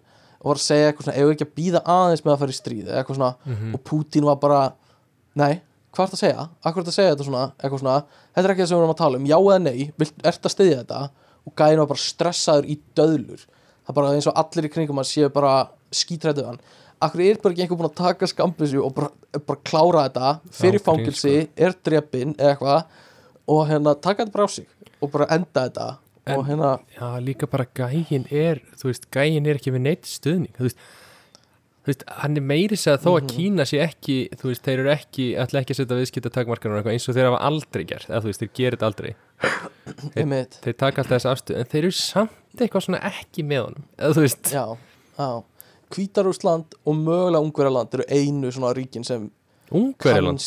var 0.47 0.59
að 0.59 0.63
segja 0.67 0.89
eitthvað 0.91 1.07
svona, 1.09 1.17
ef 1.19 1.33
ekki 1.33 1.47
að 1.47 1.55
býða 1.57 1.81
aðeins 1.97 2.23
með 2.25 2.33
að 2.35 2.41
fara 2.43 2.53
í 2.53 2.59
stríð 2.61 2.91
eitthvað 2.93 3.17
svona, 3.19 3.31
Mhm. 3.47 3.73
og 3.75 3.83
Putin 3.83 4.27
var 4.29 4.35
bara 4.43 4.61
nei, 5.35 5.61
hvað 5.91 6.03
er 6.05 6.11
það 6.11 6.17
að 6.17 6.23
segja? 6.23 6.47
Akkur 6.63 6.81
er 6.81 6.85
það 6.85 6.93
að 6.93 6.99
segja 6.99 7.15
þetta 7.15 7.27
svona, 7.27 7.45
eitthvað 7.57 7.79
svona 7.83 7.97
þetta 8.35 8.45
er 8.45 8.53
ekki 8.53 8.61
það 8.63 8.67
sem 8.69 8.77
við 8.77 8.83
erum 8.83 8.93
að 8.95 9.01
tala 9.01 9.17
um, 9.17 9.25
já 9.25 9.37
eða 9.37 9.61
nei 9.65 9.91
ert 10.23 10.45
að 10.47 10.53
styðja 10.55 10.79
þetta 10.83 11.01
og 11.47 11.53
gæðin 11.57 11.79
var 11.81 11.87
bara 11.91 12.03
stressaður 12.05 12.65
í 12.69 12.77
döðlur 12.95 13.45
það 13.87 13.95
bara 13.97 14.13
eins 14.13 14.27
og 14.27 14.35
allir 14.37 14.67
í 14.67 14.71
kringum 14.73 14.99
hann 15.01 15.07
séu 15.07 15.29
bara 15.33 15.53
skítrættu 15.91 16.43
hann 16.45 16.59
Akkur 17.01 17.21
er 17.21 17.37
bara 17.43 17.53
ekki 17.53 17.61
einhver 17.67 17.77
búin 17.77 17.89
að 17.91 17.95
taka 17.99 18.25
skambissu 18.31 18.79
og 18.83 18.93
bara, 18.97 19.11
bara 19.45 19.59
klára 19.69 20.05
þetta? 20.07 20.31
Fyrir 20.57 20.81
fangilsi, 20.81 21.35
er 21.57 21.75
drepinn 21.85 22.33
eða 22.39 22.55
eitthvað 22.55 22.83
og 23.53 23.67
hérna 23.69 23.93
taka 24.01 24.23
þetta 24.25 24.33
bara 24.33 24.47
á 24.47 24.49
sig 24.49 24.67
og 25.01 25.11
bara 25.13 25.27
enda 25.37 25.67
þetta 25.69 25.87
En- 26.27 26.39
og 26.41 26.47
hérna, 26.49 26.71
já, 26.97 27.07
líka 27.23 27.47
bara 27.47 27.65
gæin 27.77 28.25
er, 28.31 28.59
þú 28.75 28.89
veist, 28.89 29.05
gæin 29.13 29.45
er 29.47 29.55
ekki 29.61 29.71
við 29.71 29.79
neitt 29.85 30.03
stuðning, 30.09 30.51
þú 30.57 30.65
veist. 30.67 30.77
Þú 31.87 31.91
veist, 31.93 32.01
hann 32.19 32.35
er 32.35 32.41
meiri 32.43 32.75
segð 32.75 33.05
þó 33.05 33.11
Mhm. 33.13 33.21
að 33.21 33.29
Kína 33.31 33.63
sé 33.63 33.77
ekki, 33.79 34.17
þú 34.35 34.49
veist, 34.49 34.63
þeir 34.65 34.79
eru 34.81 34.89
ekki, 34.91 35.27
ætla 35.39 35.61
ekki 35.61 35.71
að 35.71 35.77
setja 35.79 35.95
viðskipta 36.01 36.31
takmarkanur 36.35 36.81
eitthvað 36.81 36.97
eins 36.97 37.07
og 37.07 37.15
þeir 37.15 37.29
hafa 37.31 37.39
aldrei 37.47 37.83
gert, 37.87 38.09
eða 38.09 38.19
þú 38.25 38.27
veist, 38.27 38.41
þeir 38.43 38.51
gerir 38.59 38.75
þetta 38.75 38.89
aldrei. 38.91 39.15
einmitt. 40.17 40.57
Þeir 40.65 40.75
taka 40.77 41.01
alltaf 41.03 41.15
þessa 41.15 41.31
afstöð, 41.31 41.57
en 41.61 41.65
þeir 41.71 41.83
eru 41.87 41.91
samt 41.95 42.59
eitthvað 42.59 42.83
svona 42.87 42.99
ekki 43.07 43.45
með 43.47 43.61
honum, 43.67 43.83
eða 43.97 44.13
þú 44.17 44.25
veist, 44.25 44.51
já, 44.51 44.65
já 45.17 45.43
Hvítarúsland 45.93 46.75
og 46.85 46.95
mögulega 46.99 47.41
Ungverjaland 47.43 47.93
eru 47.95 48.05
einu 48.11 48.51
svona 48.51 48.73
ríkin 48.75 49.05
sem 49.07 49.29
Ungverjaland. 49.71 50.39
hann 50.39 50.43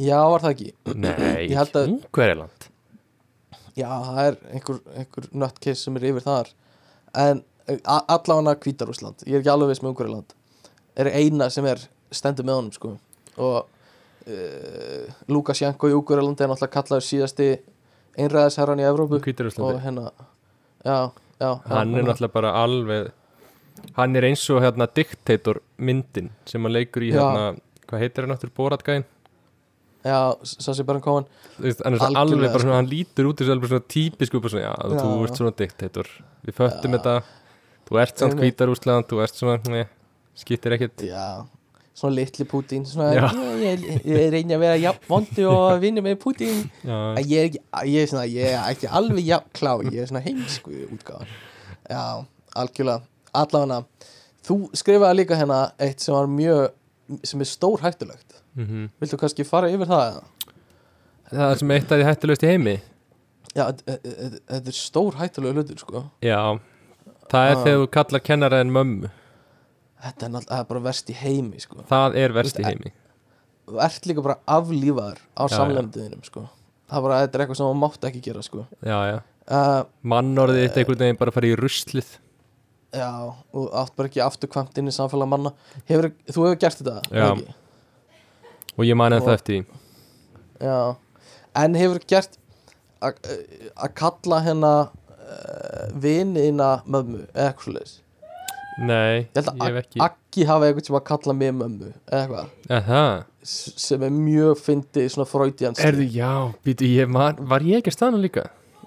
Já, 0.00 0.18
var 0.30 0.40
það 0.40 0.50
ekki? 0.54 0.72
Nei, 0.94 1.48
Ungverjaland. 1.92 2.66
Já, 3.76 3.88
það 4.04 4.20
er 4.26 4.36
einhver, 4.54 4.78
einhver 4.96 5.28
nöttkiss 5.32 5.84
sem 5.86 5.96
er 5.96 6.06
yfir 6.10 6.24
þar 6.24 6.48
en 7.14 7.42
a- 7.84 8.04
allavega 8.16 8.54
Hvítarúsland 8.60 9.24
ég 9.26 9.34
er 9.38 9.40
ekki 9.42 9.52
alveg 9.52 9.68
viss 9.72 9.82
með 9.84 9.92
Ungverjaland 9.94 10.34
er 11.00 11.10
eina 11.14 11.50
sem 11.50 11.66
er 11.70 11.84
stendur 12.12 12.44
með 12.48 12.58
honum 12.58 12.72
sko. 12.74 12.96
og 13.38 13.66
uh, 14.26 15.04
Lukasjenko 15.28 15.88
í 15.90 15.94
Ungverjalandi 15.96 16.44
er 16.44 16.50
náttúrulega 16.52 16.74
kallaður 16.76 17.06
síðasti 17.06 17.48
einræðisherran 18.18 18.82
í 18.82 18.86
Evrópu 18.88 19.20
og 19.62 19.80
hérna 19.84 20.10
já, 20.84 20.96
já, 20.96 21.08
já 21.40 21.50
hann 21.70 21.94
er 21.94 22.02
náttúrulega 22.08 22.32
bara 22.34 22.52
alveg 22.64 23.12
hann 23.96 24.16
er 24.16 24.26
eins 24.30 24.44
og 24.52 24.62
hérna 24.64 24.86
diktator 24.86 25.60
myndin 25.78 26.30
sem 26.48 26.62
hann 26.62 26.74
leikur 26.76 27.04
í 27.06 27.12
Já. 27.12 27.20
hérna 27.20 27.44
hvað 27.90 28.04
heitir 28.04 28.26
hann 28.26 28.36
áttur, 28.36 28.52
Boratgæin 28.54 29.04
já, 30.04 30.18
Sassi 30.46 30.84
Baron 30.86 31.02
Cohen 31.04 31.26
hann 31.60 31.96
er 31.98 32.16
alveg 32.16 32.46
bara 32.48 32.54
sko. 32.54 32.64
svona, 32.64 32.80
hann 32.80 32.90
lítur 32.90 33.30
út 33.30 33.40
þessu 33.42 33.54
alveg 33.54 33.72
svona 33.72 33.86
típisku 33.94 34.40
bara 34.40 34.54
svona, 34.54 34.66
já, 34.66 34.74
Já. 34.80 35.00
þú 35.02 35.14
ert 35.26 35.40
svona 35.40 35.54
diktator 35.60 36.10
við 36.46 36.56
föttum 36.56 36.96
þetta, 36.96 37.16
þú 37.88 38.02
ert 38.04 38.22
samt 38.22 38.36
Einmitt. 38.36 38.44
hvítar 38.46 38.72
úsleðan, 38.72 39.08
þú 39.10 39.22
ert 39.26 39.40
svona, 39.40 39.58
ne, 39.74 39.82
skiptir 40.40 40.76
ekkit 40.78 41.04
já, 41.10 41.26
svona 42.00 42.16
litli 42.16 42.46
Putin 42.48 42.86
svona, 42.88 43.10
Já. 43.18 43.28
ég, 43.60 43.84
ég, 43.84 44.08
ég 44.08 44.32
reyni 44.32 44.56
að 44.56 44.64
vera 44.64 44.80
jafn 44.80 45.06
vondi 45.10 45.46
og 45.50 45.68
vinna 45.84 46.04
með 46.06 46.18
Putin 46.22 46.64
já, 46.80 46.98
En 47.18 47.24
ég 47.26 47.36
er 47.36 47.50
ekki, 47.50 47.62
ég 47.92 48.16
er 48.16 48.50
er 48.54 48.58
ekki 48.72 48.92
alveg 49.00 49.26
jafn 49.26 49.54
klá, 49.58 49.74
ég 49.90 50.00
er 50.00 50.10
svona 50.12 50.24
heimsku 50.24 50.72
útgáðan 50.94 51.38
Já, 51.90 52.02
algjörlega 52.56 53.02
Allavega, 53.34 53.84
þú 54.46 54.56
skrifaði 54.74 55.16
líka 55.20 55.36
hérna 55.38 55.60
eitt 55.78 56.00
sem 56.00 56.14
var 56.14 56.26
mjög 56.26 56.70
sem 57.26 57.40
er 57.42 57.48
stór 57.50 57.80
hættulegt 57.82 58.36
mm 58.56 58.88
Viltu 59.00 59.16
kannski 59.18 59.44
fara 59.46 59.68
yfir 59.70 59.86
það 59.90 60.04
eða? 60.10 60.22
það 61.30 61.54
sem 61.60 61.70
eitt 61.76 61.92
að 61.94 62.00
því 62.00 62.06
hættulegst 62.08 62.42
í 62.42 62.48
heimi. 62.50 62.76
Já, 63.54 63.64
þetta- 63.70 64.66
er 64.70 64.72
stór 64.74 65.14
hættulega 65.18 65.54
hlutur, 65.54 65.78
sko. 65.78 66.04
Já, 66.22 66.58
það 67.30 67.50
er 67.50 67.56
Ah. 67.56 67.64
þegar 67.64 67.78
þú 67.84 67.90
kallar 67.90 68.20
kennara 68.26 68.60
en 68.60 68.70
mömmu. 68.74 69.10
Þetta 70.02 70.22
er, 70.26 70.30
það 70.48 70.58
er 70.60 70.64
bara 70.64 70.80
verst 70.80 71.10
í 71.10 71.14
heimi, 71.14 71.60
sko. 71.60 71.84
Það 71.88 72.16
er 72.16 72.32
verst 72.32 72.56
í 72.58 72.62
Þú 72.62 72.66
heimi. 72.66 72.92
Þú 73.68 73.80
ert 73.84 74.06
líka 74.06 74.22
bara 74.22 74.38
aflífaður 74.48 75.18
á 75.36 75.42
Já, 75.46 75.56
samlemdiðinum, 75.58 76.24
sko. 76.24 76.48
Það 76.90 76.96
er 76.98 77.02
bara, 77.02 77.20
þetta 77.26 77.34
er 77.34 77.46
eitthvað 77.46 77.56
sem 77.56 77.66
maður 77.66 77.80
mátt 77.84 78.08
ekki 78.10 78.22
gera, 78.22 78.42
sko. 78.42 78.66
Já, 78.82 78.98
já, 79.12 79.22
uh, 79.50 79.84
mannorðið 80.04 80.62
þitt 80.66 80.78
einhvern 80.82 80.98
veginn 80.98 81.18
bara 81.18 81.30
farið 81.30 81.54
í 81.54 81.60
ruslið 81.60 82.08
Já, 82.90 83.10
og 83.54 83.68
átt 83.78 83.94
bara 83.96 84.08
ekki 84.10 84.22
afturkvæmt 84.24 84.78
inn 84.80 84.90
í 84.90 84.94
samfélag 84.94 85.28
manna. 85.30 85.52
Hefur, 85.88 86.10
Þú 86.26 86.46
hefur 86.48 86.58
gert 86.64 86.80
þetta, 86.80 86.96
ekki? 87.10 87.54
og 88.76 88.84
ég 88.88 88.96
Og- 89.14 89.20
ennþá 89.20 89.34
eftir 89.38 89.54
Já, 90.60 90.96
en 91.56 91.74
hefur 91.74 92.00
gert 92.10 92.36
að 93.00 93.94
kalla 93.96 94.40
hérna 94.44 94.72
uh, 94.90 95.86
viniðina 95.96 96.82
mömmu 96.84 97.22
eða 97.32 97.46
eitthvað 97.52 97.64
svoleiðis? 97.68 97.94
Nei, 98.80 99.28
Ég 99.36 99.44
ég 99.44 99.62
hef 99.66 99.78
ekki. 99.84 100.00
Akki 100.00 100.44
hafa 100.48 100.66
eitthvað 100.68 100.86
sem 100.86 100.96
að 100.98 101.04
kalla 101.10 101.32
mig 101.36 101.52
mömmu 101.54 101.92
eða 102.10 102.20
eitthvað. 102.20 102.54
Það? 102.90 103.24
sem 103.42 104.02
er 104.04 104.10
mjög 104.12 104.58
fyndið 104.60 105.06
svona 105.14 105.24
freudians 105.28 105.78
Erðu, 105.80 106.04
já, 106.12 106.32
býtu, 106.64 106.84
ég 106.92 107.08
man, 107.08 107.38
var 107.48 107.64
ég 107.64 107.80
ekki 107.80 107.88
að 107.92 107.96
staðna 107.96 108.20
líka? 108.20 108.42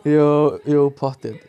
Jú, 0.06 0.60
jú, 0.70 0.84
pottið. 1.00 1.40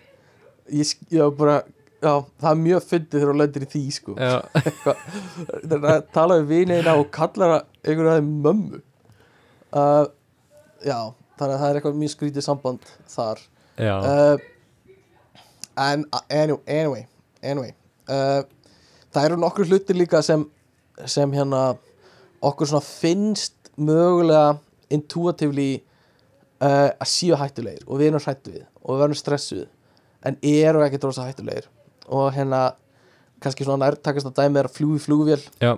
Ég, 0.73 0.95
já, 1.13 1.27
bara, 1.37 1.59
já, 2.05 2.13
það 2.45 2.51
er 2.51 2.61
mjög 2.63 2.87
fyndið 2.91 3.17
þegar 3.19 3.33
þú 3.33 3.37
lendir 3.41 3.65
í 3.65 3.71
því, 3.75 3.85
sko. 3.97 4.17
Er 4.21 5.89
að 5.91 6.09
tala 6.15 6.39
við 6.41 6.51
viniðina 6.53 6.97
og 7.01 7.09
kallar 7.15 7.55
einhverju 7.83 8.13
aðeins 8.13 8.45
mömmu. 8.45 8.83
Uh, 9.75 10.05
Já, 10.85 10.99
þannig 11.39 11.55
að 11.55 11.61
það 11.63 11.71
er 11.71 11.79
eitthvað 11.79 12.01
mjög 12.03 12.13
skrítið 12.13 12.45
samband 12.45 12.91
þar. 13.09 13.41
Uh, 13.81 14.37
en 15.81 16.05
anyway, 16.29 16.61
anyway, 16.69 17.07
anyway 17.43 17.73
uh, 18.09 18.45
það 19.15 19.29
eru 19.29 19.41
nokkur 19.43 19.67
hlutir 19.67 19.99
líka 19.99 20.21
sem 20.23 20.45
sem 21.11 21.33
hérna 21.35 21.75
okkur 22.45 22.71
svona 22.71 22.87
finnst 22.87 23.73
mögulega 23.75 24.61
intuitively 24.95 25.83
uh, 26.63 26.93
að 26.93 27.09
séu 27.11 27.39
hættulegir 27.41 27.83
og 27.89 27.99
við 27.99 28.13
erum 28.13 28.23
hrættu 28.23 28.55
við 28.55 28.67
og 28.85 28.93
við 28.93 29.03
verðum 29.03 29.19
stressuð 29.19 29.65
en 30.25 30.39
eru 30.47 30.85
ekki 30.87 31.01
drósa 31.03 31.27
hættulegir 31.27 31.67
og 32.09 32.33
hérna 32.37 32.63
kannski 33.45 33.67
svona 33.67 33.89
nærtakast 33.89 34.29
að 34.29 34.39
dæmi 34.41 34.61
er 34.61 34.69
að 34.69 34.77
fljúi 34.79 35.01
flugvél. 35.03 35.43
Já, 35.63 35.75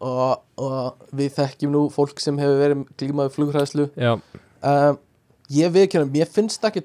og, 0.00 0.42
og 0.60 1.06
við 1.16 1.32
þekkjum 1.38 1.72
nú 1.72 1.86
fólk 1.92 2.20
sem 2.22 2.38
hefur 2.40 2.60
verið 2.60 2.84
glímaði 3.00 3.34
flughræðslu. 3.36 3.88
Já, 3.96 4.16
um, 4.16 4.98
ég 5.52 5.72
viðkjörnum, 5.74 6.12
mér 6.12 6.30
finnst 6.32 6.64
ekki 6.68 6.84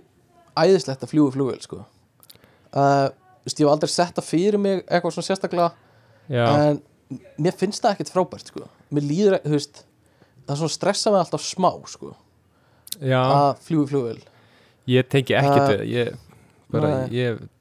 æðislegt 0.57 1.03
að 1.03 1.13
fljúi 1.13 1.31
flugvél 1.33 1.61
sko. 1.63 1.83
uh, 2.75 3.09
ég 3.47 3.57
hef 3.57 3.71
aldrei 3.71 3.91
sett 3.91 4.15
það 4.17 4.27
fyrir 4.27 4.59
mig 4.61 4.83
eitthvað 4.85 5.15
svona 5.15 5.27
sérstaklega 5.27 5.69
já, 6.29 6.43
en 6.45 6.81
mér 7.41 7.55
finnst 7.57 7.81
það 7.83 7.95
ekkert 7.95 8.11
frábært 8.13 8.51
sko. 8.51 8.67
mér 8.93 9.07
líður, 9.07 9.37
þú 9.45 9.55
veist 9.55 9.81
það 10.45 10.53
er 10.53 10.59
svona 10.61 10.75
stressa 10.75 11.13
mig 11.13 11.23
alltaf 11.23 11.45
smá 11.45 11.71
sko, 11.89 12.11
já, 12.99 13.21
að 13.21 13.63
fljúi 13.65 13.87
flugvél. 13.89 14.19
Ég 14.89 15.09
tengi 15.09 15.37
ekkert 15.37 15.61
Uh, 15.61 15.71
við, 15.71 15.81
ég, 15.93 16.37
bara, 16.71 16.93
nei. 17.01 17.09
ég, 17.15 17.41
ég 17.41 17.60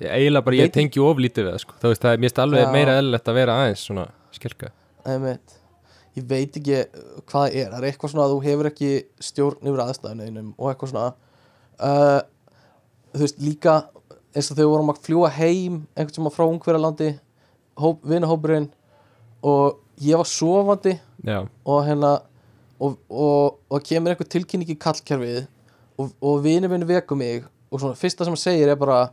eiginlega 0.00 0.46
bara, 0.46 0.58
ég 0.60 0.74
tengi 0.74 1.02
oflítið 1.04 1.46
við 1.46 1.52
það, 1.52 1.62
sko, 1.64 1.78
veist, 1.84 2.02
það 2.02 2.12
er 2.12 2.20
mér 2.20 2.30
finnst 2.30 2.42
alveg 2.44 2.62
Já. 2.64 2.72
meira 2.74 2.98
eðlilegt 3.00 3.30
að 3.30 3.38
vera 3.40 3.56
aðeins 3.60 3.86
svona 3.86 4.06
skilka. 4.32 4.70
Einmitt. 5.04 5.56
ég 6.16 6.26
veit 6.30 6.56
ekki 6.60 6.76
uh, 6.80 7.04
hvað 7.30 7.44
það 7.46 7.56
er 7.60 7.68
það 7.70 7.78
er 7.78 7.88
eitthvað 7.90 8.12
svona 8.14 8.26
að 8.26 8.34
þú 8.34 8.40
hefur 8.46 8.68
ekki 8.70 8.90
stjórn 9.22 9.70
yfir 9.70 9.82
aðstæðunum 9.84 10.48
og 10.56 10.70
eitthvað 10.70 10.92
svona 10.92 11.12
uh, 11.80 12.20
þú 13.14 13.22
veist 13.24 13.44
líka 13.44 13.76
eins 14.34 14.50
og 14.50 14.58
við 14.58 14.70
vorum 14.70 14.92
að 14.92 15.04
fljúa 15.06 15.30
heim 15.36 15.78
einhvern 15.94 16.16
sem 16.16 16.32
frá 16.34 16.46
ungverjalandi 16.46 17.12
hóp, 17.80 18.02
vinahópurinn 18.06 18.68
og 19.46 19.80
ég 20.00 20.20
var 20.20 20.28
sofandi 20.28 20.96
Já, 21.26 21.44
og 21.44 21.80
hérna 21.86 22.16
og, 22.80 22.96
og, 23.08 23.58
og 23.68 23.82
kemur 23.84 24.14
einhver 24.14 24.28
tilkynning 24.30 24.70
í 24.72 24.78
kallkerfið 24.80 25.42
og, 26.00 26.12
og 26.20 26.44
vinur 26.44 26.72
minn 26.72 26.86
veku 26.88 27.18
mig 27.18 27.44
og 27.70 27.82
svona 27.82 27.98
fyrsta 27.98 28.26
sem 28.26 28.34
hann 28.34 28.40
segir 28.40 28.72
er 28.72 28.78
bara 28.80 29.10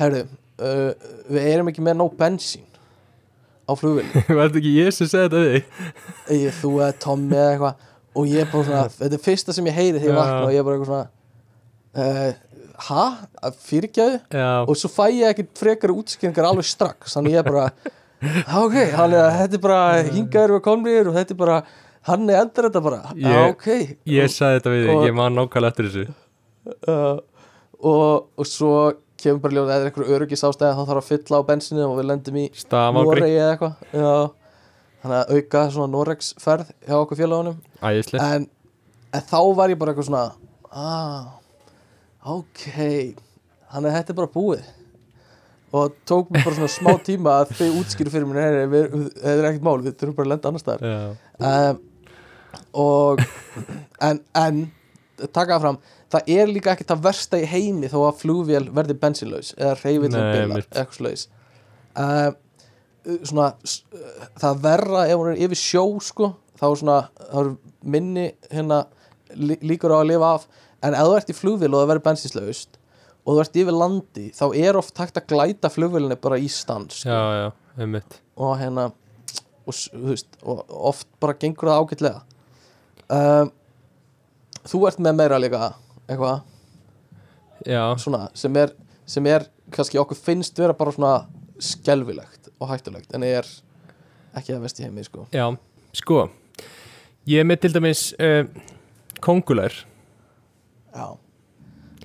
herru, 0.00 0.22
uh, 0.60 1.10
við 1.32 1.50
erum 1.52 1.70
ekki 1.72 1.84
með 1.86 1.98
nóg 2.00 2.16
bensín 2.20 2.64
á 3.66 3.72
flugvél. 3.74 4.06
Var 4.38 4.46
þetta 4.48 4.60
ekki 4.62 4.72
ég 4.78 4.94
sem 4.94 5.08
segði 5.10 5.26
þetta 5.26 5.44
þig? 5.50 5.92
ég, 6.44 6.56
þú 6.60 6.72
eða 6.80 6.90
Tommi 7.02 7.36
eða 7.36 7.52
eitthvað. 7.54 7.84
Og 8.16 8.28
ég 8.32 8.42
er 8.46 8.50
bara 8.52 8.66
svona, 8.70 8.82
þetta 9.00 9.18
er 9.18 9.24
fyrsta 9.26 9.54
sem 9.56 9.68
ég 9.70 9.76
heyri 9.76 9.98
þegar 10.00 10.10
ég 10.12 10.18
vakna 10.20 10.42
og 10.46 10.52
ég 10.54 10.60
er 10.62 10.66
bara 10.68 10.76
eitthvað 10.78 10.92
svona 10.92 11.06
uh, 11.96 12.42
ha? 12.86 13.04
Að 13.48 13.58
Fyrirgjöðu? 13.66 14.20
Og 14.68 14.76
svo 14.80 14.90
fæ 14.92 15.04
ég 15.16 15.30
ekki 15.32 15.46
frekari 15.58 15.96
útskýringar 15.96 16.48
alveg 16.50 16.68
strax. 16.68 17.16
Þannig 17.16 17.36
ég 17.36 17.42
er 17.42 17.48
bara 17.50 17.66
"Já, 18.26 18.56
ok, 18.62 18.76
hann 18.96 19.12
er, 19.12 19.26
þetta 19.42 19.58
er 19.58 19.62
bara 19.66 19.80
hingaður 20.08 20.54
við 20.56 20.62
komnir 20.64 21.08
og 21.10 21.16
þetta 21.18 21.34
er 21.34 21.40
bara 21.42 21.56
hann 22.06 22.30
er 22.30 22.38
endur 22.40 22.68
þetta 22.68 22.80
bara, 22.86 23.00
Ég- 23.18 23.48
ok. 23.50 23.66
ég 24.08 24.30
sagði 24.32 24.60
þetta 24.60 24.72
við 24.72 24.84
þig, 24.86 25.00
ég 25.10 25.16
man 25.18 25.34
nákvæmlega 25.36 25.72
eftir 25.74 25.88
þessu. 25.90 26.04
Uh, 26.86 27.18
og, 27.82 28.28
og 28.38 28.46
svo 28.48 28.70
kemur 29.22 29.40
bara 29.44 29.54
ljóð 29.56 29.70
eða 29.74 29.88
eitthvað 29.90 30.10
öryggis 30.16 30.44
ástæði 30.48 30.74
þá 30.76 30.82
þarf 30.90 31.00
að 31.02 31.08
fylla 31.10 31.40
á 31.40 31.48
bensinu 31.48 31.84
og 31.86 31.94
við 32.00 32.08
lendum 32.10 32.36
í 32.40 32.44
Noregi 33.06 33.38
eða 33.40 33.52
eitthvað. 33.54 33.74
Þannig 35.02 35.18
að 35.20 35.34
auka 35.36 35.62
svona 35.74 35.92
Noregs 35.92 36.28
ferð 36.42 36.70
hjá 36.88 36.96
okkur 36.98 37.20
félagunum 37.20 37.58
en, 38.26 38.46
en 39.14 39.26
þá 39.30 39.38
var 39.58 39.72
ég 39.72 39.78
bara 39.80 39.92
eitthvað 39.94 40.08
svona 40.08 40.24
ah, 40.72 41.26
ok. 42.36 42.64
Þannig 43.72 43.90
að 43.90 43.96
þetta 43.98 44.12
er 44.14 44.18
bara 44.20 44.32
búið. 44.34 44.64
Og 45.76 45.96
tók 46.08 46.28
mér 46.32 46.44
bara 46.46 46.56
svona 46.56 46.72
smá 46.72 46.92
tíma 47.08 47.34
að 47.42 47.52
þau 47.58 47.68
útskýru 47.82 48.12
fyrir 48.12 48.28
mér 48.30 48.38
"Nei, 48.38 48.50
nei, 48.54 48.66
við- 48.72 48.94
þetta 49.18 49.34
er 49.36 49.48
ekkert 49.50 49.66
mál, 49.66 49.78
við 49.84 49.96
þurfum 50.00 50.16
bara 50.16 50.26
að 50.28 50.32
lenda 50.34 50.48
annars 50.52 50.64
staðar. 50.64 50.80
Já, 50.86 50.98
um, 51.50 51.76
og 52.72 53.20
en, 54.06 54.20
en 54.38 54.60
taka 55.32 55.56
það 55.56 55.60
fram 55.66 55.78
það 56.14 56.28
er 56.36 56.50
líka 56.52 56.72
ekki 56.76 56.86
það 56.88 57.00
versta 57.08 57.38
í 57.42 57.46
heimi 57.50 57.88
þó 57.90 57.98
að 58.06 58.20
flugvél 58.22 58.64
verði 58.76 58.94
bensinlaus 59.02 59.52
eða 59.58 59.74
reyfillin 59.82 60.16
Nei, 60.16 60.32
bilar, 60.36 60.66
eitthvað 60.70 60.98
slags 61.00 61.24
um, 61.96 62.36
svona 63.26 63.48
s- 63.66 63.82
það 64.42 64.60
verra 64.66 65.04
ef 65.10 65.18
hún 65.20 65.32
er 65.32 65.42
yfir 65.46 65.60
sjó 65.60 65.84
sko, 66.02 66.32
þá 66.58 66.64
er 66.70 66.80
svona 66.82 66.98
er 67.40 67.50
minni 67.86 68.26
hérna 68.50 68.80
lí- 69.34 69.58
líkur 69.62 69.94
á 69.94 69.98
að 70.02 70.08
lifa 70.12 70.30
af. 70.38 70.46
En 70.86 70.94
ef 70.94 71.06
þú 71.06 71.14
ert 71.18 71.30
í 71.32 71.36
flugvél 71.36 71.70
og 71.72 71.80
það 71.82 71.90
verður 71.92 72.04
bensinslaust 72.08 72.78
og 73.26 73.34
þú 73.34 73.40
ert 73.42 73.56
yfir 73.62 73.76
landi 73.80 74.26
þá 74.36 74.44
er 74.62 74.78
oft 74.78 74.98
hægt 75.02 75.16
að 75.18 75.26
glæta 75.32 75.70
flugvélinni 75.72 76.18
bara 76.22 76.38
í 76.38 76.46
stans 76.52 77.00
sko. 77.02 77.10
Já, 77.10 77.22
já, 77.40 77.46
og 78.36 78.52
hérna 78.60 78.84
og, 79.66 79.74
veist, 80.06 80.28
og 80.46 80.62
oft 80.92 81.08
bara 81.20 81.34
gengur 81.34 81.70
það 81.72 81.80
ágætlega. 81.82 82.20
Um, 83.10 83.50
þú 84.66 84.82
ert 84.90 84.98
með 85.02 85.16
meira 85.18 85.38
líka 85.42 85.72
eitthvað. 86.06 86.42
Já, 87.66 87.82
svona 87.98 88.28
sem 88.36 88.56
er, 88.60 88.72
sem 89.08 89.26
er 89.26 89.46
kannski 89.74 89.98
okkur 89.98 90.18
finnst 90.18 90.58
vera 90.60 90.76
bara 90.76 90.92
svona 90.94 91.14
skelfilegt 91.62 92.50
og 92.60 92.70
hættulegt 92.70 93.14
en 93.16 93.24
er 93.26 93.46
ekki 94.36 94.54
að 94.54 94.66
vest 94.66 94.80
í 94.80 94.86
heimi 94.86 95.04
sko. 95.06 95.26
Já, 95.34 95.48
sko 95.96 96.26
Ég 97.26 97.42
er 97.42 97.46
með 97.48 97.64
til 97.64 97.72
dæmis 97.74 98.02
uh, 98.22 98.44
Kongulær 99.24 99.74
já, 100.94 101.06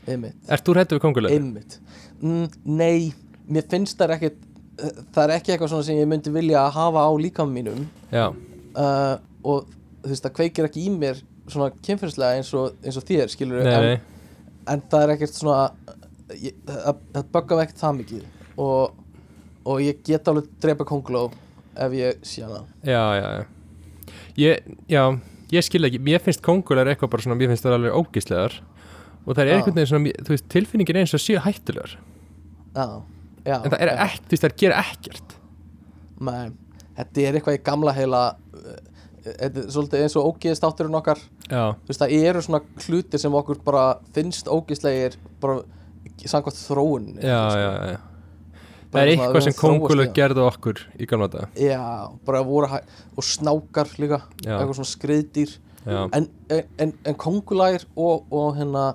einmitt, 0.10 0.38
Ert 0.50 0.66
þú 0.66 0.74
hættu 0.80 0.98
við 0.98 1.04
kongulær? 1.04 1.36
einmitt. 1.36 1.78
Mm, 2.22 2.48
nei, 2.66 3.12
mér 3.48 3.68
finnst 3.70 4.00
það 4.00 4.16
ekki 4.18 4.32
það 5.14 5.24
er 5.24 5.34
ekki 5.36 5.54
eitthvað 5.54 5.72
svona 5.74 5.86
sem 5.86 6.00
ég 6.00 6.10
myndi 6.10 6.34
vilja 6.34 6.64
hafa 6.74 7.04
á 7.06 7.12
líkam 7.22 7.52
mínum. 7.54 7.84
Já, 8.10 8.32
uh, 8.32 9.16
og 9.46 9.70
þú 10.02 10.10
veist 10.10 10.26
það 10.26 10.36
kveikir 10.40 10.68
ekki 10.70 10.86
í 10.88 10.94
mér 10.96 11.22
svona 11.54 11.70
kynferðslega 11.86 12.40
eins 12.40 12.52
og, 12.58 12.78
eins 12.84 13.00
og 13.00 13.06
þér 13.08 13.32
skilur 13.32 13.64
nei, 13.66 13.74
en, 13.74 13.88
nei. 13.88 14.60
en 14.74 14.84
það 14.92 15.06
er 15.06 15.14
ekkert 15.16 15.38
svona 15.38 15.64
það, 16.32 17.24
böggar 17.32 17.58
mig 17.58 17.66
ekkert 17.68 17.82
það 17.82 17.98
mikið. 18.02 18.28
Og, 18.62 19.00
og 19.68 19.82
ég 19.84 20.04
get 20.08 20.30
alveg 20.32 20.50
drepa 20.64 20.88
konguló 20.88 21.26
ef 21.76 21.96
ég 21.98 22.22
sé 22.28 22.46
hana. 22.46 22.64
Já, 22.88 23.04
já, 23.18 23.28
já. 23.40 24.16
Ég, 24.40 24.76
já, 24.92 25.04
ég 25.52 25.68
skil 25.68 25.88
ekki. 25.88 26.02
Mér 26.04 26.24
finnst 26.24 26.44
kongulær 26.46 26.90
eitthvað 26.92 27.14
bara 27.16 27.26
svona 27.26 27.40
Mér 27.40 27.52
finnst 27.52 27.66
það 27.66 27.78
alveg 27.78 27.98
ógislegar 28.00 28.58
Og 29.26 29.36
það 29.36 29.44
er 29.44 29.58
einhvern 29.58 29.76
veginn 29.78 29.90
svona 29.92 30.14
Þú 30.26 30.34
veist, 30.34 30.48
tilfinningin 30.52 30.98
er 30.98 31.06
eins 31.06 31.16
og 31.18 31.24
séu 31.24 31.42
hættulegar. 31.44 31.98
Já, 32.72 32.86
já, 33.46 33.58
En 33.58 33.70
það 33.70 33.78
er 33.78 33.94
ekkert, 33.94 34.26
þú 34.26 34.36
veist, 34.36 34.46
það 34.46 34.58
gera 34.64 34.84
ekkert. 34.86 35.36
Nei, 36.22 36.46
þetta 37.00 37.26
er 37.26 37.38
eitthvað 37.38 37.58
í 37.58 37.62
gamla 37.66 37.96
heila 37.98 38.24
uh, 38.32 38.80
þetta 39.26 39.64
er 39.64 39.68
svolítið 39.74 40.06
eins 40.06 40.16
og 40.20 40.30
ógeðist 40.32 40.66
átturinn 40.68 40.98
okkar. 40.98 41.22
Já, 41.48 41.64
þú 41.78 41.92
veist 41.92 42.04
það 42.04 42.16
eru 42.20 42.44
svona 42.46 42.62
hlutir 42.86 43.22
sem 43.22 43.36
okkur 43.42 43.60
bara 43.66 43.84
finnst 44.16 44.50
ógeðslegir 44.52 45.18
bara 45.44 45.62
samkvæmt 46.22 46.58
þróun 46.60 47.12
já, 47.22 47.42
já, 47.58 47.72
já. 47.92 48.00
Það 48.92 49.02
er 49.02 49.10
eitthvað 49.14 49.46
sem 49.46 49.56
kongulær 49.56 50.10
gerðu 50.16 50.44
okkur 50.50 50.82
í 51.00 51.08
gamla 51.08 51.30
dag 51.32 51.60
já, 51.60 51.82
bara 52.28 52.42
voru 52.46 52.68
og 53.16 53.26
snákar 53.26 53.92
líka, 54.02 54.24
eitthvað 54.44 54.76
svona 54.82 54.92
skriðdýr. 54.92 55.54
En, 55.88 56.28
en, 56.52 56.92
en 57.08 57.18
kongulær 57.18 57.88
og, 57.96 58.28
og 58.30 58.52
hérna 58.60 58.92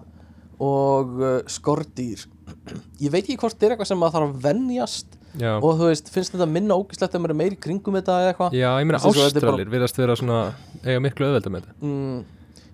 og 0.63 1.17
uh, 1.21 1.39
skordýr. 1.51 2.23
Ég 3.05 3.13
veit 3.13 3.25
ekki 3.25 3.39
hvort 3.41 3.57
þetta 3.57 3.67
er 3.67 3.75
eitthvað 3.75 3.91
sem 3.91 4.01
maður 4.01 4.19
þarf 4.19 4.29
að 4.29 4.45
venjast 4.47 5.19
já. 5.41 5.53
Og 5.61 5.77
þú 5.79 5.89
veist, 5.91 6.11
finnst 6.15 6.33
þetta 6.35 6.49
minna 6.51 6.75
ógislegt 6.79 7.15
að 7.15 7.23
maður 7.25 7.35
er 7.35 7.41
meiri 7.43 7.57
kringum 7.61 7.95
þetta 7.99 8.17
eða 8.23 8.33
eitthvað? 8.33 8.57
Já, 8.57 8.71
ég 8.81 8.87
meina 8.89 8.99
Þessi, 9.03 9.13
svo 9.17 9.27
þetta 9.27 9.37
er 9.37 9.47
bara- 9.47 9.53
ástralir 9.57 9.73
virðast 9.77 10.01
vera 10.01 10.17
svona 10.17 10.41
eiga 10.85 11.01
miklu 11.05 11.27
auðvelda 11.29 11.53
með 11.55 11.65
þetta. 11.67 11.75
Mm, 11.83 12.25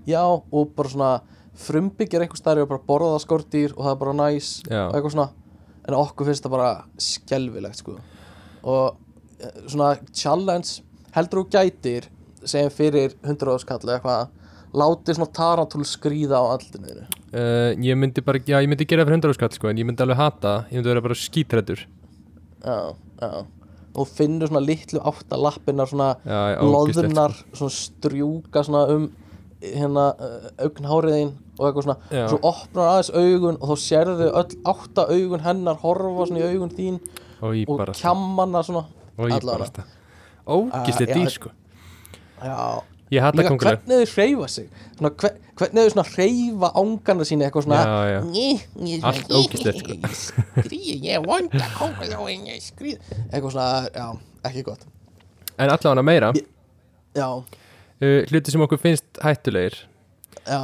já, 0.07 0.23
og 0.53 0.75
bara 0.77 0.89
svona 0.89 1.13
frumbyggir 1.67 2.23
einhver 2.25 2.41
stærri 2.41 2.63
og 2.65 2.69
bara 2.73 2.85
borða 2.89 3.19
skordýr 3.23 3.75
og 3.77 3.85
það 3.85 3.93
er 3.93 4.01
bara 4.05 4.13
næs 4.23 4.51
Já. 4.71 4.87
og 4.89 4.95
eitthvað 4.97 5.15
svona. 5.17 5.29
En 5.89 5.95
okkur 5.99 6.27
finnst 6.31 6.45
það 6.47 6.55
bara 6.55 6.71
skelfilegt 6.99 7.77
sko. 7.83 7.97
Og 8.65 8.97
eh, 9.43 9.51
svona 9.69 9.97
challenge 10.15 10.81
heldur 11.17 11.43
þú 11.43 11.51
gætir 11.57 12.07
segjum 12.45 12.71
fyrir 12.75 13.15
100 13.23 13.53
áskall 13.57 13.83
eða 13.83 13.99
eitthvað 13.99 14.29
látið 14.73 15.19
svona 15.19 15.33
tarantúl 15.37 15.85
skríða 15.85 16.39
á 16.41 16.45
andlinu 16.55 16.89
þínu. 16.89 17.03
uh, 17.37 17.75
Ég 17.85 17.99
myndi 18.01 18.23
bara, 18.25 18.39
já, 18.41 18.57
ég 18.65 18.71
myndi 18.71 18.87
gera 18.89 19.05
það 19.05 19.11
fyrir 19.11 19.21
100 19.21 19.35
skatt 19.37 19.53
sko 19.59 19.69
En 19.69 19.77
ég 19.77 19.85
myndi 19.85 20.01
alveg 20.01 20.17
hata, 20.17 20.53
ég 20.73 20.79
myndi 20.81 20.89
vera 20.89 21.03
bara 21.05 21.15
skítrættur 21.19 21.83
já, 22.65 22.95
já. 23.23 23.33
Og 23.93 24.09
finnur 24.09 24.49
svona 24.49 24.63
litlu 24.65 25.01
átta 25.05 25.37
lappinnar 25.37 25.89
svona 25.91 26.17
Já, 26.25 26.39
já, 26.55 26.61
ógeðslegt, 26.65 27.13
loðnar 27.13 27.35
svona 27.53 27.75
strjúka 27.77 28.63
svona 28.65 28.87
um 28.95 29.11
hérna 29.63 30.07
augnháriðin 30.59 31.35
og 31.59 31.67
eitthvað 31.69 31.85
svona. 31.87 31.97
Já. 32.11 32.25
svo 32.33 32.39
opnar 32.49 32.89
aðeins 32.95 33.11
augun 33.15 33.59
og 33.61 33.69
þá 33.69 33.83
sérðu 33.85 34.31
öll 34.33 34.57
átta 34.73 35.05
augun 35.13 35.45
hennar 35.45 35.77
horfa 35.85 36.27
svona 36.31 36.41
í 36.41 36.49
augun 36.55 36.73
þín 36.73 36.97
Og 37.43 37.59
og 37.69 37.93
kjammanna 37.99 38.63
svona 38.65 38.87
Og 39.19 39.29
Ógislega 39.29 39.85
Ah, 40.73 40.87
já, 40.89 41.15
dýr 41.15 41.31
sko. 41.31 41.51
Já 42.43 42.83
Ég 43.13 43.21
hata 43.21 43.37
líka 43.37 43.53
konguleg 43.53 43.83
hvernig 43.83 44.09
þau 44.09 44.15
hreyfa 44.17 44.49
sig. 44.49 44.69
Svona, 44.97 45.11
hver, 45.21 45.35
hvernig 45.61 45.97
þau 45.97 46.05
hreyfa 46.15 46.71
ángana 46.81 47.27
sína 47.29 47.49
eitthvað 47.49 47.67
svona 47.67 47.81
Já, 47.83 47.97
já. 48.09 48.21
Ný, 48.29 48.47
ný, 48.81 48.95
Allt 49.05 49.35
ógeðslegt, 49.37 49.83
sko. 50.17 50.45
ég 51.05 51.27
vonda 51.27 51.69
kongulóin 51.77 52.47
eitthvað 52.49 53.51
svona, 53.53 53.67
já, 53.93 54.07
ekki 54.49 54.65
gott. 54.71 54.87
En 55.59 55.69
allavega 55.69 56.07
meira. 56.09 56.33
Ég- 56.33 56.49
já, 57.15 57.29
uh, 57.37 58.23
Hluti 58.31 58.51
sem 58.55 58.65
okkur 58.65 58.81
finnst 58.81 59.21
hættulegir. 59.23 59.77
Já. 60.47 60.63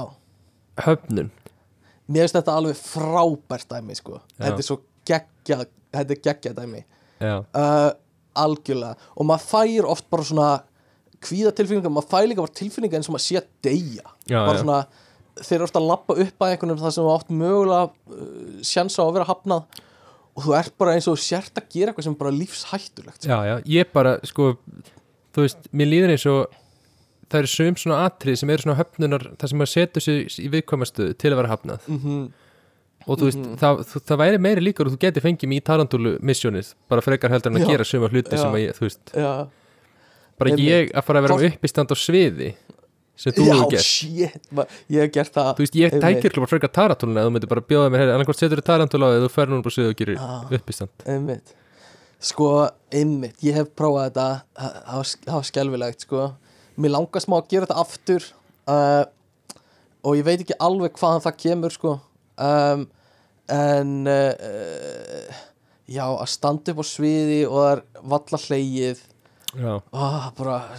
Höfnun. 0.86 1.30
Mér 2.08 2.24
finnst 2.24 2.38
þetta 2.40 2.56
alveg 2.56 2.80
frábært 2.80 3.68
dæmi 3.68 3.96
sko. 3.98 4.22
Þetta 4.38 4.56
er 4.62 4.64
svo 4.66 4.80
geggjað 5.04 5.66
þetta 5.92 6.16
er 6.16 6.22
geggjað 6.24 6.60
dæmi. 6.62 6.84
Uh, 7.20 7.90
algjörlega. 8.38 8.96
Og 9.18 9.26
maður 9.28 9.46
fær 9.50 9.88
oft 9.92 10.08
bara 10.10 10.24
svona 10.24 10.48
kvíða 11.24 11.53
tilfinningar, 11.59 11.93
maður 11.93 12.11
fær 12.12 12.28
líka 12.31 12.45
bara 12.45 12.57
tilfinningar 12.61 13.01
eins 13.01 13.11
og 13.11 13.16
maður 13.16 13.27
sé 13.27 13.40
að 13.40 13.51
deyja. 13.66 14.15
Já, 14.28 14.39
bara 14.43 14.62
svona 14.62 14.78
þeir 15.39 15.57
eru 15.59 15.66
ofta 15.69 15.81
að 15.82 15.89
lappa 15.89 16.16
upp 16.24 16.45
að 16.45 16.53
einhvernum 16.55 16.81
það 16.82 16.95
sem 16.95 17.07
þú 17.07 17.12
átt 17.15 17.35
mögulega 17.40 17.82
uh, 17.89 18.62
sjans 18.66 18.99
á 18.99 19.03
að 19.05 19.12
vera 19.19 19.28
hafnað 19.28 19.82
og 20.39 20.47
þú 20.47 20.55
ert 20.59 20.74
bara 20.78 20.95
eins 20.95 21.11
og 21.11 21.19
sért 21.23 21.59
að 21.59 21.69
gera 21.74 21.93
eitthvað 21.93 22.09
sem 22.09 22.16
bara 22.19 22.35
lífshættulegt. 22.35 23.27
Já, 23.27 23.39
já, 23.47 23.55
ég 23.66 23.93
bara 23.95 24.19
sko 24.27 24.57
Þú 25.36 25.45
veist, 25.45 25.69
mér 25.77 25.90
líður 25.93 26.15
eins 26.15 26.27
og 26.31 26.57
Það 27.28 27.43
eru 27.43 27.51
söm 27.53 27.77
svona 27.77 27.97
atrið 28.09 28.39
sem 28.40 28.51
eru 28.51 28.65
svona 28.65 28.78
höfnunar 28.78 29.24
Það 29.36 29.51
sem 29.51 29.59
maður 29.61 29.70
setur 29.74 30.05
sig 30.05 30.39
í 30.40 30.47
viðkvæmastuð 30.55 31.11
til 31.20 31.32
að 31.35 31.40
vera 31.43 31.51
hafnað. 31.53 31.90
Mm 31.93 32.28
Og 33.09 33.16
þú 33.16 33.28
veist, 33.28 33.45
það, 33.61 33.78
þú, 33.89 34.01
það 34.09 34.19
væri 34.20 34.39
meiri 34.45 34.62
líkur 34.66 34.89
og 34.89 34.93
þú 34.93 34.99
geti 35.01 35.23
fengið 35.24 35.49
mig 35.49 35.61
í 35.62 35.65
tarantúlu 35.65 36.11
missjónið 36.28 36.74
Bara 36.93 37.05
frekar 37.05 37.32
heldur 37.32 37.55
en 37.55 37.61
að 37.61 37.65
Já. 37.65 37.69
gera 37.70 37.86
söma 37.89 38.11
hluti 38.11 38.35
Já. 38.35 38.40
sem 38.43 38.57
að 38.57 38.65
ég, 38.65 38.74
þú 38.77 38.85
veist. 38.85 39.12
Já, 39.15 39.31
Bara 40.39 40.51
Einmitt. 40.55 40.69
ég 40.69 40.90
að 40.94 41.05
fara 41.09 41.20
að 41.20 41.27
vera 41.28 41.36
með 41.40 41.52
uppistand 41.52 41.90
á 41.93 41.97
sviði 41.98 42.51
sem 43.19 43.32
þú 43.35 43.47
hefur 43.51 43.70
gert. 43.73 43.82
shit 43.85 44.44
ma- 44.55 44.66
ég 44.89 45.01
hef 45.02 45.12
gert 45.16 45.32
það. 45.35 45.48
Þú 45.59 45.65
veist, 45.65 45.78
ég 45.81 45.97
tækir 46.01 46.35
bara 46.39 46.47
frekar 46.52 46.70
tarantúluna 46.78 47.24
þú 47.27 47.32
myndir 47.35 47.48
bara 47.51 47.60
bjóða 47.66 47.90
mér, 47.90 48.12
annarkvort 48.15 48.39
setur 48.39 48.60
þú 48.62 48.66
tarantúla 48.69 49.09
eða 49.16 49.24
þú 49.27 49.31
fer 49.35 49.47
núna 49.51 49.62
bara 49.66 49.74
sviðið 49.74 49.90
og 49.94 49.97
gerir 50.02 50.19
Ah. 50.23 50.44
uppistand. 50.55 50.90
Einmitt. 51.06 51.55
Sko, 52.20 52.69
einmitt, 52.93 53.36
ég 53.43 53.55
hef 53.55 53.69
prófað 53.78 54.10
þetta 54.10 54.28
það 54.59 54.94
var, 54.94 55.35
var 55.35 55.43
skelfilegt 55.51 56.01
sko. 56.06 56.23
Mér 56.78 56.90
langar 56.94 57.20
smá 57.23 57.36
að 57.43 57.48
gera 57.51 57.66
þetta 57.66 57.81
aftur 57.82 58.24
uh, 58.69 59.05
og 60.05 60.16
ég 60.16 60.24
veit 60.24 60.40
ekki 60.44 60.55
alveg 60.62 60.93
hvaðan 60.98 61.23
það 61.27 61.36
kemur 61.43 61.74
sko. 61.74 62.01
Um, 62.39 62.86
en 63.51 64.06
uh, 64.06 65.35
já, 65.90 66.05
að 66.06 66.28
standa 66.31 66.70
upp 66.74 66.82
á 66.82 66.86
sviði 66.86 67.40
og 67.48 67.56
það 67.59 67.70
er 67.73 67.82
valla 68.15 68.39
hlegið 68.47 69.01
ah, 69.92 70.30
bara 70.36 70.76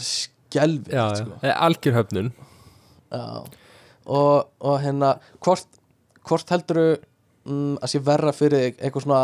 já. 0.91 1.15
sko. 1.15 1.31
Eh, 1.41 1.61
algjör 1.61 1.93
höfnun 1.93 2.31
Já, 3.09 3.43
og, 4.05 4.49
og 4.59 4.81
hérna 4.81 5.15
hvort, 5.41 5.65
hvort 6.27 6.49
heldur 6.53 6.99
mm, 7.45 7.79
að 7.81 7.89
sé 7.89 8.01
verra 8.05 8.33
fyrir 8.35 8.67
þig 8.67 8.77
eitthvað 8.83 9.05
svona 9.07 9.21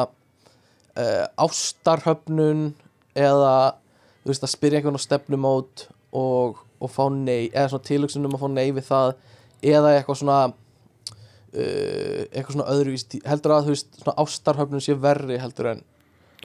uh, 0.97 1.25
ástarhöfnun 1.45 2.71
eða 3.13 3.75
þú 4.23 4.31
veist 4.31 4.47
að 4.47 4.53
spyrja 4.55 4.81
einhvern 4.81 4.97
á 4.97 5.05
stefnumót 5.05 5.87
og, 6.15 6.63
og 6.81 6.91
fá 6.91 7.05
nei 7.13 7.51
eða 7.51 7.75
svona 7.75 7.89
tilöksunum 7.91 8.37
að 8.37 8.45
fá 8.45 8.49
nei 8.55 8.67
við 8.73 8.87
það 8.89 9.13
eða 9.61 9.93
eitthvað 9.99 10.21
svona 10.23 10.39
uh, 10.49 12.21
eitthvað 12.31 12.55
svona 12.55 12.69
öðruvís 12.73 13.07
heldur 13.29 13.55
að 13.59 13.69
þú 13.69 13.75
veist 13.75 14.01
svona 14.01 14.17
ástarhöfnun 14.25 14.85
sé 14.87 14.97
verri 14.97 15.37
heldur 15.41 15.75
en 15.75 15.85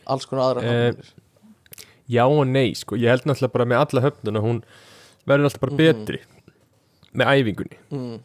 alls 0.05 0.29
konar 0.29 0.51
aðra 0.51 0.69
Eh, 0.69 0.77
höfnunir 0.91 1.30
já 2.11 2.25
og 2.27 2.47
nei, 2.51 2.73
sko, 2.75 2.97
ég 2.99 3.09
held 3.13 3.25
náttúrulega 3.29 3.53
bara 3.55 3.69
með 3.71 3.83
alla 3.85 4.03
höfnuna 4.09 4.43
hún 4.45 4.63
verður 5.29 5.49
alltaf 5.51 5.61
bara 5.61 5.73
Mhm. 5.73 5.79
betri 5.79 6.21
með 7.15 7.27
æfingunni. 7.37 7.79
Mm, 7.91 8.21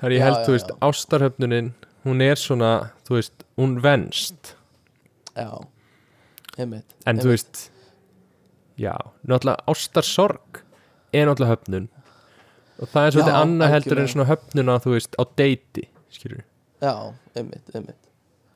þar 0.00 0.10
ég 0.16 0.22
held, 0.26 0.36
já, 0.40 0.44
þú 0.46 0.52
veist, 0.56 0.70
ástarhöfnunin 0.88 1.72
hún 2.04 2.20
er 2.22 2.34
svona, 2.36 2.90
þú 3.06 3.14
veist, 3.18 3.44
hún 3.58 3.80
venst. 3.82 4.54
Já, 5.36 5.48
einmitt 6.58 6.84
en 7.06 7.18
þú 7.18 7.28
veist 7.32 7.68
já, 8.78 8.94
náttúrulega 9.26 9.64
ástarsorg 9.68 10.62
er 11.14 11.26
náttúrulega 11.26 11.56
höfnun. 11.56 11.88
Og 12.82 12.88
það 12.88 13.06
er 13.06 13.10
svolítið 13.14 13.38
annað 13.42 13.70
heldur 13.76 13.98
en 14.02 14.08
svona 14.08 14.26
höfnuna, 14.32 14.78
þú 14.82 14.90
veist, 14.96 15.14
á 15.18 15.22
deiti 15.36 15.84
skilur 16.10 16.42
já, 16.82 17.14
einmitt, 17.36 17.68
einmitt 17.74 18.08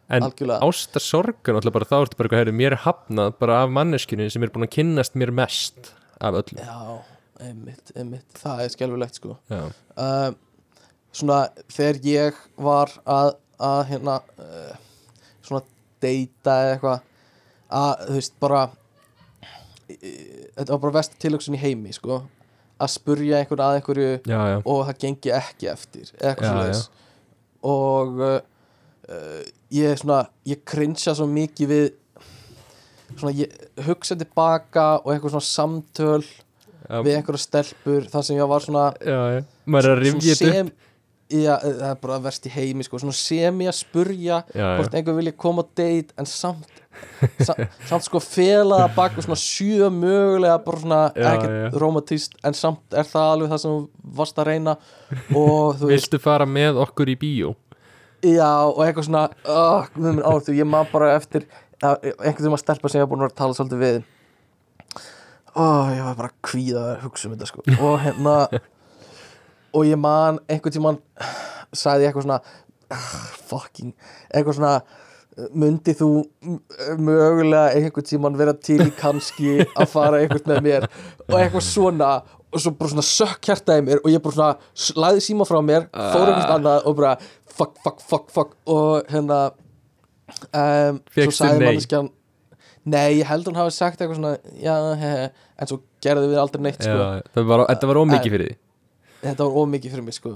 en 0.08 0.22
Algjörlega. 0.28 0.62
ástarsorg 0.62 1.40
er 1.48 1.56
náttúrulega 1.56 1.76
bara 1.76 1.88
þá 1.90 1.96
ertu 1.98 2.18
bara 2.20 2.28
eitthvað, 2.30 2.54
mér 2.60 2.76
hafnað 2.84 3.36
bara 3.40 3.60
af 3.64 3.72
manneskinu 3.74 4.28
sem 4.30 4.44
er 4.46 4.52
búin 4.54 4.66
að 4.68 4.74
kynnast 4.76 5.16
mér 5.18 5.32
mest 5.34 5.92
af 6.22 6.38
öllu 6.38 6.62
Já, 6.62 7.02
einmitt, 7.42 7.90
einmitt, 7.96 8.28
það 8.38 8.62
er 8.64 8.74
skelfilegt 8.74 9.18
sko. 9.18 9.36
Uh, 9.50 10.30
Svona 11.16 11.46
þegar 11.72 11.98
ég 12.04 12.40
var 12.60 12.90
að, 13.08 13.34
að 13.58 13.82
hérna 13.90 14.18
uh, 14.36 14.72
svona 15.40 15.62
deyta 16.04 16.56
eða 16.62 16.72
eitthvað 16.74 17.06
að 17.76 18.02
þú 18.06 18.16
veist 18.20 18.34
bara 18.44 18.64
þetta 19.88 20.70
var 20.72 20.82
bara 20.82 20.96
vest 20.98 21.16
tilöksun 21.22 21.56
í 21.56 21.60
heimi 21.62 21.94
sko. 21.96 22.20
Að 22.76 22.92
spurja 22.92 23.38
einhvern 23.40 23.64
að 23.64 23.78
einhverju 23.78 24.10
já, 24.28 24.40
já, 24.52 24.56
og 24.60 24.82
það 24.90 24.98
gengi 25.06 25.32
ekki 25.32 25.70
eftir 25.72 26.10
eitthvað 26.20 26.50
svoleiðis. 26.50 26.82
og 27.64 28.20
uh, 29.10 29.42
ég 29.74 30.00
svona 30.00 30.24
ég 30.48 30.64
cringea 30.68 31.14
svo 31.16 31.28
mikið 31.30 31.72
við 31.72 31.86
svona 33.14 33.34
ég 33.38 33.84
hugsa 33.86 34.16
tilbaka 34.18 34.88
og 35.02 35.12
eitthvað 35.12 35.36
svona 35.36 35.50
samtöl 35.50 36.24
já, 36.24 36.98
við 37.02 37.12
einhverja 37.18 37.44
stelpur 37.44 38.08
þar 38.10 38.26
sem 38.26 38.40
ég 38.40 38.50
var 38.50 38.66
svona 38.66 38.88
já, 39.00 39.20
já. 39.36 39.44
maður 39.66 39.92
er 39.92 39.96
að 39.96 40.04
rifja 40.04 40.38
þetta 40.40 40.64
upp. 40.64 40.72
já, 41.36 41.52
það 41.62 41.86
er 41.90 42.00
bara 42.02 42.22
verst 42.26 42.48
í 42.48 42.54
heimi 42.54 42.86
sko, 42.86 43.02
svona 43.02 43.18
sem 43.18 43.62
ég 43.64 43.72
að 43.72 43.78
spurja 43.80 44.40
hvort 44.54 44.98
einhver 44.98 45.18
vilja 45.20 45.36
koma 45.38 45.66
á 45.66 45.70
date 45.78 46.16
en 46.18 46.28
samt 46.30 46.82
samt, 47.44 47.60
samt 47.88 48.06
sko 48.06 48.20
felaða 48.22 48.88
bak 48.96 49.18
og 49.18 49.26
svona 49.26 49.38
sjö 49.40 49.90
mögulega 49.92 50.56
bara 50.64 50.82
svona 50.82 51.00
Já, 51.12 51.28
ekkert 51.34 51.56
já. 51.56 51.68
romantíst 51.82 52.36
en 52.46 52.56
samt 52.56 52.96
er 52.96 53.08
það 53.08 53.32
alveg 53.34 53.52
það 53.52 53.62
sem 53.62 53.76
þú 53.76 54.16
varst 54.20 54.40
að 54.40 54.50
reyna 54.50 54.76
og 55.36 55.78
þú 55.80 55.90
viltu 55.92 56.20
fara 56.22 56.48
með 56.48 56.80
okkur 56.86 57.12
í 57.12 57.18
bíó 57.20 57.54
já 58.24 58.50
og 58.70 58.82
eitthvað 58.84 59.08
svona 59.08 59.24
oh, 59.44 59.88
minn, 59.96 60.20
á, 60.24 60.32
þú, 60.40 60.56
ég 60.56 60.68
maður 60.68 60.92
bara 60.94 61.14
eftir 61.16 61.46
einhvern 61.82 62.36
veginn 62.36 62.56
að 62.56 62.62
stelpa 62.62 62.90
sem 62.90 63.00
ég 63.00 63.04
hef 63.04 63.10
búin 63.10 63.20
að 63.20 63.26
vera 63.26 63.34
að 63.34 63.40
tala 63.40 63.56
svolítið 63.58 63.82
við. 63.84 63.98
Oh, 65.56 65.88
ég 65.92 66.04
var 66.04 66.16
bara 66.18 66.30
að 66.32 66.38
kvíða 66.44 66.84
að 66.92 67.02
hugsa 67.04 67.28
um 67.28 67.34
þetta 67.36 67.50
sko. 67.50 67.64
Og 67.76 67.98
hérna 68.04 68.36
og 69.76 69.88
ég 69.88 70.00
man 70.00 70.40
einhvern 70.48 70.76
tímann 70.76 71.02
sagði 71.76 72.06
ég 72.06 72.12
eitthvað 72.12 72.28
svona 72.28 72.40
ah, 72.92 73.10
fucking, 73.50 73.92
eitthvað 74.30 74.58
svona 74.60 74.76
myndi 75.52 75.92
þú 75.96 76.10
mögulega 76.96 77.74
einhvern 77.76 78.08
tímann 78.08 78.38
vera 78.40 78.56
til 78.56 78.80
í 78.86 78.92
kannski 78.96 79.58
að 79.66 79.90
fara 79.92 80.22
einhvern 80.22 80.54
með 80.54 80.62
mér? 80.64 80.88
Og 81.28 81.38
eitthvað 81.40 81.66
svona 81.68 82.12
og 82.56 82.62
svo 82.62 82.72
bara 82.78 82.92
svona 82.92 83.04
sökk 83.04 83.50
hjartaði 83.50 83.84
mér 83.84 84.00
og 84.02 84.12
ég 84.12 84.22
bara 84.24 84.36
svona 84.36 84.86
slæði 84.86 85.24
síma 85.26 85.46
frá 85.48 85.58
mér 85.64 85.88
fór 85.92 86.30
einhvern 86.30 86.54
annað 86.56 86.88
og 86.88 86.96
bara 87.00 87.16
fuck, 87.56 87.80
fuck, 87.82 88.04
fuck, 88.04 88.30
fuck 88.34 88.54
og 88.70 89.08
hérna 89.12 89.40
um, 90.52 91.02
svo 91.14 91.32
sagði 91.34 91.58
nei? 91.58 91.66
manneskjan 91.70 92.10
nei, 92.86 93.18
ég 93.20 93.28
held 93.28 93.48
hún 93.50 93.58
hafi 93.58 93.74
sagt 93.74 94.00
eitthvað 94.00 94.20
svona 94.20 94.34
já, 94.62 94.74
he, 95.00 95.12
he, 95.12 95.28
en 95.58 95.70
svo 95.70 95.80
gerði 96.04 96.30
við 96.30 96.40
aldrei 96.42 96.64
neitt 96.68 96.80
sko. 96.80 96.94
Já, 96.94 97.28
það 97.34 97.48
var, 97.50 97.64
þetta 97.72 97.90
var 97.90 98.00
ómikið 98.02 98.34
fyrir 98.36 98.50
því. 98.50 98.58
Þetta 99.24 99.46
var 99.46 99.62
ómikið 99.62 99.94
fyrir 99.94 100.06
mig 100.06 100.16
sko. 100.16 100.34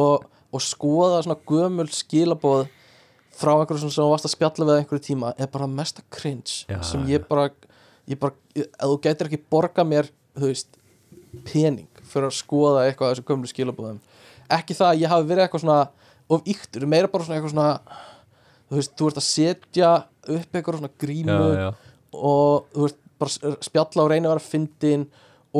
Og, 0.00 0.28
og 0.54 0.64
skoða 0.64 1.22
svona 1.26 1.36
gömul 1.50 1.88
skilaboð 1.92 2.68
frá 3.40 3.52
einhverju 3.54 3.82
svona 3.84 3.94
sem 3.94 4.04
þú 4.04 4.10
varst 4.12 4.28
að 4.28 4.34
spjalla 4.34 4.68
við 4.68 4.80
einhverju 4.80 5.04
tíma 5.06 5.32
er 5.40 5.50
bara 5.52 5.68
mesta 5.70 6.04
cringe 6.12 6.64
Já, 6.68 6.80
sem 6.86 7.04
ég 7.08 7.24
bara, 7.28 7.48
ég 8.10 8.20
bara 8.20 8.36
ef 8.56 8.68
þú 8.82 8.98
gætir 9.04 9.30
ekki 9.30 9.40
borga 9.52 9.84
mér 9.86 10.10
þú 10.36 10.50
veist, 10.50 10.76
pening 11.46 11.88
fyrir 12.10 12.28
að 12.28 12.36
skoða 12.40 12.84
eitthvað 12.88 13.12
af 13.12 13.14
þessum 13.14 13.28
gömlu 13.30 13.50
skilabóðum 13.50 14.00
ekki 14.50 14.76
það 14.76 14.90
að 14.90 15.04
ég 15.04 15.12
hafi 15.12 15.28
verið 15.30 15.44
eitthvað 15.46 15.64
svona 15.64 15.80
of 16.30 16.42
yktur, 16.48 16.86
meira 16.86 17.10
bara 17.10 17.24
svona 17.26 17.38
eitthvað 17.40 17.54
svona 17.54 17.70
þú 18.70 18.78
veist, 18.78 18.92
þú 18.98 19.08
ert 19.10 19.20
að 19.20 19.26
setja 19.26 19.90
upp 20.30 20.54
eitthvað 20.54 20.78
svona 20.80 20.92
grímu 21.02 21.38
já, 21.50 21.64
já, 21.64 21.70
og 22.14 22.68
þú 22.74 22.84
veist 22.86 23.00
bara 23.20 23.56
spjalla 23.66 24.04
og 24.04 24.10
reyna 24.12 24.30
að 24.30 24.34
vera 24.36 24.46
fyndin 24.46 25.06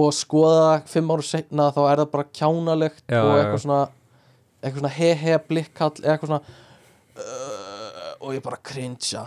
og 0.00 0.12
skoða 0.14 0.68
fimm 0.86 1.10
ára 1.10 1.24
setna 1.26 1.66
þá 1.74 1.80
er 1.90 2.00
það 2.04 2.10
bara 2.14 2.28
kjánalegt 2.38 3.02
Já, 3.10 3.20
og 3.24 3.32
eitthvað 3.40 3.62
svona 3.64 3.80
eitthvað 4.60 4.80
svona 4.84 4.92
he-he 5.00 5.38
blikkall 5.48 5.92
eitthvað 6.04 6.30
svona 6.30 6.42
uh, 7.18 8.10
og 8.20 8.34
ég 8.36 8.42
bara 8.44 8.58
cringea 8.70 9.24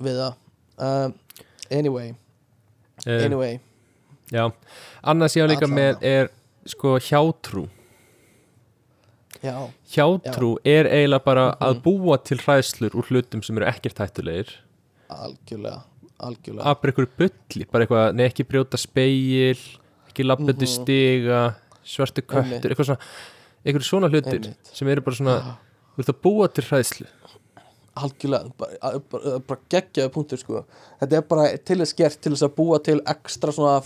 við 0.00 0.18
það. 0.22 0.38
Um, 0.80 1.14
anyway, 1.70 2.14
Eh, 3.06 3.24
anyway. 3.24 3.58
já. 4.32 4.50
annars 5.02 5.32
ég 5.36 5.44
á 5.44 5.48
líka 5.48 5.64
Allavega. 5.64 5.96
með 5.96 6.02
er 6.04 6.28
sko 6.68 6.98
hjátrú 7.00 7.62
já, 9.42 9.70
hjátrú 9.94 10.56
er 10.64 10.86
eiginlega 10.86 11.24
bara 11.24 11.56
að 11.60 11.74
Mhm. 11.76 11.82
búa 11.82 12.18
til 12.24 12.38
hræðslur 12.38 12.90
úr 12.94 13.04
hlutum 13.10 13.42
sem 13.44 13.56
eru 13.58 13.66
ekkert 13.66 13.98
hættulegir. 13.98 14.48
Algjörlega 15.10 15.82
algjörlega. 16.20 16.64
Að 16.64 16.80
bara 16.82 16.92
einhverju 16.92 17.10
bulli, 17.18 17.64
bara 17.72 17.86
eitthvað 17.86 18.14
nei 18.14 18.26
ekki 18.28 18.44
brjóta 18.44 18.78
speil, 18.78 19.56
ekki 20.10 20.24
labbandi 20.26 20.66
Mhm. 20.66 20.74
stiga, 20.74 21.54
svartu 21.84 22.22
köttur 22.22 22.70
eitthvað 22.70 22.86
svona, 22.90 22.98
einhverju 23.64 23.88
svona 23.88 24.10
hlutir 24.10 24.40
Einmitt. 24.40 24.70
sem 24.76 24.88
eru 24.88 25.00
bara 25.00 25.16
svona, 25.16 25.36
Ah, 25.40 25.58
þú 25.96 25.98
ert 25.98 26.08
að 26.14 26.20
búa 26.22 26.52
til 26.52 26.64
hræðslu. 26.64 27.06
Algjörlega 27.96 28.52
bara, 28.56 28.98
bara, 29.10 29.38
bara 29.40 29.60
geggjaði 29.68 30.10
punktur 30.12 30.38
sko. 30.38 30.64
Þetta 31.00 31.12
er 31.16 31.22
bara 31.22 31.56
til 31.58 31.76
þess 31.78 31.96
gert 31.96 32.20
til 32.20 32.32
þess 32.32 32.46
að 32.48 32.54
búa 32.54 32.78
til 32.82 33.00
ekstra 33.00 33.52
svona 33.52 33.80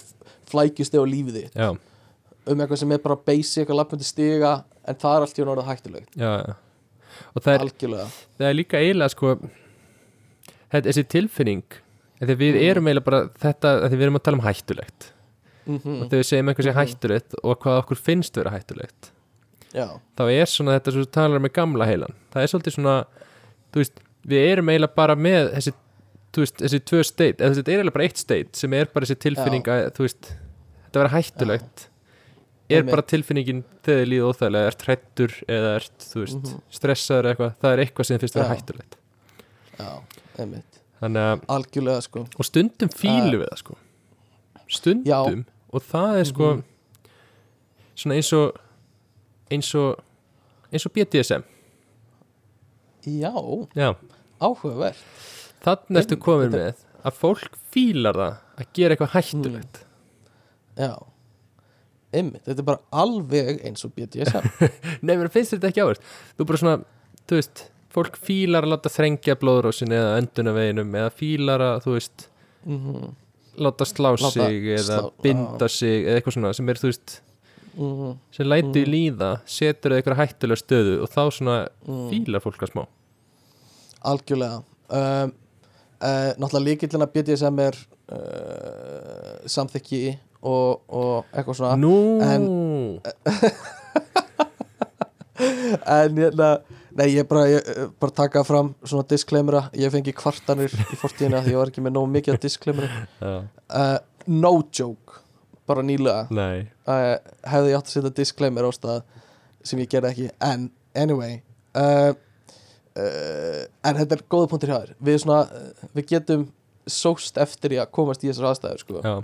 flækjusti 0.47 0.99
á 1.01 1.05
lífið 1.09 1.33
þitt. 1.39 1.55
Já, 1.55 1.71
um 2.47 2.59
eitthvað 2.61 2.79
sem 2.79 2.93
er 2.93 2.99
bara 2.99 3.17
basic 3.17 3.69
að 3.69 3.77
lappandi 3.81 4.05
stiga 4.05 4.65
en 4.89 4.95
það 5.01 5.17
er 5.17 5.25
allt 5.27 5.39
í 5.39 5.45
orðið 5.45 5.69
hættulegt. 5.71 6.11
Já, 6.17 6.31
já. 6.49 6.55
Og 7.37 7.43
það 7.45 7.55
er, 7.55 7.65
algjörlega. 7.65 8.07
það 8.39 8.49
er 8.51 8.55
líka 8.59 8.79
eiginlega 8.83 9.11
sko 9.15 9.35
þetta, 10.73 10.85
þessi 10.89 11.05
tilfinning 11.15 11.65
að 12.25 12.33
við 12.41 12.55
Mm. 12.55 12.63
erum 12.71 12.87
eiginlega 12.89 13.05
bara 13.05 13.21
þetta, 13.43 13.73
því 13.89 13.97
við 13.99 14.03
erum 14.07 14.19
að 14.19 14.25
tala 14.29 14.39
um 14.41 14.45
hættulegt. 14.47 15.11
Mm 15.65 15.77
og 16.03 16.09
þegar 16.11 16.21
við 16.21 16.29
segjum 16.29 16.49
eitthvað 16.53 16.67
sé 16.67 16.73
Mhm. 16.75 16.81
hættulegt 16.83 17.35
og 17.43 17.61
hvað 17.61 17.79
okkur 17.83 17.97
finnst 17.97 18.35
vera 18.37 18.51
hættulegt 18.53 19.11
já, 19.73 19.87
þá 20.17 20.23
er 20.29 20.45
svona 20.47 20.75
þetta 20.79 20.93
sem 20.93 21.03
þú 21.03 21.11
talar 21.11 21.41
með 21.41 21.53
gamla 21.55 21.87
heilan. 21.87 22.15
Það 22.33 22.43
er 22.43 22.47
svolítið 22.53 22.75
svona 22.77 23.07
veist, 23.75 24.01
við 24.27 24.53
erum 24.53 24.69
eiginlega 24.69 24.95
bara 24.95 25.15
með 25.17 25.55
þessi, 25.55 25.73
veist, 26.37 26.57
þessi 26.61 26.81
tvö 26.85 27.01
state 27.05 27.39
eða 27.41 27.55
þetta 27.57 27.69
er 27.73 27.79
eiginlega 27.79 27.93
bara 27.97 28.05
eitt 28.05 28.17
state 28.19 28.53
sem 28.57 28.73
er 28.75 28.85
bara 28.93 29.07
þessi 29.07 29.19
tilfinning 29.25 29.65
að 29.65 29.91
þú 29.97 30.05
veist, 30.05 30.31
þetta 30.85 31.01
vera 31.01 31.09
hættulegt 31.17 31.89
er 32.71 32.83
bara 32.83 33.03
tilfinningin 33.03 33.63
þegar 33.85 34.01
þið 34.05 34.09
líða 34.09 34.29
óþægilega, 34.33 34.67
ert 34.73 34.83
hrættur 34.87 35.33
eða 35.49 35.75
ert, 35.77 35.99
þú 35.99 36.21
veist, 36.25 36.45
Mhm. 36.45 36.61
stressaður 36.71 37.25
eða 37.25 37.35
eitthvað, 37.35 37.55
það 37.61 37.73
er 37.73 37.83
eitthvað 37.85 38.07
sem 38.07 38.19
finnst 38.19 38.35
vera 38.35 38.49
Já. 38.49 38.55
hættulegt. 38.55 38.97
Já, 39.79 40.03
einmitt. 40.39 40.81
Þannig 41.03 41.25
að, 41.29 41.45
algjörlega 41.49 42.03
sko. 42.03 42.21
Og 42.39 42.45
stundum 42.45 42.89
fílu 42.89 43.39
við 43.43 43.49
það 43.51 43.59
sko. 43.59 43.77
Stundum. 44.69 45.45
Og 45.73 45.83
það 45.83 46.21
er 46.21 46.25
sko 46.25 46.55
Mhm. 46.55 46.63
svona 47.97 48.15
eins 48.15 48.33
og 48.33 48.57
eins 49.51 49.75
og 49.75 50.01
eins 50.73 50.87
og 50.87 50.93
BDSM 50.93 51.45
já, 53.07 53.33
já, 53.77 53.95
áhugavert. 54.41 54.97
Þannig 55.65 56.01
ertu 56.03 56.17
komin 56.21 56.51
með 56.53 56.75
að 57.05 57.13
fólk 57.21 57.55
fílar 57.73 58.15
það 58.15 58.37
að 58.59 58.67
gera 58.73 58.97
eitthvað 58.97 59.15
hættulegt. 59.17 59.81
Já, 60.77 61.07
einmitt, 62.21 62.45
þetta 62.47 62.63
er 62.63 62.69
bara 62.69 63.03
alveg 63.05 63.61
eins 63.67 63.85
og 63.87 63.95
BDSM 63.97 64.49
nei, 65.07 65.15
mér 65.15 65.31
finnst 65.35 65.57
þetta 65.57 65.71
ekki 65.71 65.85
áverð 65.85 66.15
þú 66.39 66.49
bara 66.51 66.63
svona, 66.63 66.77
þú 67.25 67.41
veist, 67.41 67.67
fólk 67.95 68.17
fílar 68.23 68.67
að 68.67 68.75
láta 68.75 68.93
þrengja 68.93 69.37
blóðrósin 69.41 69.95
eða 69.95 70.17
öndunaveginum 70.23 70.97
eða 71.03 71.13
fílar 71.15 71.67
að, 71.69 71.77
þú 71.85 71.99
veist 71.99 72.27
mhm, 72.65 73.13
láta 73.65 73.87
slá 73.89 74.11
Láta 74.15 74.33
sig 74.35 74.73
eða 74.79 74.99
slá- 75.05 75.13
binda 75.23 75.71
sig 75.71 76.03
eða 76.03 76.19
eitthvað 76.19 76.37
svona 76.39 76.53
sem 76.59 76.73
er, 76.73 76.83
þú 76.83 76.91
veist 76.91 77.17
mhm, 77.77 78.19
sem 78.35 78.51
lætu 78.51 78.83
í 78.83 78.91
líða, 78.91 79.31
setur 79.47 79.95
það 79.95 80.01
eitthvað 80.01 80.21
hættulega 80.23 80.63
stöðu 80.63 80.99
og 81.05 81.15
þá 81.15 81.23
svona 81.39 81.57
mhm. 81.87 82.05
fílar 82.13 82.45
fólk 82.45 82.67
að 82.67 82.75
smá. 82.75 82.85
Algjörlega. 84.05 84.61
Um, 84.95 85.31
uh, 86.05 86.31
náttúrulega 86.37 86.67
líkillin 86.69 87.07
að 87.07 87.13
BDSM 87.15 87.61
er 87.65 87.79
uh, 88.13 89.39
samþykki 89.49 90.01
og, 90.45 90.85
og 90.89 91.33
eitthvað 91.33 91.59
svona. 91.59 91.77
Nú, 91.81 91.97
en 95.99 96.19
hérna 96.21 96.49
nei 96.95 97.09
ég 97.11 97.27
bara, 97.27 97.45
ég, 97.51 97.67
eh, 97.67 97.89
bara 98.01 98.15
taka 98.15 98.45
fram 98.47 98.75
svona 98.87 99.07
disclaimera, 99.11 99.67
ég 99.75 99.91
fengi 99.93 100.15
kvartanir 100.15 100.71
í 100.71 100.99
fortíðina 101.01 101.43
því 101.43 101.55
ég 101.55 101.61
var 101.61 101.73
ekki 101.73 101.83
með 101.85 101.97
nóg 101.97 102.11
mikið 102.15 102.39
disclaimera 102.45 103.07
uh, 103.21 103.99
no 104.31 104.53
joke 104.71 105.23
bara 105.67 105.83
nýlega. 105.87 106.27
Uh, 106.85 107.15
hefði 107.49 107.73
ég 107.73 107.79
átt 107.79 107.89
að 107.89 107.95
setja 107.97 108.13
disclaimer 108.19 108.69
á 108.69 108.71
stað 108.77 109.01
sem 109.65 109.81
ég 109.81 109.89
gerði 109.91 110.11
ekki. 110.11 110.27
En 110.45 110.69
anyway 110.95 111.39
uh, 111.73 112.13
en 112.95 113.97
þetta 113.99 114.19
er 114.19 114.27
góða 114.31 114.51
punktur 114.53 114.71
hjá 114.71 114.77
þér. 114.83 114.93
Við, 115.09 115.17
svona, 115.25 115.65
við 115.97 116.11
getum 116.13 116.45
sóst 116.87 117.41
eftir 117.41 117.75
í 117.75 117.81
að 117.81 117.91
komast 117.97 118.23
í 118.23 118.31
þessar 118.31 118.53
aðstæður 118.53 118.85
sko. 118.85 119.01
já, 119.01 119.15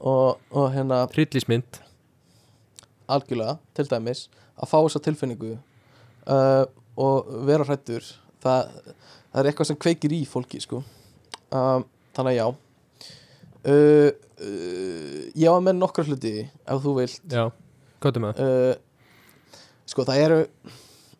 og, 0.00 0.38
og 0.50 0.70
hérna 0.74 1.04
hryllismynd 1.12 1.80
algjörlega 3.08 3.56
til 3.76 3.88
dæmis 3.90 4.26
að 4.56 4.70
fá 4.70 4.78
þessa 4.78 5.02
tilfinningu 5.04 5.54
uh, 5.56 6.64
og 6.96 7.28
vera 7.46 7.66
hrættur 7.66 8.04
það, 8.42 8.70
það 9.32 9.40
er 9.40 9.50
eitthvað 9.50 9.70
sem 9.70 9.80
kveikir 9.80 10.14
í 10.16 10.22
fólki 10.28 10.60
sko. 10.62 10.82
um, 11.52 11.84
þannig 12.16 12.32
að 12.32 12.38
já. 12.38 12.46
Uh, 13.66 14.10
uh, 14.40 15.20
ég 15.36 15.52
var 15.52 15.62
með 15.64 15.78
nokkra 15.80 16.06
hluti 16.06 16.34
ef 16.46 16.82
þú 16.84 16.96
vilt. 17.00 17.20
Já, 17.32 17.50
uh, 18.06 18.74
sko 19.86 20.06
það 20.08 20.22
eru 20.24 20.40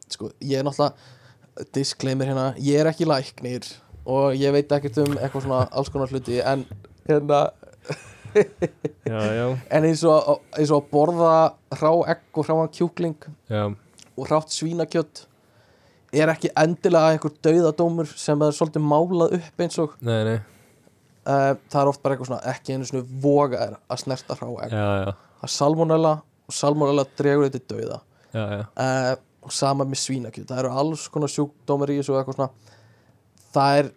sko 0.06 0.30
ég 0.40 0.60
er 0.60 0.66
náttúrulega 0.66 1.66
disclaimer 1.72 2.28
hérna, 2.28 2.50
ég 2.60 2.80
er 2.80 2.90
ekki 2.90 3.08
læknir 3.08 3.68
og 4.06 4.36
ég 4.38 4.52
veit 4.54 4.72
ekkert 4.72 5.00
um 5.02 5.16
eitthvað 5.16 5.46
svona 5.46 5.62
alls 5.72 5.88
konar 5.90 6.12
hluti 6.12 6.38
en 6.44 6.66
hérna 7.08 7.46
já, 9.12 9.20
já, 9.36 9.46
en 9.78 9.88
eins 9.88 10.02
og, 10.08 10.42
eins 10.56 10.72
og 10.72 10.82
að 10.82 10.90
borða 10.92 11.32
hrá 11.76 11.92
egg 12.12 12.40
og 12.40 12.48
hráan 12.48 12.72
kjúkling 12.74 13.28
já, 13.50 13.62
og 14.16 14.28
hrátt 14.28 14.54
svínakjött 14.54 15.26
er 16.16 16.32
ekki 16.32 16.52
endilega 16.56 17.14
einhver 17.14 17.34
dauðadómur 17.44 18.10
sem 18.16 18.42
er 18.46 18.56
svolítið 18.56 18.86
málað 18.86 19.36
upp 19.40 19.64
eins 19.64 19.78
og 19.82 19.96
nei, 20.00 20.20
nei. 20.28 20.38
uh, 21.26 21.52
það 21.68 21.80
er 21.82 21.92
oft 21.92 22.02
bara 22.02 22.16
eitthvað 22.16 22.32
svona 22.32 22.54
ekki 22.54 22.76
einu 22.76 22.88
svona 22.88 23.20
voga 23.22 23.68
að 23.76 24.02
snerta 24.04 24.38
hrá 24.38 24.48
egg. 24.66 24.76
Það 25.36 25.48
er 25.48 25.52
salmonella 25.52 26.14
og 26.46 26.56
salmonella 26.56 27.06
dregur 27.18 27.50
þetta 27.50 27.74
dauða. 27.74 28.00
Uh, 28.36 29.14
og 29.46 29.54
sama 29.54 29.86
með 29.86 30.02
svínakjöt. 30.02 30.48
Það 30.50 30.62
eru 30.64 30.72
alls 30.82 31.06
konar 31.12 31.30
sjúkdómar 31.30 31.92
í 31.92 32.00
þessu 32.00 32.16
eitthvað 32.18 32.38
svona. 32.40 32.74
Það 33.54 33.80
er, 33.80 33.90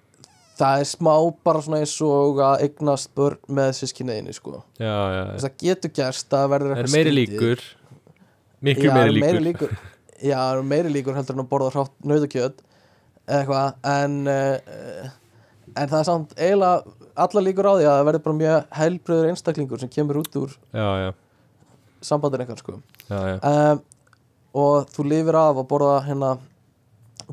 það 0.60 0.84
er 0.84 0.88
smá 0.90 1.14
bara 1.48 1.62
svona 1.66 1.82
eins 1.84 1.96
og 2.06 2.42
að 2.44 2.66
eignast 2.66 3.12
börn 3.18 3.40
með 3.60 3.72
sískinniðinni 3.80 4.36
sko. 4.36 4.64
Það 4.80 5.52
getur 5.64 5.94
gerst 5.96 6.36
að 6.36 6.50
verður 6.56 6.74
það 6.74 6.80
er 6.80 6.84
eitthvað 6.84 6.98
meiri 6.98 7.16
líkur. 7.16 7.64
Miklu 8.68 8.90
Já, 8.90 8.94
meiri 8.98 9.16
líkur, 9.16 9.46
líkur. 9.48 9.78
Já, 10.20 10.36
það 10.36 10.54
eru 10.58 10.66
meiri 10.74 10.92
líkur 10.98 11.16
heldur 11.16 11.38
en 11.38 11.46
að 11.46 11.52
borða 11.54 11.72
hrátt 11.78 11.96
nauðakjöt 12.12 12.60
eða 13.30 13.40
eitthvað. 13.40 13.78
En 13.88 14.18
uh, 14.28 15.14
en 15.76 15.90
það 15.90 16.00
er 16.00 16.08
samt 16.08 16.36
eiginlega 16.38 16.98
alla 17.20 17.44
líkur 17.44 17.68
á 17.68 17.74
því 17.74 17.86
að 17.86 17.96
það 17.96 18.06
verður 18.10 18.26
bara 18.26 18.40
mjög 18.40 18.76
heilbröður 18.80 19.32
einstaklingur 19.32 19.82
sem 19.82 19.92
kemur 19.92 20.22
út 20.22 20.38
úr 20.40 20.54
sambandin 22.06 22.44
eitthvað 22.44 22.62
sko. 22.64 22.78
Um, 23.10 23.82
og 24.60 24.92
þú 24.94 25.06
lifir 25.12 25.38
af 25.40 25.60
að 25.60 25.68
borða 25.70 25.98
hérna 26.08 26.32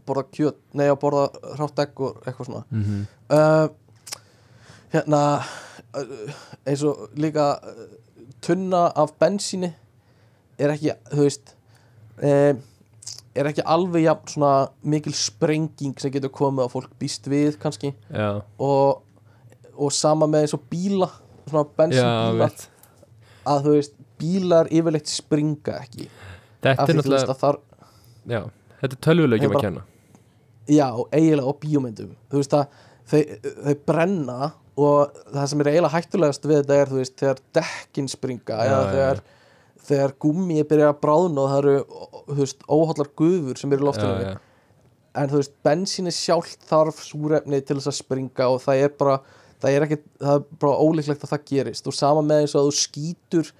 borða 0.06 0.26
kjöt, 0.34 0.60
nei 0.76 0.86
að 0.90 1.00
borða 1.02 1.26
hrátt 1.56 1.82
egg 1.84 2.00
og 2.00 2.22
eitthvað 2.24 2.50
svona. 2.50 2.64
Mhm. 2.70 3.02
Uh, 3.32 3.68
hérna 4.94 5.22
uh, 5.96 6.38
eins 6.66 6.84
og 6.86 7.10
líka 7.18 7.50
uh, 7.58 7.84
tunna 8.44 8.86
af 8.94 9.16
bensíni 9.20 9.72
er 10.58 10.72
ekki, 10.72 10.94
þú 11.12 11.26
veist 11.26 11.52
uh, 12.22 12.54
er 13.36 13.50
ekki 13.50 13.64
alveg 13.68 14.06
jafn 14.06 14.32
svona 14.32 14.52
mikil 14.86 15.14
sprenging 15.16 15.98
sem 16.00 16.12
getur 16.14 16.32
komið 16.32 16.66
að 16.66 16.72
fólk 16.72 16.94
býst 17.00 17.28
við 17.28 17.58
kannski. 17.60 17.92
Og, 18.62 19.02
og 19.76 19.92
sama 19.92 20.28
með 20.30 20.46
eins 20.46 20.56
og 20.56 20.64
bíla 20.70 21.10
svona 21.46 21.66
veit 22.40 22.64
að 23.46 23.66
þú 23.66 23.74
veist, 23.76 23.98
bílar 24.16 24.70
yfirleitt 24.72 25.10
springa 25.10 25.76
ekki. 25.82 26.08
Þetta 26.64 26.86
er 26.88 26.98
náttúrulega, 26.98 27.34
að 27.34 27.42
þar 27.42 27.58
já, 28.32 28.40
þetta 28.86 28.98
er 28.98 29.04
tölvulegjum 29.06 29.56
að 29.56 29.64
kenna. 29.66 29.84
Já, 30.66 30.88
eiginlega 31.14 31.52
á 31.52 31.54
bíómyndum. 31.62 32.14
Þú 32.30 32.40
veist 32.40 32.56
að 32.56 32.64
þau, 33.06 33.20
þau 33.66 33.76
brenna 33.86 34.38
og 34.76 35.20
það 35.32 35.48
sem 35.52 35.62
er 35.62 35.70
eiginlega 35.70 35.94
hættulegast 35.94 36.48
við 36.48 36.60
þetta 36.60 36.80
er, 36.80 36.90
þú 36.90 37.00
veist, 37.00 37.16
þegar 37.20 37.42
dekkin 37.58 38.10
springa 38.12 38.58
Já, 38.58 38.64
eða 38.64 38.82
þegar, 38.90 39.22
þegar 39.90 40.16
gummi 40.26 40.66
byrja 40.68 40.90
að 40.90 40.98
bráðna 41.04 41.44
og 41.44 41.52
það 41.52 41.60
eru, 41.62 42.02
veist, 42.40 42.66
óhallar 42.66 43.12
gufur 43.22 43.60
sem 43.60 43.72
eru 43.72 43.86
í 43.86 43.88
loftinu. 43.88 44.26
já, 44.26 44.34
en 45.16 45.32
þú 45.32 45.40
veist, 45.40 45.54
bensíni 45.64 46.12
sjálft 46.12 46.66
þarf 46.68 47.00
súrefni 47.06 47.62
til 47.62 47.78
þess 47.78 47.92
að 47.94 47.98
springa 48.02 48.50
og 48.52 48.60
það 48.66 48.84
er 48.84 48.94
bara 49.00 49.16
það 49.62 49.72
er 49.72 49.86
ekki, 49.86 49.98
það 50.20 50.36
er 50.40 50.44
bara 50.60 50.84
ólíklegt 50.84 51.24
að 51.24 51.32
það 51.32 51.48
gerist. 51.50 51.88
Og 51.88 51.96
sama 51.96 52.24
með 52.26 52.44
eins 52.44 52.54
og 52.54 52.60
að 52.60 52.68
þú 52.68 52.76
skýtur 52.82 53.52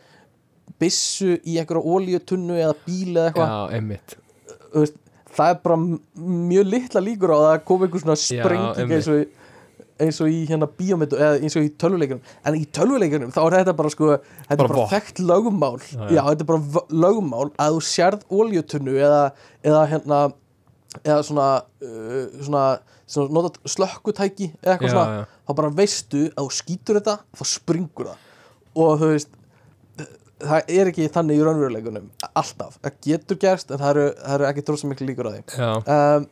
byssu 0.83 1.37
í 1.47 1.57
einhverja 1.57 1.95
ólíutunnu 1.95 2.59
eða 2.61 2.77
bíl 2.85 3.17
eða 3.17 3.31
eitthvað 3.31 4.97
það 5.37 5.51
er 5.55 5.59
bara 5.65 5.77
mjög 5.81 6.71
litla 6.73 7.03
líkur 7.05 7.33
á 7.33 7.37
að 7.37 7.45
það 7.51 7.65
komi 7.71 7.87
einhver 7.89 8.03
svona 8.05 8.17
sprenging 8.23 8.95
eins 8.97 9.09
og, 9.13 9.45
eins 10.07 10.19
og 10.25 10.33
í 10.33 10.41
hérna 10.51 10.69
bíómyndu 10.79 11.19
eða 11.21 11.39
eins 11.41 11.57
og 11.57 11.65
í 11.67 11.71
tölvuleikunum 11.81 12.33
en 12.51 12.59
í 12.59 12.65
tölvuleikunum 12.79 13.31
þá 13.37 13.41
er 13.47 13.57
þetta 13.61 13.77
bara 13.79 13.93
sko 13.95 14.11
þetta 14.17 14.57
Bara 14.63 14.69
er 14.69 14.75
bara 14.75 14.89
þekkt 14.95 15.23
lögumál 15.31 15.77
Já, 15.85 16.01
já, 16.01 16.11
já. 16.19 16.23
þetta 16.31 16.45
er 16.47 16.51
bara 16.51 16.85
lögumál 17.07 17.47
að 17.63 17.79
þú 17.79 17.87
sérð 17.93 18.27
óljutunnu 18.41 18.99
eða, 18.99 19.23
eða 19.65 19.85
hérna 19.93 20.21
eða 21.05 21.23
svona, 21.29 21.47
uh, 21.85 22.21
svona, 22.45 22.65
svona 23.07 23.51
slökkutæki 23.69 24.51
eða 24.63 24.77
eitthvað 24.77 24.89
Já, 24.89 24.95
svona. 24.97 25.25
þá 25.49 25.57
bara 25.61 25.73
veistu 25.81 26.23
að 26.33 26.47
þú 26.47 26.55
skýtur 26.57 26.99
þetta 27.01 27.17
þá 27.37 27.43
springur 27.53 28.09
það. 28.13 28.23
Og 28.77 28.95
þú 29.03 29.11
veist 29.13 29.29
það 30.43 30.73
er 30.77 30.91
ekki 30.91 31.07
þannig 31.13 31.39
í 31.39 31.45
raunveruleikunum 31.47 32.09
alltaf, 32.37 32.77
það 32.83 32.99
getur 33.07 33.39
gerst 33.41 33.71
en 33.73 33.81
það 33.81 33.93
eru, 33.93 34.05
það 34.21 34.35
eru 34.37 34.49
ekki 34.51 34.65
dróðsum 34.69 34.93
miklu 34.93 35.09
líkur 35.09 35.29
á 35.29 35.33
því. 35.33 35.43
Um, 35.97 36.27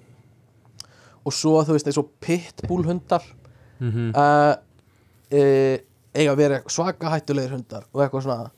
og 1.25 1.37
svo 1.37 1.55
þú 1.65 1.77
veist 1.77 1.89
eins 1.89 2.01
og 2.03 2.11
pitbull 2.25 2.85
hundar 2.85 3.25
mhm. 3.81 4.11
uh, 4.13 4.53
e, 5.33 5.45
eiga 6.15 6.35
að 6.35 6.43
vera 6.43 6.61
svaka 6.71 7.15
hættulegir 7.15 7.57
hundar 7.57 7.89
og 7.93 8.05
eitthvað 8.05 8.27
svona. 8.29 8.53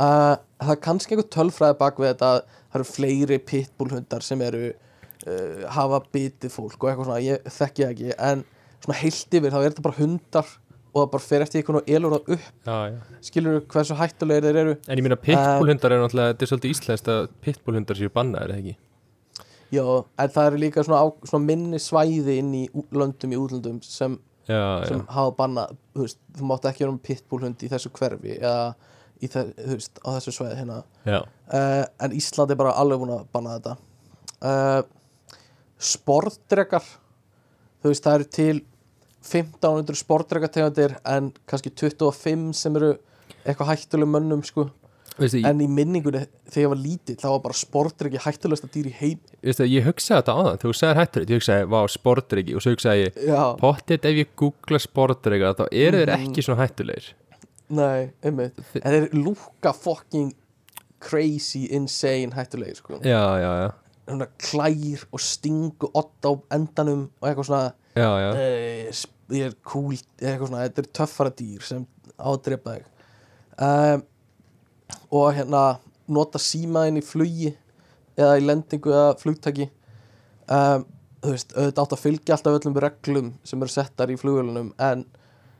Uh, 0.00 0.36
það 0.60 0.74
er 0.76 0.84
kannski 0.84 1.16
einhver 1.16 1.32
tölfræði 1.32 1.80
bak 1.80 2.00
við 2.00 2.12
þetta 2.12 2.30
að 2.34 2.40
það 2.60 2.78
eru 2.80 2.90
fleiri 2.90 3.42
pitbull 3.50 3.92
hundar 3.94 4.24
sem 4.24 4.44
eru 4.44 4.64
uh, 4.70 5.68
hafa 5.76 6.02
bitið 6.12 6.52
fólk 6.52 6.76
og 6.76 6.92
eitthvað 6.92 7.08
svona, 7.08 7.22
ég 7.24 7.52
þekki 7.56 7.88
ekki 7.88 8.12
en 8.16 8.44
svona 8.80 9.00
heilt 9.00 9.38
yfir 9.40 9.52
þá 9.52 9.60
er 9.62 9.70
þetta 9.70 9.86
bara 9.88 10.00
hundar 10.00 10.52
og 10.90 10.98
það 10.98 11.08
bara 11.14 11.24
fer 11.24 11.44
eftir 11.44 11.60
einhvern 11.60 11.80
og 11.80 11.90
elur 11.96 12.14
það 12.16 12.32
upp. 12.36 12.46
Já, 12.66 12.76
já. 12.90 13.18
Skilur 13.26 13.58
hversu 13.70 13.96
hættulegir 13.98 14.46
þeir 14.46 14.60
eru? 14.64 14.76
En 14.86 14.98
ég 14.98 15.06
meina 15.06 15.18
pitbullhundar 15.20 15.94
er 15.94 16.02
náttúrulega, 16.02 16.34
þetta 16.34 16.46
er 16.46 16.50
svolítið 16.50 16.74
íslenskt 16.74 17.10
að 17.14 17.28
pitbullhundar 17.46 18.00
séu 18.00 18.12
bannaðir, 18.14 18.54
eða 18.54 18.62
ekki? 18.64 18.76
Já, 19.70 19.84
en 20.18 20.32
það 20.34 20.48
eru 20.50 20.60
líka 20.64 20.84
svona, 20.86 21.02
á, 21.04 21.06
svona 21.30 21.46
minni 21.46 21.78
svæði 21.82 22.38
inn 22.42 22.54
í 22.58 22.64
löndum 22.96 23.34
í 23.34 23.38
útlöndum 23.38 23.78
sem, 23.86 24.16
Já, 24.50 24.82
sem 24.88 25.04
hafa 25.14 25.34
bannað 25.38 25.76
þú 25.94 26.06
veist, 26.06 26.18
þú 26.38 26.48
mátt 26.50 26.66
ekki 26.66 26.82
vera 26.82 26.94
um 26.94 27.02
pitbullhund 27.06 27.62
í 27.62 27.70
þessu 27.70 27.92
hverfi 27.94 28.40
eða 28.40 28.72
í 29.20 29.28
þe 29.30 29.44
þú 29.54 29.76
veist, 29.76 30.00
á 30.02 30.08
þessu 30.16 30.34
svæði 30.34 30.56
hérna. 30.58 30.80
Uh, 31.06 31.84
en 32.02 32.16
Ísland 32.18 32.50
er 32.50 32.58
bara 32.58 32.74
alveg 32.80 33.02
búin 33.02 33.14
að 33.14 33.28
banna 33.36 33.58
þetta. 33.58 33.76
Uh, 34.40 34.82
sportdrekar 35.80 36.86
þú 37.80 37.92
veist, 37.92 38.04
það 38.04 38.18
eru 38.18 38.28
til 38.40 38.56
1500 39.22 39.94
sportdrekategundir 40.00 40.94
en 41.04 41.32
kannski 41.50 41.70
25 41.76 42.52
sem 42.56 42.76
eru 42.80 42.94
eitthvað 43.44 43.74
hættuleg 43.74 44.08
mönnum 44.08 44.42
sko. 44.44 44.70
Veistu, 45.20 45.42
en 45.44 45.58
í 45.60 45.66
minningunni 45.68 46.22
þegar 46.48 46.62
ég 46.62 46.68
var 46.70 46.78
lítill 46.80 47.16
þá 47.20 47.26
var 47.28 47.40
bara 47.44 47.56
sportdreki 47.58 48.20
hættulegsta 48.24 48.68
dýr 48.72 48.86
í 48.88 48.92
heim 49.02 49.18
veistu, 49.44 49.66
ég 49.68 49.84
hugsaði 49.84 50.22
þetta 50.22 50.32
á 50.32 50.40
það, 50.46 50.54
þú 50.62 50.70
sagðir 50.78 51.00
hættur 51.00 51.24
ég 51.26 51.40
hugsaði, 51.40 51.66
vá, 51.74 51.80
sportreiki, 51.92 52.54
og 52.56 52.62
svo 52.64 52.72
hugsaði 52.72 53.02
ég 53.02 53.18
pottit 53.60 54.06
ef 54.08 54.20
ég 54.22 54.30
googla 54.40 54.80
sportreika 54.80 55.50
þá 55.58 55.64
eru 55.70 55.98
þeir 56.00 56.12
Mhm. 56.14 56.30
ekki 56.30 56.44
svona 56.46 56.62
hættulegir. 56.64 57.10
Nei, 57.70 58.10
einmitt. 58.24 58.56
Þi- 58.72 58.80
En 58.84 58.92
þeir 58.92 59.12
lúka 59.12 59.74
fucking 59.74 60.32
crazy, 61.00 61.66
insane 61.70 62.32
hættulegir 62.32 62.76
sko. 62.76 63.00
Já, 63.04 63.20
já, 63.44 63.50
já, 64.08 64.26
klær 64.38 65.04
og 65.12 65.20
stingu 65.20 65.90
odd 65.94 66.24
á 66.24 66.32
endanum 66.56 67.10
og 67.20 67.28
eitthvað 67.28 67.46
svona 67.46 67.72
já, 67.96 68.08
já, 68.22 68.30
uh, 68.34 69.00
ég 69.30 69.46
er 69.50 69.56
cool 69.66 69.96
svona, 69.96 70.64
þetta 70.66 70.82
er 70.84 70.90
töffara 71.00 71.32
dýr 71.34 71.62
sem 71.66 71.84
á 72.18 72.28
að 72.30 72.42
drepa 72.48 72.76
þig. 72.76 72.88
Um, 73.60 74.02
og 75.10 75.28
hérna 75.36 75.64
nota 76.10 76.40
símaðin 76.42 76.98
í 77.00 77.04
flugi 77.06 77.52
eða 78.18 78.38
í 78.40 78.44
lendingu 78.46 78.90
eða 78.94 79.14
flugtaki. 79.20 79.68
Um, 80.50 80.86
þú 81.20 81.34
veist, 81.34 81.52
auðvitað 81.54 81.82
átt 81.84 81.94
að 81.94 82.02
fylgja 82.04 82.36
alltaf 82.36 82.58
öllum 82.58 82.78
reglum 82.82 83.32
sem 83.46 83.62
eru 83.62 83.72
settar 83.72 84.10
í 84.10 84.16
flugvélunum 84.18 84.72
en 84.80 85.04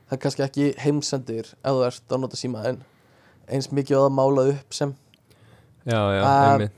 það 0.09 0.15
er 0.17 0.21
kannski 0.25 0.43
ekki 0.45 0.69
heimsendir 0.81 1.51
ef 1.53 1.75
þú 1.77 1.83
ert 1.87 2.15
að 2.15 2.23
nota 2.23 2.39
símaðin 2.39 2.81
eins 3.51 3.69
mikið 3.71 4.01
á 4.01 4.03
það 4.03 4.15
málað 4.17 4.53
upp 4.55 4.75
sem. 4.75 4.93
Já, 5.85 5.99
já, 6.13 6.21
Um, 6.21 6.61
einmitt. 6.61 6.71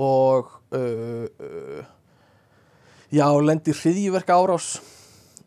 og 0.00 0.48
uh, 0.74 1.26
uh, 1.28 1.84
já, 3.10 3.26
lendi 3.42 3.74
hriðjverka 3.74 4.38
árás 4.38 4.72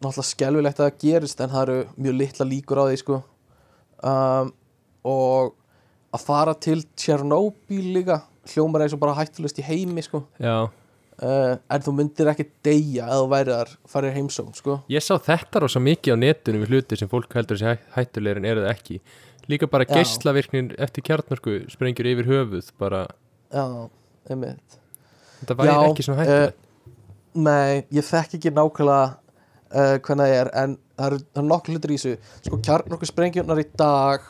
náttúrulega 0.03 0.27
skelfilegt 0.27 0.79
að 0.79 0.89
það 0.89 1.01
gerist 1.03 1.41
en 1.41 1.51
það 1.53 1.63
eru 1.63 1.79
mjög 1.95 2.19
litla 2.19 2.47
líkur 2.49 2.81
á 2.81 2.85
því 2.89 2.99
sko. 3.01 3.19
Um, 4.03 4.53
og 5.07 5.53
að 6.13 6.23
fara 6.27 6.53
til 6.59 6.81
Tjernobyl 6.99 7.83
líka 7.95 8.21
hljómar 8.51 8.83
eins 8.83 8.95
og 8.95 9.01
bara 9.03 9.15
hættulust 9.17 9.61
í 9.61 9.67
heimi 9.67 10.03
sko. 10.03 10.25
Uh, 10.43 11.55
en 11.71 11.83
þú 11.85 11.93
myndir 11.95 12.31
ekki 12.31 12.47
deyja 12.65 13.05
eða 13.05 13.19
þú 13.21 13.27
væri 13.31 13.55
þar 13.55 13.73
farir 13.93 14.15
heimsóm 14.17 14.51
sko. 14.57 14.79
Ég 14.91 15.05
sá 15.05 15.13
þetta 15.15 15.63
rosa 15.63 15.81
mikið 15.83 16.17
á 16.19 16.23
netunum 16.23 16.65
við 16.65 16.73
hluti 16.73 16.99
sem 16.99 17.11
fólk 17.11 17.37
heldur 17.37 17.61
sér 17.61 17.79
hættulegir 17.95 18.41
en 18.41 18.49
eru 18.49 18.65
það 18.65 18.73
ekki. 18.73 18.99
Líka 19.51 19.67
bara 19.71 19.87
Já. 19.87 19.97
geislavirknin 19.99 20.71
eftir 20.81 21.03
kjarnorku 21.03 21.61
sprengjur 21.71 22.07
yfir 22.13 22.29
höfuð 22.29 22.69
bara, 22.79 23.05
já, 23.51 23.63
einmitt. 24.31 24.77
Þetta 25.41 25.57
væri 25.59 25.73
ekki 25.89 26.05
svona 26.07 26.23
hættulegt 26.23 26.62
Nei, 27.33 27.83
ég 27.93 28.05
þekk 28.05 28.37
ekki 28.37 28.51
nákvæmlega 28.53 29.05
uh, 29.73 29.95
hvernig 30.05 30.27
það 30.29 30.35
er 30.37 30.49
en 30.61 30.75
það 30.97 31.07
eru, 31.07 31.19
eru 31.33 31.45
nokkuð 31.47 31.75
hlutur 31.75 31.93
í 31.93 31.97
þessu. 31.97 32.33
Sko 32.45 32.59
kjarnorku 32.67 33.09
sprengjunar 33.09 33.61
í 33.61 33.65
dag 33.79 34.27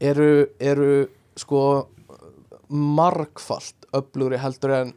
eru, 0.00 0.30
eru 0.60 0.92
sko 1.36 1.60
margfalt 2.68 3.88
öflugri 3.96 4.38
heldur 4.40 4.72
en 4.80 4.94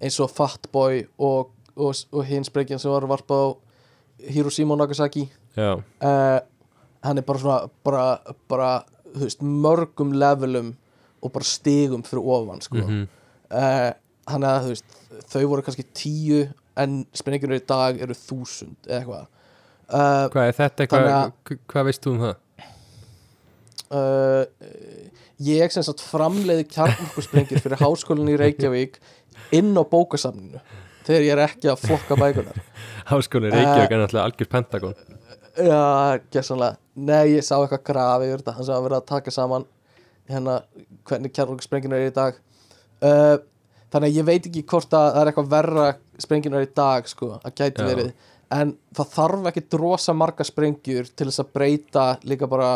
eins 0.00 0.16
og 0.22 0.30
Fatboy 0.32 1.02
og, 1.20 1.50
og, 1.76 2.04
og 2.14 2.22
hinn 2.28 2.46
sprengjan 2.46 2.80
sem 2.80 2.92
var 2.92 3.08
varpað 3.10 3.42
á 3.44 3.48
Hiroshima 4.30 4.76
og 4.76 4.80
Nagasaki. 4.82 5.26
Uh, 5.56 6.38
hann 7.04 7.18
er 7.20 7.26
bara 7.26 7.42
svona 7.42 7.58
bara, 7.84 8.04
bara 8.48 8.70
þú 9.10 9.26
veist, 9.26 9.42
mörgum 9.42 10.14
levelum 10.16 10.74
og 11.20 11.32
bara 11.34 11.44
stigum 11.44 12.04
fyrir 12.06 12.30
ofan 12.36 12.62
sko. 12.64 12.80
Mhm, 12.80 13.02
uh, 13.50 13.90
hann 14.34 14.46
að 14.48 14.68
veist 14.72 14.96
þau 15.32 15.42
voru 15.50 15.64
kannski 15.66 15.84
tíu 15.96 16.40
en 16.80 17.00
sprengjunir 17.16 17.60
í 17.60 17.66
dag 17.68 17.98
eru 18.00 18.14
þúsund 18.16 18.88
eða 18.88 19.00
eitthvað. 19.02 19.26
Uh, 19.90 20.26
hvað 20.30 20.48
er 20.48 20.56
þetta 20.60 20.84
eitthvað, 20.84 21.06
Þannig 21.06 21.16
að- 21.18 21.32
hva- 21.50 21.62
hvað 21.74 21.88
veist 21.90 22.04
þú 22.06 22.12
um 22.14 22.20
það? 22.24 22.36
uh, 23.90 24.44
ég 25.42 25.72
sem 25.74 25.82
sagt 25.86 26.02
framleiði 26.04 26.66
kjarnorkusprengjur 26.70 27.62
fyrir 27.64 27.80
háskólinni 27.80 28.36
í 28.36 28.40
Reykjavík 28.40 29.00
inn 29.56 29.72
á 29.74 29.82
bókasamninu 29.82 30.60
þegar 31.06 31.24
ég 31.26 31.32
er 31.34 31.42
ekki 31.46 31.70
að 31.72 31.80
flokka 31.86 32.18
bækunar 32.20 32.60
Háskóli 33.10 33.50
Reykjavík 33.50 33.94
er 33.96 34.02
náttúrulega 34.04 34.26
algjör 34.28 34.50
pentagon. 34.52 34.94
Já, 35.60 36.20
gessanlega 36.30 36.76
nei, 36.94 37.34
ég 37.34 37.42
sá 37.46 37.56
eitthvað 37.58 37.82
grafi 37.90 38.28
yfir 38.30 38.42
þetta 38.44 38.54
hann 38.58 38.68
sá 38.68 38.74
að 38.76 38.84
vera 38.86 39.00
að 39.00 39.08
taka 39.10 39.34
saman 39.34 39.64
hérna 40.30 40.60
hvernig 41.08 41.32
kjarnorkusprengjunir 41.34 42.04
er 42.04 42.12
í 42.12 42.14
dag. 42.14 42.36
Uh, 43.02 43.40
þannig 43.90 44.10
að 44.12 44.16
ég 44.20 44.26
veit 44.28 44.46
ekki 44.50 44.62
hvort 44.70 44.92
að 44.94 45.08
það 45.14 45.20
er 45.22 45.30
eitthvað 45.32 45.50
verra 45.54 45.86
sprengjunar 46.22 46.66
í 46.66 46.70
dag 46.76 47.08
sko, 47.10 47.32
að 47.44 47.54
gæti 47.60 47.82
Já. 47.82 47.88
verið 47.90 48.12
en 48.50 48.72
það 48.98 49.10
þarf 49.14 49.48
ekki 49.50 49.62
drosa 49.70 50.14
marga 50.14 50.44
sprengjur 50.46 51.10
til 51.14 51.26
þess 51.30 51.42
að 51.44 51.52
breyta 51.54 52.04
líka 52.26 52.48
bara 52.50 52.70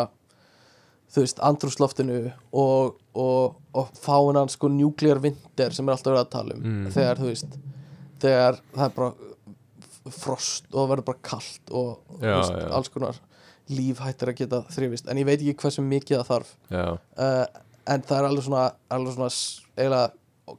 þú 1.15 1.21
veist, 1.23 1.39
andrúsloftinu 1.47 2.19
og, 2.55 2.95
og, 3.15 3.55
og 3.75 3.91
fáinan 3.99 4.49
sko 4.51 4.67
nuclear 4.71 5.19
winter 5.23 5.71
sem 5.75 5.87
er 5.87 5.95
alltaf 5.95 6.11
verið 6.13 6.23
að 6.25 6.33
tala 6.35 6.55
um 6.57 6.63
Mm. 6.65 6.89
þegar 6.95 7.19
þú 7.21 7.29
veist 7.31 7.57
þegar 8.23 8.59
það 8.75 8.85
er 8.89 8.95
bara 8.95 9.13
frost 10.15 10.67
og 10.71 10.77
það 10.81 10.89
verður 10.93 11.07
bara 11.11 11.23
kalt 11.25 11.71
og 11.71 11.87
þú 12.09 12.19
Já, 12.25 12.35
veist, 12.37 12.55
já. 12.59 12.67
alls 12.77 12.91
konar 12.93 13.19
líf 13.75 14.01
hættir 14.05 14.29
að 14.31 14.37
geta 14.43 14.59
þrifist 14.75 15.07
en 15.09 15.17
ég 15.21 15.25
veit 15.25 15.39
ekki 15.41 15.55
hversu 15.63 15.81
mikið 15.85 16.19
það 16.19 16.27
þarf 16.29 16.51
uh, 16.71 17.45
en 17.89 18.03
það 18.05 18.17
er 18.19 18.27
alveg 18.29 18.45
svona, 18.45 18.65
alveg 18.93 19.15
svona 19.15 19.29
eiginlega 19.75 20.11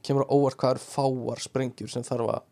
kemur 0.03 0.27
á 0.27 0.31
óvart 0.33 0.59
hvað 0.59 0.77
eru 0.77 0.83
fáar 0.83 1.41
sprengjur 1.43 1.91
sem 1.91 2.05
þarf 2.05 2.31
að 2.35 2.45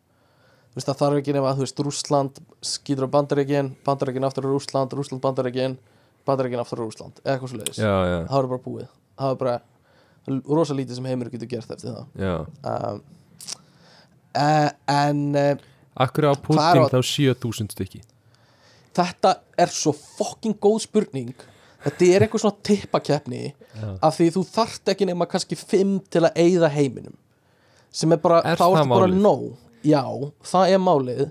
þú 0.75 0.79
veist 0.79 0.89
það 0.89 1.01
þarf 1.01 1.19
ekki 1.21 1.35
nema 1.35 1.51
að 1.51 1.59
þú 1.59 1.65
veist 1.65 1.81
Rússland 1.85 2.39
skýtur 2.63 3.07
á 3.07 3.13
Bandaríkin, 3.15 3.71
Bandaríkin 3.85 4.27
aftur 4.27 4.47
á 4.47 4.49
Rússland 4.51 4.95
Rússland 4.95 5.23
Bandaríkin, 5.23 5.77
Bandaríkin 6.27 6.59
aftur 6.59 6.81
á 6.81 6.83
Rússland 6.83 7.21
eða 7.23 7.37
eitthvað 7.37 7.79
já, 7.79 7.93
það 8.27 8.39
er 8.39 8.49
bara 8.51 8.63
búið. 8.65 8.89
Það 9.15 9.31
er 9.31 9.39
bara 9.39 9.55
það 10.25 10.33
er 10.33 10.57
rosa 10.59 10.75
lítið 10.75 10.99
sem 10.99 11.07
heimur 11.07 11.31
getur 11.31 11.51
gert 11.53 11.71
eftir 11.75 11.95
það. 11.95 12.51
Um, 12.67 13.01
uh, 14.35 14.69
en 14.91 15.23
uh, 15.39 15.65
Akkur 15.95 16.27
á 16.27 16.35
Putin 16.35 16.91
þá 16.91 16.99
7000 16.99 17.71
stykki? 17.71 18.03
Þetta 18.95 19.37
er 19.59 19.71
svo 19.71 19.91
fucking 19.95 20.55
góð 20.59 20.81
spurning. 20.89 21.35
Þetta 21.85 22.07
er 22.09 22.25
eitthvað 22.25 22.41
svona 22.43 22.63
tippakeppni 22.65 23.43
Já. 23.45 23.89
af 24.01 24.15
því 24.17 24.31
þú 24.35 24.43
þarft 24.49 24.91
ekki 24.91 25.07
nema 25.07 25.27
kannski 25.29 25.55
fimm 25.59 25.99
til 26.09 26.23
að 26.25 26.39
eyða 26.41 26.71
heiminum 26.73 27.15
sem 27.95 28.11
er 28.15 28.19
bara, 28.23 28.41
Er 28.43 28.59
þá 28.59 28.65
það 28.65 28.79
ertu 28.81 28.93
bara 28.95 29.11
nóg. 29.13 29.45
Já, 29.85 30.01
það 30.51 30.73
er 30.75 30.81
málið. 30.83 31.25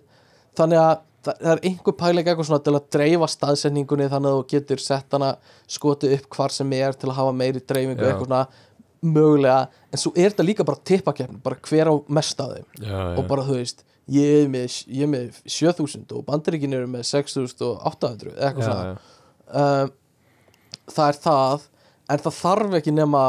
Þannig 0.59 0.81
að 0.81 0.93
það, 1.27 1.41
er 1.53 1.63
einhver 1.71 1.97
pæling 2.01 2.29
eitthvað 2.29 2.49
svona 2.51 2.65
til 2.65 2.75
að 2.79 2.87
dreifa 2.97 3.29
staðsetningunni 3.33 4.07
þannig 4.13 4.31
að 4.31 4.39
þú 4.39 4.45
getur 4.55 4.83
sett 4.85 5.17
hana 5.17 5.33
skotið 5.77 6.15
upp 6.19 6.29
hvar 6.39 6.55
sem 6.55 6.73
er 6.77 6.95
til 6.97 7.11
að 7.11 7.19
hafa 7.19 7.35
meiri 7.37 7.63
dreifingu 7.65 8.05
Já. 8.05 8.11
eitthvað 8.13 8.29
svona 8.29 8.45
mögulega. 9.05 9.59
En 9.93 10.01
svo 10.01 10.13
er 10.17 10.31
þetta 10.31 10.47
líka 10.47 10.67
bara 10.69 10.81
tippakeppni 10.91 11.43
bara 11.45 11.59
hver 11.69 11.91
á 11.91 11.95
mest 12.21 12.41
af 12.41 12.55
þeim. 12.55 12.69
Já, 12.87 13.01
og 13.19 13.27
bara 13.29 13.45
þú 13.49 13.59
veist 13.61 13.85
ég 14.15 14.45
er 14.45 14.49
með, 14.53 14.79
ég 14.93 15.07
er 15.07 15.13
með 15.15 15.39
7000 15.49 16.13
og 16.17 16.25
bandaríkin 16.29 16.77
eru 16.77 16.89
með 16.93 17.07
6800 17.09 18.35
eða 18.35 18.51
eitthvað 18.51 18.69
svona. 18.69 18.97
um, 19.49 19.95
það 20.93 21.09
er 21.09 21.21
það. 21.25 21.67
En 22.13 22.21
það 22.21 22.39
þarf 22.43 22.79
ekki 22.81 22.93
nema 22.93 23.25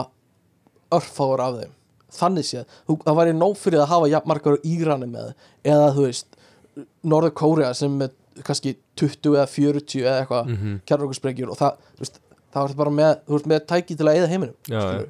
örfáur 0.96 1.44
af 1.44 1.60
þeim 1.62 1.74
þannig 2.20 2.46
séð, 2.50 2.66
það 3.06 3.18
væri 3.20 3.34
nóg 3.38 3.58
fyrir 3.62 3.82
að 3.84 3.92
hafa 3.94 4.22
margar 4.32 4.58
á 4.58 4.66
Írani 4.66 5.08
með 5.12 5.34
eða 5.66 5.90
þú 5.96 6.06
veist, 6.08 6.28
Norður 7.04 7.34
Kórea 7.40 7.74
sem 7.78 7.94
með 8.02 8.12
kannski 8.44 8.76
20 9.00 9.36
eða 9.38 9.48
40 9.48 10.02
eða 10.04 10.16
eitthvað 10.24 10.46
mm 10.50 10.56
Mhm. 10.60 10.80
kjarnorkusprengjur 10.90 11.52
og 11.54 11.58
það, 11.60 11.78
þú 11.96 12.04
veist, 12.04 12.20
það 12.56 12.62
var 12.68 12.74
bara 12.82 12.92
með 13.00 13.14
þú 13.28 13.38
veist 13.38 13.48
með 13.52 13.66
tæki 13.72 13.96
til 13.98 14.08
að 14.10 14.18
eða 14.20 14.32
heiminum 14.34 14.56
Já, 14.68 15.06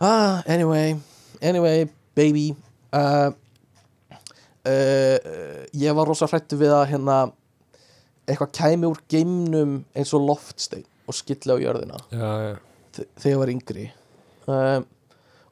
ah, 0.00 0.42
anyway 0.46 0.96
anyway, 1.42 1.88
baby 2.14 2.54
uh, 2.92 3.30
uh, 4.66 5.18
ég 5.74 5.94
var 5.96 6.06
rosa 6.08 6.26
hrættu 6.30 6.58
við 6.60 6.72
að 6.74 6.86
hérna 6.92 7.18
eitthvað 8.28 8.52
kæmi 8.58 8.88
úr 8.90 9.00
geimnum 9.10 9.78
eins 9.96 10.12
og 10.14 10.26
loftstein 10.28 10.84
og 11.08 11.16
skilli 11.16 11.54
á 11.54 11.56
jörðina 11.62 11.98
já, 12.12 12.30
já. 12.44 12.56
þe- 12.98 13.08
þegar 13.16 13.32
ég 13.32 13.38
var 13.42 13.52
yngri 13.54 13.86
um, 14.46 14.86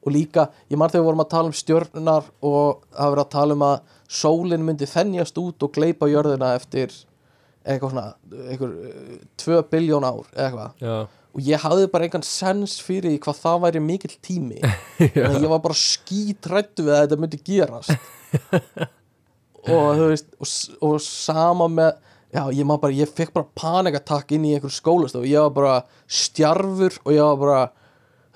og 0.07 0.13
líka, 0.15 0.47
ég 0.71 0.79
man 0.79 0.91
þegar 0.91 1.03
við 1.03 1.09
vorum 1.09 1.23
að 1.25 1.31
tala 1.33 1.51
um 1.51 1.57
stjörnunar 1.57 2.31
og 2.47 2.81
það 2.95 3.13
var 3.13 3.21
að 3.23 3.29
tala 3.35 3.57
um 3.57 3.67
að 3.67 3.77
sólin 4.07 4.63
myndi 4.63 4.87
þennjast 4.87 5.39
út 5.41 5.67
og 5.67 5.73
gleypa 5.75 6.07
jörðina 6.07 6.53
eftir 6.55 6.93
eitthvað 7.67 7.91
svona 7.91 8.05
eitthvað, 8.47 8.75
uh, 8.87 9.21
tvö 9.43 9.61
biljón 9.73 10.07
ár 10.07 10.29
eitthvað. 10.31 10.79
Já. 10.79 10.95
og 11.35 11.41
ég 11.43 11.63
hafði 11.65 11.89
bara 11.91 12.07
engan 12.07 12.23
sens 12.25 12.77
fyrir 12.81 13.11
því 13.11 13.21
hvað 13.25 13.41
það 13.43 13.63
væri 13.65 13.83
mikill 13.83 14.15
tími. 14.23 14.61
Að 15.27 15.41
ég 15.43 15.49
var 15.51 15.63
bara 15.65 15.77
skítrættu 15.77 16.87
við 16.87 16.95
að 16.95 17.03
þetta 17.03 17.19
myndi 17.23 17.41
gerast. 17.51 17.97
Og 19.67 19.97
þú 19.99 20.05
veist 20.13 20.29
og, 20.39 20.51
og 20.87 20.93
sama 21.03 21.65
með 21.67 21.89
já, 22.31 22.43
ég, 22.55 22.63
bara, 22.69 22.93
ég 22.95 23.09
fekk 23.11 23.33
bara 23.35 23.49
panikatakk 23.59 24.31
inn 24.37 24.45
í 24.47 24.53
einhver 24.55 24.71
skólastof, 24.71 25.25
ég 25.27 25.43
var 25.43 25.55
bara 25.57 25.73
stjarfur 26.07 26.95
og 27.03 27.11
ég 27.11 27.25
var 27.25 27.41
bara 27.41 27.57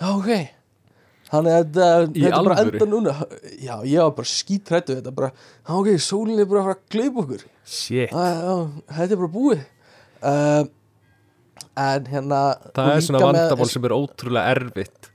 já, 0.02 0.10
ok 0.12 0.61
þannig 1.32 1.54
að 1.56 1.62
þetta, 1.64 1.88
þetta 2.16 2.40
er 2.40 2.48
bara 2.48 2.60
enda 2.66 2.88
núna. 2.92 3.14
Já, 3.62 3.76
ég 3.88 4.02
var 4.04 4.12
bara 4.18 4.30
skítrættu 4.32 4.98
þetta 4.98 5.14
bara, 5.16 5.30
ok, 5.78 5.88
sólin 6.04 6.40
er 6.44 6.46
bara 6.52 6.62
að 6.62 6.68
fara 6.70 6.78
að 6.80 6.96
gleypa 6.96 7.24
okkur. 7.26 7.46
Shit. 7.66 8.12
Þetta 8.12 9.08
er 9.16 9.22
bara 9.22 9.32
búið. 9.38 9.62
Uh, 10.22 10.64
en 11.82 12.06
hérna 12.12 12.42
Það 12.76 12.90
er 12.96 13.06
svona 13.06 13.20
líka 13.22 13.30
með- 13.32 13.40
vandamál 13.50 13.70
sem 13.72 13.86
er 13.88 13.94
ótrúlega 13.96 14.52
erfitt 14.56 15.08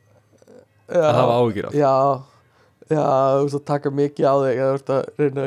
já, 0.88 1.02
að 1.02 1.18
hafa 1.20 1.36
áhyggjur 1.40 1.66
af. 1.68 1.74
Já, 1.76 1.94
já, 2.90 3.04
þú 3.36 3.42
veist 3.44 3.58
að 3.60 3.64
taka 3.72 3.90
mikið 4.00 4.26
á 4.26 4.34
þig 4.46 4.62
þú 4.62 4.70
veist 4.72 4.90
að 4.96 5.02
reyna, 5.20 5.46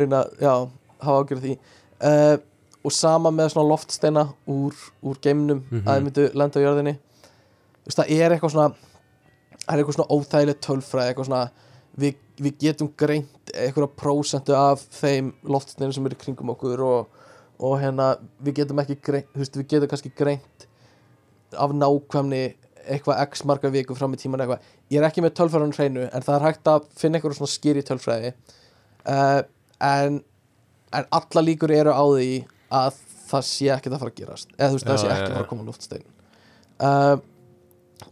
reyna 0.00 0.22
já, 0.40 0.54
hafa 1.02 1.18
ágjörð 1.22 1.44
því. 1.46 1.56
Uh, 2.02 2.36
og 2.82 2.90
sama 2.96 3.30
með 3.30 3.52
svona 3.52 3.68
loftsteina 3.70 4.24
úr, 4.50 4.74
úr 5.06 5.20
geimnum 5.22 5.60
Mhm. 5.70 5.84
að 5.86 5.92
þið 5.98 6.06
myndu 6.08 6.24
lenda 6.34 6.58
á 6.58 6.64
jörðinni. 6.64 6.94
Þú 6.96 7.86
veist 7.90 7.98
það 8.00 8.10
er 8.18 8.30
eitthvað 8.34 8.54
svona 8.56 8.74
það 9.66 9.74
er 9.74 9.82
eitthvað 9.82 9.98
svona 9.98 10.16
óþægileg 10.16 10.60
tölfræði 10.66 11.12
eitthvað 11.12 11.28
svona 11.28 11.42
við, 12.02 12.16
við 12.42 12.56
getum 12.64 12.90
greint 12.98 13.52
eitthvað 13.54 13.92
prósentu 14.00 14.56
af 14.56 14.82
þeim 14.98 15.32
loftsteinum 15.44 15.94
sem 15.96 16.08
eru 16.08 16.18
kringum 16.22 16.52
okkur 16.54 16.82
og, 16.86 17.22
og 17.62 17.76
hérna 17.82 18.14
við 18.42 18.62
getum 18.62 18.82
ekki 18.82 18.98
greint 19.04 19.30
þú 19.34 19.44
veist, 19.44 19.60
við 19.60 19.70
getum 19.74 19.92
kannski 19.92 20.12
greint 20.18 20.66
af 21.52 21.74
nákvæmni 21.76 22.42
eitthvað 22.82 23.20
x 23.28 23.44
marga 23.46 23.70
viku 23.70 23.94
fram 23.94 24.14
í 24.16 24.18
tíman 24.18 24.42
eitthvað 24.42 24.64
ég 24.90 24.98
er 24.98 25.06
ekki 25.06 25.22
með 25.22 25.36
tölfræðan 25.38 25.74
hreinu 25.76 26.08
en 26.08 26.24
það 26.24 26.36
er 26.38 26.46
hægt 26.48 26.70
að 26.72 26.86
finna 26.98 27.18
eitthvað 27.20 27.38
svona 27.38 27.52
skýri 27.52 27.84
tölfræði 27.86 28.32
uh, 28.32 29.40
en 29.78 30.22
en 30.92 31.06
alla 31.18 31.44
líkur 31.44 31.72
eru 31.72 31.92
á 31.94 32.04
því 32.04 32.30
að 32.72 32.96
það 33.30 33.44
sé 33.48 33.68
ekkert 33.72 33.94
að 33.94 34.02
fara 34.02 34.12
að 34.12 34.18
gerast 34.18 34.50
eða 34.56 34.70
þú 34.72 34.76
veist, 34.78 34.88
það 34.88 34.96
Já, 34.96 35.02
sé 35.02 35.06
já, 35.06 35.12
ekki 35.14 35.28
já. 35.28 35.34
fara 35.36 35.44
að 35.44 35.50
koma 35.52 35.68
loftstein 35.68 36.04
uh, 36.82 37.14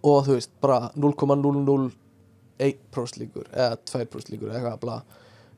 og 0.03 0.27
þú 0.27 0.33
veist, 0.37 0.53
bara 0.63 0.91
0,001% 0.97 3.21
líkur 3.21 3.47
eða 3.51 3.77
2% 3.91 4.31
líkur 4.35 4.49
eða 4.51 4.59
eitthvað 4.59 4.83
bla 4.85 4.97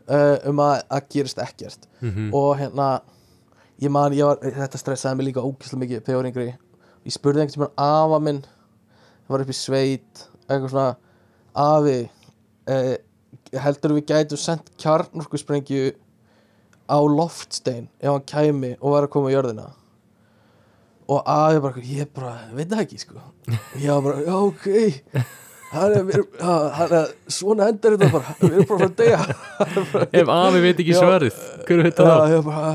uh, 0.08 0.36
um 0.50 0.58
að, 0.62 0.74
að 0.88 1.02
gerist 1.14 1.38
ekkert. 1.42 1.82
Mm 2.00 2.34
og 2.34 2.58
hérna 2.60 2.88
ég 3.82 3.90
man, 3.90 4.12
ég 4.14 4.24
var, 4.26 4.36
þetta 4.42 4.78
stressaði 4.78 5.16
mig 5.18 5.26
líka 5.30 5.44
ógæslega 5.44 5.80
mikið 5.84 6.02
þegar 6.02 6.14
ég 6.14 6.20
var 6.22 6.30
yngri. 6.30 6.54
Ég 7.02 7.12
spurði 7.16 7.40
einhvern 7.42 7.56
tímann 7.56 7.78
afa 7.82 8.18
minn 8.22 8.42
það 9.22 9.32
var 9.34 9.42
upp 9.44 9.52
í 9.52 9.56
sveit 9.56 10.14
eitthvað 10.46 10.72
svona 10.72 10.90
afi 11.62 11.98
eh, 12.70 12.94
heldur 13.62 13.96
við 13.96 14.08
gætum 14.10 14.40
sendt 14.40 14.72
kjarnorku 14.80 15.36
sprengju 15.40 15.92
á 16.88 16.98
loftstein 17.00 17.88
ef 18.00 18.10
hann 18.10 18.28
kæmi 18.28 18.74
og 18.80 18.96
var 18.96 19.06
að 19.06 19.14
koma 19.14 19.32
í 19.32 19.36
jörðina 19.36 19.68
og 21.12 21.28
afi 21.28 21.62
bara, 21.64 21.84
ég 21.86 22.10
bara 22.16 22.32
veit 22.56 22.70
það 22.70 22.82
ekki 22.84 23.00
sko. 23.02 23.22
Ég 23.80 23.88
var 23.90 24.02
bara, 24.06 24.24
já 24.26 24.36
ok. 24.38 24.66
Hann 25.72 25.94
er, 25.96 26.02
við 26.04 26.42
hann 26.76 26.90
er 26.98 27.12
svona 27.32 27.68
endar 27.72 27.94
þetta 27.96 28.10
bara, 28.12 28.34
við 28.42 28.58
erum 28.58 28.66
bara 28.68 28.88
að 28.88 28.90
að 28.90 28.98
deyja. 28.98 29.20
Ef 30.20 30.32
afi 30.34 30.60
veit 30.66 30.82
ekki 30.84 30.96
svarið 30.98 31.38
Hver 31.68 31.84
veit 31.86 31.96
það 31.96 32.10
Já, 32.10 32.34
ég 32.34 32.44
bara, 32.48 32.72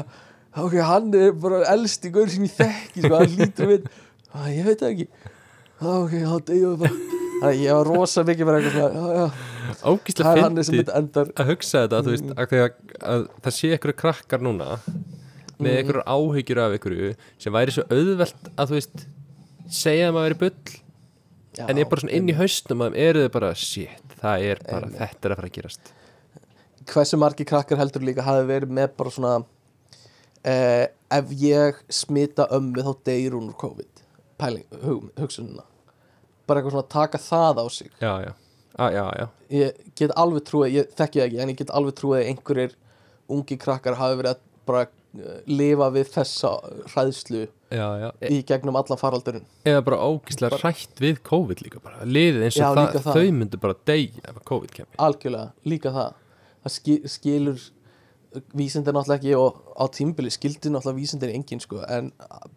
ok, 0.63 0.77
hann 0.87 1.11
er 1.19 1.35
bara 1.43 1.61
elsti 1.75 2.13
gaur 2.15 2.31
sem 2.33 2.47
ég 2.47 2.55
þekki, 2.57 3.03
sko, 3.03 3.13
hann 3.19 3.37
lítur 3.37 3.71
við. 3.73 3.91
Að 4.33 4.49
ég 4.55 4.71
veit 4.71 4.81
það 4.81 4.95
ekki. 4.95 5.07
Ok, 5.77 6.17
þá 6.17 6.35
deyjum 6.49 6.73
við 6.73 6.87
bara. 6.87 7.23
Þannig 7.37 7.51
að 7.51 7.61
ég 7.61 7.77
var 7.77 7.91
rosa 7.91 8.23
mikið 8.25 8.49
bara 8.49 8.59
eitthvað 8.63 8.79
já, 8.81 9.09
já, 9.13 9.25
þetta 10.81 10.97
endar. 10.97 11.27
að 11.37 11.49
hugsa 11.51 11.83
þetta 11.83 11.99
að, 11.99 12.07
veist, 12.09 12.31
að, 12.33 12.55
að, 12.57 12.95
að 13.13 13.25
það 13.45 13.55
sé 13.57 13.69
einhverju 13.75 13.97
krakkar 14.01 14.45
núna 14.47 14.69
með 15.59 15.71
Mhm. 15.71 15.77
einhverju 15.77 16.03
áhyggjur 16.15 16.59
af 16.63 16.71
einhverju 16.77 17.15
sem 17.39 17.53
væri 17.53 17.71
svo 17.73 17.83
auðvelt 17.89 18.49
að 18.57 18.67
þú 18.69 18.77
veist 18.77 19.05
segja 19.69 20.09
að 20.09 20.13
maður 20.17 20.27
veri 20.27 20.39
bull 20.43 20.73
já, 21.57 21.63
en 21.69 21.77
ég 21.81 21.89
bara 21.89 22.01
svona 22.01 22.13
inn 22.13 22.29
í 22.29 22.35
haustum 22.37 22.83
að 22.85 22.95
eru 22.95 23.23
þau 23.27 23.31
bara 23.39 23.53
shit, 23.55 24.03
það 24.21 24.43
er 24.51 24.61
bara, 24.69 24.87
þetta 24.87 25.25
er 25.25 25.31
að 25.33 25.39
fara 25.41 25.47
að 25.49 25.55
gerast. 25.57 25.93
Hversu 26.87 27.17
margir 27.19 27.45
krakkar 27.49 27.77
heldur 27.81 28.01
líka 28.05 28.23
hafi 28.23 28.45
verið 28.47 28.69
með 28.71 28.93
bara 28.97 29.09
svona 29.11 29.45
eh, 30.45 30.87
Ef 31.09 31.29
ég 31.39 31.75
smita 31.89 32.47
ömmu 32.51 32.83
þá 32.83 32.93
deyr 33.07 33.31
hún 33.31 33.47
úr 33.51 33.55
COVID 33.59 34.01
Pæling, 34.37 34.65
hug, 34.83 35.05
hugsunina. 35.17 35.63
Bara 36.47 36.59
eitthvað 36.61 36.73
svona 36.75 36.89
taka 36.91 37.17
það 37.17 37.61
á 37.63 37.65
sig. 37.71 37.89
Já, 38.01 38.11
já, 38.21 38.33
ah, 38.77 38.91
já, 38.91 39.05
já, 39.19 39.27
Ég 39.49 39.71
get 39.95 40.11
alveg 40.15 40.43
trúið, 40.45 40.73
ég 40.75 40.91
þekki 40.93 41.19
það 41.21 41.25
ekki 41.27 41.39
En 41.41 41.49
ég 41.53 41.57
get 41.57 41.71
alveg 41.73 41.95
trúið 41.97 42.19
að 42.19 42.27
einhverjir 42.33 42.75
ungi 43.29 43.57
krakkar 43.57 43.95
hafi 43.99 44.19
verið 44.21 44.35
að 44.35 44.43
bara 44.67 44.85
lifa 45.49 45.87
við 45.95 46.11
þessa 46.15 46.51
hræðslu 46.93 47.45
já, 47.71 47.87
já. 48.01 48.09
í 48.29 48.41
gegnum 48.47 48.77
allan 48.79 48.99
faraldurinn. 48.99 49.47
Eða 49.67 49.85
bara 49.87 50.01
ógíslega 50.03 50.59
rætt 50.61 51.01
við 51.03 51.21
COVID 51.27 51.63
líka 51.65 51.81
bara, 51.83 52.05
liðið 52.05 52.47
eins 52.47 52.59
og 52.59 52.63
Já, 52.63 52.69
það, 52.77 52.99
það. 53.07 53.17
þau 53.17 53.39
myndu 53.39 53.61
bara 53.63 53.79
deyja 53.89 54.23
ef 54.23 54.35
að 54.35 54.45
COVID 54.51 54.75
kemur 54.75 55.01
algjörlega, 55.07 55.49
líka 55.73 55.95
það. 55.95 56.21
Það 56.63 56.75
ski, 56.77 56.99
skilur 57.11 57.65
vísindin 58.57 58.93
náttúrulega 58.93 59.17
ekki 59.17 59.35
og 59.39 59.61
á 59.79 59.83
tímbili 59.93 60.31
skildi 60.33 60.71
náttúrulega 60.71 60.99
vísindin 60.99 61.33
engin 61.33 61.61
sko 61.63 61.79
en 61.87 62.11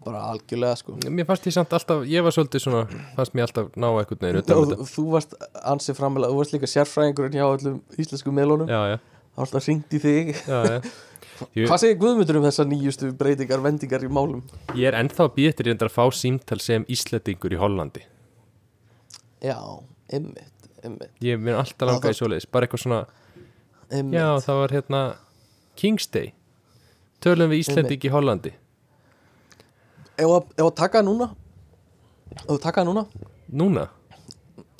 bara 0.05 0.24
algjörlega 0.32 0.78
sko. 0.81 0.97
Mér 1.07 1.28
fannst 1.28 1.47
ég 1.49 1.57
samt 1.57 1.77
alltaf, 1.77 2.03
ég 2.11 2.24
var 2.27 2.35
svolítið 2.35 2.65
svona 2.66 2.82
fannst 3.16 3.37
mér 3.37 3.47
alltaf 3.49 3.70
ná 3.77 3.89
eitthvað 3.93 4.27
og 4.43 4.43
þetta 4.43 4.89
þú 4.91 5.07
varst 5.15 5.37
ansið 5.62 6.01
framilega, 6.01 6.32
þú 6.32 6.43
varst 6.43 6.57
líka 6.57 6.73
sérfræðingurinn 6.74 7.39
hjá 7.39 7.47
öllum 7.47 7.78
íslensku 7.97 8.35
já, 8.35 8.99
það 8.99 9.39
var 9.39 9.47
alltaf 9.47 9.70
ringt 9.70 9.95
í 9.95 10.03
þig. 10.03 10.35
Já, 10.51 10.59
já 10.74 10.81
Ég, 11.57 11.67
hvað 11.69 11.83
segir 11.83 11.99
Guðmundur 12.01 12.39
um 12.41 12.47
þessar 12.47 12.69
nýjustu 12.71 13.11
breytingar, 13.17 13.62
vendingar 13.65 14.05
í 14.05 14.11
málum? 14.12 14.43
Ég 14.79 14.91
er 14.91 15.29
býja 15.37 15.53
eftir 15.53 15.71
reyndar 15.71 15.91
að 15.91 15.97
fá 15.97 16.05
símtal 16.15 16.61
sem 16.61 16.85
Íslandingur 16.89 17.55
í 17.57 17.61
Hollandi. 17.61 18.05
Já, 19.41 19.57
ymmit, 20.12 20.71
ymmit, 20.85 21.12
Ég 21.25 21.41
minn 21.41 21.57
alltaf 21.57 21.89
langa 21.89 22.12
í 22.12 22.19
svoleiðis, 22.19 22.49
bara 22.51 22.69
eitthvað 22.69 22.85
svona 22.85 23.01
ymmit 23.89 24.19
Já, 24.21 24.27
það 24.45 24.61
var 24.62 24.75
hérna 24.77 25.03
King's 25.81 26.11
Day. 26.12 26.35
Tölum 27.25 27.53
við 27.53 27.65
Íslanding 27.65 28.05
í 28.05 28.12
Hollandi? 28.12 28.53
Ef 30.21 30.29
að 30.29 30.75
taka 30.77 31.01
það 31.01 31.09
núna 31.09 31.33
ef 32.37 32.53
að 32.55 32.61
taka 32.62 32.83
það 32.83 32.91
núna. 32.91 33.05
Núna? 33.61 33.87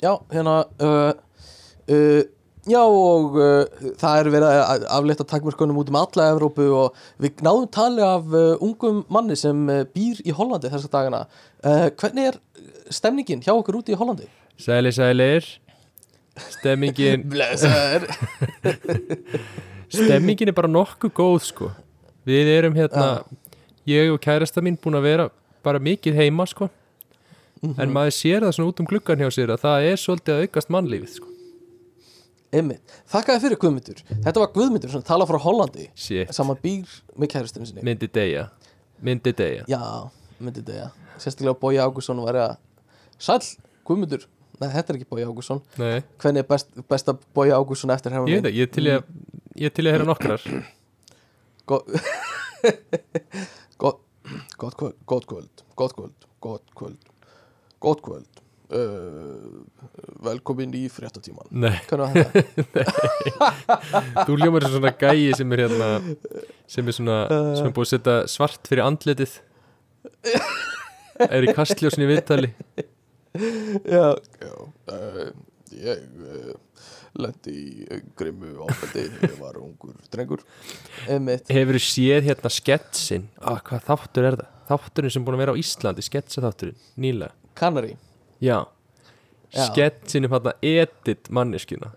Já, 0.01 0.13
hérna 0.31 0.55
uh, 0.81 1.13
uh, 1.91 2.21
Já 2.69 2.81
og 2.85 3.37
uh, 3.41 3.63
það 3.97 4.19
er 4.19 4.27
verið 4.35 4.51
að 4.53 4.83
aflétta 4.93 5.25
takmörkunum 5.25 5.79
út 5.81 5.89
um 5.89 5.95
alla 5.97 6.27
Evrópu 6.29 6.67
og 6.77 6.99
við 7.21 7.39
náðum 7.41 7.65
tali 7.73 8.03
af 8.05 8.27
uh, 8.29 8.61
ungum 8.61 8.99
manni 9.09 9.37
sem 9.39 9.63
uh, 9.65 9.81
býr 9.89 10.19
í 10.21 10.35
Hollandi 10.37 10.69
þessa 10.69 10.91
dagana. 10.93 11.23
Hvernig 11.97 12.29
er 12.29 12.37
stemningin 12.93 13.41
hjá 13.41 13.55
okkur 13.55 13.79
úti 13.79 13.95
í 13.95 13.97
Hollandi? 13.97 14.29
Sæli, 14.61 14.91
sælir. 14.93 15.47
Stemmingin 16.53 17.25
Blessaður. 17.33 18.05
Stemmingin 19.97 20.53
er 20.53 20.57
bara 20.57 20.69
nokkuð 20.69 21.15
góð 21.17 21.39
sko. 21.49 21.71
Við 22.29 22.53
erum 22.59 22.77
hérna 22.77 23.23
Ég 23.89 24.13
og 24.13 24.21
kærasta 24.21 24.61
mín 24.61 24.77
búin 24.77 24.99
að 24.99 25.07
vera 25.09 25.27
bara 25.65 25.81
mikið 25.81 26.21
heima 26.21 26.45
sko. 26.45 26.69
En 27.73 27.89
maður 27.89 28.13
sér 28.13 28.45
það 28.45 28.55
svona 28.59 28.69
út 28.69 28.85
um 28.85 28.89
gluggan 28.89 29.25
hjá 29.25 29.33
sér 29.33 29.57
að 29.57 29.65
það 29.65 29.89
er 29.89 30.01
svolítið 30.01 30.37
að 30.37 30.45
aukast 30.45 30.73
mannlífið 30.73 31.13
sko 31.17 31.30
Einmitt, 32.51 32.95
þakkaði 33.07 33.41
fyrir 33.45 33.59
Guðmundur. 33.61 34.01
Þetta 34.25 34.41
var 34.41 34.49
Guðmundur 34.55 34.91
sem 34.91 35.03
tala 35.07 35.27
frá 35.29 35.37
Hollandi. 35.39 35.85
Shit, 35.95 36.33
sem 36.35 36.49
hann 36.51 36.59
býr 36.63 36.97
með 37.15 37.31
kæristinu 37.31 37.69
sinni. 37.69 37.83
Myndi 37.87 38.09
deyja. 38.11 38.49
Myndi 39.01 39.31
deyja. 39.37 39.63
Já, 39.71 39.79
myndi 40.41 40.61
þetta, 40.61 40.75
já 40.83 41.17
Sérstaklega 41.21 41.55
Bói 41.61 41.77
Ágússon 41.81 42.19
var 42.25 42.37
að 42.41 42.51
Sæll, 43.21 43.45
Guðmundur. 43.87 44.25
Nei, 44.61 44.67
þetta 44.75 44.93
er 44.93 44.99
ekki 44.99 45.07
Bói 45.09 45.23
Ágússon 45.25 45.61
Nei, 45.81 46.03
Hvernig 46.21 46.43
er 46.43 46.47
best, 46.49 46.69
besta 46.89 47.15
Bói 47.33 47.49
Ágússon 47.55 47.93
eftir 47.95 48.13
hefum 48.13 48.29
ég 48.29 48.43
veit 48.43 48.51
ekki, 48.51 48.59
ég 48.61 48.67
er 48.67 48.75
til 48.75 48.83
í 48.85 48.91
að 48.93 49.07
Ég 49.61 49.71
er 49.71 49.73
til 49.75 49.85
í 49.85 49.89
að 49.89 49.95
heyra 49.97 50.05
nokkrar. 50.07 50.43
Gott 51.71 51.87
Gott 53.81 54.03
Gott 54.61 54.77
kvöld 54.77 54.99
Gott 55.09 55.25
kvöld 55.31 55.65
Gott 55.75 55.95
kvöld 55.97 56.29
Gott 56.45 56.67
kvöld 56.77 57.09
Gott 57.81 58.05
kvöld 58.05 58.40
uh, 58.71 59.61
Velkomin 60.21 60.73
í 60.77 60.85
fréttatíman 60.91 61.49
Nei, 61.63 61.75
þetta? 61.89 62.25
þú 64.27 64.37
hljómar 64.37 64.65
sem 64.65 64.75
svona 64.75 64.93
gæi 65.01 65.31
sem 65.37 65.55
er 65.55 65.63
hérna 65.65 65.89
sem 66.69 66.87
er 66.87 66.97
svona, 66.97 67.17
sem 67.57 67.69
er 67.69 67.75
búið 67.75 67.87
að 67.87 67.91
setja 67.91 68.17
svart 68.31 68.69
fyrir 68.69 68.85
andlitið. 68.85 69.37
Er 71.27 71.45
í 71.45 71.53
kastljósin 71.55 72.05
í 72.05 72.09
viðtali. 72.09 72.51
Já 73.85 74.15
Já 74.41 74.53
uh, 74.57 75.25
Ég 75.71 76.01
uh, 76.27 76.53
lendi 77.21 77.53
í 77.55 77.99
grimmu 78.19 78.49
áfældi 78.65 79.05
Ég 79.07 79.35
var 79.39 79.59
ungur 79.61 79.95
drengur. 80.11 80.43
Hefur 81.07 81.77
þú 81.79 81.83
séð 81.85 82.27
hérna 82.27 82.51
sketsin 82.51 83.29
ah, 83.39 83.59
hvað 83.63 83.85
þáttur 83.87 84.29
er 84.31 84.39
það? 84.41 84.57
Þátturinn 84.71 85.13
sem 85.15 85.23
búin 85.27 85.35
að 85.35 85.43
vera 85.45 85.55
á 85.55 85.61
Íslandi, 85.61 86.03
sketsa 86.05 86.43
þátturinn 86.43 86.77
nýlega, 87.03 87.33
Kanari 87.59 87.95
já, 88.41 88.57
Já. 89.51 89.65
sketsin 89.69 90.25
um 90.25 90.35
hérna 90.35 90.53
edit 90.61 91.29
manneskjuna. 91.29 91.93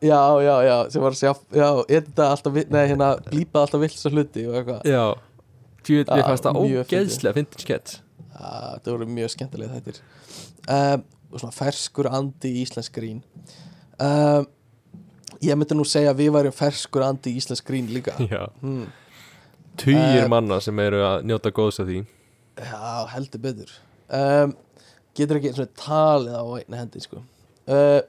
Já, 0.00 0.20
já, 0.42 0.56
já 0.62 0.90
Sem 0.90 1.02
var 1.02 1.10
að 1.10 1.18
sjá 1.18 1.32
Já, 1.50 1.68
edita 1.90 2.28
alltaf 2.30 2.54
Nei, 2.70 2.84
hérna 2.86 3.16
Blípa 3.18 3.64
alltaf 3.64 3.80
vill 3.82 3.96
svo 3.98 4.12
hluti 4.14 4.44
og 4.46 4.54
eitthvað. 4.60 4.84
Já, 4.86 5.00
mér 5.88 6.04
Já, 6.06 6.22
fannst 6.28 6.46
það 6.46 6.60
ógeðslega 6.60 7.34
fyndin 7.34 7.64
skets 7.64 7.96
Já, 8.38 8.76
þetta 8.76 8.92
voru 8.94 9.08
mjög 9.10 9.32
skemmtilega 9.34 9.78
þættir. 9.78 9.98
Um, 10.68 11.02
og 11.32 11.42
svona 11.42 11.56
ferskur 11.56 12.08
andi 12.12 12.52
í 12.54 12.62
íslensk 12.62 12.94
grín. 12.94 13.18
Um, 13.98 14.46
ég 15.42 15.58
myndi 15.58 15.76
nú 15.76 15.86
segja 15.88 16.12
að 16.12 16.22
við 16.22 16.30
værum 16.36 16.54
ferskur 16.54 17.04
andi 17.08 17.32
í 17.32 17.40
íslensk 17.40 17.66
grín 17.66 17.90
líka. 17.90 18.14
Já, 18.32 18.46
hmm. 18.62 18.86
tugir 19.80 20.22
Eh, 20.22 20.30
manna 20.30 20.60
sem 20.64 20.84
eru 20.84 21.02
að 21.08 21.26
njóta 21.28 21.52
góðs 21.54 21.82
af 21.82 21.90
því. 21.90 22.04
Já, 22.58 22.78
heldur 23.16 23.42
betur. 23.42 23.74
Um, 24.08 24.54
getur 25.18 25.38
ekki 25.40 25.50
eins 25.52 25.60
og 25.64 25.72
talið 25.78 26.36
á 26.38 26.44
einni 26.60 26.78
hendi 26.80 27.02
sko. 27.04 27.20
Uh, 27.68 28.00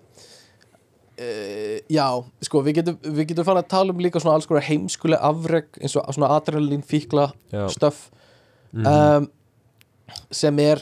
uh, 1.19 1.80
já, 1.91 2.06
sko 2.48 2.61
við 2.65 2.77
getum, 2.80 2.99
við 3.03 3.27
getum 3.31 3.48
fara 3.48 3.64
að 3.64 3.72
tala 3.73 3.95
um 3.95 4.03
líka 4.03 4.22
svona 4.22 4.38
alls 4.40 4.48
konar 4.49 4.65
heimskuleg 4.68 5.19
afreg 5.31 5.81
eins 5.81 5.98
og 5.99 6.07
svona 6.15 6.31
adrenalín 6.38 6.86
fíkla 6.86 7.31
Já, 7.53 7.65
stöff 7.73 8.10
Mhm. 8.72 8.86
um, 8.86 9.23
sem 10.31 10.60
er 10.61 10.77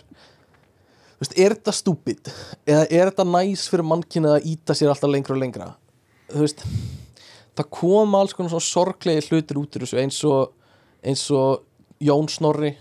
þú 1.16 1.22
veist, 1.24 1.38
er 1.40 1.54
þetta 1.56 1.72
stúpid? 1.74 2.30
Eða 2.68 2.82
er 2.92 3.10
þetta 3.12 3.26
næs 3.32 3.64
fyrir 3.72 3.86
mannkynið 3.88 4.34
að 4.36 4.48
íta 4.52 4.76
sér 4.76 4.92
alltaf 4.92 5.10
lengra 5.10 5.36
og 5.38 5.40
lengra? 5.42 5.70
Þú 6.30 6.42
veist 6.44 6.66
það 7.58 7.70
koma 7.72 8.20
alls 8.20 8.34
konar 8.36 8.52
svona 8.52 8.68
sorglegi 8.68 9.24
hlutir 9.30 9.58
út 9.62 9.72
úr 9.80 9.86
þessu 9.88 10.02
eins 10.04 10.20
og 10.28 10.52
eins 11.02 11.24
og 11.32 11.64
Jón 12.04 12.28
Snorri 12.30 12.74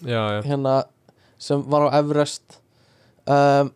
já, 0.00 0.22
já, 0.38 0.42
hérna 0.46 0.84
sem 1.38 1.60
var 1.68 1.90
á 1.90 1.98
Everest 1.98 2.60
um, 3.32 3.72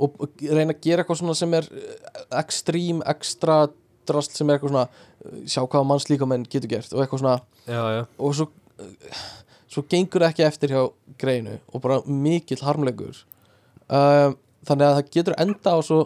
og 0.00 0.22
reyna 0.40 0.74
að 0.74 0.82
gera 0.84 1.04
eitthvað 1.04 1.20
svona 1.20 1.36
sem 1.38 1.56
er 1.58 1.68
ekstrím, 2.40 3.02
ekstra 3.08 3.62
drast 4.08 4.36
sem 4.36 4.48
er 4.48 4.58
eitthvað 4.58 4.74
svona 4.74 4.86
uh, 4.88 5.40
sjá 5.44 5.62
hvað 5.64 5.88
manns 5.88 6.08
líka 6.10 6.28
menn 6.28 6.46
getur 6.48 6.72
gert 6.72 6.94
og 6.94 7.04
eitthvað 7.04 7.24
svona. 7.24 7.38
Já, 7.66 7.82
já. 7.94 8.02
og 8.18 8.36
svo, 8.36 8.48
svo 9.70 9.84
gengur 9.90 10.26
ekki 10.28 10.46
eftir 10.46 10.74
hjá 10.74 10.84
greinu 11.20 11.58
og 11.70 11.84
bara 11.84 12.00
mikill 12.06 12.64
harmleikur. 12.64 13.24
Um, 13.90 14.38
þannig 14.68 14.86
að 14.86 14.96
það 14.98 15.12
getur 15.16 15.38
enda 15.40 15.76
á 15.76 15.78
svo 15.84 16.00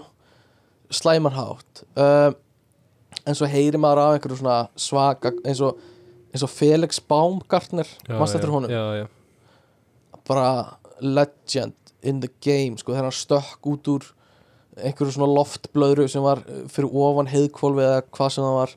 slæmarhátt 0.94 1.82
um, 1.96 2.36
en 3.24 3.36
svo 3.36 3.48
heyri 3.50 3.80
maður 3.80 4.02
af 4.02 4.16
einhverju 4.16 4.40
svona 4.40 4.58
svaka 4.78 5.32
eins 5.44 5.62
og, 5.64 5.78
eins 6.32 6.44
og 6.44 6.52
Felix 6.52 7.00
Baumgartner 7.00 7.88
eftir 7.88 8.48
já, 8.48 8.52
honum? 8.52 8.70
Já, 8.70 9.06
bara 10.28 10.48
legend 11.00 11.76
in 12.06 12.20
the 12.22 12.30
game 12.44 12.78
sko, 12.80 12.92
þegar 12.94 13.08
hann 13.08 13.16
stökk 13.18 13.68
út 13.70 13.90
úr 13.94 14.08
einhverju 14.74 15.14
svona 15.14 15.30
loftblöðru 15.30 16.08
sem 16.10 16.24
var 16.24 16.42
uh, 16.46 16.64
fyrir 16.72 16.90
ofan 17.04 17.30
heiðkvolfi 17.30 17.84
eða 17.84 18.00
hvað 18.14 18.32
sem 18.34 18.46
það 18.46 18.56
var 18.58 18.74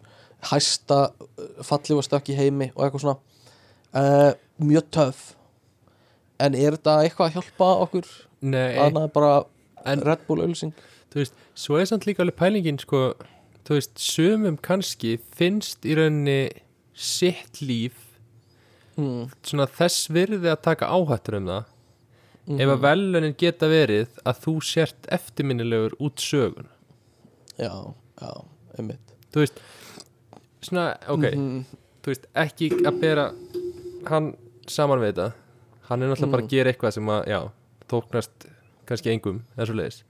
hæsta 0.52 1.00
uh, 1.10 1.48
fallið 1.66 2.00
var 2.00 2.08
stökk 2.10 2.32
í 2.34 2.38
heimi 2.38 2.70
og 2.76 2.86
eitthvað 2.86 3.06
svona. 3.06 3.18
Uh, 3.98 4.32
mjög 4.62 4.90
töff. 4.94 5.24
En 6.42 6.54
er 6.58 6.76
þetta 6.78 7.00
eitthvað 7.02 7.32
að 7.32 7.38
hjálpa 7.40 7.72
okkur? 7.88 8.10
En 8.86 9.00
bara 9.14 9.32
En- 9.88 10.04
Red 10.06 10.26
Bull 10.28 10.44
auðlýsing 10.44 10.74
þú 11.14 11.22
veist, 11.22 11.38
svo 11.58 11.78
er 11.80 11.88
samt 11.90 12.06
líka 12.06 12.22
alveg 12.22 12.36
pælingin 12.38 12.78
sko, 12.82 13.14
þú 13.66 13.78
veist, 13.78 13.94
sumum 14.02 14.58
kannski 14.62 15.16
finnst 15.38 15.86
í 15.88 15.96
rauninni 15.98 16.50
sitt 16.94 17.62
líf 17.64 17.96
mm, 18.98 19.30
svona 19.46 19.68
þess 19.72 20.10
virði 20.14 20.52
að 20.52 20.62
taka 20.68 20.90
áhættur 20.92 21.40
um 21.40 21.50
það 21.50 21.72
mm, 22.48 22.60
ef 22.64 22.70
að 22.74 22.82
velunin 22.86 23.36
geta 23.38 23.68
verið 23.72 24.08
að 24.26 24.42
þú 24.46 24.54
sért 24.64 25.08
eftirminnilegur 25.18 25.96
út 26.00 26.20
sögun 26.24 26.68
já, 27.58 27.72
já, 28.22 28.32
einmitt. 28.78 29.14
Þú 29.34 29.44
veist, 29.44 29.60
svona, 30.64 30.92
ok. 31.10 31.26
Mhm, 31.34 31.64
þú 32.04 32.12
veist, 32.14 32.28
ekki 32.36 32.70
að 32.88 33.00
bera 33.02 33.26
hann 34.08 34.32
saman 34.68 35.00
við 35.04 35.14
þetta. 35.14 35.32
Hann 35.90 36.04
er 36.04 36.08
náttúrulega 36.12 36.32
bara 36.32 36.42
Mm. 36.44 36.48
að 36.48 36.52
gera 36.52 36.72
eitthvað 36.74 36.94
sem 36.94 37.06
að, 37.10 37.26
já, 37.28 37.40
tóknast 37.88 38.48
kannski 38.88 39.12
engum, 39.14 39.42
eða 39.58 39.66
svo 39.68 39.76
leiðis 39.76 40.04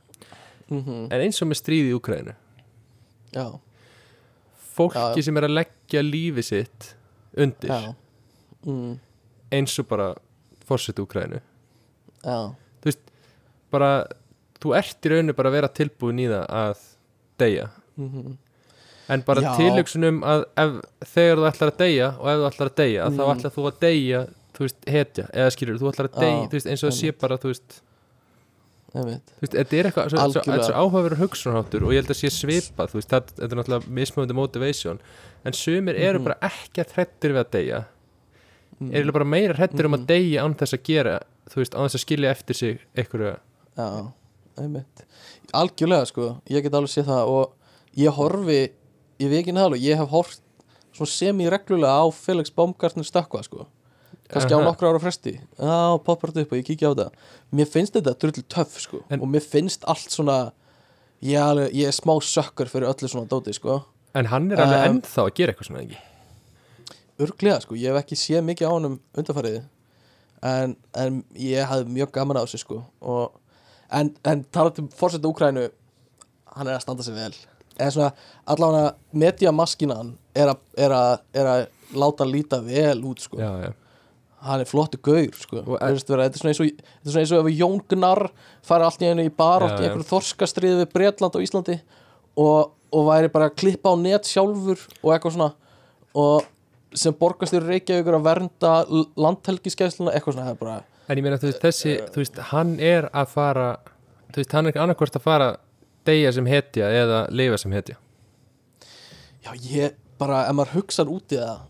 mhm, 0.69 1.07
en 1.13 1.21
eins 1.21 1.41
og 1.41 1.47
með 1.47 1.59
stríði 1.61 1.91
í 1.93 1.95
Úkræðinu 1.97 2.33
já, 3.33 3.45
fólki 4.75 4.97
Já, 4.99 5.15
já. 5.15 5.23
sem 5.23 5.37
er 5.37 5.45
að 5.47 5.53
leggja 5.57 6.01
lífi 6.03 6.43
sitt 6.43 6.95
undir. 7.37 7.93
Mm, 8.65 8.97
eins 9.51 9.77
og 9.79 9.87
bara 9.87 10.09
fórseti 10.67 11.01
Úkræðinu 11.05 11.39
já, 12.23 12.53
bara, 13.71 13.91
þú 14.63 14.75
ert 14.77 15.05
í 15.05 15.09
rauninu 15.11 15.33
bara 15.35 15.49
að 15.51 15.57
vera 15.57 15.67
tilbúin 15.67 16.19
í 16.23 16.27
það 16.31 16.45
að 16.49 16.83
deyja 17.39 17.69
mhm 17.97 18.37
en 19.09 19.21
bara 19.23 19.39
Já. 19.39 19.53
tilhugsunum 19.55 20.17
að 20.27 20.41
ef, 20.59 20.71
þegar 21.13 21.37
þú 21.39 21.45
ætlar 21.47 21.69
að 21.71 21.77
deyja 21.79 22.07
og 22.19 22.25
ef 22.27 22.39
þú 22.41 22.47
ætlar 22.49 22.67
að 22.71 22.75
deyja 22.75 23.03
Mm. 23.07 23.15
þá 23.17 23.21
ætlar 23.31 23.53
þú 23.55 23.63
að 23.69 23.77
deyja 23.79 24.19
þú 24.57 24.59
veist, 24.65 24.79
hetja, 24.87 25.25
eða 25.31 25.51
skilur 25.55 25.77
þú 25.79 25.91
ætlar 25.93 26.07
að 26.09 26.17
deyja 26.19 26.41
þú 26.49 26.51
veist, 26.57 26.67
eins 26.67 26.83
og 26.83 26.89
það 26.91 26.97
sé 26.97 27.11
bara, 27.21 27.37
þú 27.37 27.47
veist 27.53 27.77
þú 28.97 29.05
veist, 29.07 29.53
þetta 29.55 29.77
er 29.79 29.87
eitthvað 29.87 30.71
áhugaverður 30.75 31.21
hugsunarháttur 31.21 31.83
og 31.87 31.93
ég 31.95 32.01
held 32.03 32.11
að 32.11 32.19
sé 32.19 32.29
svipað 32.35 32.91
þú 32.91 32.99
veist, 32.99 33.09
þetta 33.15 33.43
er 33.47 33.55
náttúrulega 33.61 33.95
mismöndi 33.99 34.33
motivation 34.35 34.99
en 35.45 35.53
sumir 35.53 35.95
eru 35.95 36.19
Mhm. 36.19 36.23
bara 36.27 36.37
ekki 36.51 36.83
að 36.83 36.91
hrettir 36.97 37.31
við 37.31 37.43
að 37.45 37.51
deyja 37.51 37.85
Mm. 38.81 38.91
eru 38.93 39.11
bara 39.13 39.25
meira 39.25 39.53
hrettir 39.55 39.85
um 39.85 39.91
Mhm. 39.91 40.01
að 40.01 40.05
deyja 40.07 40.43
án 40.43 40.55
þess 40.55 40.73
að 40.73 40.83
gera 40.83 41.19
þú 41.51 41.61
veist, 41.61 41.73
þess 41.77 41.97
að 41.99 42.03
skilja 42.03 42.31
eftir 42.31 42.55
sig 42.55 42.79
einhverju, 42.97 43.37
Já, 43.77 43.87
einmitt. 44.57 45.03
Algjörlega 45.53 46.05
sko, 46.09 46.41
ég 46.49 46.63
get 46.65 46.73
alveg 46.73 46.89
séð 46.89 47.05
það 47.11 47.31
og 47.33 47.53
ég 47.95 48.15
horfi, 48.17 48.61
ég 49.21 49.29
veit 49.29 49.39
ekki 49.43 49.53
neðalega 49.53 49.83
ég 49.85 49.97
hef 50.01 50.09
hort 50.09 50.41
semi-reglulega 50.97 51.93
á 51.93 52.05
Felix 52.09 52.49
Baumgartner 52.49 53.05
stökkva 53.05 53.43
sko. 53.45 53.67
Kannski 54.27 54.51
á 54.51 54.59
Aha. 54.59 54.65
nokkru 54.65 54.89
ára 54.89 54.99
fresti. 54.99 55.37
Já, 55.59 55.97
poppar 56.03 56.31
þetta 56.33 56.41
upp 56.47 56.51
og 56.51 56.57
ég 56.59 56.65
kíkja 56.67 56.89
á 56.91 56.93
það 56.97 57.11
Mér 57.53 57.69
finnst 57.71 57.93
þetta 57.95 58.15
drull 58.19 58.43
töff 58.49 58.79
sko. 58.81 59.03
En- 59.09 59.21
og 59.21 59.27
mér 59.31 59.45
finnst 59.45 59.85
allt 59.87 60.09
svona 60.11 60.51
ég, 61.21 61.37
er 61.37 61.45
alveg, 61.45 61.71
ég 61.73 61.87
er 61.87 61.95
smá 61.95 62.17
sökkur 62.19 62.67
fyrir 62.67 62.89
öllu 62.89 63.07
svona 63.07 63.27
dóti 63.29 63.53
sko. 63.53 63.85
En 64.15 64.25
hann 64.25 64.51
er 64.51 64.57
alveg 64.57 64.89
Um, 64.89 64.97
ennþá 64.97 65.21
að 65.29 65.33
gera 65.35 65.53
eitthvað 65.53 65.67
svona 65.69 65.83
ekki? 65.85 65.97
Örglega 67.19 67.61
sko, 67.61 67.75
ég 67.75 67.93
hef 67.93 68.03
ekki 68.03 68.15
séð 68.19 68.43
mikið 68.43 68.67
á 68.67 68.71
honum 68.73 68.99
undarfærið 69.15 69.63
en, 70.45 70.75
en 70.97 71.21
ég 71.39 71.67
hafði 71.67 71.93
mjög 71.97 72.13
gaman 72.15 72.39
á 72.39 72.45
þessu 72.45 72.61
sko. 72.61 72.81
Og, 73.01 73.37
en, 73.89 74.13
en 74.27 74.43
talað 74.53 74.83
um 74.83 74.89
fórseta 74.93 75.29
Úkrænu 75.29 75.67
hann 76.57 76.69
er 76.69 76.77
að 76.77 76.85
standa 76.85 77.05
sig 77.05 77.17
vel. 77.17 77.33
Eða 77.77 77.91
svona 77.93 78.11
allavega 78.49 78.93
mediamaskinan 79.13 80.15
er 80.37 80.53
að, 80.53 81.67
láta 81.97 82.25
líta 82.27 82.61
vel 82.65 83.03
út 83.07 83.21
sko. 83.23 83.39
Já, 83.39 83.51
já, 83.67 83.71
hann 84.47 84.63
er 84.63 84.69
flottu 84.69 84.99
gaur 85.03 85.37
sko. 85.37 85.61
Þetta 85.75 85.91
er 85.91 86.01
svona 86.01 86.25
eins 86.53 86.61
og 86.61 86.71
þetta 86.71 87.05
er 87.05 87.13
svona 87.13 87.23
eins 87.23 87.35
og 87.35 87.45
ef 87.45 87.59
Jón 87.59 87.79
Gunnar 87.89 88.23
fari 88.65 88.87
allt 88.87 89.05
í 89.05 89.11
einu 89.11 89.27
í 89.27 89.31
barátt 89.33 89.77
Já, 89.77 89.85
í 89.85 89.87
einhverju 89.87 90.09
þorskastriði 90.09 90.81
við 90.81 90.91
Bretland 90.93 91.37
og 91.37 91.45
Íslandi 91.45 91.77
og, 92.37 92.73
og 92.93 93.07
væri 93.07 93.31
bara 93.33 93.49
að 93.49 93.57
klippa 93.61 93.93
á 93.93 93.95
net 94.01 94.29
sjálfur 94.29 94.83
og 95.01 95.13
eitthvað 95.13 95.37
svona. 95.37 95.51
Og 96.17 96.45
sem 96.95 97.15
borgastur 97.19 97.65
Reykjavíkur 97.67 98.15
að 98.19 98.27
vernda 98.27 98.73
landhelgiskeisluna 99.19 100.13
eitthvað 100.15 100.37
svona 100.37 100.55
bara 100.59 100.77
en 101.07 101.19
ég 101.19 101.23
meina 101.23 101.39
þú 101.39 101.51
veist, 101.51 101.61
þessi 101.63 101.95
þú 102.13 102.21
veist, 102.23 102.41
hann 102.51 102.75
er 102.83 103.07
að 103.15 103.31
fara 103.31 103.69
þú 104.33 104.41
veist, 104.41 104.55
hann 104.57 104.69
er 104.69 104.79
annarkvort 104.83 105.19
að 105.19 105.25
fara 105.27 105.49
deyja 106.07 106.33
sem 106.35 106.47
hetja 106.47 106.89
eða 107.01 107.21
lifa 107.35 107.59
sem 107.59 107.73
hetja. 107.75 107.97
Já 109.43 109.51
ég 109.63 109.95
bara 110.19 110.45
ef 110.47 110.55
maður 110.57 110.79
hugsar 110.79 111.11
út 111.11 111.35
í 111.35 111.39
það 111.39 111.65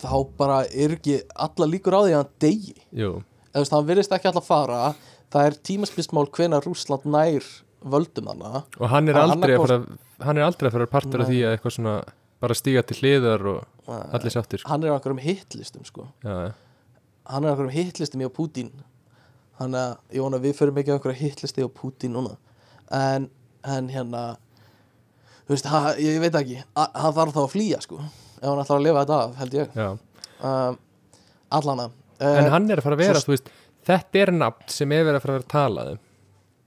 þá 0.00 0.12
bara 0.38 0.60
er 0.70 0.94
ekki 0.96 1.18
alla 1.34 1.68
líkur 1.68 1.96
á 1.96 2.00
því 2.00 2.12
að 2.12 2.20
hann 2.20 2.30
degi 2.40 2.76
eða 2.94 3.16
þú 3.52 3.64
veist, 3.64 3.74
hann 3.74 3.88
virðist 3.90 4.14
ekki 4.16 4.30
alltaf 4.30 4.46
fara. 4.48 4.78
Það 5.30 5.48
er 5.48 5.58
tímaspilsmál 5.68 6.26
hvenær 6.34 6.64
Rússland 6.66 7.04
nær 7.06 7.50
völdum 7.80 8.30
hana 8.30 8.64
og 8.78 8.88
hann 8.92 9.10
er 9.10 9.18
Hann 9.18 9.34
aldrei 9.36 9.56
að 9.56 9.66
fara 9.66 9.82
hann 10.20 10.38
er 10.38 10.46
aldrei 10.46 10.68
að 10.68 10.74
fara 10.76 10.90
partur 10.90 11.22
af 11.24 11.30
því 11.30 11.42
að 11.46 11.54
eitthvað 11.56 11.76
svona 11.78 11.94
bara 12.40 12.56
stíga 12.56 12.82
til 12.86 12.96
hliðar 13.00 13.44
og 13.52 13.90
allir 14.14 14.32
sáttir 14.32 14.62
sko. 14.62 14.68
hann 14.70 14.84
er 14.84 14.92
á 14.92 14.96
einhverjum 14.96 15.20
hitlistum 15.24 15.84
sko. 15.84 16.06
Já, 16.24 16.52
hann 17.30 17.44
er 17.44 17.50
á 17.50 17.52
einhverjum 17.52 17.74
hitlistum 17.74 18.22
hjá 18.24 18.30
hann 19.60 19.74
ég 20.12 20.22
vona 20.24 20.38
að 20.40 20.46
við 20.48 20.54
förum 20.60 20.78
ekki 20.80 20.92
á 20.92 20.96
einhverjum 20.96 21.20
hitlisti 21.20 21.60
hjá 21.64 21.68
Putin 21.74 22.14
núna. 22.16 22.36
En, 22.90 23.28
en 23.64 23.88
hérna 23.92 24.22
þú 25.46 25.52
veist, 25.56 25.66
ha, 25.68 25.80
ég 26.00 26.20
veit 26.22 26.34
ekki. 26.40 26.62
Hann 26.76 27.14
þarf 27.16 27.34
þá 27.36 27.40
að 27.44 27.50
flýja 27.52 27.80
sko. 27.84 27.98
Ef 28.40 28.46
hann 28.48 28.62
ætlar 28.62 28.78
að 28.80 28.86
lifa 28.86 29.02
þetta 29.04 29.18
af, 29.24 29.34
held 29.42 29.56
ég. 29.58 29.74
Um, 30.40 30.78
allana 31.52 31.90
en 32.20 32.46
uh, 32.46 32.50
hann 32.54 32.70
er 32.70 32.80
að 32.80 32.84
fara 32.86 32.96
að 32.96 33.02
vera, 33.02 33.20
svo- 33.20 33.28
þú 33.30 33.34
veist 33.36 33.50
þetta 33.88 34.20
er 34.22 34.30
nafn 34.36 34.70
sem 34.72 34.92
er 34.96 35.04
verið 35.04 35.18
að 35.18 35.24
fara 35.24 35.34
að 35.34 35.38
vera 35.40 35.52
talað 35.52 35.90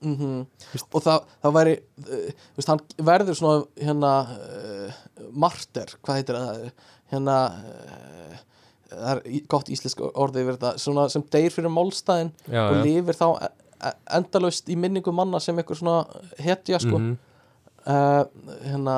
mm 0.04 0.46
og 0.94 1.04
það, 1.04 1.28
það 1.44 1.56
væri 1.58 1.74
uh, 1.80 2.28
þú 2.30 2.60
veist, 2.60 2.72
hann 2.72 2.82
verður 3.10 3.40
svona 3.40 3.64
hérna 3.82 4.14
uh, 4.36 5.02
marter, 5.46 5.96
hvað 6.04 6.20
heitir 6.20 6.40
það? 6.40 6.70
Hérna 7.14 7.38
uh, 7.54 8.38
það 8.94 9.10
er 9.14 9.42
gott 9.50 9.74
íslensk 9.74 10.06
orðið 10.12 10.54
þetta 10.54 10.76
svona 10.82 11.08
sem 11.12 11.26
deyr 11.34 11.54
fyrir 11.54 11.74
málstæðin 11.74 12.32
já, 12.46 12.62
og 12.68 12.80
lifir 12.86 13.18
þá 13.18 13.28
e- 13.48 13.52
e- 13.90 13.98
endalaust 14.20 14.70
í 14.70 14.78
minningu 14.80 15.14
manna 15.16 15.42
sem 15.44 15.58
eitthvað 15.58 15.82
svona 15.82 16.24
hetja 16.42 16.82
sko. 16.84 17.00
Mhm. 17.00 17.18
uh, 17.88 18.56
hérna 18.68 18.98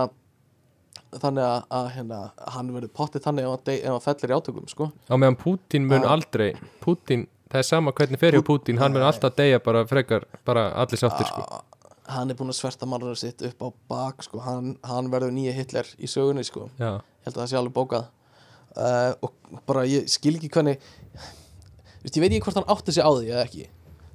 þannig 1.16 1.46
að, 1.46 1.60
að 1.78 1.86
hérna, 1.96 2.20
hann 2.56 2.72
verður 2.76 2.92
pottið 2.98 3.24
þannig 3.24 3.46
ef 3.46 3.54
hann, 3.54 3.74
ef 3.76 3.94
hann 3.94 4.04
fellir 4.04 4.34
í 4.34 4.36
átökum 4.36 4.68
sko. 4.72 4.90
Á 5.08 5.16
meðan 5.16 5.38
Putin 5.40 5.88
mun 5.88 6.08
aldrei 6.10 6.50
Putin, 6.84 7.26
það 7.52 7.62
er 7.62 7.68
sama 7.68 7.92
hvernig 7.96 8.20
fer 8.22 8.36
hjá 8.38 8.44
Putin 8.46 8.78
hann 8.82 8.94
mun 8.96 9.06
alltaf 9.06 9.36
deyja 9.38 9.60
bara 9.64 9.86
frekar 9.90 10.26
bara 10.46 10.68
allir 10.84 11.00
sáttir 11.02 11.28
sko. 11.30 11.42
A- 11.46 11.64
hann 12.16 12.30
er 12.30 12.38
búin 12.38 12.52
að 12.54 12.60
sverta 12.60 12.86
mannur 12.90 13.16
sitt 13.18 13.42
upp 13.48 13.64
á 13.66 13.68
bak 13.90 14.22
sko, 14.24 14.40
hann, 14.46 14.76
hann 14.86 15.08
verður 15.14 15.32
nýja 15.34 15.54
Hitler 15.58 15.88
í 15.98 16.06
sögunni 16.10 16.44
sko, 16.46 16.68
já, 16.78 17.00
held 17.26 17.34
að 17.36 17.42
það 17.42 17.50
sé 17.50 17.58
alveg 17.58 17.74
bókað. 17.74 18.06
Uh, 18.76 19.14
og 19.24 19.62
bara 19.66 19.86
ég 19.88 20.06
skil 20.12 20.36
ekki 20.36 20.50
hvernig 20.52 20.78
veist, 22.04 22.16
ég 22.18 22.22
veit 22.22 22.30
ekki 22.36 22.44
hvort 22.46 22.60
hann 22.60 22.68
átti 22.76 22.92
sig 22.94 23.06
á 23.08 23.10
því 23.10 23.30
eða 23.32 23.46
ekki. 23.48 23.66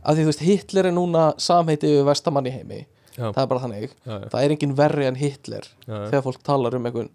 Af 0.05 0.15
því 0.16 0.23
þú 0.27 0.31
veist, 0.31 0.44
Hitler 0.47 0.89
er 0.90 0.94
núna 0.97 1.23
samheiti 1.40 1.90
við 1.97 2.05
vestamann 2.09 2.47
í 2.47 2.52
heimi, 2.55 2.82
já, 3.16 3.27
það 3.32 3.40
er 3.43 3.48
bara 3.55 3.62
þannig. 3.65 3.94
Já, 4.07 4.15
það 4.32 4.44
er 4.44 4.55
engin 4.55 4.77
verri 4.78 5.09
en 5.09 5.19
Hitler 5.20 5.66
þegar 5.86 6.24
fólk 6.28 6.43
talar 6.47 6.77
um 6.78 6.86
einhvern 6.90 7.11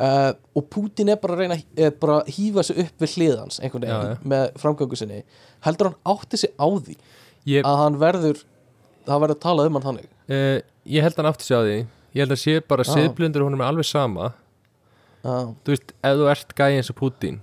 uh, 0.00 0.32
og 0.56 0.66
Putin 0.72 1.12
er 1.12 1.20
bara 1.22 1.36
að 1.36 1.42
reyna 1.44 1.58
er 1.76 1.94
bara 2.00 2.20
að 2.20 2.32
hýfa 2.36 2.64
sig 2.66 2.80
upp 2.84 3.04
við 3.04 3.16
hliðans 3.16 3.60
einhvern 3.60 3.86
veginn 3.86 4.12
já. 4.14 4.22
með 4.32 4.46
framgöngu 4.62 4.98
sinni. 4.98 5.22
Heldur 5.66 5.90
hann 5.90 6.14
átti 6.14 6.40
sig 6.42 6.54
á 6.56 6.66
því 6.66 6.96
ég, 7.48 7.64
að 7.64 7.80
hann 7.84 8.00
verður 8.00 8.44
það 9.06 9.24
verður 9.24 9.36
að 9.36 9.44
tala 9.46 9.68
um 9.68 9.78
hann 9.78 9.88
þannig? 9.88 10.10
Uh, 10.30 10.56
ég 10.96 11.06
held 11.06 11.20
hann 11.20 11.30
aftur 11.30 11.48
sig 11.48 11.60
á 11.60 11.62
því. 11.66 11.78
Ég 12.10 12.24
held 12.24 12.34
að 12.34 12.42
sé 12.42 12.56
bara 12.72 12.86
Já. 12.86 12.94
siðblundur 12.96 13.46
honum 13.46 13.62
er 13.62 13.70
alveg 13.70 13.86
sama. 13.86 14.32
Uh, 15.20 15.52
þú 15.62 15.76
veist, 15.76 15.94
ef 16.00 16.18
þú 16.18 16.28
ert 16.32 16.58
gæði 16.58 16.80
eins 16.80 16.92
og 16.92 17.00
Putin 17.00 17.40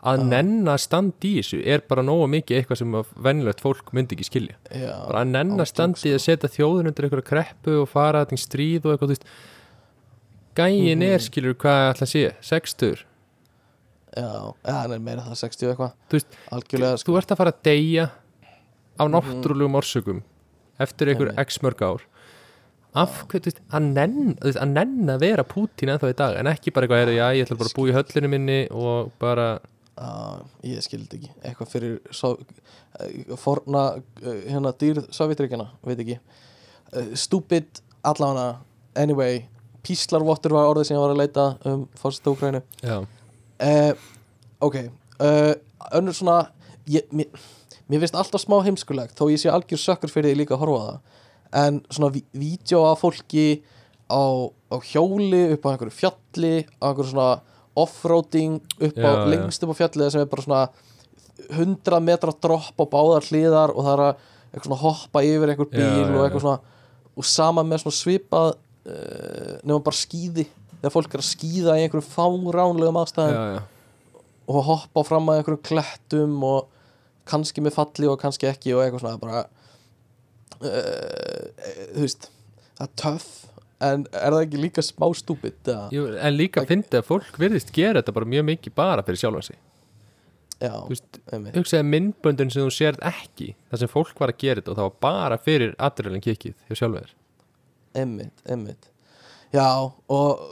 að 0.00 0.22
nenna 0.30 0.74
að 0.76 0.82
standa 0.86 1.28
í 1.28 1.34
þessu 1.38 1.60
er 1.68 1.82
bara 1.88 2.04
nógu 2.04 2.26
mikið 2.32 2.58
eitthvað 2.60 2.80
sem 2.80 2.94
að 2.96 3.08
venjulegt 3.26 3.62
fólk 3.62 3.90
myndi 3.96 4.16
ekki 4.16 4.28
skilja. 4.30 4.56
Já, 4.72 4.92
bara 5.04 5.24
að 5.24 5.32
nenna 5.34 5.66
standa 5.68 6.00
í 6.08 6.14
að 6.16 6.22
setja 6.24 6.52
þjóðun 6.54 6.90
undir 6.90 7.06
einhverja 7.06 7.28
kreppu 7.28 7.76
og 7.82 7.90
fara 7.90 8.24
í 8.24 8.40
stríð 8.40 8.88
og 8.88 8.94
eitthvað, 8.94 9.26
gæin 10.60 10.98
Mhm. 11.00 11.06
er, 11.14 11.24
skilur, 11.24 11.54
hvað 11.54 11.86
ætla 11.94 12.06
að 12.06 12.12
sé? 12.14 12.24
Sextur, 12.44 13.04
já, 14.16 14.26
já, 14.66 14.72
hann 14.74 14.92
er 14.92 14.98
meira 14.98 15.22
það 15.26 15.38
60 15.44 15.66
og 15.66 15.72
eitthvað. 15.74 15.92
Þú 16.10 16.18
veist 16.18 16.38
algjörlega 16.56 16.98
sko. 17.00 17.12
þú 17.12 17.18
ert 17.20 17.32
að 17.34 17.40
fara 17.40 17.52
að 17.54 17.62
deyja 17.68 18.10
af 19.00 19.08
náttúrulegum 19.08 19.78
orsökum 19.80 20.22
eftir 20.80 21.08
einhver 21.12 21.34
x 21.38 21.60
mörg 21.64 21.82
ár. 21.86 22.06
Af 22.94 23.20
veist, 23.30 23.60
að 23.70 23.84
nenn 23.94 24.34
að 24.42 24.64
nenn 24.72 25.10
að 25.14 25.20
vera 25.22 25.44
Putin 25.46 25.92
ennþá 25.92 26.10
í 26.10 26.16
dag 26.18 26.36
en 26.40 26.46
ekki 26.50 26.72
bara 26.74 26.86
eitthvað, 26.88 27.12
já, 27.14 27.26
ég 27.38 27.46
ætla 27.46 27.58
bara 27.60 27.70
að 27.70 27.76
búa 27.78 27.90
í 27.90 27.94
höllinu 27.94 28.28
minni 28.32 28.56
og 28.74 29.12
bara, 29.22 29.60
uh, 29.96 30.40
ég 30.66 30.82
skildi 30.82 31.20
ekki. 31.20 31.30
Eitthvað 31.44 31.70
fyrir 31.70 32.00
so, 32.10 32.32
uh, 32.98 33.36
forna 33.36 33.84
uh, 34.24 34.40
hérna 34.50 34.72
dýr 34.74 35.04
Sovjetríkjana, 35.14 35.68
veit 35.86 36.02
ekki. 36.02 36.18
Uh, 36.92 37.14
stupid 37.14 37.80
allavega 38.02 38.56
anyway, 38.96 39.44
píslarvottur 39.86 40.52
var 40.56 40.68
orðið 40.70 40.88
sem 40.90 40.96
ég 40.96 41.02
var 41.04 41.14
að 41.14 41.20
leita 41.22 41.46
um 41.70 41.86
fórstu 42.00 42.34
Úkrænu 42.34 42.60
uh, 43.60 43.92
ok 44.60 44.76
uh, 44.84 45.54
önnur 45.96 46.16
svona 46.16 46.38
ég, 46.90 47.06
mér, 47.14 47.28
mér 47.88 48.02
finnst 48.04 48.18
alltaf 48.18 48.42
smá 48.44 48.58
heimskulegt 48.66 49.16
þó 49.18 49.28
ég 49.32 49.40
sé 49.42 49.50
algjör 49.52 49.80
sökkur 49.82 50.12
fyrir 50.12 50.32
því 50.34 50.40
líka 50.42 50.56
að 50.56 50.62
horfa 50.64 50.82
það. 50.86 50.98
En 51.60 51.80
svona 51.90 52.12
ví- 52.14 52.26
vídeo 52.38 52.84
af 52.86 53.00
fólki 53.02 53.46
á, 54.10 54.22
á 54.70 54.76
hjóli 54.86 55.40
upp 55.56 55.64
á 55.66 55.70
einhverju 55.72 55.96
fjalli 55.96 56.52
á 56.78 56.84
einhverju 56.90 57.10
svona 57.10 57.40
offroading 57.80 58.60
upp 58.78 58.98
á, 58.98 59.10
Já, 59.10 59.26
lengst 59.32 59.62
upp 59.64 59.72
á 59.74 59.80
fjallið 59.80 60.12
sem 60.14 60.22
er 60.22 60.30
bara 60.30 60.44
svona 60.46 60.62
100 61.50 62.00
metra 62.04 62.34
dropp 62.42 62.76
á 62.78 62.84
báðar 62.90 63.26
hliðar 63.26 63.72
og 63.74 63.86
það 63.86 64.02
er 64.04 64.04
að 64.60 64.82
hoppa 64.82 65.22
yfir 65.26 65.52
einhver 65.52 65.70
bíl 65.70 65.80
já, 65.80 66.10
og 66.10 66.24
eitthvað 66.26 66.40
já. 66.40 66.44
svona 66.46 66.60
og 67.20 67.26
sama 67.26 67.64
með 67.66 67.82
svona 67.84 67.98
svipað 67.98 68.50
uh, 68.86 69.54
nema 69.62 69.80
bara 69.84 69.98
skíði 69.98 70.46
þegar 70.80 70.94
fólk 70.94 71.14
er 71.14 71.22
að 71.22 71.28
skíða 71.28 71.76
í 71.76 71.84
einhverjum 71.84 72.08
fáránlegum 72.08 73.00
aðstæðum 73.00 73.36
já, 73.36 73.58
já. 73.58 74.20
og 74.54 74.68
hoppa 74.68 75.04
fram 75.08 75.30
að 75.30 75.40
einhverjum 75.40 75.64
klettum 75.68 76.36
og 76.46 76.70
kannski 77.30 77.64
með 77.64 77.76
falli 77.76 78.10
og 78.10 78.20
kannski 78.20 78.48
ekki 78.50 78.74
og 78.74 78.84
eitthvað 78.84 79.04
svona 79.04 79.20
bara 79.22 79.44
uh, 80.60 81.46
þú 81.94 82.04
veist 82.06 82.30
það 82.80 82.86
er 82.86 82.94
töff. 83.04 83.30
En 83.80 84.02
er 84.12 84.34
það 84.34 84.42
ekki 84.44 84.58
líka 84.60 84.82
smá? 84.84 85.06
Jú, 85.94 86.02
en 86.12 86.34
líka 86.36 86.66
fyndi 86.68 86.98
að 86.98 87.06
fólk 87.08 87.38
virðist 87.40 87.70
gera 87.72 88.02
þetta 88.02 88.12
bara 88.12 88.28
mjög 88.28 88.44
mikið 88.50 88.74
bara 88.76 89.04
fyrir 89.06 89.22
sjálfan 89.22 89.46
sig. 89.46 89.60
Já, 90.60 90.74
Þú 90.76 90.92
veist, 90.92 91.18
hugsaði 91.54 91.86
myndböndin 91.88 92.50
sem 92.52 92.66
þú 92.66 92.72
sérð 92.76 93.04
ekki 93.08 93.54
þar 93.70 93.80
sem 93.80 93.88
fólk 93.88 94.18
var 94.20 94.34
að 94.34 94.42
gera 94.42 94.60
þetta 94.60 94.74
og 94.74 94.76
það 94.76 94.88
var 94.90 94.98
bara 95.06 95.38
fyrir 95.40 95.72
adrenalin 95.80 96.24
kikkið 96.26 96.66
hjá 96.68 96.76
sjálfum 96.76 97.14
þér 97.94 98.00
einmitt, 98.02 98.42
einmitt. 98.48 98.88
Já, 99.52 99.66
og, 100.08 100.42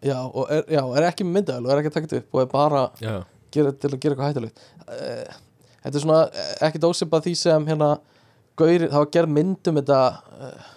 já, 0.00 0.16
og 0.32 0.46
er, 0.50 0.62
já, 0.72 0.80
er 0.96 1.06
ekki 1.10 1.24
myndaðal 1.28 1.66
og 1.66 1.72
er 1.74 1.82
ekki 1.82 1.90
að 1.92 1.96
taka 1.98 2.08
þetta 2.08 2.22
upp 2.22 2.34
og 2.38 2.40
er 2.40 2.52
bara 2.52 2.84
gera, 3.52 3.72
til 3.72 3.90
að 3.90 3.98
gera 4.00 4.14
eitthvað 4.14 4.30
hættulegt. 4.30 4.62
Uh, 4.86 5.42
þetta 5.82 5.98
er 6.00 6.04
svona 6.06 6.20
eh, 6.32 6.54
ekkit 6.70 6.86
ósipað 6.88 7.26
því 7.28 7.34
sem 7.42 7.66
hérna 7.68 7.90
Gauri, 8.56 8.86
það 8.88 9.02
var 9.02 9.10
gerð 9.12 9.34
mynd 9.36 9.68
um 9.68 9.76
þetta 9.82 10.00
uh, 10.40 10.70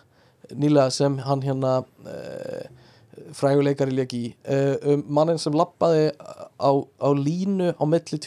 nýlega 0.59 0.91
sem 0.91 1.15
hann 1.23 1.41
hérna 1.45 1.77
uh, 2.03 2.65
fræguleikari 3.39 3.95
lék 3.95 4.13
í 4.17 4.23
uh, 4.49 4.75
um 4.93 5.03
mannin 5.15 5.39
sem 5.39 5.55
lappaði 5.55 6.09
á, 6.59 6.71
á 6.75 7.09
línu 7.15 7.71
á 7.79 7.83
milli 7.87 8.19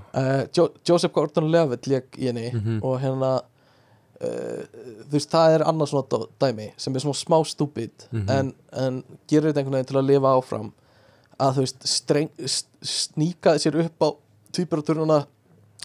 uh, 0.00 0.42
jo 0.56 0.68
Joseph 0.88 1.14
Gordon-Levitt 1.14 1.86
lék 1.90 2.18
í 2.18 2.26
henni 2.30 2.48
Mhm. 2.54 2.80
og 2.82 2.98
hérna 3.02 3.32
þú 4.20 5.12
veist, 5.12 5.30
það 5.30 5.54
er 5.58 5.64
annars 5.68 5.90
svona 5.92 6.26
dæmi 6.40 6.70
sem 6.80 6.94
er 6.96 7.02
svona 7.04 7.18
smá 7.20 7.38
stúpid 7.44 8.06
Mhm. 8.12 8.30
en, 8.30 8.54
en 8.72 9.02
gerir 9.28 9.50
þetta 9.52 9.60
einhvern 9.62 9.76
veginn 9.76 9.90
til 9.92 9.98
að 10.00 10.06
lifa 10.10 10.32
áfram 10.38 10.70
að 11.38 11.54
þú 11.58 11.64
veist 11.66 11.86
streng, 11.86 12.30
sníkaði 12.80 13.60
sér 13.66 13.76
upp 13.84 14.00
á 14.00 14.08
tvíburaturnana 14.56 15.18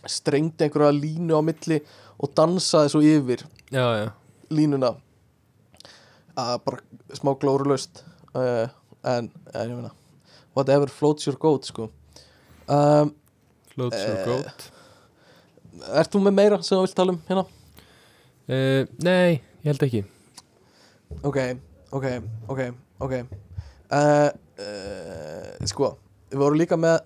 strengdi 0.08 0.64
einhverja 0.64 0.94
línu 0.96 1.36
á 1.36 1.42
milli 1.44 1.82
og 2.22 2.32
dansaði 2.38 2.90
svo 2.94 3.02
yfir 3.04 3.44
já, 3.72 3.84
já 4.06 4.12
línuna 4.50 4.94
að 6.40 6.60
bara 6.66 6.80
smá 7.20 7.34
glórulaust 7.40 8.04
uh, 8.34 8.68
en, 9.04 9.28
en 9.54 9.70
ég 9.70 9.76
meina 9.76 9.92
whatever 10.56 10.88
floats 10.88 11.28
your 11.28 11.36
goat 11.38 11.66
sko 11.68 11.90
um, 12.72 13.12
floats 13.76 13.98
your 14.00 14.18
Eh, 14.18 14.26
goat 14.26 14.70
Ert 15.96 16.12
þú 16.14 16.20
með 16.26 16.34
meira 16.36 16.58
sem 16.64 16.78
þú 16.78 16.86
vilt 16.86 16.96
tala 16.96 17.14
um 17.16 17.22
hérna? 17.28 17.46
Uh, 18.50 18.82
nei, 19.04 19.42
ég 19.62 19.70
held 19.72 19.86
ekki. 19.88 20.04
Ok, 21.28 21.40
ok, 21.92 22.08
ok, 22.48 22.62
ok. 23.04 23.16
Uh, 23.92 24.30
uh, 24.62 25.68
Sko, 25.70 25.94
við 26.32 26.42
vorum 26.42 26.62
líka 26.62 26.80
með 26.80 27.02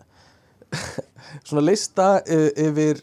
svona 1.48 1.66
lista 1.66 2.08
yfir 2.26 3.02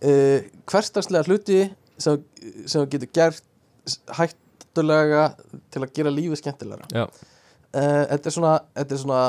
hverstagslega 0.00 1.28
hluti 1.28 1.58
sem, 2.00 2.22
sem 2.64 2.86
getur 2.88 3.10
gert 3.12 3.44
hættulega 4.16 5.26
til 5.72 5.82
að 5.84 5.92
gera 5.98 6.12
lífið 6.14 6.46
uh, 6.46 7.10
Þetta 7.70 8.30
er 8.30 8.34
svona, 8.34 8.54
þetta 8.78 8.96
er 8.96 9.02
svona 9.02 9.22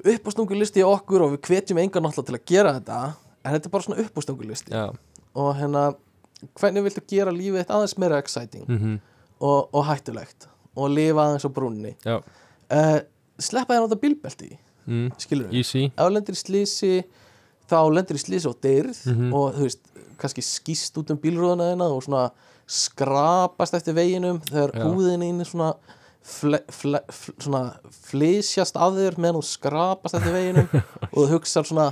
uppástungulisti 0.00 0.82
í 0.82 0.86
okkur 0.86 1.24
og 1.24 1.34
við 1.34 1.48
hvetjum 1.48 1.80
engan 1.82 2.06
náttúrulega 2.06 2.28
til 2.28 2.38
að 2.38 2.46
gera 2.52 2.76
þetta 2.78 3.00
en 3.40 3.54
þetta 3.56 3.68
er 3.68 3.74
bara 3.74 3.86
svona 3.86 4.04
uppástungulisti 4.04 4.72
já, 4.74 4.84
og 5.36 5.50
hérna 5.58 5.82
hvernig 6.60 6.82
viltu 6.86 7.02
gera 7.10 7.32
lífið 7.34 7.62
þitt 7.64 7.72
aðeins 7.76 7.96
meira 7.98 8.18
exciting 8.22 8.64
mhm, 8.68 8.96
og, 9.40 9.68
og 9.74 9.84
hættulegt 9.88 10.48
og 10.76 10.90
lifa 10.92 11.26
aðeins 11.26 11.46
á 11.46 11.50
brúnni? 11.52 11.94
Uh, 12.06 13.00
sleppa 13.42 13.74
þér 13.74 13.82
á 13.82 13.86
þetta 13.88 14.00
bílbelti 14.04 14.50
mm, 14.86 15.08
skilur 15.18 15.48
við, 15.50 15.56
ef 15.96 16.10
lendir 16.14 16.36
í 16.36 16.40
slísi 16.40 16.92
þá 17.70 17.78
lendir 17.94 18.18
í 18.18 18.22
slísi 18.22 18.48
og 18.50 18.58
dyrð 18.62 19.00
Mhm. 19.10 19.32
og 19.34 19.54
þú 19.56 19.66
veist, 19.66 19.80
kannski 20.20 20.42
skýst 20.44 20.98
út 21.00 21.10
um 21.14 21.18
bílrúðuna 21.18 21.70
þina 21.72 21.86
og 21.94 22.02
svona 22.04 22.26
skrapast 22.70 23.74
eftir 23.78 23.94
veginum 23.96 24.38
þegar 24.46 24.72
húðin 24.84 25.24
inn 25.26 25.42
svona 25.48 25.72
fle, 26.22 26.60
fle, 26.70 27.00
fl, 27.10 27.32
svona 27.40 27.62
flysjast 28.10 28.76
af 28.76 28.92
þér 28.98 29.16
meðan 29.18 29.40
þú 29.40 29.44
skrapast 29.48 30.18
eftir 30.18 30.34
veginum 30.36 30.68
og 31.14 31.16
þú 31.22 31.26
hugsar 31.34 31.66
svona 31.68 31.88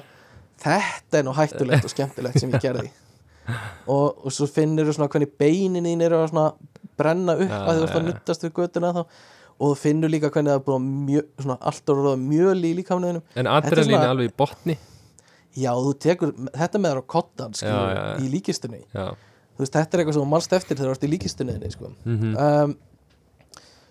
þetta 0.63 1.21
er 1.23 1.27
nú 1.27 1.35
hættulegt 1.39 1.87
og 1.89 1.95
skemmtilegt 1.95 2.41
sem 2.43 2.53
ég 2.53 2.63
gerði 2.63 2.91
og, 3.87 4.25
og 4.25 4.35
svo 4.35 4.49
finnir 4.51 4.89
þú 4.89 4.95
svona 4.97 5.11
hvernig 5.13 5.33
beinin 5.41 5.87
þín 5.89 6.05
eru 6.07 6.21
að 6.23 6.31
svona 6.33 6.47
brenna 6.99 7.37
upp 7.39 7.53
Já, 7.53 7.59
að 7.63 7.79
þú 7.79 7.87
ert 7.87 7.99
að 8.01 8.07
nuttast 8.09 8.45
við 8.47 8.55
götuna 8.59 8.93
þá. 8.97 9.03
Og 9.59 9.73
þú 9.73 9.79
finnur 9.81 10.13
líka 10.13 10.31
hvernig 10.31 10.53
það 10.53 10.61
er 10.61 10.67
búin 10.69 10.91
mjö, 11.07 11.23
svona 11.41 11.57
alltaf 11.71 11.97
róða 11.99 12.19
mjöli 12.23 12.71
í 12.71 12.77
líkamniðinum 12.79 13.23
en 13.35 13.49
Þetta 13.51 13.73
er 13.75 13.85
svona- 13.89 14.11
alveg 14.13 14.31
í 14.31 14.35
botni. 14.39 14.77
Já, 15.59 15.73
þú 15.75 15.95
tekur 15.99 16.35
þetta 16.55 16.79
með 16.79 16.93
þér 16.93 17.01
á 17.03 17.05
kottan 17.15 17.57
já. 17.59 17.79
í 18.23 18.29
líkistunni. 18.31 18.85
Þú 18.95 19.65
veist, 19.65 19.75
þetta 19.75 19.97
er 19.97 20.03
eitthvað 20.05 20.15
sem 20.19 20.31
mannst 20.31 20.53
eftir 20.55 20.77
þegar 20.79 20.93
þú 20.93 20.95
ert 20.95 21.07
í 21.09 21.11
líkistunni 21.11 21.73
sko. 21.73 21.91
mhm, 22.05 22.37
um, 22.39 22.77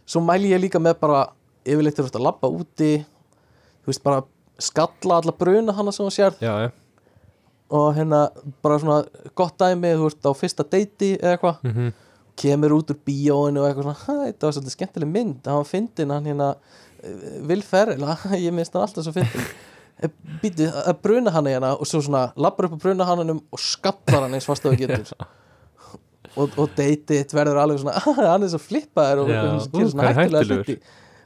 svo 0.07 0.21
mæli 0.23 0.53
ég 0.53 0.61
líka 0.63 0.79
með 0.79 0.99
bara 1.01 1.25
yfirleitt 1.67 1.97
þegar 1.97 2.07
þú 2.07 2.11
ert 2.13 2.19
að 2.21 2.27
labba 2.27 2.51
úti 2.55 2.91
þú 3.83 3.91
veist, 3.91 4.03
bara 4.03 4.23
skalla 4.57 5.19
alla 5.21 5.33
bruna 5.35 5.75
hana 5.75 5.91
sem 5.91 6.05
þú 6.07 6.13
sér 6.15 6.37
já, 6.39 6.53
já 6.63 6.71
og 7.69 7.95
hérna 7.97 8.27
bara 8.63 8.79
svona 8.79 8.99
gott 9.35 9.57
dæmi 9.59 9.93
þú 9.99 10.09
ert 10.11 10.27
á 10.27 10.31
fyrsta 10.37 10.65
deiti 10.71 11.13
eða 11.17 11.35
eitthvað 11.35 11.63
mhm, 11.67 11.87
kemur 12.37 12.75
út 12.77 12.91
úr 12.93 12.99
bíóinu 13.07 13.61
og 13.63 13.67
eitthvað 13.69 13.87
svona 13.87 14.01
"Ha, 14.03 14.17
þetta 14.27 14.47
var 14.47 14.53
svolítið 14.57 14.75
skemmtileg 14.75 15.09
mynd. 15.11 15.39
Hann 15.47 15.57
var 15.61 15.71
fyndin 15.71 16.13
hann 16.13 16.25
hérna 16.29 16.49
eh, 17.03 18.05
ha, 18.11 18.35
ég 18.37 18.53
minnst 18.53 18.73
hann 18.73 18.85
alltaf 18.85 19.03
svo 19.03 19.15
fyndin 19.15 19.49
býtu 20.43 20.67
að 20.69 21.01
bruna 21.01 21.31
hann 21.33 21.49
hérna. 21.49 21.73
Og 21.79 21.87
svo 21.89 22.01
svona 22.05 22.27
lappar 22.37 22.67
upp 22.67 22.77
á 22.77 22.83
bruna 22.85 23.07
hannanum 23.07 23.41
og 23.51 23.59
skallar 23.59 24.27
hann 24.27 24.37
eins 24.37 24.45
fast 24.45 24.65
að 24.65 24.75
það 24.75 24.85
getur. 24.85 25.11
Og, 26.37 26.51
og 26.61 26.69
deitið 26.77 27.31
verður 27.33 27.57
alveg 27.57 27.79
svona 27.81 27.95
"Ah, 27.97 28.17
hann 28.35 28.43
er 28.45 28.51
svo 28.51 28.59
flippaður 28.61 29.23
og 29.23 29.29
gerir 29.31 29.87
svona 29.89 30.11
hættulegur. 30.13 30.59
hluti. 30.59 30.75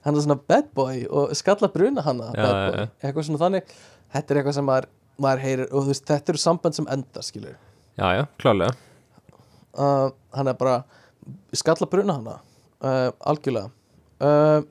Hann 0.06 0.16
er 0.16 0.24
svona 0.24 0.38
bad 0.48 0.70
boy 0.74 1.02
og 1.10 1.34
skallar 1.36 1.72
bruna 1.74 2.02
já. 2.32 2.86
eitthvað 3.04 3.26
svona 3.28 3.42
þannig. 3.42 3.74
Þetta 4.14 4.34
er 4.34 4.40
eitthvað 4.40 4.56
sem 4.56 4.66
maður, 4.70 4.88
maður 5.24 5.44
heyrir 5.46 5.68
og 5.72 5.84
þú 5.86 5.92
veist, 5.94 6.06
þetta 6.10 6.34
eru 6.34 6.42
samband 6.42 6.78
sem 6.78 6.88
enda 6.92 7.22
skilur 7.26 7.56
já, 8.00 8.08
já, 8.18 8.24
klálega 8.42 8.74
uh, 9.78 10.10
hann 10.36 10.48
er 10.52 10.58
bara 10.60 10.80
skalla 11.54 11.86
bruna 11.88 12.14
hana. 12.18 12.34
Uh, 12.82 13.12
algjörlega. 13.30 13.70
Uh, 14.20 14.64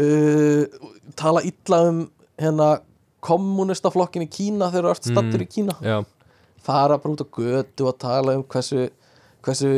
uh, 0.00 0.64
tala 1.16 1.42
illa 1.44 1.80
um 1.90 1.98
hérna 2.40 2.68
kommunistaflokkin 3.24 4.24
í 4.26 4.30
Kína 4.32 4.70
þegar 4.72 4.88
þú 4.88 4.92
ert 4.94 5.08
stattur 5.10 5.40
Mm. 5.40 5.46
í 5.46 5.52
Kína. 5.54 5.74
já, 5.80 6.04
fara 6.64 6.98
bara 6.98 7.14
út 7.14 7.20
á 7.24 7.28
götu 7.28 7.86
og 7.88 7.98
tala 7.98 8.34
um 8.36 8.42
hversu, 8.44 8.90
hversu 9.42 9.70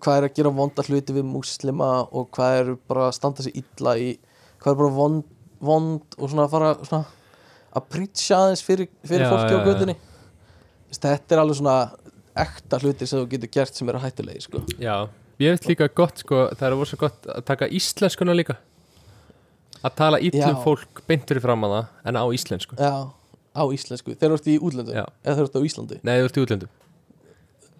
hvað 0.00 0.16
er 0.16 0.28
að 0.28 0.34
gera 0.34 0.50
vonda 0.50 0.82
hluti 0.82 1.12
við 1.12 1.24
múslima 1.24 2.08
og 2.12 2.30
hvað 2.32 2.60
er 2.60 2.74
bara 2.88 3.08
að 3.08 3.14
standa 3.14 3.42
sig 3.42 3.56
illa 3.56 3.96
í 3.96 4.18
hvað 4.60 4.72
er 4.72 4.76
bara 4.82 4.90
vond, 4.96 5.24
vond 5.60 6.02
og 6.18 6.30
svona 6.30 6.44
að 6.46 6.50
fara 6.50 6.74
svona 6.84 7.04
að 7.76 7.86
prýtsja 7.92 8.40
aðeins 8.40 8.64
fyrir, 8.64 8.88
fyrir 9.06 9.26
Já, 9.26 9.30
fólki 9.32 9.52
á 9.52 9.58
já. 9.60 9.66
götunni. 9.68 9.96
Þetta 10.96 11.36
er 11.36 11.42
alveg 11.42 11.58
svona 11.60 11.76
ekta 12.36 12.80
hluti 12.82 13.08
sem 13.08 13.20
þú 13.20 13.28
getur 13.34 13.52
gert 13.52 13.76
sem 13.78 13.88
eru 13.92 14.00
hættulegi 14.02 14.44
sko. 14.46 14.62
já 14.80 14.96
Ég 15.36 15.52
veit 15.52 15.66
líka 15.68 15.88
gott 15.92 16.22
sko, 16.22 16.46
það 16.56 16.66
er 16.70 16.74
voru 16.80 16.88
svo 16.88 16.98
gott 17.02 17.26
að 17.28 17.42
taka 17.44 17.66
íslenskuna 17.68 18.32
líka. 18.32 18.54
Að 19.84 19.92
tala 19.98 20.20
illum 20.24 20.54
Já. 20.56 20.62
fólk 20.64 21.02
beint 21.06 21.26
fyrir 21.28 21.44
fram 21.44 21.66
að 21.66 21.74
það 21.74 22.08
en 22.08 22.16
á 22.16 22.24
íslensku. 22.32 22.78
Já, 22.80 22.92
á 23.52 23.62
íslensku, 23.76 24.14
þegar 24.16 24.32
þú 24.32 24.38
ert 24.38 24.48
í 24.48 24.54
útlöndum 24.56 24.96
Já. 24.96 25.04
eða 25.04 25.34
þegar 25.36 25.42
þú 25.42 25.50
ert 25.50 25.58
á 25.60 25.66
Íslandi? 25.68 25.98
Nei, 26.08 26.14
þú 26.16 26.30
ert 26.30 26.38
í 26.40 26.44
útlöndum. 26.46 26.72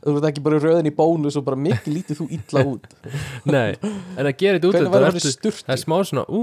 Þú 0.05 0.14
ert 0.20 0.28
ekki 0.28 0.44
bara 0.44 0.59
í 0.59 0.62
röðin 0.66 0.90
í 0.90 0.94
bónus 1.01 1.39
og 1.40 1.47
bara 1.48 1.59
mikið 1.64 1.89
lítið 1.97 2.20
þú 2.20 2.27
illa 2.36 2.64
út. 2.74 2.85
Nei, 3.56 3.73
en 4.20 4.28
að 4.28 4.36
gera 4.44 4.60
þetta 4.60 5.24
sturtu 5.24 5.64
Það 5.64 5.74
er 5.78 5.82
smá 5.82 5.97
svona, 6.05 6.27
ú 6.28 6.43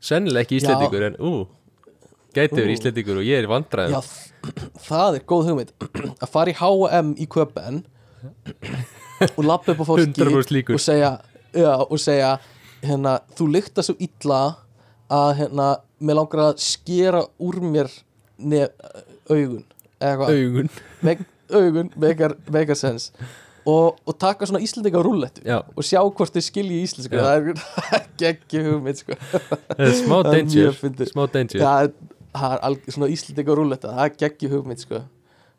Sennilega 0.00 0.44
ekki 0.46 0.60
íslendingur 0.60 1.08
en 1.08 1.16
ú 1.20 1.32
Gæti 2.36 2.58
verið 2.58 2.74
íslendingur 2.76 3.20
og 3.20 3.26
ég 3.26 3.40
er 3.40 3.48
í 3.48 3.50
vandræðum. 3.50 3.96
Já, 3.96 4.44
það 4.88 5.18
er 5.18 5.26
góð 5.32 5.50
hugmynd. 5.50 5.74
Að 6.12 6.30
fara 6.30 6.52
í 6.52 6.56
H&M 6.60 7.12
í 7.18 7.26
Köpen 7.30 7.82
og 9.36 9.42
lappa 9.44 9.74
upp 9.74 9.82
á 9.82 9.86
fólki 9.88 10.08
100% 10.14 10.54
líkur. 10.54 10.78
og 10.78 10.84
segja, 10.84 11.12
já, 11.52 11.72
og 11.82 11.98
segja 12.00 12.36
hérna, 12.84 13.18
þú 13.36 13.50
lykta 13.56 13.84
svo 13.84 13.96
illa 14.00 14.40
að 15.10 15.32
hérna, 15.42 15.68
mér 16.00 16.20
langar 16.22 16.46
að 16.46 16.62
skera 16.64 17.24
úr 17.42 17.58
mér 17.64 17.90
nef, 18.38 18.70
augun 19.28 19.66
Augun. 20.00 20.70
Meg, 21.04 21.24
augun 21.52 21.90
megar 22.00 22.76
sens. 22.78 23.10
Og, 23.68 23.98
og 24.08 24.16
taka 24.16 24.46
svona 24.48 24.62
íslendinga 24.64 25.02
rúllettu 25.04 25.42
Já, 25.44 25.58
og 25.76 25.84
sjá 25.84 26.00
hvort 26.00 26.32
þið 26.32 26.44
skilji 26.46 26.78
íslensku. 26.86 27.18
Já. 27.18 27.26
það 27.26 27.50
er, 27.50 28.06
geggi 28.22 28.62
hugmynd 28.64 29.02
sko. 29.02 29.18
smá 30.00 30.16
er 30.22 30.30
danger. 30.30 30.78
Smá 31.10 31.26
danger. 31.28 31.60
Er, 31.60 31.90
það 32.34 32.54
er 32.56 32.62
alg, 32.68 32.84
svona 32.88 33.08
íslendinga 33.12 33.56
rúlletta 33.58 33.94
það 33.96 34.04
er 34.04 34.14
geggi 34.24 34.50
hugmynd 34.52 34.84
sko. 34.84 35.02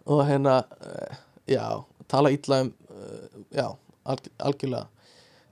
og 0.06 0.24
hérna 0.28 0.62
uh, 0.86 1.20
já, 1.50 1.66
tala 2.12 2.32
illa 2.34 2.62
um 2.66 2.72
uh, 2.90 3.28
já, 3.52 3.68
alg, 4.06 4.32
algjörlega. 4.40 4.88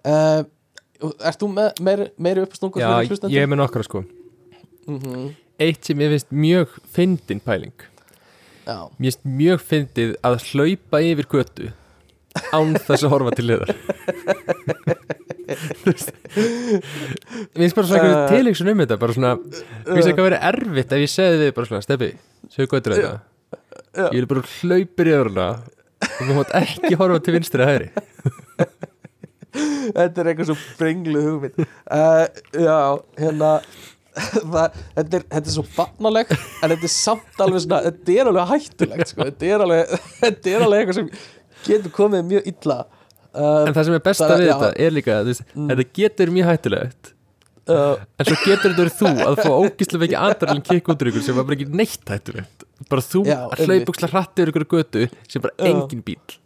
Uh, 0.05 0.41
Ert 0.99 1.39
þú 1.39 1.47
með 1.53 1.77
meiri, 1.79 2.05
meiri 2.19 2.41
uppstungur 2.43 2.81
Já, 2.83 2.89
ég 3.31 3.37
er 3.39 3.47
með 3.47 3.61
nokkra 3.61 3.85
sko. 3.87 4.03
Mm 4.87 5.29
Eitt 5.59 5.83
sem 5.83 5.99
ég 5.99 6.13
finnst 6.13 6.29
mjög 6.31 6.75
fyndin 6.87 7.41
pæling. 7.43 7.75
Já, 8.63 8.87
Mér 8.95 9.11
finnst 9.11 9.25
mjög 9.27 9.63
fyndið 9.67 10.13
að 10.23 10.37
hlaupa 10.53 11.01
yfir 11.03 11.27
götu 11.27 11.71
án 12.53 12.75
þess 12.77 13.03
að 13.03 13.11
horfa 13.13 13.33
til 13.35 13.47
liðar 13.49 13.71
Mér 16.39 17.63
finnst 17.63 17.77
bara 17.77 17.89
svona 17.89 17.99
Uh, 17.99 18.13
uh, 18.13 18.29
tilíksun 18.31 18.69
um 18.71 18.81
þetta 18.83 18.97
bara 19.01 19.15
svona, 19.15 19.31
mér 19.39 19.89
finnst 19.89 20.11
ekki 20.11 20.23
að 20.23 20.27
vera 20.29 20.41
erfitt 20.51 20.93
ef 20.95 21.03
ég 21.03 21.11
segði 21.11 21.41
við 21.43 21.51
bara 21.57 21.69
svona, 21.69 21.83
Steppi, 21.85 22.09
segðu 22.53 22.69
götur 22.75 22.95
þetta. 22.95 23.11
Já. 23.89 24.05
Ég 24.05 24.17
vil 24.19 24.29
bara 24.29 24.43
hlaupir 24.59 25.11
yfir 25.11 25.29
hana 25.31 25.47
og 26.09 26.23
þú 26.23 26.33
mátt 26.37 26.53
ekki 26.61 26.99
horfa 26.99 27.19
til 27.25 27.35
vinstri 27.35 27.65
að 27.65 27.71
hægri. 27.73 27.89
Þetta 29.97 30.21
er 30.21 30.27
eitthvað 30.29 30.49
svo 30.51 30.57
brenglu 30.77 31.21
hugmynd. 31.25 31.55
Uh, 31.89 32.25
Já, 32.53 32.77
hérna 33.17 33.49
það, 34.53 34.77
þetta, 34.95 35.19
er, 35.19 35.25
þetta 35.31 35.41
er 35.41 35.53
svo 35.53 35.63
barnalegt 35.75 36.33
en 36.35 36.73
þetta 36.73 36.87
er 36.87 36.93
samt 36.93 37.41
alveg 37.43 37.63
svona 37.65 37.81
þetta 37.87 38.15
er 38.15 38.29
alveg 38.31 38.53
hættulegt 38.53 39.11
sko. 39.11 39.27
þetta, 39.29 39.49
er 39.49 39.65
alveg, 39.65 39.83
þetta 40.23 40.53
er 40.53 40.65
alveg 40.65 40.83
eitthvað 40.83 40.99
sem 40.99 41.11
getur 41.67 41.93
komið 41.95 42.25
mjög 42.33 42.49
illa. 42.53 42.77
uh, 42.79 42.83
En 43.39 43.73
það 43.77 43.87
sem 43.89 43.95
er 43.97 44.03
besta 44.09 44.27
er- 44.33 44.41
við 44.43 44.51
þetta 44.51 44.69
er 44.87 44.91
líka 44.97 45.15
að 45.21 45.31
Mm. 45.55 45.69
þetta 45.71 45.85
getur 45.99 46.31
mjög 46.35 46.49
hættulegt 46.51 47.11
uh, 47.69 47.95
En 48.19 48.25
svo 48.29 48.37
getur 48.43 48.71
þetta 48.73 48.81
verið 48.81 48.97
þú 48.99 49.11
að 49.29 49.39
fá 49.43 49.49
ógislega 49.63 50.01
mikið 50.03 50.19
aðdralinn 50.25 50.65
kikk 50.69 50.91
út 50.93 51.03
úr 51.05 51.11
ykkur 51.13 51.25
sem 51.27 51.35
var 51.39 51.47
bara 51.49 51.57
ekki 51.59 51.69
neitt 51.79 52.11
hættulegt. 52.13 52.65
Bara 52.89 53.01
þú 53.05 53.23
að 53.29 53.73
ógislega 53.77 54.11
hratt 54.15 54.39
yfir 54.43 54.51
ykkur 54.53 54.67
götu 54.75 55.07
sem 55.29 55.41
bara 55.43 55.53
Já. 55.59 55.69
engin 55.73 56.03
bíl 56.05 56.37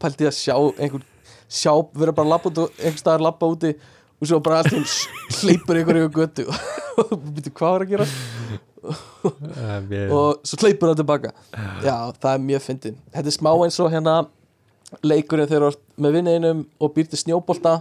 pælti 0.00 0.26
að 0.28 0.34
sjá 0.38 0.54
einhver 0.78 1.02
sjá, 1.48 1.72
vera 1.96 2.12
bara 2.12 2.26
að 2.26 2.32
labba 2.34 2.50
út 2.50 2.58
einhver 2.78 2.98
staðar 3.00 3.22
labba 3.24 3.48
úti 3.52 3.74
og 4.20 4.26
svo 4.30 4.38
bara 4.42 4.62
allt 4.62 4.72
í 4.74 4.78
hún 4.78 4.88
hleypur 5.42 5.78
einhver 5.78 6.00
yfir 6.02 6.14
götu. 6.22 6.46
Og 6.98 7.12
býtu 7.30 7.52
hvað 7.54 7.70
var 7.76 7.82
að 7.84 7.90
gera? 7.92 8.06
Og, 10.10 10.40
svo 10.46 10.58
hleypur 10.62 10.90
það 10.90 10.98
tilbaka 11.02 11.30
já, 11.84 11.94
það 12.18 12.30
er 12.32 12.42
mjög 12.48 12.64
fyndin. 12.64 12.96
Þetta 13.14 13.30
er 13.30 13.36
smá 13.36 13.50
eins 13.64 13.78
og 13.82 13.90
hérna 13.92 14.14
leikurinn 15.04 15.48
þegar 15.50 15.64
þú 15.66 15.70
ert 15.74 15.82
með 16.04 16.14
vinninum 16.18 16.60
og 16.80 16.92
býr 16.96 17.08
til 17.12 17.18
snjóbolta 17.20 17.78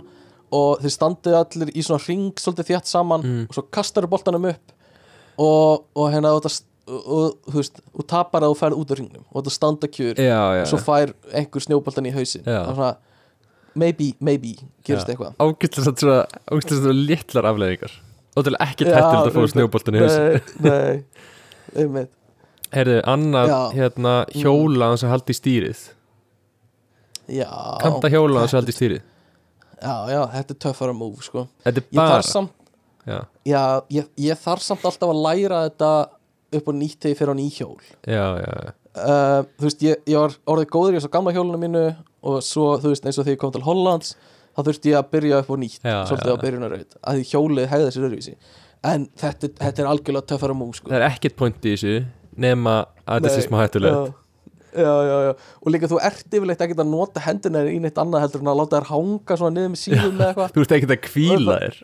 og 0.58 0.80
þeir 0.84 0.94
standið 0.96 1.36
allir 1.42 1.72
í 1.76 1.84
svona 1.84 2.04
ring 2.08 2.30
svolítið 2.40 2.70
þjátt 2.72 2.88
saman 2.92 3.24
Mm. 3.28 3.46
og 3.50 3.56
svo 3.58 3.64
kastar 3.72 4.08
boltanum 4.08 4.46
upp 4.52 4.74
og, 5.38 5.84
og 5.96 6.08
hérna 6.14 6.32
og, 6.36 6.46
og, 6.88 7.02
og, 7.08 7.34
þú 7.52 7.58
veist, 7.60 7.82
og 7.94 8.08
tapar 8.08 8.44
að 8.46 8.54
þú 8.54 8.60
ferð 8.62 8.80
út 8.82 8.92
af 8.96 9.00
ringnum 9.02 9.26
og 9.32 9.42
þetta 9.42 9.54
standa 9.56 9.88
kjur 9.92 10.16
Já, 10.20 10.40
já, 10.58 10.62
og 10.64 10.72
svo 10.72 10.80
fær 10.84 11.12
einhver 11.36 11.66
snjóboltan 11.68 12.08
í 12.10 12.14
hausin 12.16 12.48
og 12.48 12.74
svona 12.76 12.94
maybe, 13.78 14.14
maybe, 14.20 14.56
gerist 14.88 15.10
eitthvað. 15.12 15.36
Ágislega 15.38 15.94
svona, 16.00 16.22
ágislega 16.50 16.82
svona 16.82 17.00
litlar 17.12 17.46
afleðingar 17.52 17.92
Ótrúlega 18.38 18.66
ekki 18.70 18.86
Já, 18.88 18.94
hættulegt 18.94 19.18
að 19.18 19.34
fá 19.34 19.38
reyndar. 19.38 19.52
snjóboltan 19.54 19.96
í 19.98 20.02
haus 20.04 20.18
nei, 20.18 20.42
nei, 20.68 21.04
einmitt. 21.84 22.12
Herðu, 22.74 22.98
annað 23.08 23.52
Já. 23.52 23.60
hérna 23.78 24.16
hjóla 24.36 24.90
hans 24.92 25.04
að 25.06 25.14
halda 25.16 25.32
í 25.32 25.38
stýrið 25.38 25.84
Kanta 27.84 28.12
hjóla 28.12 28.46
halda 28.48 28.72
í 28.72 28.76
stýrið. 28.76 29.02
Já, 29.78 29.94
já, 30.10 30.22
þetta 30.34 30.56
er 30.56 30.60
töffara 30.66 30.94
move 30.98 31.22
sko. 31.26 31.44
Þetta 31.66 31.82
er 31.84 31.86
ég 31.86 32.00
bara 32.00 32.16
þarf 32.18 32.30
samt 32.32 32.54
Já, 33.08 33.20
Já, 33.48 33.62
ég, 33.94 34.08
ég 34.20 34.40
þarf 34.42 34.64
samt 34.66 34.84
alltaf 34.90 35.12
að 35.14 35.20
læra 35.24 35.60
þetta 35.70 35.92
upp 36.58 36.68
á 36.68 36.74
nýtt 36.76 36.98
þegar 37.04 37.14
ég 37.14 37.20
fer 37.22 37.32
á 37.32 37.36
nýhjól 37.38 37.78
já, 38.08 38.26
já, 38.42 38.50
já. 38.66 38.72
uh, 38.98 39.46
Þú 39.60 39.68
veist, 39.68 39.86
ég, 39.86 40.02
ég 40.12 40.18
var 40.24 40.36
orðið 40.56 40.70
góður 40.74 40.96
í 40.96 41.00
þessu 41.00 41.12
gamla 41.14 41.34
hjólinu 41.36 41.60
mínu 41.62 41.84
og 42.28 42.38
svo, 42.44 42.66
þú 42.82 42.92
veist, 42.92 43.06
eins 43.08 43.20
og 43.22 43.28
þegar 43.28 43.36
ég 43.38 43.42
kom 43.46 43.54
til 43.56 43.64
Hollands 43.68 44.14
þá 44.58 44.62
þurfti 44.68 44.92
ég 44.92 45.00
að 45.00 45.10
byrja 45.16 45.40
upp 45.44 45.52
á 45.54 45.56
nýtt 45.62 45.88
svolítið 45.88 46.34
á 46.36 46.44
byrjunarraut 46.44 46.98
að 47.04 47.20
því 47.22 47.28
hjólið 47.32 47.70
hegða 47.72 47.92
sér 47.94 48.08
öðruvísi. 48.10 48.36
En 48.88 49.08
þetta, 49.20 49.52
þetta 49.62 49.84
er 49.84 49.90
algjörlega 49.92 50.30
töffara 50.34 50.56
múl 50.58 50.72
sko. 50.76 50.90
Það 50.92 51.00
er 51.00 51.08
ekkert 51.12 51.36
point 51.38 51.64
í 51.68 51.76
þessu 51.76 51.94
nema 52.38 52.78
að 53.06 53.22
þetta 53.22 53.36
sé 53.38 53.46
smá 53.48 53.60
hættulegt 53.64 54.16
já, 54.74 54.94
já, 55.08 55.18
já, 55.28 55.32
og 55.62 55.72
líka 55.74 55.90
þú 55.92 55.98
ert 56.10 56.28
yfirleitt 56.38 56.64
ekkert 56.66 56.82
að 56.84 56.90
nota 56.92 57.24
hendina 57.24 57.62
í 57.72 57.78
neitt 57.84 58.00
annað 58.02 58.24
heldur 58.26 58.44
en 58.44 58.52
að 58.52 58.60
láta 58.62 58.80
þær 58.80 58.88
hanga 58.92 59.38
svona 59.40 59.54
niður 59.58 59.72
með 59.74 59.82
síðum 59.84 60.18
eða 60.18 60.28
eitthvað. 60.32 60.54
Þú 60.56 60.64
ert 60.66 60.76
ekkert 60.78 60.94
að 60.96 61.02
kvíla 61.08 61.56
þér 61.62 61.76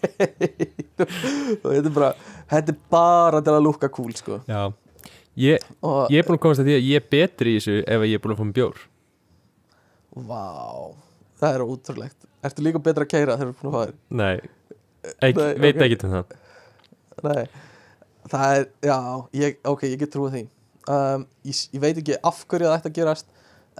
þetta 1.00 1.80
er 1.80 1.94
bara 1.94 2.10
þetta 2.50 2.74
er 2.74 2.78
bara 2.92 3.42
til 3.44 3.54
að 3.56 3.64
lúka 3.66 3.90
cool 3.92 4.14
sko. 4.18 4.40
Já. 4.50 4.62
Ég, 5.40 5.62
ég 6.10 6.18
er 6.20 6.26
búin 6.26 6.36
að 6.36 6.42
komast 6.42 6.60
að 6.62 6.68
því 6.70 6.74
að 6.78 6.86
ég 6.90 7.00
er 7.00 7.10
betri 7.14 7.54
í 7.54 7.58
þessu 7.60 7.76
ef 7.86 8.06
ég 8.08 8.16
er 8.18 8.22
búin 8.24 8.34
að 8.34 8.40
fá 8.40 8.46
mér 8.48 8.56
bjór. 8.58 8.80
Vá, 10.30 10.44
það 11.40 11.54
er 11.56 11.64
ótrúlegt. 11.64 12.18
Ertu 12.44 12.64
líka 12.66 12.80
betra 12.82 13.06
að 13.06 13.12
keira 13.14 13.36
þegar 13.38 13.52
þú 13.52 13.54
er 13.54 13.60
búin 13.60 13.70
að 13.70 13.76
fá 13.76 13.82
þér? 13.86 13.98
Nei, 14.20 14.36
Ek, 15.24 15.38
Nei, 15.38 15.54
veit 15.64 15.78
ok. 15.78 15.82
ekki 15.86 15.96
um 16.04 16.12
það. 16.12 16.32
Nei, 17.24 17.44
það 18.32 18.56
er, 18.58 18.66
já, 18.84 18.96
ég, 19.40 19.54
ok, 19.70 19.84
ég 19.88 20.00
get 20.02 20.12
trúið 20.12 20.34
því 20.34 20.42
um, 20.88 21.26
ég, 21.44 21.60
ég 21.74 21.80
veit 21.82 21.98
ekki 22.00 22.16
af 22.22 22.44
hverju 22.46 22.68
það 22.70 22.78
ætti 22.78 22.90
að 22.92 22.98
gerast 23.02 23.26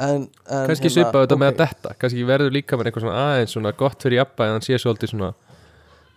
En, 0.01 0.23
en 0.49 0.67
Kannski 0.71 0.87
hérna, 0.87 0.95
svipa 0.95 1.21
þetta 1.25 1.37
með 1.37 1.49
ok. 1.51 1.55
að 1.55 1.63
detta 1.65 1.95
Kannski 2.01 2.23
verður 2.29 2.53
líka 2.55 2.77
með 2.79 2.89
eitthvað 2.89 3.05
svona 3.05 3.23
aðeins 3.27 3.53
svona 3.57 3.73
gott 3.77 4.03
fyrir 4.05 4.21
jafna 4.21 4.47
en 4.47 4.55
hann 4.57 4.65
sé 4.65 4.79
svolítið 4.81 5.11
svona 5.13 5.31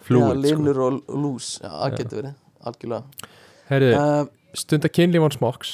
flúið 0.03 0.29
sko. 0.29 0.43
linur 0.45 0.79
og 0.85 0.99
lús, 1.09 1.47
já, 1.63 1.67
það 1.71 1.89
Já. 1.89 1.97
getur 1.97 2.19
verið 2.21 2.35
Algjörlega. 2.63 3.29
Herri, 3.67 3.89
um, 3.99 4.29
stunda 4.55 4.91
kynlíf 4.93 5.25
án 5.25 5.35
smokks 5.35 5.73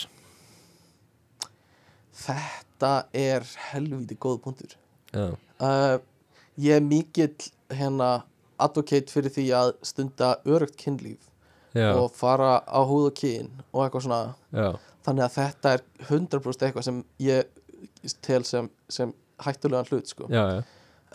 Þetta 2.19 2.91
er 3.15 3.45
helvíti 3.69 4.17
góð 4.19 4.39
punktur. 4.43 4.73
Uh, 5.15 5.99
Ég 6.59 6.75
er 6.75 6.83
mikill 6.83 7.31
hérna 7.71 8.23
advocate 8.59 9.07
fyrir 9.13 9.31
því 9.31 9.45
að 9.55 9.69
stunda 9.87 10.33
örugt 10.49 10.75
kynlíf 10.79 11.29
já, 11.77 11.93
og 11.95 12.09
fara 12.17 12.57
á 12.67 12.79
húð 12.83 13.05
og 13.11 13.15
kyn 13.15 13.47
og 13.71 13.85
eitthvað 13.85 14.03
svona. 14.07 14.19
Já, 14.51 14.67
þannig 15.09 15.25
að 15.25 15.37
þetta 15.37 15.73
er 15.75 15.85
100% 16.07 16.67
eitthvað 16.67 16.87
sem 16.87 17.01
ég 17.25 18.13
tel 18.25 18.43
sem, 18.47 18.69
sem 18.91 19.13
hættulegan 19.43 19.89
hlut 19.89 20.11
sko. 20.11 20.27
já, 20.31 20.43
já. 20.55 20.61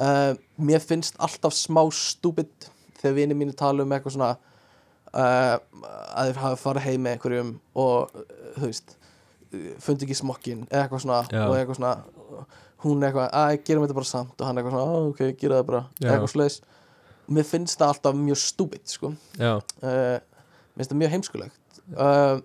uh, 0.00 0.32
mér 0.58 0.82
finnst 0.84 1.18
alltaf 1.22 1.56
smá 1.56 1.82
stúbid 1.94 2.68
þegar 3.00 3.16
vinið 3.20 3.40
mínu 3.40 3.56
tala 3.58 3.84
um 3.84 3.94
eitthvað 3.94 4.16
svona 4.16 4.34
uh, 5.14 5.56
að 6.14 6.30
þeir 6.30 6.42
hafa 6.42 6.60
farið 6.60 6.88
heim 6.88 7.06
með 7.06 7.16
einhverjum 7.16 7.56
og 7.78 8.14
uh, 8.18 8.28
þú 8.58 8.68
veist 8.68 8.96
fundi 9.84 10.06
ekki 10.08 10.16
smokkin 10.18 10.64
eða 10.66 10.84
eitthvað 10.84 11.04
svona 11.04 11.18
Já. 11.30 11.44
og 11.46 11.56
eitthvað 11.58 11.78
svona 11.78 11.96
hún 12.84 13.04
eitthvað, 13.06 13.28
að 13.32 13.58
gerum 13.64 13.84
þetta 13.84 13.96
bara 13.96 14.08
samt. 14.08 14.34
Og 14.38 14.46
hann 14.48 14.58
eitthvað 14.60 14.74
svona, 14.74 14.88
"Á, 14.92 14.96
ok, 15.08 15.20
gera 15.40 15.60
það 15.60 15.66
bara. 15.70 15.82
Eitthvað 16.02 16.32
slags 16.34 16.56
mér 17.28 17.46
finnst 17.48 17.78
það 17.80 17.92
alltaf 17.94 18.16
mjög 18.18 18.40
stúbit 18.40 18.90
sko. 18.92 19.14
Uh, 19.40 20.18
mér 20.74 20.82
finnst 20.82 20.92
það 20.92 21.00
mjög 21.00 21.14
heimskulegt. 21.14 21.80
Uh, 21.96 22.40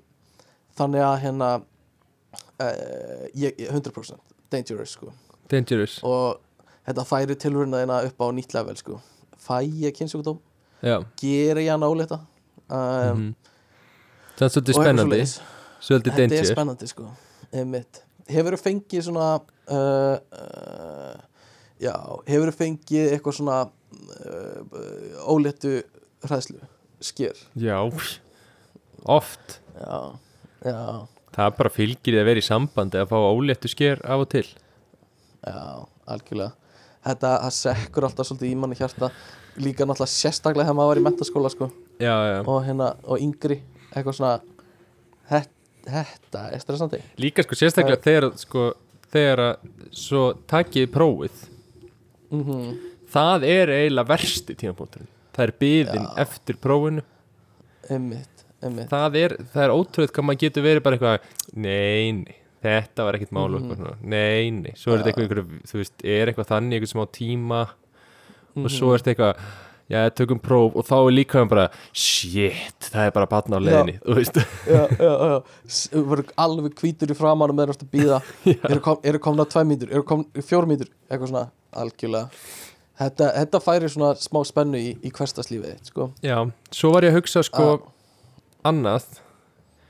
þannig 0.80 1.06
að 1.06 1.15
hérna 1.26 1.51
uh, 1.60 3.26
ég, 3.35 3.53
ég 3.60 3.69
100% 3.69 4.35
dangerous 4.49 4.95
sko. 4.97 5.14
Dangerous. 5.51 5.99
Og 6.07 6.39
þetta 6.88 7.07
færi 7.07 7.38
tilhöruna 7.39 7.84
þeina 7.84 8.01
upp 8.10 8.26
á 8.26 8.27
nýtt 8.35 8.56
level 8.57 8.80
sko. 8.80 8.99
Fæ 9.39 9.61
ég 9.64 9.95
kynnsjúkdóm, 9.95 10.39
já, 10.84 10.97
gera 11.22 11.61
ég 11.64 11.72
hann 11.72 11.85
álita 11.85 12.19
um, 12.68 13.30
mm 13.30 13.49
það 14.39 14.45
er 14.45 14.53
svolítið 14.53 14.77
spennandi. 14.77 15.23
svolítið 15.84 16.14
þetta 16.14 16.23
er 16.23 16.31
danger 16.31 16.49
spennandi 16.53 16.89
sko. 16.89 17.10
Hefur 18.30 18.56
þú 18.56 18.61
fengið 18.61 19.06
svona 19.07 19.27
uh, 19.73 20.15
uh, 20.39 21.45
já, 21.81 21.95
hefur 22.30 22.51
þú 22.51 22.56
fengið 22.60 23.14
eitthvað 23.15 23.38
svona 23.39 23.60
óléttu 25.27 25.80
hræðslu? 26.27 26.61
Sker? 27.03 27.38
Já, 27.57 27.77
oft. 29.07 29.60
Já, 29.76 30.19
já, 30.65 31.07
það 31.36 31.52
bara 31.60 31.73
fylgir 31.73 32.15
því 32.15 32.22
að 32.22 32.30
vera 32.30 32.41
í 32.41 32.48
sambandi 32.48 33.02
að 33.02 33.11
fá 33.11 33.18
óléttu 33.19 33.72
sker 33.72 34.02
af 34.06 34.26
og 34.26 34.31
til. 34.34 34.45
Já, 35.44 35.60
algjörlega. 36.10 36.56
Þetta, 37.07 37.34
það 37.45 37.56
sekkur 37.60 38.07
alltaf 38.10 38.27
svolítið 38.27 38.52
í 38.52 38.57
manni 38.60 38.80
hjarta. 38.80 39.11
Líka 39.60 39.88
náttúrulega 39.88 40.14
sérstaklega 40.14 40.68
þegar 40.68 40.77
maður 40.80 40.91
var 40.91 41.02
í 41.02 41.06
mentaskóla 41.07 41.52
sko. 41.53 41.69
Já, 41.99 42.15
já, 42.30 42.38
og 42.44 42.60
hérna, 42.68 42.91
og 43.07 43.23
yngri 43.23 43.61
eitthvað 43.90 44.19
svona 44.19 44.36
þetta, 45.31 45.56
þetta 45.88 46.44
er 46.53 46.64
stressandi. 46.64 47.02
Líka 47.19 47.45
sko 47.48 47.57
sérstaklega 47.60 48.03
þegar 48.03 48.30
sko, 48.40 48.68
þegar 49.10 49.45
að 49.48 49.73
svo 49.95 50.27
takið 50.52 50.91
prófið. 50.94 51.44
Mm 52.30 52.77
það 53.10 53.45
er 53.49 53.72
eiginlega 53.73 54.11
versti 54.11 54.56
tímapunkturinn. 54.57 55.10
Það 55.36 55.45
er 55.45 55.53
byðin 55.64 56.10
eftir 56.22 56.60
prófinu. 56.61 57.06
Einmitt 57.90 58.39
það 58.61 59.15
er, 59.23 59.38
það 59.53 59.64
er 59.68 59.73
ótrúið 59.76 60.11
hvað 60.15 60.26
maður 60.30 60.44
getur 60.44 60.64
verið 60.65 60.84
bara 60.84 60.98
eitthvað 60.98 61.31
nei, 61.56 62.11
nei, 62.11 62.36
þetta 62.64 63.06
var 63.07 63.15
ekkert 63.19 63.31
mál. 63.31 63.48
Mm 63.56 63.69
Mhm. 63.72 63.95
nei, 64.03 64.49
nei, 64.52 64.73
svo 64.76 64.94
er 64.94 65.03
þetta 65.03 65.14
eitthvað, 65.14 65.30
eitthvað 65.30 65.72
þú 65.72 65.80
veist, 65.84 65.98
er 66.03 66.27
eitthvað 66.34 66.49
þannig, 66.52 66.76
eitthvað 66.81 66.94
smá 66.95 67.06
tíma 67.15 67.61
og 67.69 68.64
Mhm. 68.65 68.69
svo 68.69 68.94
er 68.94 68.99
þetta 68.99 69.14
eitthvað 69.15 69.36
já, 69.90 70.10
tökum 70.14 70.40
próf. 70.40 70.76
Og 70.76 70.86
þá 70.86 70.94
er 71.07 71.11
líka 71.15 71.45
bara 71.49 71.69
shit, 71.94 72.80
það 72.91 73.07
er 73.07 73.11
bara 73.11 73.26
batna 73.31 73.57
á 73.57 73.61
leiðinni 73.64 73.99
þú 74.03 74.15
veist, 74.19 74.36
já, 74.68 74.84
já, 74.99 75.44
þú 75.65 76.03
verður 76.11 76.34
alveg 76.38 76.76
hvítur 76.76 77.10
í 77.10 77.15
framann 77.18 77.49
og 77.49 77.56
meðan 77.56 77.73
þú 77.73 77.77
ert 77.77 77.86
að 77.88 77.94
býða 77.95 78.19
eru, 78.69 78.80
kom, 78.81 78.98
eru 79.03 79.19
komna 79.19 79.45
tvær 79.45 79.65
mínútur, 79.65 79.91
eru 79.91 80.03
komna 80.03 80.26
fjór 80.45 80.68
mínútur 80.69 80.91
eitthvað 81.10 81.31
svona, 81.31 81.45
algjörlega. 81.73 82.30
Þetta, 82.99 83.30
þetta 83.40 83.60
færi 83.64 83.88
svona 83.90 84.11
smá 84.19 84.41
spennu 84.45 84.76
í, 84.77 84.90
í 85.07 85.10
hverstaslífið 85.15 85.77
sko. 85.88 86.10
Já, 86.22 86.36
svo 86.76 86.91
var 86.91 87.02
ég 87.07 87.14
að 87.14 87.22
hugsa 87.22 87.44
sko 87.48 87.68
annað, 88.68 89.06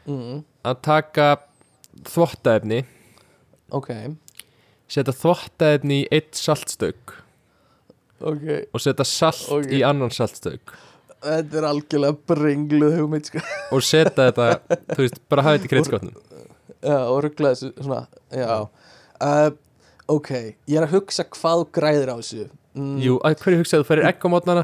mm, 0.10 0.42
að 0.70 0.82
taka 0.86 1.28
þvottaefni 2.06 2.84
ok, 3.76 3.90
setja 4.90 5.14
þvottaefni 5.16 6.04
í 6.04 6.08
eitt 6.16 6.38
saltstök 6.38 7.16
ok. 8.22 8.46
og 8.74 8.84
setja 8.84 9.06
salt 9.08 9.48
Ok. 9.56 9.72
í 9.74 9.82
annan 9.86 10.14
saltstök 10.14 10.76
þetta 11.20 11.60
er 11.60 11.66
algjörlega 11.68 12.16
brengluð 12.32 12.94
hugmynd, 12.96 13.26
sko. 13.28 13.42
Og 13.76 13.84
setja 13.84 14.30
þetta, 14.30 14.78
þú 14.94 15.02
veist, 15.04 15.18
bara 15.32 15.44
hafa 15.44 15.58
þetta 15.58 15.68
í 15.68 15.74
kreitskotnum 15.74 16.14
já, 16.80 16.96
og 17.10 17.18
ruggla 17.26 17.52
þessu 17.56 17.74
svona, 17.76 18.06
uh, 19.20 19.50
ok, 20.16 20.32
ég 20.70 20.80
er 20.80 20.88
að 20.88 20.96
hugsa 20.96 21.26
hvað 21.28 21.66
græðir 21.76 22.14
á 22.14 22.16
þessu. 22.22 22.48
Mm, 22.78 22.96
Jú, 23.04 23.18
að 23.26 23.36
hverju 23.42 23.60
hugsaðu, 23.64 23.84
þú 23.84 23.90
ferir 23.90 24.08
egg 24.08 24.24
á 24.24 24.28
mótnana 24.32 24.64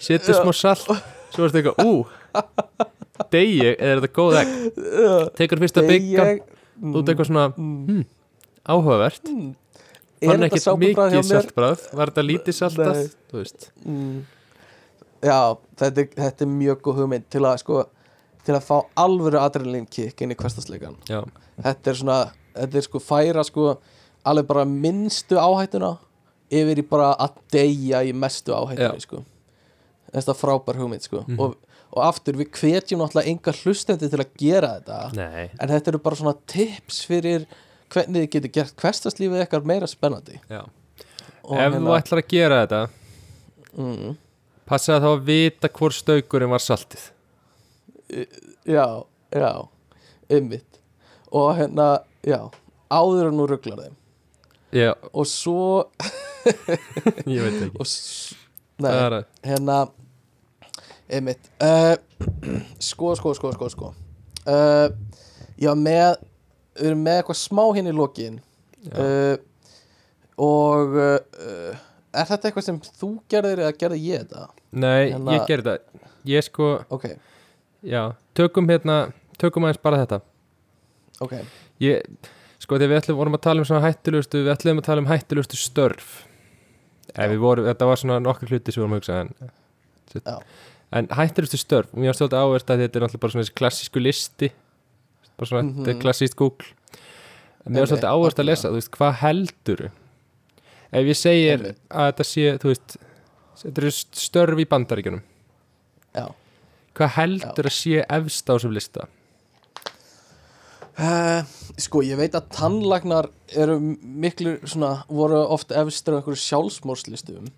setur 0.00 0.34
Já. 0.34 0.40
smá 0.42 0.52
salt 0.56 0.86
svo 1.34 1.44
er 1.44 1.52
þetta 1.52 1.60
eitthvað, 1.60 1.84
ú 1.84 1.94
degi, 3.34 3.72
eða 3.72 3.90
er 3.90 4.02
þetta 4.02 4.12
góð 4.18 4.38
egg? 4.40 4.52
Tekur 5.38 5.62
fyrst 5.62 5.80
að 5.80 5.90
byggja 5.92 6.26
ég, 6.30 6.44
út 6.90 7.10
eitthvað 7.10 7.30
svona, 7.30 7.46
hm, 7.56 8.04
áhugavert. 8.74 9.30
Mm, 9.30 9.50
fann 10.24 10.46
er 10.46 10.54
hjá 10.54 10.76
mikið 10.80 11.02
mér? 11.14 11.26
saltbræð 11.30 11.88
var 11.94 12.12
þetta 12.12 12.26
lítið 12.28 12.58
saltað, 12.58 13.02
mm, 13.84 14.22
já, 15.24 15.40
þetta 15.82 16.04
er, 16.04 16.14
þetta 16.20 16.46
er 16.46 16.54
mjög 16.54 16.80
góð 16.86 17.02
hugmynd 17.02 17.28
til 17.30 17.44
að 17.44 17.58
sko 17.64 17.82
til 18.44 18.54
að 18.58 18.64
fá 18.66 18.76
alvöru 19.00 19.40
adrenalin 19.40 19.86
kick 19.88 20.20
inn 20.20 20.34
í 20.34 20.36
hverstasleikan 20.36 20.98
já, 21.08 21.22
þetta 21.64 21.90
er 21.90 22.00
svona, 22.00 22.18
þetta 22.52 22.80
er 22.80 22.84
sko 22.84 23.00
færa 23.00 23.44
sko 23.46 23.78
alveg 24.24 24.48
bara 24.48 24.64
minnstu 24.68 25.38
áhættuna 25.40 25.94
yfir 26.52 26.80
í 26.80 26.86
bara 26.88 27.12
að 27.20 27.38
deyja 27.54 28.02
í 28.04 28.12
mestu 28.16 28.54
áhættunni 28.54 29.00
Já. 29.00 29.06
sko. 29.06 29.22
Þetta 30.14 30.32
er 30.32 30.38
frábær 30.38 30.80
hugmynd 30.80 31.06
sko. 31.06 31.24
Mhm. 31.26 31.40
og, 31.40 31.56
og 31.94 32.02
aftur 32.02 32.38
við 32.40 32.50
hvetjum 32.58 33.02
náttúrulega 33.02 33.30
enga 33.30 33.54
hlustendi 33.60 34.08
til 34.10 34.18
að 34.18 34.32
gera 34.40 34.72
þetta. 34.78 34.98
Nei. 35.14 35.44
En 35.62 35.70
þetta 35.70 35.92
eru 35.92 36.00
bara 36.02 36.18
svona 36.18 36.34
tips 36.50 37.04
fyrir 37.06 37.46
hvernig 37.94 38.24
þið 38.24 38.32
getur 38.32 38.54
gert 38.56 38.76
hverstaslífið 38.82 39.44
eitthvað 39.44 39.70
meira 39.70 39.88
spennandi. 39.90 40.40
Ef 40.50 41.78
þú 41.78 41.94
ætlar 41.94 42.22
að 42.22 42.30
gera 42.32 42.60
þetta 42.64 42.82
mm, 43.78 44.14
passa 44.66 44.98
þá 45.02 45.10
að 45.12 45.26
vita 45.28 45.70
hvor 45.78 45.94
staukurinn 45.94 46.52
var 46.54 46.64
saltið. 46.64 47.10
Já, 48.66 48.86
já 49.34 49.50
ummitt 50.34 50.80
og 51.34 51.54
hérna, 51.58 51.88
já 52.26 52.40
áður 52.90 53.30
en 53.30 53.38
nú 53.38 53.46
rugglar 53.50 53.84
þeim. 53.84 53.98
Já, 54.74 54.92
og 55.14 55.26
svo 55.30 55.84
ég 57.30 57.44
veit 57.44 57.60
ekki. 57.68 57.78
Og 57.78 58.82
nei, 58.82 59.22
hérna 59.46 59.84
einmitt. 61.14 61.50
Uh, 61.62 61.94
sko, 62.90 63.14
sko, 63.18 63.34
sko, 63.38 63.52
sko, 63.56 63.70
sko. 63.72 63.90
Uh, 64.44 64.90
já, 65.60 65.72
með 65.78 66.18
við 66.74 66.88
erum 66.90 67.04
með 67.06 67.20
eitthvað 67.20 67.40
smá 67.40 67.64
hinn 67.76 67.90
í 67.90 67.94
lokin. 67.94 68.40
Já, 68.84 68.94
uh, 69.00 69.36
og 70.44 70.96
er 70.98 72.26
þetta 72.26 72.48
eitthvað 72.48 72.64
sem 72.66 72.80
þú 72.98 73.10
gerðir 73.30 73.60
eða 73.62 73.76
gerði 73.78 74.00
ég 74.02 74.24
þetta? 74.24 74.48
nei, 74.74 75.12
hérna- 75.12 75.36
ég 75.36 75.44
gerði 75.46 75.68
það 75.68 76.08
ég 76.26 76.42
sko, 76.42 76.70
ok, 76.90 77.04
já, 77.86 78.00
tökum 78.34 78.66
hérna 78.66 78.96
tökum 79.40 79.66
aðeins 79.66 79.82
bara 79.82 80.00
þetta. 80.02 80.20
Ok. 81.24 81.34
Ég, 81.82 82.02
sko 82.62 82.78
þegar 82.78 82.92
við 82.92 83.00
ætlum 83.02 83.18
vorum 83.20 83.38
að 83.38 83.44
tala 83.46 83.62
um 83.62 83.68
svona 83.68 83.84
hættulegustu 83.86 84.44
við 84.44 84.52
ætlum 84.54 84.80
að 84.82 84.88
tala 84.88 85.04
um 85.04 85.10
hættulegustu 85.10 85.58
störf. 85.60 86.14
Ef 87.14 87.30
við 87.30 87.42
vorum, 87.42 87.68
þetta 87.68 87.88
var 87.90 88.00
svona 88.00 88.20
nokkur 88.22 88.50
hluti 88.50 88.74
sem 88.74 88.80
við 88.80 88.86
vorum 88.86 88.96
að 88.96 89.02
hugsa 89.02 89.20
en, 89.22 89.34
Já. 90.14 90.36
En 90.92 91.08
hættulegustu 91.10 91.60
störf, 91.60 91.92
mér 91.94 92.12
var 92.12 92.18
stótt 92.18 92.36
áverst 92.36 92.70
að 92.70 92.84
þetta 92.84 92.98
er 92.98 93.04
náttúrulega 93.06 93.22
bara 93.24 93.34
svona 93.34 93.44
þessi 93.44 93.58
klassísku 93.60 94.02
listi. 94.02 94.50
Bara 95.34 95.50
svona, 95.50 95.72
þetta 95.78 95.92
er 95.94 96.00
klassíst 96.02 96.36
Google. 96.38 96.68
Mér 97.64 97.88
svolítið 97.88 98.08
Einmitt, 98.10 98.10
áverst 98.12 98.42
að 98.42 98.48
lesa, 98.50 98.70
þú 98.70 98.78
veist, 98.78 98.92
hvað 98.94 99.18
heldur 99.22 99.84
ef 100.94 101.08
ég 101.08 101.18
segir 101.18 101.56
Einmitt. 101.56 101.82
að 101.90 102.08
þetta 102.10 102.26
sé, 102.28 102.46
þú 102.60 102.70
veist 102.70 102.96
þetta 103.62 103.82
eru 103.82 103.92
störf 103.96 104.62
í 104.62 104.68
bandaríkjunum. 104.70 105.26
Já. 106.14 106.26
Hvað 106.94 107.14
heldur 107.16 107.70
að 107.70 107.74
sé 107.74 108.04
efst 108.04 108.50
á 108.50 108.52
þessum 108.54 108.74
lista? 108.76 109.08
Uh, 110.94 111.42
sko, 111.82 112.04
ég 112.06 112.14
veit 112.20 112.36
að 112.38 112.52
tannlagnar 112.54 113.26
eru 113.50 113.80
miklu 113.80 114.60
svona, 114.62 115.00
voru 115.10 115.40
oft 115.50 115.72
efstur 115.74 116.14
á 116.14 116.16
einhverju 116.20 116.38
sjálfsmórslistum 116.38 117.48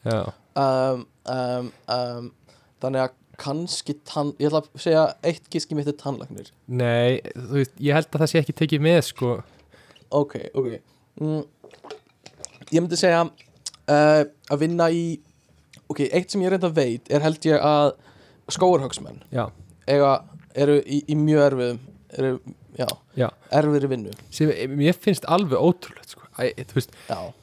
já, 0.00 0.32
um, 0.56 1.02
um, 1.28 1.68
um, 1.92 2.30
þannig 2.82 3.06
að 3.06 3.16
kannski 3.40 3.96
tann, 4.04 4.34
ég 4.40 4.50
ætla 4.50 4.60
að 4.64 4.82
segja 4.84 5.06
eitt 5.26 5.48
gíski 5.52 5.76
mitt 5.76 5.88
er 5.88 5.96
tannlagnir 6.00 6.50
nei, 6.68 7.20
þú 7.32 7.56
veist, 7.56 7.74
ég 7.80 7.96
held 7.96 8.10
að 8.10 8.22
það 8.24 8.32
sé 8.32 8.42
ekki 8.42 8.56
tekið 8.58 8.84
með, 8.84 9.00
sko. 9.08 9.32
Ok, 10.20 10.36
ok. 10.58 10.68
Mm, 11.20 11.42
ég 12.70 12.82
myndi 12.82 12.98
segja 13.00 13.24
uh, 13.24 14.22
að 14.50 14.62
vinna 14.64 14.90
í 14.92 15.04
ok, 15.90 16.04
eitt 16.08 16.32
sem 16.32 16.44
ég 16.44 16.52
reynda 16.52 16.72
veit 16.74 17.10
er 17.10 17.24
held 17.24 17.48
ég 17.48 17.62
að 17.64 17.94
eiga, 19.86 20.14
eru 20.58 20.80
í, 20.82 21.00
í 21.06 21.16
mjög 21.18 21.44
erfiðum 21.48 21.80
eru, 22.18 22.32
já, 22.78 22.86
já. 23.18 23.28
erfiðri 23.54 23.90
vinnu. 23.92 24.14
Sem 24.34 24.50
mér 24.74 24.96
finnst 24.98 25.26
alveg 25.30 25.58
ótrúlegt 25.58 26.14
sko. 26.14 26.26
Æ, 26.40 26.54
þú 26.70 26.78
veist, 26.78 26.94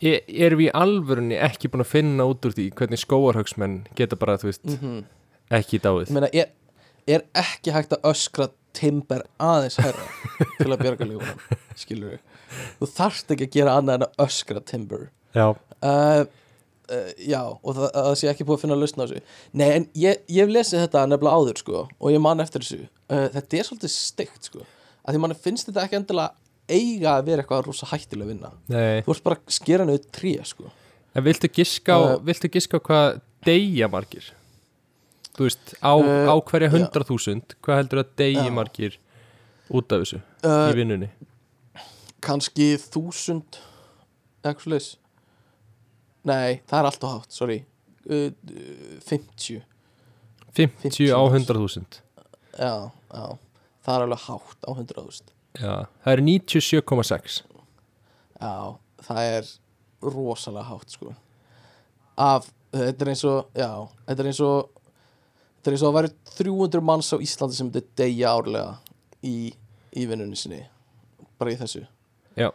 e- 0.01 0.23
erum 0.45 0.61
við 0.61 0.69
í 0.69 0.73
alvörunni 0.75 1.37
ekki 1.47 1.69
búin 1.71 1.83
að 1.83 1.91
finna 1.91 2.25
út 2.27 2.45
úr 2.47 2.55
því 2.55 2.71
hvernig 2.77 3.01
skóarhauksmenn 3.01 3.77
geta 3.97 4.19
bara, 4.19 4.39
þú 4.41 4.51
veist, 4.51 4.65
mhm 4.67 5.05
ekki 5.53 5.81
dáið. 5.83 6.13
Meina, 6.15 6.29
er, 6.33 6.49
er 7.07 7.27
ekki 7.37 7.75
hægt 7.75 7.95
að 7.95 8.09
öskra 8.11 8.49
timber 8.77 9.23
aðeins 9.41 9.79
herra 9.81 10.07
til 10.59 10.69
að 10.69 10.81
bjarga 10.83 11.07
lífunum 11.07 11.61
skilur 11.77 12.15
við 12.15 12.25
þú 12.79 12.89
þarft 12.93 13.33
ekki 13.33 13.47
að 13.47 13.55
gera 13.55 13.77
annað 13.77 13.99
en 13.99 14.05
að 14.07 14.25
öskra 14.27 14.63
timber. 14.65 15.07
Já, 15.35 15.47
uh, 15.51 16.23
uh, 16.23 17.11
já, 17.19 17.41
og 17.43 17.77
það, 17.77 17.87
það 17.97 18.15
sé 18.21 18.31
ekki 18.31 18.47
búið 18.47 18.57
að 18.57 18.63
finna 18.63 18.77
að 18.77 18.83
lausna 18.83 19.03
á 19.03 19.07
þessu. 19.11 19.37
Nei, 19.51 19.67
en 19.67 19.87
ég, 19.97 20.23
ég 20.31 20.45
hef 20.45 20.53
lesið 20.53 20.83
þetta 20.85 21.05
nefnilega 21.11 21.41
áður 21.41 21.61
sko, 21.63 21.83
og 21.99 22.13
ég 22.13 22.23
man 22.23 22.43
eftir 22.43 22.65
þessu. 22.65 22.89
Uh, 23.07 23.27
þetta 23.35 23.59
er 23.59 23.69
svolítið 23.69 23.93
steikt 23.93 24.49
sko. 24.49 24.65
Að 25.03 25.15
því 25.15 25.23
manni 25.23 25.39
finnst 25.43 25.69
þetta 25.69 25.85
ekki 25.85 25.99
endilega 26.01 26.33
eiga 26.67 27.13
að 27.13 27.29
vera 27.29 27.43
eitthvað 27.43 27.69
rosa 27.69 27.87
hættilega 27.91 28.31
vinna. 28.33 28.51
Nei. 28.71 29.03
Þú 29.05 29.13
ert 29.13 29.27
bara 29.27 29.39
að 29.39 29.55
skera 29.55 29.87
niður 29.87 30.09
tré 30.17 30.33
sko. 30.47 30.71
En 31.17 31.25
viltu 31.25 31.49
giska 31.49 31.95
á, 31.95 32.01
viltu 32.21 32.49
giska 32.51 32.79
á 32.79 32.81
hvað 32.83 33.21
deyja 33.47 33.87
margir? 33.91 34.27
Þú 35.37 35.45
veist, 35.45 35.73
á, 35.85 35.93
Uh, 35.93 36.25
á 36.33 36.35
hverja 36.41 36.71
hundra 36.73 37.05
þúsund 37.05 37.53
hvað 37.61 37.81
heldur 37.81 38.01
að 38.01 38.13
Já. 38.49 38.53
margir 38.53 38.97
út 39.69 39.91
af 39.93 40.01
þessu 40.01 40.21
uh, 40.41 40.69
í 40.71 40.77
vinnunni? 40.79 41.09
kannski 42.25 42.71
þúsund 42.81 43.59
eitthvað 44.41 44.63
slis 44.65 44.87
nei, 46.27 46.59
það 46.67 46.79
er 46.79 46.89
alltaf 46.89 47.13
hátt, 47.13 47.31
sorry. 47.35 47.59
Uh, 48.07 48.31
uh, 48.51 48.97
50 49.05 49.61
50 50.57 51.13
á 51.13 51.21
50 51.21 51.35
hundra 51.35 51.61
þúsund? 51.61 51.99
Já, 52.57 52.89
já, 53.13 53.25
það 53.85 53.93
er 53.93 54.05
alveg 54.07 54.25
hátt 54.25 54.65
á 54.65 54.71
100.000 54.73 55.33
Já, 55.57 55.75
það 56.03 56.11
er 56.13 56.23
97,6 56.25 57.37
já, 58.41 58.53
það 59.07 59.21
er 59.37 59.53
rosalega 60.01 60.67
hátt 60.69 60.93
sko. 60.93 61.13
Af, 62.17 62.49
þetta 62.73 63.05
er 63.05 63.11
eins 63.13 63.23
og 63.25 63.57
já, 63.57 63.69
þetta 64.07 64.23
er 64.23 64.29
eins 64.31 64.41
og 64.45 64.76
þetta 65.67 65.73
er 65.73 65.75
eins 65.75 65.83
og 65.83 65.89
að 65.91 65.97
væri 65.97 66.09
300 66.37 66.83
manns 66.87 67.09
á 67.11 67.17
Íslandi 67.19 67.57
sem 67.57 67.69
þetta 67.75 67.97
deyja 67.99 68.29
árlega 68.37 68.69
í, 69.27 69.51
í 69.99 70.03
vinnunni 70.07 70.37
sinni. 70.39 70.61
Bara 71.37 71.51
í 71.51 71.57
þessu. 71.59 71.81
Já, 72.37 72.47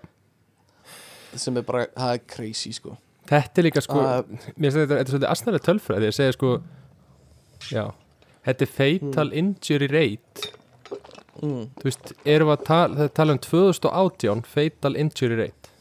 sem 1.36 1.56
er 1.60 1.64
bara, 1.66 1.86
það 1.96 2.14
er 2.16 2.22
crazy 2.32 2.72
sko. 2.76 2.96
Þetta 3.28 3.60
er 3.60 3.66
líka 3.68 3.82
sko 3.84 4.00
Uh, 4.02 4.22
Mér 4.56 4.72
finnst 4.72 4.78
þetta, 4.80 4.96
þetta 4.96 5.02
er 5.02 5.10
svolítið 5.12 5.30
asnælega 5.30 5.64
tölfræði 5.68 6.08
að 6.08 6.16
segja 6.16 6.34
sko 6.36 6.50
Já, 7.72 7.84
þetta 8.48 8.66
er 8.66 8.72
fatal 8.78 9.28
injury 9.38 9.88
rate. 9.92 10.50
Mm, 11.42 11.68
Þú 11.78 11.86
veist, 11.86 12.12
erum 12.28 12.50
við 12.50 12.56
að 12.56 12.64
tala, 12.66 12.96
það 12.98 13.04
er 13.06 13.12
tala 13.20 13.36
um 13.36 13.42
2018 13.46 14.42
fatal 14.56 14.98
injury 15.04 15.38
rate. 15.38 15.72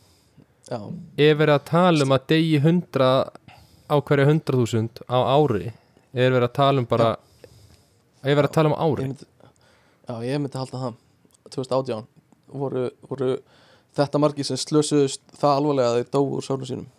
Já, 0.70 0.80
Ef 1.18 1.40
verið 1.42 1.56
að 1.56 1.66
tala 1.72 2.06
um 2.08 2.16
að 2.16 2.28
degi 2.32 2.60
100 2.62 3.10
á 3.92 3.96
hverja 4.00 4.28
100.000 4.30 5.08
á 5.12 5.18
ári 5.20 5.72
er 6.14 6.34
verið 6.36 6.48
að 6.48 6.56
tala 6.58 6.82
um 6.84 6.88
bara 6.90 7.12
er 8.24 8.36
verið 8.36 8.50
að 8.50 8.56
tala 8.58 8.72
um 8.72 8.76
ég 8.76 8.82
ári 8.86 9.08
myndi, 9.08 9.28
já, 10.08 10.16
ég 10.28 10.42
myndi 10.42 10.60
halda 10.60 10.82
það. 10.86 10.98
2018 11.52 12.08
voru, 12.62 12.88
voru 13.10 13.30
þetta 13.98 14.22
margir 14.24 14.48
sem 14.48 14.60
slösuðust 14.60 15.24
það 15.40 15.56
alvarlega 15.60 15.94
að 15.94 16.02
þeir 16.02 16.12
dóu 16.16 16.36
úr 16.38 16.46
sárnum 16.46 16.70
sínum. 16.70 16.90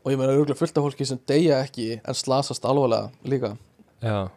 Og 0.00 0.14
ég 0.14 0.20
meina 0.20 0.32
örgulega 0.32 0.56
fullt 0.56 0.78
af 0.80 0.86
fólki 0.86 1.06
sem 1.08 1.20
deyja 1.28 1.58
ekki 1.60 1.88
en 2.00 2.16
slasast 2.16 2.64
alvarlega 2.64 3.10
líka. 3.28 3.54
Já, 4.00 4.30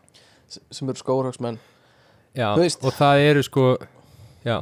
sem 0.72 0.90
eru 0.90 1.00
skórahagsmenn 1.00 1.60
og 2.36 2.96
það 2.98 3.24
eru 3.30 3.44
sko 3.46 3.66
Já, 4.44 4.58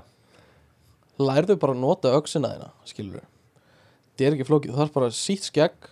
lærðu 1.21 1.57
bara 1.57 1.73
að 1.73 1.81
nota 1.81 2.11
öxina 2.17 2.51
þína 2.53 2.69
skilur 2.85 3.23
þetta 3.23 4.27
er 4.27 4.35
ekki 4.35 4.47
flókið, 4.49 4.73
þú 4.73 4.81
þarf 4.81 4.93
bara 4.93 5.13
sítt 5.15 5.47
skegg 5.47 5.89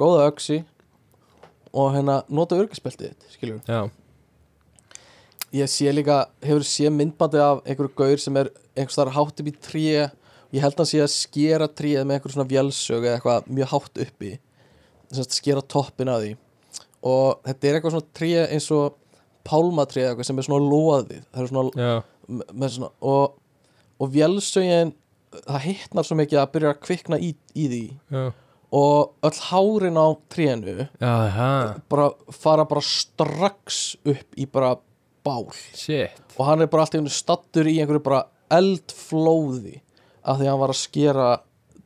góða 0.00 0.26
öxi 0.32 0.62
og 1.72 1.92
hérna 1.96 2.20
nota 2.28 2.58
örgispeltið 2.60 3.12
þitt 3.12 3.36
skilur 3.36 3.60
já, 3.66 3.88
ég 5.52 5.68
sé 5.68 5.92
líka, 5.92 6.26
hefur 6.44 6.64
sé 6.66 6.90
myndbandi 6.92 7.40
af 7.42 7.60
einhverju 7.66 7.92
gaur 7.96 8.20
sem 8.20 8.38
er 8.40 8.50
einhvers 8.76 8.96
þar 8.96 9.12
hátt 9.16 9.42
upp 9.42 9.50
í 9.50 9.54
tré. 9.60 10.08
Ég 10.52 10.64
held 10.64 10.80
að 10.80 10.88
sé 10.90 11.02
að 11.04 11.12
skera 11.12 11.68
tréð 11.68 12.06
með 12.06 12.16
einhverju 12.16 12.36
svona 12.36 12.48
vélsög 12.48 13.04
eða 13.04 13.18
eitthvað 13.18 13.52
mjög 13.58 13.70
hátt 13.72 14.00
uppi. 14.06 14.32
Að 15.12 15.36
skera 15.36 15.64
toppin 15.74 16.12
af 16.12 16.22
því. 16.22 16.32
Og 17.12 17.44
þetta 17.48 17.68
er 17.68 17.78
eitthvað 17.78 17.96
svona 17.96 18.16
tré 18.16 18.32
eins 18.46 18.70
og 18.72 18.98
pálmatré 19.48 20.04
eða 20.04 20.14
eitthvað 20.14 20.28
sem 20.30 20.40
er 20.40 20.48
svona 20.48 20.70
loðið 20.70 21.22
það 21.26 21.42
er 21.42 21.50
svona, 21.50 21.94
með 22.52 22.74
svona 22.76 22.90
og, 23.12 23.38
og 23.98 24.12
vélsögin 24.12 24.92
það 25.42 25.64
hittnar 25.66 26.06
svo 26.06 26.16
mikið 26.20 26.40
að 26.40 26.52
byrja 26.54 26.72
að 26.72 26.82
kvikna 26.86 27.18
í, 27.18 27.32
í 27.58 27.68
því. 27.72 27.84
Já 28.12 28.24
og 28.72 29.12
öll 29.28 29.38
hárin 29.50 29.98
á 30.00 30.06
trénu 30.32 30.88
bara 31.92 32.06
fara 32.32 32.64
bara 32.64 32.80
strax 32.80 33.96
upp 34.08 34.38
í 34.40 34.46
bara 34.48 34.76
bál. 35.24 35.46
Shit. 35.76 36.16
Og 36.38 36.46
hann 36.48 36.64
er 36.64 36.70
bara 36.72 36.86
alltaf 36.86 37.12
stattur 37.12 37.68
í 37.68 37.76
einhverju 37.82 38.02
bara 38.02 38.24
eldflóði 38.52 39.80
af 40.24 40.38
því 40.38 40.46
að 40.46 40.50
hann 40.52 40.62
var 40.62 40.72
að 40.72 40.80
skera 40.80 41.28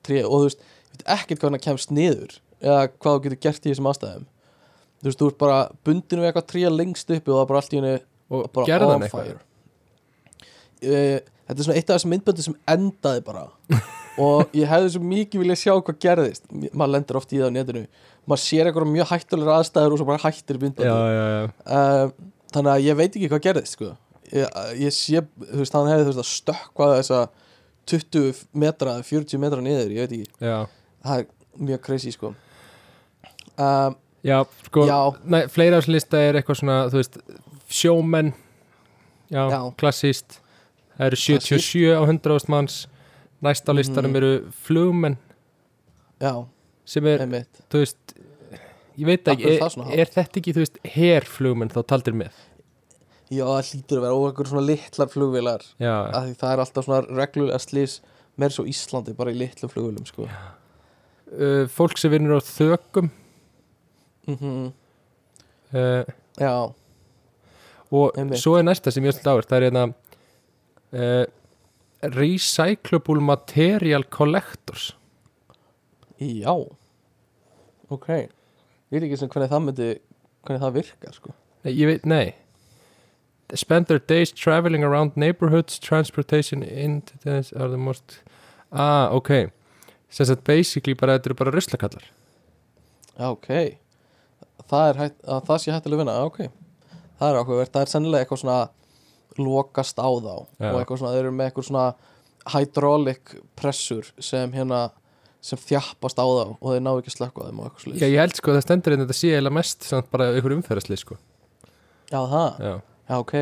tré 0.06 0.22
og 0.24 0.32
þú 0.38 0.42
veist, 0.46 0.62
ég 0.62 0.96
veit 0.96 1.06
ekkert 1.16 1.42
hvað 1.42 1.50
hann 1.56 1.64
kemst 1.66 1.92
niður 1.94 2.38
eða 2.62 2.80
hvað 2.94 3.12
þú 3.16 3.22
getur 3.26 3.42
gert 3.46 3.66
í 3.66 3.72
þessum 3.72 3.90
aðstæðum. 3.90 4.26
Þú 4.96 5.10
veist, 5.10 5.20
þú 5.20 5.30
ert 5.30 5.38
bara 5.42 5.58
bundinu 5.84 6.22
við 6.22 6.30
eitthvað 6.30 6.50
tré 6.52 6.68
lengst 6.72 7.10
uppi 7.12 7.30
og 7.32 7.36
það 7.36 7.42
er 7.44 7.50
bara 7.50 7.62
allt 7.64 7.74
í 7.74 7.80
einu 7.82 7.96
Og 8.26 8.48
bara 8.50 8.66
gerði 8.66 8.90
hann 8.90 9.04
eitthvað? 9.06 9.34
Eh, 10.82 11.18
Þetta 11.46 11.60
er 11.62 11.66
svona 11.68 11.76
eitt 11.78 11.90
af 11.90 12.00
þessum 12.00 12.10
myndböndi 12.10 12.42
sem 12.42 12.56
endaði 12.66 13.20
bara 13.26 13.44
og 14.22 14.54
ég 14.56 14.68
hefði 14.70 14.92
svo 14.94 15.02
mikið 15.04 15.42
vilja 15.42 15.58
sjá 15.60 15.72
hvað 15.74 15.98
gerðist. 16.02 16.46
Maður 16.72 16.92
lendur 16.94 17.18
oft 17.20 17.34
í 17.34 17.40
það 17.40 17.52
á 17.52 17.56
netinu. 17.56 17.82
Maður 18.26 18.42
sér 18.42 18.70
eitthvað 18.70 18.90
mjög 18.92 19.10
hættulegur 19.12 19.54
aðstæður 19.54 19.94
og 19.94 20.00
svo 20.00 20.08
bara 20.08 20.22
hættir 20.24 20.58
já 20.76 20.94
uh, 21.46 22.14
þannig 22.54 22.72
að 22.72 22.86
ég 22.86 22.98
veit 22.98 23.10
ekki 23.10 23.30
hvað 23.30 23.44
gerðist 23.46 23.76
sko. 23.76 23.92
ég, 24.32 24.56
ég 24.80 24.94
sé, 24.94 25.22
þú 25.42 25.60
veist, 25.60 25.76
hann 25.76 25.90
hefði 25.90 26.06
þú 26.06 26.12
veist 26.12 26.22
að 26.22 26.30
stökkva 26.30 26.88
þessa 26.96 27.20
20 27.86 28.40
metra, 28.58 28.96
40 29.06 29.42
metra 29.42 29.62
niður 29.62 29.94
ég 29.94 30.06
veit 30.06 30.16
ekki, 30.16 30.30
Já, 30.42 30.56
það 31.06 31.20
er 31.22 31.28
mjög 31.68 31.84
crazy 31.86 32.14
sko. 32.14 32.32
Um, 33.56 33.94
já 34.26 34.40
sko 34.66 34.86
Já. 34.88 34.98
Nei, 35.22 35.44
fleira 35.52 35.78
ás 35.78 35.86
lista 35.90 36.18
er 36.20 36.40
eitthvað 36.40 36.60
svona, 36.60 36.80
þú 36.90 37.00
veist 37.00 37.20
sjómenn. 37.72 38.34
Já, 39.30 39.42
Já. 39.50 39.60
klassíst 39.78 40.40
Það 40.96 41.06
eru 41.10 41.18
77 41.20 41.92
á 41.92 42.00
100.000 42.08 42.52
manns 42.52 42.76
Næst 43.42 43.68
á 43.68 43.72
listanum 43.76 44.10
Mhm. 44.10 44.16
eru 44.16 44.50
flugmenn 44.64 45.16
já, 46.20 46.46
sem 46.84 47.06
er, 47.06 47.18
einmitt. 47.20 47.60
þú 47.70 47.78
veist 47.84 48.14
ég 48.98 49.04
veit 49.06 49.24
ekki, 49.28 49.44
er 49.44 49.62
er, 49.62 50.00
er 50.00 50.06
þetta 50.06 50.40
ekki, 50.40 50.52
þú 50.56 50.62
veist, 50.64 50.78
herflugmenn 50.84 51.68
þá 51.70 51.82
taldir 51.86 52.14
með? 52.14 52.32
Já, 53.30 53.44
það 53.44 53.68
hlýtur 53.70 53.98
að 53.98 54.04
vera 54.06 54.14
og 54.14 54.26
einhver 54.30 54.46
svona 54.46 54.66
litlar 54.66 55.08
flugvélar. 55.10 55.62
Já, 55.80 55.94
af 56.14 56.24
því 56.24 56.36
það 56.38 56.52
er 56.52 56.60
alltaf 56.62 56.84
svona 56.86 57.00
reglulega 57.10 57.58
slís 57.58 58.00
meir 58.38 58.50
svo 58.54 58.64
Íslandi, 58.64 59.14
bara 59.16 59.30
í 59.32 59.34
litlum 59.36 59.68
flugvélum 59.72 60.06
sko. 60.06 60.28
uh, 61.32 61.66
fólk 61.66 61.98
sem 61.98 62.10
vinnur 62.10 62.38
á 62.38 62.40
þökum. 62.40 63.10
Mm 64.28 64.72
uh, 65.74 66.04
já, 66.38 66.72
og 67.92 68.12
Einmitt. 68.18 68.38
svo 68.40 68.56
er 68.58 68.62
næsta 68.62 68.90
sem 68.92 69.04
ég 69.04 69.12
ætla 69.14 69.34
áður 69.36 69.46
það 69.50 69.56
er 69.58 69.66
hérna 69.70 69.94
uh, 70.92 71.26
Recyclable 72.02 73.20
Material 73.20 74.04
Collectors. 74.04 74.94
Já. 76.18 76.54
Ok. 77.88 78.08
Ég 78.08 78.96
veit 78.96 79.06
ekki 79.06 79.18
sem 79.20 79.30
hvernig 79.30 79.50
það 79.52 79.64
myndi 79.66 79.88
hvernig 80.46 80.62
það 80.62 80.76
virkar 80.80 81.16
sko. 81.16 81.34
Nei, 81.66 81.72
ég 81.74 81.90
veit, 81.90 82.06
nei. 82.06 82.34
They 83.50 83.58
spend 83.60 83.86
their 83.86 84.02
days 84.02 84.32
traveling 84.32 84.84
around 84.84 85.16
neighborhoods 85.16 85.78
transportation 85.78 86.62
into 86.62 87.14
this 87.22 87.52
are 87.52 87.68
the 87.70 87.78
most 87.78 88.20
ah, 88.72 89.08
ok. 89.14 89.50
Sem 90.10 90.26
sagt 90.26 90.44
basically 90.46 90.94
bara, 90.94 91.18
þetta 91.18 91.30
eru 91.30 91.38
bara 91.42 91.54
ruslakallar. 91.54 92.06
Já, 93.16 93.30
ok. 93.30 93.50
Það 94.66 94.88
er 94.88 95.00
hægt, 95.00 95.18
að 95.24 95.44
það 95.48 95.60
sé 95.62 95.74
hættilega 95.74 96.02
vinna, 96.02 96.16
já, 96.16 96.30
ok. 96.30 96.98
Það 97.16 97.28
er 97.28 97.38
áhugavert, 97.40 97.72
það 97.74 97.84
er 97.84 97.92
sennilega 97.92 98.26
eitthvað 98.26 98.42
svona 98.42 98.58
lokast 99.42 99.98
á 100.00 100.08
þá. 100.08 100.34
Já. 100.60 100.70
og 100.72 100.78
eitthvað 100.80 101.00
svona, 101.00 101.12
þeir 101.16 101.24
eru 101.24 101.34
með 101.36 101.50
eitthvað 101.50 101.68
svona 101.70 101.86
hydraulic 102.54 103.34
pressur 103.58 104.08
sem 104.22 104.52
hérna 104.54 104.86
sem 105.46 105.58
þjappast 105.60 106.18
á 106.18 106.26
þá 106.26 106.42
og 106.58 106.66
þeir 106.72 106.82
ná 106.82 106.90
ekki 106.98 107.12
að 107.12 107.16
slökka 107.18 107.46
þeim 107.46 107.60
og 107.62 107.68
eitthvað 107.68 107.78
Já, 107.78 107.84
slúðis 107.86 108.04
ég 108.06 108.20
held 108.22 108.36
sko 108.38 108.50
að 108.52 108.56
það 108.58 108.64
stendur 108.66 108.94
inn 108.96 109.02
að 109.02 109.06
þetta 109.06 109.18
sé 109.20 109.32
eða 109.38 109.52
mest 109.54 109.86
samt 109.86 110.10
bara 110.14 110.28
ykkur 110.38 110.56
umferðasli 110.56 110.98
sko. 111.00 111.18
Já, 112.10 112.20
það, 112.30 112.60
Já, 112.66 112.72
já, 113.10 113.16
ok. 113.20 113.34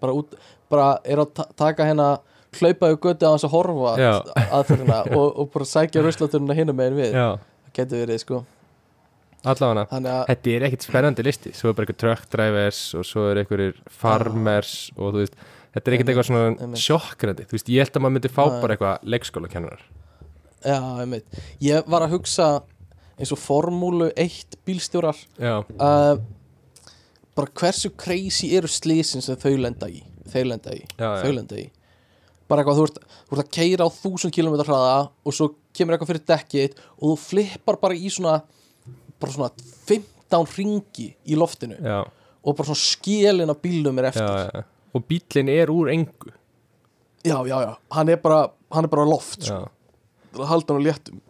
Bara, 0.00 0.16
út, 0.16 0.38
bara 0.72 0.86
er 1.04 1.20
að 1.20 1.32
ta 1.36 1.46
taka 1.60 1.88
hérna 1.88 2.08
hlaupa 2.56 2.90
í 2.90 2.96
göti 3.00 3.28
á 3.28 3.30
hans 3.32 3.44
að 3.46 3.52
horfa 3.54 3.92
Já. 4.00 4.12
aðferðina 4.48 5.02
og, 5.16 5.26
og 5.42 5.50
bara 5.52 5.68
sækja 5.68 6.02
ruslaturina 6.04 6.56
hinum 6.56 6.76
megin 6.80 6.96
við. 6.98 7.12
Já, 7.14 7.28
það 7.66 7.76
getur 7.80 8.02
verið, 8.04 8.22
sko 8.24 8.40
allavega. 9.44 9.86
Þetta 10.28 10.52
er 10.56 10.66
ekkit 10.68 10.84
spennandi 10.88 11.24
listi. 11.24 11.52
Svo 11.56 11.70
er 11.70 11.76
bara 11.78 11.86
eitthvað 11.88 12.00
truck 12.02 12.28
drivers 12.34 12.80
og 12.98 13.06
svo 13.08 13.28
er 13.30 13.40
eitthvað 13.44 13.78
farmers 14.00 14.74
og 14.96 15.14
þú 15.14 15.22
veist 15.24 15.40
Þetta 15.70 15.86
er 15.86 15.94
Einmitt, 15.94 16.08
eitthvað 16.10 16.26
svona 16.26 16.46
einmitt. 16.50 16.80
sjokkrandi 16.82 17.44
Þú 17.46 17.54
veist, 17.54 17.68
ég 17.70 17.84
held 17.84 17.94
að 17.94 18.02
maður 18.02 18.14
myndi 18.16 18.30
fá 18.34 18.42
Nei. 18.42 18.60
bara 18.64 18.74
eitthvað 18.74 19.04
leikskólakennarar. 19.14 19.82
Já, 20.66 20.78
einmitt. 21.04 21.36
Ég 21.62 21.86
var 21.94 22.02
að 22.02 22.14
hugsa 22.16 22.48
eins 23.20 23.30
og 23.30 23.38
formúlu 23.38 24.08
1 24.18 24.56
bílstjórar 24.66 25.18
uh, 25.38 26.16
bara 27.36 27.52
hversu 27.60 27.92
crazy 27.94 28.50
eru 28.56 28.66
slísin 28.70 29.22
sem 29.22 29.38
þau 29.38 29.54
lenda 29.60 29.86
í 29.92 30.00
þau 30.30 30.42
lenda 30.46 30.74
í, 30.74 30.82
Já, 30.98 31.08
þau 31.22 31.32
lenda 31.36 31.58
í. 31.58 31.68
Bara 32.50 32.64
eitthvað, 32.64 32.80
þú 32.80 32.86
ert, 32.88 32.98
þú 33.28 33.36
ert 33.36 33.44
að 33.44 33.52
keira 33.54 33.86
á 33.86 33.90
1000 33.90 34.34
km 34.34 34.56
hraða 34.66 34.98
og 35.22 35.36
svo 35.36 35.52
kemur 35.76 35.94
eitthvað 35.94 36.10
fyrir 36.12 36.26
dekkið 36.32 36.80
og 36.98 37.04
þú 37.12 37.16
flippar 37.28 37.78
bara 37.82 37.94
í 37.94 38.10
svona 38.10 38.40
bara 39.20 39.32
svona 39.34 39.50
15 39.88 40.54
ringi 40.58 41.08
í 41.26 41.38
loftinu 41.38 41.78
já, 41.78 42.00
og 42.44 42.56
bara 42.56 42.70
svona 42.70 42.82
skélin 42.82 43.52
af 43.52 43.60
bílnum 43.62 43.98
er 44.00 44.10
eftir. 44.10 44.22
já. 44.26 44.64
Og 44.94 45.04
bílinn 45.06 45.48
er 45.48 45.70
úr 45.70 45.90
engu. 45.92 46.32
Já, 47.24 47.36
já, 47.46 47.56
já, 47.62 47.74
hann 47.90 48.08
er 48.08 48.16
bara 48.16 48.50
hann 48.72 48.84
er 48.84 48.88
bara 48.88 49.04
loft, 49.04 49.44
sko, 49.44 49.66
halda 50.46 50.74
hann 50.74 50.82
á 50.82 50.86
léttum. 50.88 51.20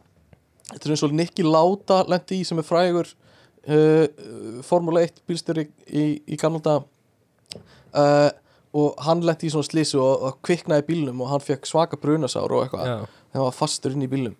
Þetta 0.71 0.87
er 0.87 0.95
eins 0.95 1.03
og 1.03 1.15
Nicky 1.17 1.43
Lauda 1.43 2.05
lendi 2.07 2.41
í 2.41 2.47
sem 2.47 2.61
er 2.61 2.67
frægur 2.67 3.09
uh, 3.11 4.62
Formule 4.62 5.03
1 5.09 5.25
bílstjóri 5.27 5.67
í, 5.89 6.05
í 6.31 6.39
gamla 6.39 6.77
uh, 6.79 8.31
og 8.71 9.01
hann 9.03 9.25
lendi 9.27 9.49
í 9.49 9.51
svona 9.51 9.67
slísu 9.67 9.99
og, 9.99 10.29
og 10.29 10.39
kviknaði 10.47 10.85
í 10.85 10.89
bílnum 10.93 11.25
og 11.25 11.33
hann 11.33 11.43
fekk 11.43 11.67
svaka 11.67 11.99
brunasár 11.99 12.53
og 12.55 12.69
eitthvað. 12.69 13.09
Hann 13.35 13.45
var 13.49 13.57
fastur 13.57 13.97
inn 13.97 14.07
í 14.07 14.11
bílnum. 14.11 14.37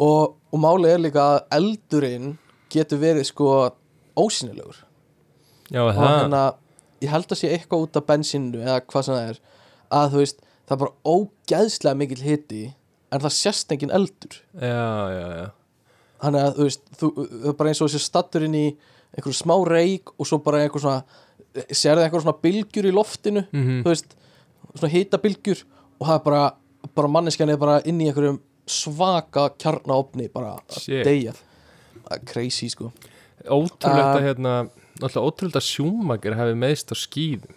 Og, 0.00 0.36
og 0.52 0.60
málið 0.60 0.94
er 0.94 1.02
líka 1.04 1.26
að 1.34 1.38
eldurinn 1.58 2.34
getur 2.72 2.98
verið 3.02 3.24
sko 3.28 3.50
ósynilegur 4.16 4.78
já, 5.70 5.80
og 5.82 5.92
það. 5.94 6.06
hérna, 6.06 6.42
ég 7.04 7.12
held 7.12 7.30
að 7.34 7.40
sé 7.40 7.50
eitthvað 7.52 7.84
út 7.86 7.98
af 8.00 8.06
bensínu 8.08 8.62
eða 8.64 8.80
hvað 8.86 9.06
sem 9.06 9.14
það 9.18 9.30
er 9.30 9.40
að 10.00 10.10
þú 10.14 10.22
veist, 10.22 10.40
það 10.66 10.74
er 10.76 10.80
bara 10.82 10.96
ógeðslega 11.16 12.00
mikill 12.00 12.24
hiti 12.26 12.62
en 13.14 13.22
það 13.22 13.34
sést 13.36 13.70
engin 13.72 13.92
eldur. 13.94 14.40
Já, 14.58 14.88
já, 15.14 15.26
já. 15.40 15.46
Þannig 16.24 16.42
að 16.42 16.56
þú 16.56 16.64
veist, 16.66 16.82
þú, 16.98 17.10
það 17.14 17.46
er 17.52 17.56
bara 17.60 17.70
eins 17.70 17.80
og 17.84 17.90
þessi 17.92 18.02
stattur 18.08 18.46
inn 18.48 18.56
í 18.58 18.66
einhverju 19.16 19.36
smá 19.38 19.54
reik 19.68 20.10
og 20.18 20.26
svo 20.26 20.38
bara 20.42 20.64
einhver 20.64 20.82
svona 20.82 21.04
sérði 21.70 22.04
einhver 22.08 22.24
svona 22.24 22.40
bylgjur 22.42 22.88
í 22.90 22.92
loftinu 22.96 23.44
Mhm. 23.52 23.82
þú 23.84 23.92
veist, 23.92 24.16
svona 24.74 24.92
hita 24.92 25.18
bylgjur 25.22 25.62
og 26.00 26.06
það 26.08 26.14
er 26.18 26.24
bara, 26.24 26.42
bara 26.96 27.08
manneskjan 27.08 27.50
er 27.54 27.56
bara 27.62 27.78
inn 27.84 28.00
í 28.00 28.08
einhverjum 28.10 28.40
svaka 28.66 29.50
kjarnaopni 29.62 30.26
bara 30.34 30.56
að 30.58 30.80
Shit. 30.80 31.04
deyja. 31.06 31.32
Það 31.32 31.38
er 31.38 31.55
crazy 32.30 32.68
sko. 32.72 32.92
Ótrúlegt 33.46 34.16
að 34.16 34.24
hérna 34.26 34.54
Náttúrulega 34.96 35.28
ótrúlegt 35.28 35.58
að 35.60 35.66
sjúmakir 35.68 36.36
hafi 36.38 36.54
meðst 36.56 36.92
á 36.92 36.96
skýðum 36.96 37.54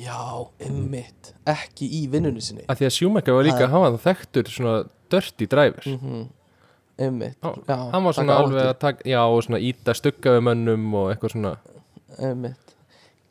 já, 0.00 0.16
ymmit, 0.64 1.34
ekki 1.44 1.84
í 1.92 2.06
vinnunni 2.08 2.40
sinni. 2.40 2.62
Að 2.72 2.80
því 2.80 2.86
að 2.88 2.94
sjúmakir 2.96 3.34
var 3.36 3.44
líka, 3.44 3.58
Það- 3.66 3.70
hann 3.74 3.82
var 3.84 3.98
þekktur 4.04 4.48
svona 4.48 4.76
dirty 5.12 5.46
driver 5.46 5.84
mm 5.86 6.28
Já, 7.00 7.08
já, 7.68 7.76
hann 7.92 8.04
var 8.04 8.12
svona 8.12 8.34
alveg 8.36 8.66
að 8.66 8.78
taka, 8.78 9.04
já, 9.08 9.20
og 9.24 9.42
svona 9.42 9.60
íta 9.64 9.94
stugga 9.96 10.34
við 10.36 10.42
mönnum 10.44 10.82
og 11.00 11.06
eitthvað 11.08 11.32
svona. 11.32 11.52
Einmitt. 12.20 12.74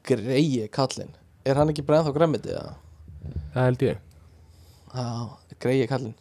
Greiði 0.10 0.64
kallinn. 0.74 1.12
Er 1.46 1.54
hann 1.60 1.70
ekki 1.70 1.84
bara 1.86 2.00
ennþá 2.02 2.14
græmiti 2.16 2.50
það 2.50 2.74
held 3.54 3.86
ég. 3.86 4.00
Já, 4.90 5.06
greiði 5.62 5.86
kallinn. 5.92 6.16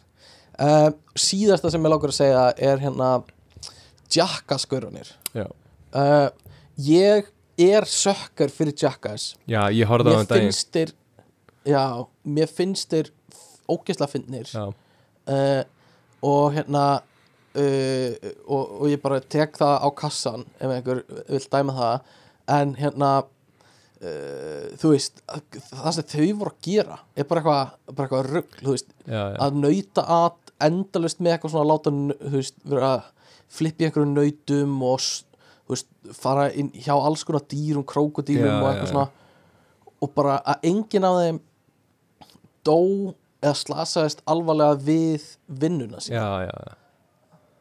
Uh, 0.61 0.91
Síðasta 1.17 1.71
sem 1.73 1.81
ég 1.89 1.95
lágur 1.95 2.13
að 2.13 2.19
segja 2.19 2.45
er 2.59 2.83
hérna 2.85 3.23
Jackass-gaurunir 4.15 5.11
já, 5.37 5.47
uh, 5.47 6.29
Ég 6.79 7.29
er 7.59 7.87
sökkar 7.91 8.53
fyrir 8.55 8.77
Jackass 8.79 9.35
já 9.51 9.63
ég 9.75 9.89
horfði 9.91 10.15
á 10.15 10.15
Mér 10.15 10.21
hann 10.23 10.33
daginn. 10.33 10.95
Já, 11.69 11.85
mér 12.25 12.49
finnst 12.49 12.93
þér 12.93 13.11
ógeðslega 13.69 14.13
fyndnir. 14.13 14.49
Já, 14.49 14.71
uh, 14.73 15.63
og 16.25 16.55
hérna 16.57 16.85
uh, 17.59 18.31
og, 18.47 18.63
og 18.81 18.87
ég 18.89 19.03
bara 19.03 19.21
tek 19.21 19.59
það 19.59 19.75
á 19.85 19.89
kassan 19.99 20.47
ef 20.57 20.71
einhver 20.71 21.03
vil 21.29 21.43
dæma 21.53 21.75
það. 21.77 22.15
En 22.59 22.73
hérna 22.79 23.11
uh, 23.21 24.65
þú 24.81 24.95
veist, 24.95 25.23
það 25.69 25.93
sem 25.99 26.11
þau 26.15 26.27
voru 26.41 26.55
að 26.55 26.65
gera 26.71 26.99
er 27.15 27.29
bara 27.29 27.43
eitthvað, 27.43 27.77
bara 27.93 28.07
eitthvað 28.07 28.33
rugg, 28.33 28.59
þú 28.63 28.75
veist, 28.77 28.93
já, 29.05 29.21
já, 29.21 29.37
að 29.45 29.61
nauta 29.65 30.07
að 30.19 30.55
endalust 30.69 31.21
með 31.23 31.35
eitthvað 31.37 31.55
svona 31.55 31.67
að 31.67 31.73
láta 31.75 31.95
þú 32.25 32.35
veist, 32.39 32.61
vera 32.65 32.93
að 32.95 33.07
flippa 33.53 33.85
í 33.85 33.89
einhverjum 33.89 34.15
nautum 34.17 34.75
og 34.87 35.05
veist, 35.69 35.89
fara 36.17 36.49
inn 36.53 36.71
hjá 36.75 36.95
alls 36.97 37.25
konar 37.29 37.45
dýrum, 37.51 37.87
krókudýrum 37.89 38.49
Já, 38.49 38.59
og 38.59 38.69
eitthvað 38.71 38.87
já. 38.87 38.93
svona 38.93 39.09
og 39.99 40.13
bara 40.15 40.39
að 40.47 40.69
enginn 40.71 41.07
af 41.09 41.17
þeim 41.23 41.41
dó 42.69 42.79
eða 43.43 43.55
slasaðist 43.63 44.23
alvarlega 44.31 44.79
við 44.85 45.33
vinnuna 45.47 46.03
sína 46.03 46.21
já, 46.21 46.47
já, 46.49 46.55
já. 46.69 46.77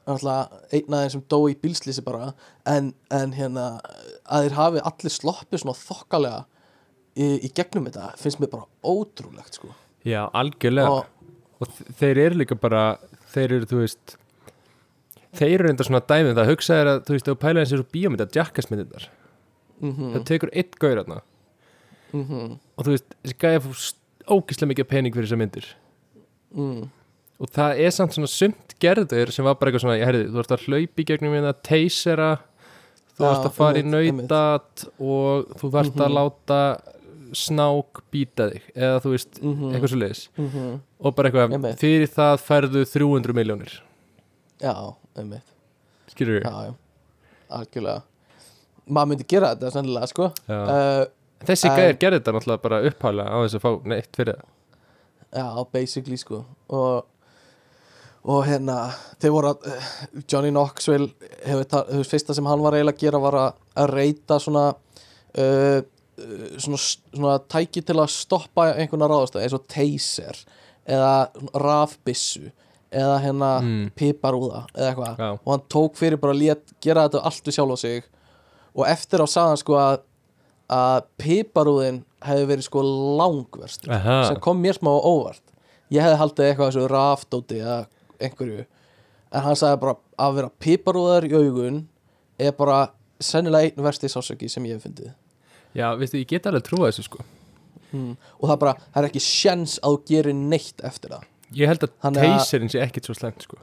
náttúrulega 0.07 0.61
einn 0.77 0.97
af 0.97 1.03
þeim 1.03 1.15
sem 1.15 1.25
dó 1.33 1.39
í 1.49 1.57
bílslýsi 1.63 2.05
bara 2.05 2.31
en, 2.69 2.93
en 3.13 3.35
hérna 3.37 3.67
að 4.27 4.47
þeir 4.47 4.57
hafi 4.59 4.85
allir 4.91 5.17
sloppið 5.17 5.63
svona 5.63 5.77
þokkalega 5.81 6.45
í, 7.17 7.27
í 7.47 7.51
gegnum 7.57 7.89
þetta 7.89 8.13
finnst 8.21 8.41
mér 8.43 8.53
bara 8.53 8.69
ótrúlegt 8.85 9.59
sko 9.59 9.73
já 10.07 10.23
algjörlega 10.37 10.99
og 11.01 11.13
og 11.57 11.73
þeir 11.97 12.19
eru 12.27 12.41
líka 12.43 12.57
bara 12.59 12.81
þeir 13.33 13.57
eru, 13.57 13.69
þú 13.69 13.81
veist 13.81 14.17
þeir 15.37 15.55
eru 15.61 15.69
enda 15.71 15.85
svona 15.87 16.01
dæmið 16.09 16.35
það. 16.39 16.49
Hugsa 16.51 16.77
er 16.81 16.89
að, 16.91 16.99
þú 17.07 17.15
veist, 17.15 17.27
þú 17.29 17.35
pæla 17.43 17.63
eins 17.63 17.73
og 17.77 17.87
bíómynda 17.93 18.27
jackasmyndindar, 18.35 19.07
mhm, 19.81 20.11
það 20.15 20.25
tekur 20.31 20.51
eitt 20.53 20.77
gaur 20.81 21.01
þarna. 21.01 21.21
Mhm, 22.13 22.57
og 22.77 22.85
þú 22.87 22.93
veist, 22.95 23.15
þessi 23.23 23.37
gæði 23.43 23.63
fór 23.65 23.81
ógislega 24.37 24.71
mikið 24.73 24.87
pening 24.91 25.13
fyrir 25.15 25.27
þessar 25.27 25.41
myndir. 25.43 25.67
Mm, 26.57 26.89
og 27.39 27.49
það 27.53 27.79
er 27.85 27.91
samt 27.95 28.15
svona 28.15 28.27
sumt 28.31 28.75
gerður 28.81 29.31
sem 29.35 29.45
var 29.45 29.55
bara 29.59 29.71
eitthvað 29.71 29.83
svona, 29.85 29.97
ég 29.99 30.07
herði, 30.09 30.27
þú 30.31 30.39
ert 30.43 30.53
að 30.55 30.67
hlaupa 30.67 31.01
í 31.03 31.07
gegnum 31.11 31.33
hérna, 31.35 31.53
teysera 31.63 32.29
þú 33.17 33.25
ert 33.31 33.47
að 33.49 33.55
fara 33.57 33.81
í 33.81 33.85
nautat 33.87 34.85
og 34.99 35.47
þú 35.59 35.71
þarft 35.73 35.97
að 35.97 36.07
Mhm. 36.07 36.15
láta 36.17 36.59
snák 37.33 38.01
býta 38.13 38.45
þig. 38.53 38.61
Eða 38.75 39.01
þú 39.03 39.09
veist, 39.11 39.41
mhm, 39.41 39.71
eitthvað 39.73 39.91
svo 39.91 39.99
leiðis 39.99 40.21
mhm, 40.37 40.79
og 41.03 41.15
bara 41.15 41.29
eitthvað, 41.29 41.75
fyrir 41.77 42.07
það 42.07 42.37
færðu 42.47 42.85
300 42.87 43.33
miljónir 43.35 43.73
já, 44.61 44.95
einmitt. 45.21 45.53
Skilur 46.11 46.39
já, 46.43 46.51
já, 46.69 46.73
algjörlega. 47.57 48.01
Maður 48.87 49.09
myndi 49.11 49.27
gera 49.27 49.51
þetta 49.55 49.71
sennilega 49.75 50.07
sko. 50.11 50.29
Uh, 50.47 51.03
þessi 51.47 51.67
en- 51.69 51.77
gæðir 51.81 51.99
gerði 52.03 52.19
þetta 52.21 52.35
náttúrulega 52.37 52.63
bara 52.67 52.79
upphálega 52.87 53.35
á 53.35 53.37
þess 53.43 53.59
að 53.59 53.65
fá 53.65 53.71
neitt 53.93 54.15
fyrir 54.15 54.37
það. 54.39 54.53
Já, 55.37 55.47
basically 55.75 56.17
sko. 56.21 56.39
Og, 56.71 57.03
og 58.31 58.45
hérna 58.47 58.77
þeir 59.19 59.33
voru 59.35 59.51
að 59.51 59.67
uh, 59.73 59.91
Johnny 60.23 60.53
Knoxville 60.53 61.09
hefur, 61.43 61.67
hefur 61.91 62.09
fyrsta 62.13 62.35
sem 62.37 62.47
hann 62.47 62.63
var 62.63 62.77
eiginlega 62.79 62.95
að 62.95 63.03
gera 63.03 63.21
var 63.27 63.39
að, 63.41 63.61
að 63.83 63.93
reyta 63.97 64.39
svona 64.43 64.65
uh, 64.71 65.79
svona, 66.57 66.79
svona 66.79 67.35
tæki 67.51 67.83
til 67.85 67.99
að 68.01 68.09
stoppa 68.15 68.71
einhverna 68.73 69.11
ráðastæð 69.11 69.43
eins 69.43 69.57
og 69.59 69.67
taser 69.69 70.39
eða 70.87 71.11
rafbissu 71.59 72.47
eða 72.91 73.17
hérna 73.23 73.49
Mm. 73.61 73.91
piparúða 73.95 74.65
eða 74.75 74.89
eitthvað 74.91 75.17
Já. 75.17 75.31
og 75.33 75.51
hann 75.51 75.65
tók 75.69 75.95
fyrir 75.99 76.17
bara 76.21 76.33
að 76.33 76.39
lét, 76.41 76.73
gera 76.81 77.07
þetta 77.07 77.23
allt 77.23 77.43
við 77.43 77.57
sjálf 77.57 77.73
á 77.73 77.77
sig 77.77 78.03
og 78.75 78.85
eftir 78.87 79.19
á 79.19 79.27
sagði 79.27 79.47
hann 79.51 79.57
sko 79.63 79.73
að 79.81 79.99
að 80.67 81.03
piparúðin 81.17 82.01
hefði 82.23 82.47
verið 82.47 82.65
sko 82.67 82.81
langverst 83.17 83.87
Aha. 83.87 84.23
sem 84.27 84.39
kom 84.43 84.59
mér 84.61 84.75
smá 84.75 84.91
óvart 84.91 85.43
ég 85.91 86.03
hefði 86.03 86.17
haldið 86.19 86.49
eitthvað 86.49 86.71
þessu 86.71 86.87
rafdóti 86.91 87.61
eða 87.61 87.77
einhverju 88.19 88.65
en 89.31 89.41
hann 89.45 89.55
sagði 89.55 89.79
bara 89.83 89.95
að 90.17 90.35
vera 90.39 90.51
piparúðar 90.59 91.27
í 91.27 91.33
augun 91.35 91.87
er 92.39 92.51
bara 92.51 92.89
sennilega 93.19 93.71
einn 93.71 93.83
versti 93.87 94.09
sásöki 94.11 94.49
sem 94.49 94.65
ég 94.67 94.77
hef 94.77 94.83
fundið 94.87 95.13
já, 95.75 95.87
veistu, 95.97 96.19
ég 96.19 96.27
get 96.27 96.45
alveg 96.47 96.63
trúa 96.67 96.91
þessu 96.91 97.07
sko 97.07 97.23
mm. 97.91 98.13
og 98.39 98.49
það 98.51 98.59
bara, 98.65 98.75
það 98.93 99.01
er 99.03 99.09
ekki 99.09 99.23
sjens 99.23 99.79
að 99.83 99.99
gerir 100.09 100.35
neitt 100.37 100.83
eftir 100.83 101.15
það 101.15 101.25
ég 101.55 101.69
held 101.69 101.83
að 101.85 101.91
að- 102.01 102.19
teyserinn 102.21 102.71
sé 102.71 102.81
ekkit 102.83 103.07
svo 103.07 103.15
slæmt 103.17 103.45
sko. 103.45 103.59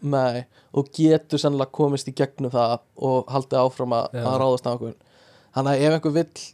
Nei, 0.00 0.46
og 0.72 0.88
getur 0.96 1.38
sennilega 1.38 1.70
komist 1.76 2.08
í 2.08 2.14
gegnum 2.16 2.50
það 2.50 2.78
og 2.96 3.28
haldið 3.28 3.60
áfram 3.60 3.92
að, 3.92 4.14
að 4.16 4.38
ráðast 4.40 4.66
á 4.66 4.72
okkur. 4.72 4.94
Þannig 5.54 5.72
að 5.72 5.84
ef 5.84 5.96
einhver 5.96 6.14
vill 6.14 6.44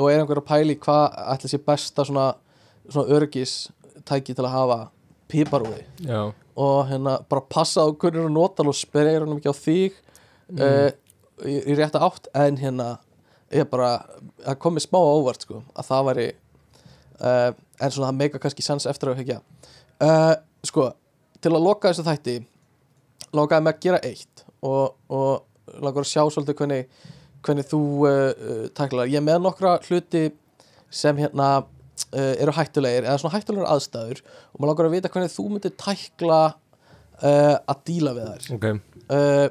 og 0.00 0.10
er 0.10 0.22
einhver 0.22 0.40
að 0.40 0.48
pæli 0.48 0.76
hvað 0.80 1.18
ætla 1.34 1.50
sé 1.50 1.60
besta 1.66 2.04
svona, 2.08 2.34
svona 2.88 3.18
örgis 3.18 3.54
tæki 4.08 4.34
til 4.34 4.46
að 4.46 4.54
hafa 4.56 4.78
piparúði. 5.28 5.84
Já, 6.00 6.32
og 6.56 6.78
hérna 6.88 7.18
bara 7.28 7.44
passa 7.50 7.84
á 7.84 7.88
hvernig 7.92 8.24
þú 8.24 8.32
notar 8.32 8.70
og 8.70 8.78
spyrir 8.78 9.24
hann 9.24 9.36
ekki 9.36 9.52
á 9.52 9.56
þig 9.58 9.98
mm. 10.54 10.96
í, 11.44 11.54
í 11.60 11.76
rétta 11.76 12.02
átt. 12.06 12.30
En 12.32 12.56
hérna 12.56 12.94
ég 13.54 13.68
bara, 13.70 13.98
það 14.46 14.60
komið 14.64 14.86
smá 14.86 14.98
á 14.98 15.14
óvart 15.14 15.44
sko, 15.44 15.60
að 15.76 15.88
það 15.90 16.08
væri 16.08 16.26
uh, 17.20 17.50
en 17.52 17.92
svona 17.92 18.08
það 18.08 18.20
meika 18.22 18.40
kannski 18.42 18.64
sens 18.64 18.88
eftir 18.90 19.12
að 19.12 19.20
hekja 19.22 19.40
uh, 20.02 20.34
sko, 20.66 20.88
til 21.42 21.52
að 21.52 21.64
loka 21.64 21.90
þessu 21.90 22.06
þætti 22.06 22.36
lokaði 23.34 23.66
mig 23.66 23.76
að 23.76 23.84
gera 23.84 24.00
eitt 24.06 24.44
og, 24.64 24.94
og 25.12 25.78
langar 25.82 26.04
að 26.04 26.10
sjá 26.10 26.22
svolítið 26.30 26.58
hvernig, 26.60 26.88
hvernig 27.44 27.68
þú 27.70 27.82
uh, 28.08 28.66
taklar, 28.76 29.10
ég 29.10 29.24
með 29.24 29.42
nokkra 29.44 29.76
hluti 29.86 30.28
sem 30.94 31.18
hérna 31.18 31.48
uh, 31.62 32.34
eru 32.34 32.54
hættulegir 32.54 33.08
eða 33.08 33.18
svona 33.22 33.36
hættulegar 33.36 33.72
aðstæður 33.74 34.22
og 34.24 34.60
maður 34.60 34.70
langar 34.72 34.90
að 34.90 34.96
vita 34.98 35.12
hvernig 35.14 35.34
þú 35.34 35.48
myndir 35.52 35.76
tækla 35.80 36.42
að 37.24 37.82
díla 37.86 38.10
við 38.10 38.24
þær. 38.26 38.46
Ok. 38.56 38.64
Uh, 39.06 39.46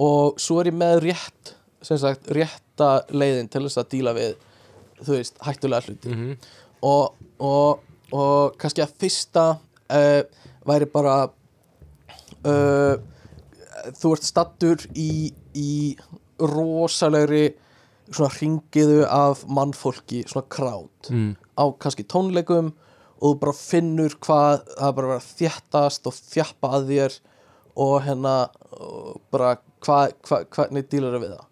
og 0.00 0.36
svo 0.40 0.60
er 0.62 0.68
ég 0.70 0.76
með 0.78 1.00
rétt 1.02 1.50
sem 1.84 1.98
sagt, 1.98 2.28
rétta 2.32 3.00
leiðin 3.10 3.50
til 3.50 3.64
þess 3.64 3.80
að 3.82 3.88
díla 3.90 4.12
við 4.16 4.36
þú 5.00 5.16
veist, 5.16 5.40
hættulega 5.44 5.90
hluti. 5.90 6.12
Mm 6.14 6.38
og, 6.84 7.14
og, 7.38 7.84
og 8.14 8.56
kannski 8.60 8.84
að 8.84 8.94
fyrsta 9.00 9.46
uh, 9.56 10.22
væri 10.66 10.88
bara 10.90 11.16
uh, 11.26 12.94
þú 13.96 14.14
ert 14.16 14.26
stattur 14.26 14.86
í, 14.94 15.32
í 15.54 15.72
rosalegri 16.40 17.48
svona 18.06 18.30
ringiðu 18.36 19.04
af 19.10 19.42
mannfólki 19.50 20.22
svona 20.28 20.46
krát 20.52 21.10
mm. 21.10 21.32
á 21.58 21.64
kannski 21.80 22.06
tónleikum 22.06 22.72
og 23.16 23.32
þú 23.32 23.38
bara 23.42 23.56
finnur 23.56 24.18
hvað 24.22 24.66
það 24.76 24.96
bara 24.98 25.12
vera 25.12 25.22
að 25.22 25.30
þéttast 25.40 26.10
og 26.10 26.18
þjappa 26.18 26.72
að 26.76 26.90
þér 26.92 27.18
og 27.86 27.94
hérna 28.06 28.34
og 28.76 29.20
bara 29.32 29.56
hvað, 29.84 30.14
hva, 30.28 30.42
hvernig 30.52 30.88
dílar 30.90 31.18
við 31.20 31.32
það? 31.34 31.46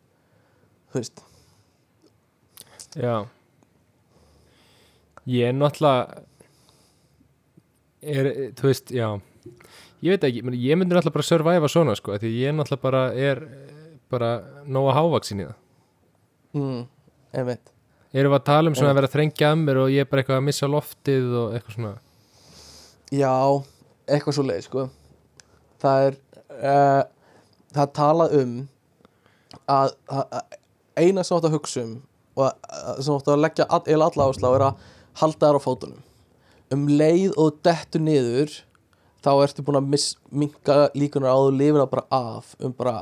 Þú 0.92 1.00
veist. 1.00 1.24
Já. 2.94 3.14
Ég 5.24 5.50
er 5.50 5.56
náttúrulega 5.56 6.24
er, 8.04 8.30
þú 8.58 8.70
veist, 8.70 8.92
já. 8.94 9.08
Ég 10.04 10.14
veit 10.14 10.26
ekki, 10.28 10.42
ég 10.60 10.78
myndi 10.78 10.92
náttúrulega 10.92 11.16
bara 11.16 11.26
survive 11.26 11.70
svona 11.72 11.94
sko, 11.98 12.16
því 12.20 12.32
ég 12.40 12.56
náttúrulega 12.56 12.84
bara 12.84 13.04
er 13.16 13.44
bara 14.12 14.32
nóga 14.68 14.96
hávaksin 14.98 15.44
í 15.44 15.46
það. 15.48 15.60
Mm, 16.54 16.82
einmitt. 17.34 17.72
Erum 18.14 18.34
við 18.34 18.38
að 18.38 18.46
tala 18.46 18.70
um 18.70 18.76
svona 18.78 18.92
að 18.92 18.98
vera 19.00 19.10
að 19.10 19.14
þrengja 19.16 19.50
að 19.50 19.62
mér 19.62 19.80
og 19.82 19.90
ég 19.90 20.04
er 20.04 20.10
bara 20.10 20.22
eitthvað 20.22 20.40
að 20.40 20.46
missa 20.46 20.68
loftið 20.70 21.32
og 21.40 21.56
eitthvað 21.56 21.78
svona? 21.78 21.94
Já, 23.14 23.32
eitthvað 24.06 24.36
svo 24.36 24.44
leið 24.46 24.68
sko. 24.68 24.84
það 25.82 26.06
er 26.06 26.18
uh, 26.54 27.02
það 27.74 27.92
talað 27.98 28.36
um 28.38 28.52
að, 29.68 29.94
að, 30.08 30.24
að 30.30 30.58
eina 31.00 31.24
sem 31.24 31.36
átt 31.36 31.48
að 31.48 31.56
hugsa 31.56 31.84
um 31.84 31.94
og 32.34 32.46
að, 32.48 33.02
sem 33.02 33.16
átt 33.16 33.30
að 33.34 33.42
leggja 33.42 33.66
all, 33.68 33.82
eða 33.86 34.08
alla 34.10 34.28
áslá 34.30 34.48
er 34.54 34.66
að 34.68 34.88
halda 35.20 35.50
þær 35.50 35.58
á 35.58 35.66
fótunum 35.66 36.02
um 36.72 36.86
leið 36.88 37.34
og 37.34 37.50
þú 37.50 37.64
dettur 37.68 38.02
niður 38.04 38.54
þá 39.24 39.30
ertu 39.44 39.64
búin 39.64 39.80
að 39.80 39.94
minka 40.32 40.76
líkunar 40.96 41.32
á 41.32 41.38
þú 41.40 41.54
lifir 41.56 41.80
það 41.80 41.90
bara 41.94 42.04
af 42.18 42.52
um 42.60 42.74
bara 42.76 42.96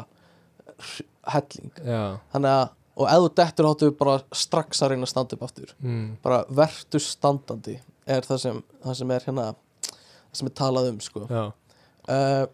helling. 1.32 1.72
Já, 1.86 2.02
þannig 2.34 2.54
að, 2.56 2.64
og 2.98 3.08
ef 3.08 3.22
þú 3.24 3.30
dettur 3.40 3.68
áttu 3.70 3.90
bara 3.98 4.16
strax 4.34 4.82
að 4.82 4.92
reyna 4.92 5.08
að 5.08 5.12
standa 5.12 5.38
upp 5.38 5.46
aftur. 5.46 5.74
Mm, 5.82 6.06
bara 6.24 6.42
vertu 6.62 7.02
standandi 7.02 7.78
er 8.10 8.26
það 8.26 8.42
sem, 8.44 8.62
það 8.82 8.98
sem 9.00 9.14
er 9.14 9.26
hérna 9.28 9.48
það 9.52 10.40
sem 10.40 10.50
er 10.50 10.56
talað 10.62 10.90
um 10.90 11.00
sko. 11.02 11.24
Uh, 11.32 12.44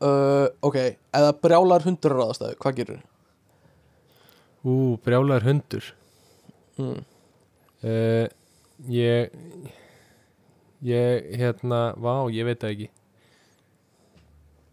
uh, 0.00 0.46
ok, 0.64 0.78
það 1.12 1.32
brjálar 1.44 1.88
hundur 1.88 2.16
á 2.16 2.20
ráðastæðu, 2.20 2.58
hvað 2.64 2.78
gerur? 2.80 3.02
Ú, 4.62 4.74
brjálaður 5.04 5.48
hundur. 5.50 5.90
Mm. 6.80 7.02
uh, 7.84 8.28
Ég 8.90 9.30
Ég, 10.82 11.28
hérna, 11.38 11.80
vá, 12.02 12.14
ég 12.34 12.46
veit 12.48 12.58
það 12.62 12.74
ekki. 12.74 12.88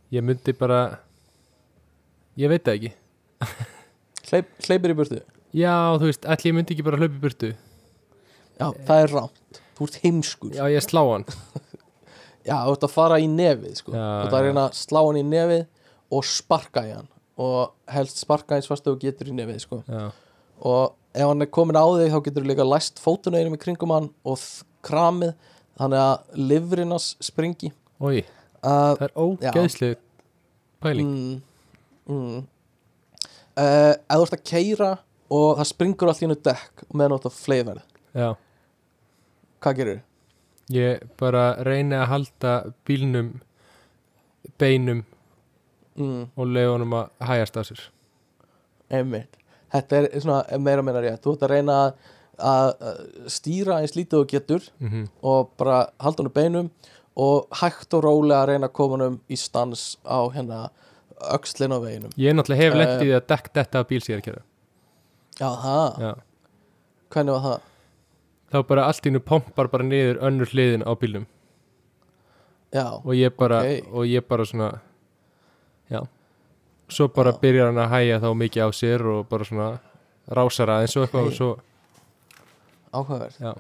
Ég 0.10 0.26
myndi 0.26 0.56
bara 0.58 0.80
Ég 2.40 2.48
veit 2.48 2.64
það 2.64 2.78
ekki. 2.78 2.92
Hleyp, 4.30 4.52
hleypir 4.64 4.94
í 4.94 4.96
burtu? 4.96 5.18
Já, 5.56 5.74
þú 6.00 6.08
veist, 6.08 6.28
allir 6.30 6.54
myndi 6.56 6.76
ekki 6.76 6.86
bara 6.86 7.00
hlaupa 7.02 7.18
í 7.18 7.24
burtu. 7.24 7.50
Já, 8.60 8.68
það 8.88 9.02
er 9.02 9.14
rámt, 9.16 9.60
þú 9.76 9.88
ert 9.88 9.98
heimskur. 10.04 10.54
Já, 10.56 10.62
Já, 10.64 10.76
ég 10.76 10.86
slá 10.86 11.02
hann. 11.04 11.28
Þú 12.50 12.72
ert 12.74 12.86
að 12.88 12.94
fara 12.94 13.18
í 13.22 13.28
nefið 13.30 13.74
sko. 13.78 13.92
Já, 13.94 14.00
þú 14.02 14.26
ert 14.26 14.34
að 14.34 14.40
já. 14.40 14.46
reyna 14.48 14.62
að 14.64 14.78
slá 14.80 15.00
hann 15.04 15.18
í 15.20 15.26
nefið 15.28 15.60
og 16.18 16.24
sparka 16.26 16.82
í 16.88 16.94
hann. 16.96 17.10
Og 17.40 17.92
helst 17.94 18.22
sparka 18.24 18.56
eins 18.56 18.70
fast 18.72 18.88
þú 18.88 18.96
getur 19.04 19.30
í 19.30 19.36
nefið 19.38 19.60
sko. 19.68 19.82
Já, 19.86 20.08
og 20.66 20.96
ef 21.14 21.28
hann 21.30 21.46
er 21.46 21.52
komin 21.54 21.78
á 21.78 21.86
þig 21.86 22.16
þá 22.16 22.18
getur 22.26 22.46
þú 22.46 22.50
líka 22.50 22.66
læst 22.66 23.04
fótunauðinum 23.04 23.58
í 23.60 23.62
kringum 23.62 23.94
hann 23.94 24.10
og 24.26 24.42
kramið 24.88 25.36
þannig 25.80 26.04
að 26.04 26.42
livrinas 26.52 27.10
springi. 27.24 27.72
Oi, 28.00 28.22
uh, 28.62 28.96
það 29.00 29.06
er 29.08 29.16
ógeðsleg 29.26 30.02
pæling. 30.84 31.10
Mm, 31.10 31.40
mm. 32.16 32.42
Uh, 33.60 33.94
ef 33.96 34.14
þú 34.14 34.26
ert 34.28 34.38
að 34.38 34.46
keira 34.48 34.92
og 35.30 35.50
það 35.60 35.72
springur 35.74 36.12
allt 36.12 36.22
í 36.22 36.28
hennu 36.28 36.40
dekk 36.48 36.86
þú 36.88 37.06
ert 37.06 37.26
að 37.28 37.34
fleiðverð 37.36 37.82
Já, 38.16 38.30
hvað 39.60 39.80
gerir? 39.82 40.00
ég 40.72 41.04
bara 41.20 41.44
reyni 41.68 41.98
að 41.98 42.08
halda 42.14 42.54
bílnum 42.88 43.34
beinum 44.62 45.04
Mm, 46.00 46.30
og 46.40 46.48
leiðunum 46.48 46.94
að 46.96 47.10
hægast 47.28 47.58
að 47.60 47.66
sér. 47.70 47.82
Einmitt. 49.00 49.36
Þetta 49.74 49.98
er 50.00 50.24
svona 50.24 50.60
meira 50.64 50.84
meira 50.86 51.02
rétt. 51.04 51.20
Þú 51.26 51.34
ert 51.36 51.44
að 51.46 51.52
reyna 51.52 51.76
að, 51.84 52.06
að 52.40 52.70
að 52.82 53.00
stýra 53.28 53.80
eins 53.82 53.96
lítið 53.98 54.20
og 54.24 54.28
getur 54.32 54.62
mm 54.80 55.08
og 55.24 55.50
bara 55.58 55.90
halda 56.00 56.24
hann 56.24 56.34
beinum 56.34 56.70
og 57.20 57.48
hægt 57.62 57.94
og 57.94 58.04
rólega 58.04 58.42
að 58.44 58.48
reyna 58.54 58.68
að 58.70 58.74
koma 58.74 58.98
hann 59.04 59.20
í 59.30 59.38
stans 59.38 59.98
á 60.08 60.20
hérna 60.34 60.70
öxlin 61.36 61.74
á 61.76 61.80
veginum 61.84 62.12
Ég 62.18 62.34
náttúrulega 62.34 62.64
hef 62.64 62.74
Eh. 62.74 62.78
lent 62.78 63.02
í 63.02 63.06
því 63.10 63.16
að 63.18 63.28
dekk 63.28 63.50
þetta 63.54 63.80
að 63.80 63.88
já 65.40 65.50
það, 65.64 66.00
Já, 66.00 66.14
hvernig 67.10 67.34
var 67.34 67.42
það? 67.42 67.60
þá 68.52 68.68
bara 68.68 68.86
allt 68.86 69.06
nú 69.12 69.20
pompar 69.20 69.68
bara 69.68 69.84
niður 69.84 70.18
önnur 70.22 70.48
hliðin 70.54 70.84
á 70.88 70.92
bílnum 70.96 71.26
já, 72.74 72.86
og 73.04 73.14
ég 73.16 73.36
bara, 73.38 73.60
Ok. 73.64 73.88
og 73.94 74.06
ég 74.06 74.28
bara 74.28 74.46
svona 74.46 74.80
já 75.92 76.08
svo 76.90 77.08
bara 77.08 77.32
Já. 77.34 77.40
byrjar 77.42 77.66
hann 77.74 77.78
að 77.86 77.90
hæja 77.90 78.20
þá 78.20 78.30
mikið 78.34 78.64
á 78.66 78.70
sér 78.74 79.02
og 79.06 79.30
bara 79.30 79.44
svona 79.46 79.80
rásar 80.30 80.68
aðeins 80.70 80.96
og 80.98 81.04
eitthvað 81.08 81.22
Ok. 81.22 81.28
og 81.28 81.34
svo, 81.34 81.60
áhugaverð. 82.94 83.60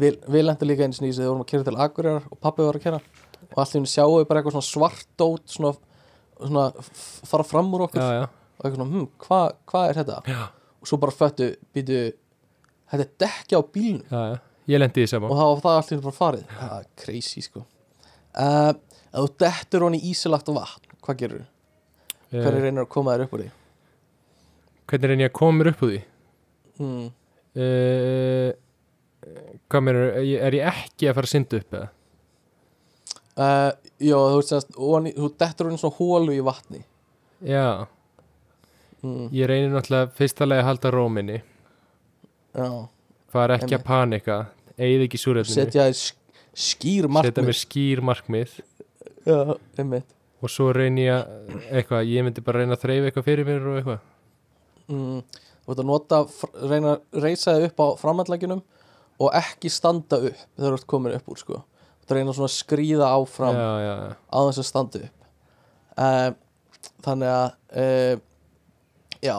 Við, 0.00 0.16
við 0.26 0.44
lendum 0.44 0.70
líka 0.70 0.86
eins 0.86 1.00
og 1.00 1.06
nýs 1.06 1.20
við 1.20 1.30
vorum 1.30 1.44
að 1.44 1.50
kera 1.52 1.66
til 1.66 1.76
Akureyrar 1.84 2.24
og 2.30 2.40
pappi 2.42 2.66
var 2.66 2.78
að 2.78 2.86
kera 2.86 3.00
og 3.54 3.60
henni 3.60 3.90
sjáum 3.90 4.16
við 4.18 4.26
bara 4.30 4.40
eitthvað 4.40 4.56
svona 4.56 4.68
svartót 4.68 5.52
svona, 5.54 5.72
svona 6.40 6.64
fara 7.30 7.46
fram 7.46 7.70
úr 7.76 7.86
okkur. 7.86 8.02
Já, 8.02 8.24
já, 8.24 8.24
og 8.58 8.66
eitthvað 8.66 8.80
svona, 8.80 8.90
hm, 8.90 9.06
hvað 9.22 9.46
hva 9.70 9.84
er 9.88 10.00
þetta? 10.00 10.18
já, 10.26 10.42
og 10.80 10.90
svo 10.90 10.98
bara 11.04 11.14
föttu, 11.14 11.50
býtu 11.76 12.00
þetta 12.90 13.04
er 13.04 13.12
dekki 13.24 13.54
á 13.54 13.62
já. 13.62 14.40
ég 14.74 14.82
lendi 14.82 15.04
í 15.04 15.10
því 15.10 15.22
og 15.22 15.36
þá 15.38 15.44
var 15.44 15.64
það 15.66 15.90
henni 15.92 16.06
bara 16.08 16.18
farið. 16.18 16.46
Það 16.58 16.78
er 16.80 16.88
crazy 17.04 17.44
sko. 17.44 17.66
Uh, 18.34 18.72
ef 19.14 19.20
þú 19.20 19.28
dettur 19.44 19.86
honi 19.86 20.02
ísilagt 20.10 20.48
vatn 20.50 20.96
hvað 21.04 21.20
gerur? 21.20 21.44
Hverju 22.32 22.58
uh, 22.58 22.64
reynir 22.64 22.82
að 22.82 22.90
koma 22.90 23.14
þér 23.14 23.28
upp 23.28 23.36
úr 23.36 23.44
því? 23.44 23.52
hvernig 24.88 25.10
reyni 25.10 25.24
ég 25.24 25.32
að 25.32 25.38
koma 25.38 25.58
mér 25.58 25.70
upp 25.72 25.84
úr 25.84 25.92
því? 25.92 26.00
Hmm. 26.78 27.06
Uh, 27.56 28.50
hvað 29.70 29.84
mér 29.86 29.98
er, 30.00 30.16
er 30.48 30.56
ég 30.58 30.70
ekki 30.72 31.08
að 31.10 31.16
fara 31.18 31.28
að 31.30 31.32
synda 31.34 31.60
upp 31.60 31.76
eða? 31.78 31.88
Uh, 33.34 33.70
já, 33.98 34.14
þú 34.14 34.36
veist 34.38 34.76
í- 35.10 35.14
þú 35.18 35.28
dettur 35.42 35.66
honi 35.70 35.80
svona 35.82 35.96
hólu 35.98 36.34
í 36.36 36.42
vatni. 36.46 36.84
Já, 37.44 37.86
mm, 39.02 39.24
ég 39.34 39.48
reynir 39.50 39.72
náttúrulega 39.74 40.12
fyrstalega 40.14 40.62
að 40.62 40.68
halda 40.70 40.92
róminni 40.94 41.40
já, 42.54 42.68
fara 43.34 43.58
ekki 43.58 43.74
að 43.78 43.84
panika. 43.88 44.36
Eigið 44.78 45.04
ekki 45.08 45.18
súrefninu. 45.22 45.54
Setja 45.54 45.88
skýr 45.94 47.06
setja 47.06 47.10
markmið 47.10 47.44
mér 47.48 47.58
skýr 47.58 48.00
markmið. 48.06 48.54
Já, 49.26 49.38
einmitt. 49.78 50.06
Og 50.44 50.50
svo 50.52 50.70
reyni 50.76 51.06
ég 51.06 51.14
að 51.16 51.60
eitthvað, 51.72 52.06
ég 52.10 52.24
myndi 52.26 52.42
bara 52.44 52.60
reyna 52.62 52.76
að 52.76 52.82
þreyfa 52.84 53.08
eitthvað 53.10 53.26
fyrir 53.28 53.46
mér 53.48 53.68
og 53.70 53.78
eitthvað. 53.80 54.00
Mm, 54.92 55.20
þú 55.64 55.72
veit 55.72 55.80
að 55.80 55.88
nota 55.88 56.20
reyna 56.60 56.94
að 56.94 57.22
reysa 57.24 57.56
þig 57.56 57.70
upp 57.70 57.80
á 57.80 57.86
framhandlækinum 58.02 58.62
og 59.24 59.36
ekki 59.38 59.70
standa 59.72 60.18
upp 60.20 60.36
þegar 60.36 60.74
þú 60.74 60.78
ert 60.78 60.88
komin 60.90 61.16
upp 61.16 61.30
úr 61.32 61.40
sko. 61.40 61.60
Þú 61.64 62.04
ert 62.04 62.12
að 62.12 62.18
reyna 62.18 62.36
svona 62.36 62.50
að 62.50 62.56
skríða 62.58 63.10
áfram 63.16 63.56
já, 63.56 63.68
já, 63.80 63.92
já, 64.04 64.14
á 64.28 64.38
þess 64.44 64.62
að 64.62 64.68
standa 64.68 65.02
upp. 65.06 65.28
Uh, 65.94 66.30
þannig 67.06 67.32
að 67.32 67.46
uh, 67.84 68.14
já. 69.24 69.36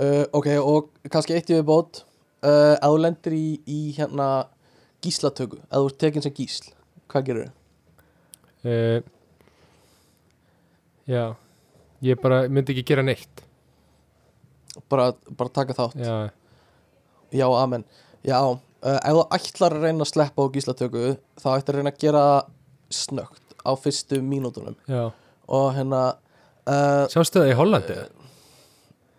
Uh, 0.00 0.24
ok 0.32 0.48
og 0.58 0.90
kannski 1.12 1.36
eitt 1.36 1.52
í 1.52 1.58
við 1.58 1.66
bót 1.68 2.02
uh, 2.42 2.74
ef 2.74 2.88
þú 2.88 3.00
lendir 3.04 3.36
í, 3.36 3.46
í 3.68 3.80
hérna 3.98 4.28
gíslatöku, 5.04 5.60
ef 5.60 5.76
þú 5.76 5.90
ert 5.90 6.00
tekin 6.00 6.24
sem 6.24 6.34
gísl 6.36 6.72
hvað 7.10 7.26
gerur 7.28 7.46
þau? 7.46 7.54
uh, 8.64 8.98
já. 11.10 11.24
Ég 12.00 12.16
bara 12.22 12.46
myndi 12.48 12.72
ekki 12.72 12.86
gera 12.94 13.04
neitt 13.04 13.44
bara, 14.90 15.10
bara 15.36 15.52
taka 15.60 15.76
þátt. 15.76 15.98
Já, 16.00 16.30
Já, 17.30 17.46
amen. 17.46 17.84
Já, 18.26 18.40
uh, 18.42 18.58
ef 18.82 19.14
þú 19.14 19.22
ætlar 19.36 19.76
að 19.76 19.84
reyna 19.86 20.04
að 20.04 20.10
sleppa 20.10 20.42
á 20.42 20.52
gíslatöku 20.54 21.04
þá 21.38 21.48
ættir 21.52 21.76
að 21.76 21.78
reyna 21.78 21.92
að 21.92 22.00
gera 22.02 22.24
snögt 22.90 23.54
á 23.62 23.70
fyrstu 23.78 24.18
mínútunum. 24.24 24.74
Já. 24.90 25.12
Og 25.50 25.68
hérna 25.76 26.00
uh, 26.66 27.06
sástu 27.12 27.42
það 27.42 27.52
í 27.52 27.56
Hollandi? 27.60 27.98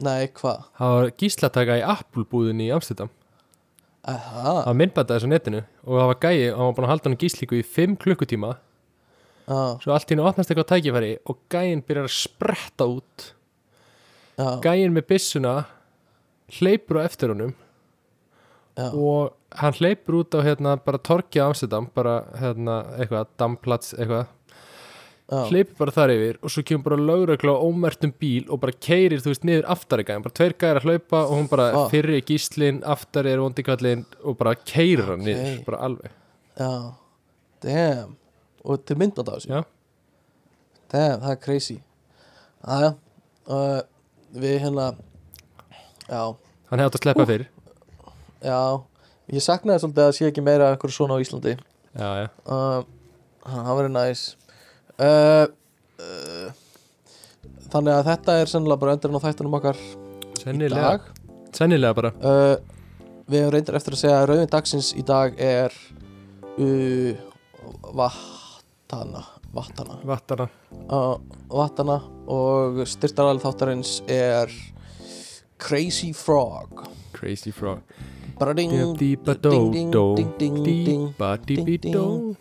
Nei, 0.02 0.28
hvað? 0.36 0.68
það 0.80 0.96
var 0.98 1.12
gíslataka 1.22 1.78
í 1.80 1.84
Apple 1.86 2.26
búðinni 2.30 2.68
í 2.68 2.74
Amsterdam. 2.76 3.12
Aha, 4.02 4.44
það 4.44 4.66
var 4.66 4.78
myndbæta 4.80 5.16
þessu 5.16 5.30
netinu 5.30 5.60
og 5.86 6.00
það 6.00 6.08
var 6.12 6.20
gæi 6.24 6.38
og 6.50 6.56
hann 6.58 6.68
var 6.68 6.78
búin 6.78 6.88
að 6.88 6.94
halda 6.96 7.10
hann 7.12 7.20
gíslíku 7.22 7.60
í 7.60 7.66
5 7.76 8.00
klukkutíma. 8.02 8.56
Já, 9.46 9.60
svo 9.84 9.94
allt 9.94 10.10
í 10.10 10.16
hennu 10.16 10.26
opnast 10.26 10.52
eitthvað 10.52 10.72
tækifæri 10.72 11.12
og 11.30 11.38
gæin 11.54 11.84
byrjar 11.86 12.10
að 12.10 12.16
spretta 12.18 12.88
út 12.90 13.28
já, 14.38 14.48
gæin 14.64 14.94
með 14.96 15.08
byssuna 15.12 15.56
hleypur 16.60 17.00
á 17.02 17.06
eftir 17.08 17.30
honum 17.34 17.54
já, 18.78 18.88
og 18.94 19.34
hann 19.62 19.74
hleypur 19.80 20.22
út 20.24 20.36
á 20.36 20.40
hérna 20.46 20.78
bara 20.86 20.98
torkja 21.00 21.48
Amsterdam 21.50 21.90
bara 21.96 22.22
hérna 22.40 22.82
eitthvað 22.98 23.28
damplats 23.40 23.94
eitthvað. 23.98 24.28
Já, 25.32 25.46
hleypur 25.48 25.78
bara 25.80 25.92
þar 25.96 26.12
yfir 26.12 26.40
og 26.44 26.52
svo 26.52 26.64
kemur 26.68 26.84
bara 26.90 27.04
lögregla 27.08 27.54
á 27.56 27.64
ómertum 27.64 28.12
bíl 28.20 28.50
og 28.52 28.60
bara 28.60 28.74
keirir 28.84 29.22
þú 29.24 29.32
veist 29.32 29.46
niður 29.48 29.68
aftari 29.72 30.04
gæðin 30.04 30.26
bara 30.26 30.36
tveir 30.40 30.56
gæðir 30.60 30.80
að 30.82 30.88
hlaupa 30.90 31.22
og 31.24 31.36
hún 31.38 31.48
bara 31.52 31.68
Ah. 31.72 31.86
fyrri 31.92 32.22
gíslin, 32.28 32.82
aftari 32.84 33.32
er 33.32 33.40
vondikallin 33.40 34.06
og 34.24 34.38
bara 34.38 34.56
keirir 34.56 35.06
hann 35.08 35.22
Ok. 35.22 35.28
niður 35.28 35.66
bara 35.66 35.78
alveg. 35.88 36.12
Já. 36.60 36.94
Damn. 37.62 38.18
Og 38.66 38.84
til 38.86 38.96
myndband 38.98 39.30
á 39.30 39.34
þessu 39.38 39.48
já, 39.56 39.64
Damn, 40.92 41.22
það 41.22 41.32
er 41.32 41.36
crazy. 41.46 41.78
Aja, 42.68 42.96
uh, 43.48 43.82
við 44.36 44.58
hérna 44.64 44.92
Já, 46.08 46.24
Hann 46.72 46.80
hefði 46.80 46.88
átt 46.90 46.98
að 47.00 47.04
sleppa 47.06 47.26
fyrr 47.30 47.46
já 48.42 48.62
Ég 49.32 49.44
saknaði 49.46 49.80
svolítið 49.84 50.04
að 50.04 50.16
sé 50.18 50.28
ekki 50.28 50.42
meira 50.44 50.72
einhverju 50.74 50.92
svona 50.96 51.16
á 51.16 51.24
Íslandi. 51.24 51.54
Já, 51.96 52.10
já. 52.20 52.28
Uh, 52.44 52.82
Það 53.46 53.70
verður 53.78 53.94
næs. 53.96 54.24
Uh, 55.00 55.46
uh, 56.02 56.50
Þannig 57.72 57.94
að 57.96 58.10
þetta 58.10 58.36
er 58.42 58.52
sennilega 58.52 58.82
bara 58.82 58.96
endurinn 58.98 59.18
á 59.18 59.24
þættunum 59.24 59.56
okkar 59.56 59.80
í 59.80 60.42
Sennilega. 60.42 60.82
dag. 60.84 61.02
Sennilega 61.56 61.96
bara. 61.96 62.12
Uh, 62.20 62.56
Við 63.32 63.40
hefum 63.40 63.54
reyndir 63.56 63.78
eftir 63.80 63.96
að 63.96 64.02
segja 64.02 64.18
að 64.20 64.28
rauðin 64.34 64.52
dagsins 64.52 64.92
í 65.00 65.04
dag 65.08 65.40
er 65.40 65.72
uh, 66.60 67.16
Vattana 69.52 69.98
Vattana 70.08 70.48
uh, 70.88 71.16
Vattana 71.52 71.98
og 72.32 72.82
styrtaralið 72.88 73.44
þáttarins 73.46 73.98
er 74.08 74.54
Crazy 75.62 76.10
Frog. 76.18 76.88
Crazy 77.14 77.52
frog. 77.54 77.84
Bara 78.40 78.54
ding 78.58 78.72
ding, 78.72 78.96
ding, 78.98 79.38
ding, 79.78 79.92
ding, 80.40 80.64
ding, 80.66 81.78
ding. 81.84 82.38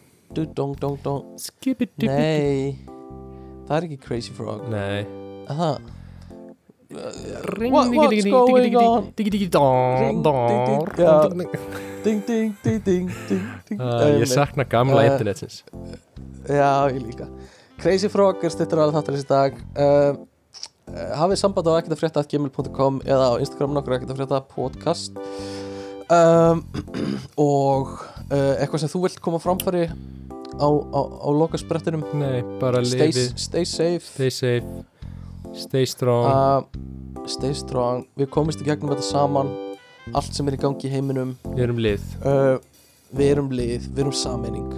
Skipi 1.37 1.91
dýpi 1.91 2.09
Nei, 2.09 2.79
það 3.69 3.77
er 3.77 3.89
ekki 3.91 3.99
Crazy 4.07 4.33
Frog. 4.33 4.65
Nei. 4.73 5.05
Það 5.51 6.00
Ring 6.91 7.73
What- 7.73 7.95
what's 7.95 8.25
going 8.25 8.75
on? 8.77 9.13
ding, 9.15 9.31
ding. 9.31 9.45
Ding, 12.03 12.21
ding, 12.27 12.57
ding, 12.65 12.83
ding, 12.83 13.81
Ah, 13.81 14.09
Ég 14.19 14.27
sakna 14.27 14.65
gamla 14.65 15.05
internetsins. 15.07 15.63
Já, 16.49 16.89
ég 16.91 16.99
líka. 17.07 17.29
Crazy 17.79 18.09
Frog 18.09 18.43
er 18.43 18.51
styrtaralið 18.51 18.97
þáttarins 18.97 19.23
í 19.25 19.29
dag. 19.29 19.55
Uh, 19.77 20.17
uh, 20.91 21.15
Hafið 21.21 21.39
samband 21.39 21.71
á 21.71 21.79
ekkert 21.79 21.95
að 21.95 22.03
frétta 22.03 22.27
gmail.com 22.27 23.01
eða 23.07 23.31
á 23.31 23.33
Instagram 23.39 23.77
nokkur 23.77 23.95
ekkert 23.97 24.11
að 24.11 24.21
frétta 24.25 24.43
podcast. 24.51 25.15
Um, 26.11 26.65
og 27.39 28.01
uh, 28.33 28.55
eitthvað 28.59 28.83
sem 28.83 28.91
þú 28.91 29.05
vilt 29.07 29.21
koma 29.23 29.39
framfæri 29.39 29.87
á, 30.59 30.67
á, 30.67 31.01
á 31.07 31.29
lokasprettinum? 31.31 32.03
Nei, 32.19 32.43
bara 32.59 32.83
stay, 32.83 33.13
lifi 33.13 33.29
stay 33.39 33.65
safe. 33.65 34.03
Stay 34.17 34.31
safe 34.31 34.90
Stay 35.55 35.85
strong. 35.87 36.27
Uh, 36.27 36.63
Stay 37.29 37.53
strong, 37.55 38.07
við 38.19 38.31
komumst 38.33 38.63
í 38.63 38.67
gegnum 38.69 38.91
þetta 38.95 39.07
saman. 39.07 39.51
Allt 40.17 40.35
sem 40.35 40.49
er 40.49 40.57
í 40.57 40.61
gangi 40.63 40.89
í 40.89 40.93
heiminum. 40.93 41.37
Við 41.53 41.65
erum 41.69 41.81
lið. 41.85 42.03
Uh, 42.25 42.57
Við 43.11 43.27
erum 43.33 43.49
lið, 43.51 43.89
við 43.91 44.05
erum 44.05 44.13
sammening 44.15 44.69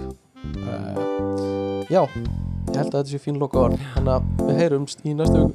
uh, 0.65 1.83
Já 1.85 1.99
ég 2.01 2.79
held 2.79 2.87
að 2.89 2.95
þetta 2.95 3.11
sé 3.11 3.19
fín 3.21 3.37
loka 3.37 3.61
orð. 3.67 3.77
Þannig 3.93 4.13
að 4.15 4.23
við 4.47 4.55
heyrumst 4.63 5.05
í 5.05 5.13
næstu 5.19 5.37
hug 5.43 5.53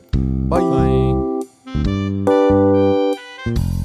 Bye, 0.49 0.63
Bye. 3.51 3.78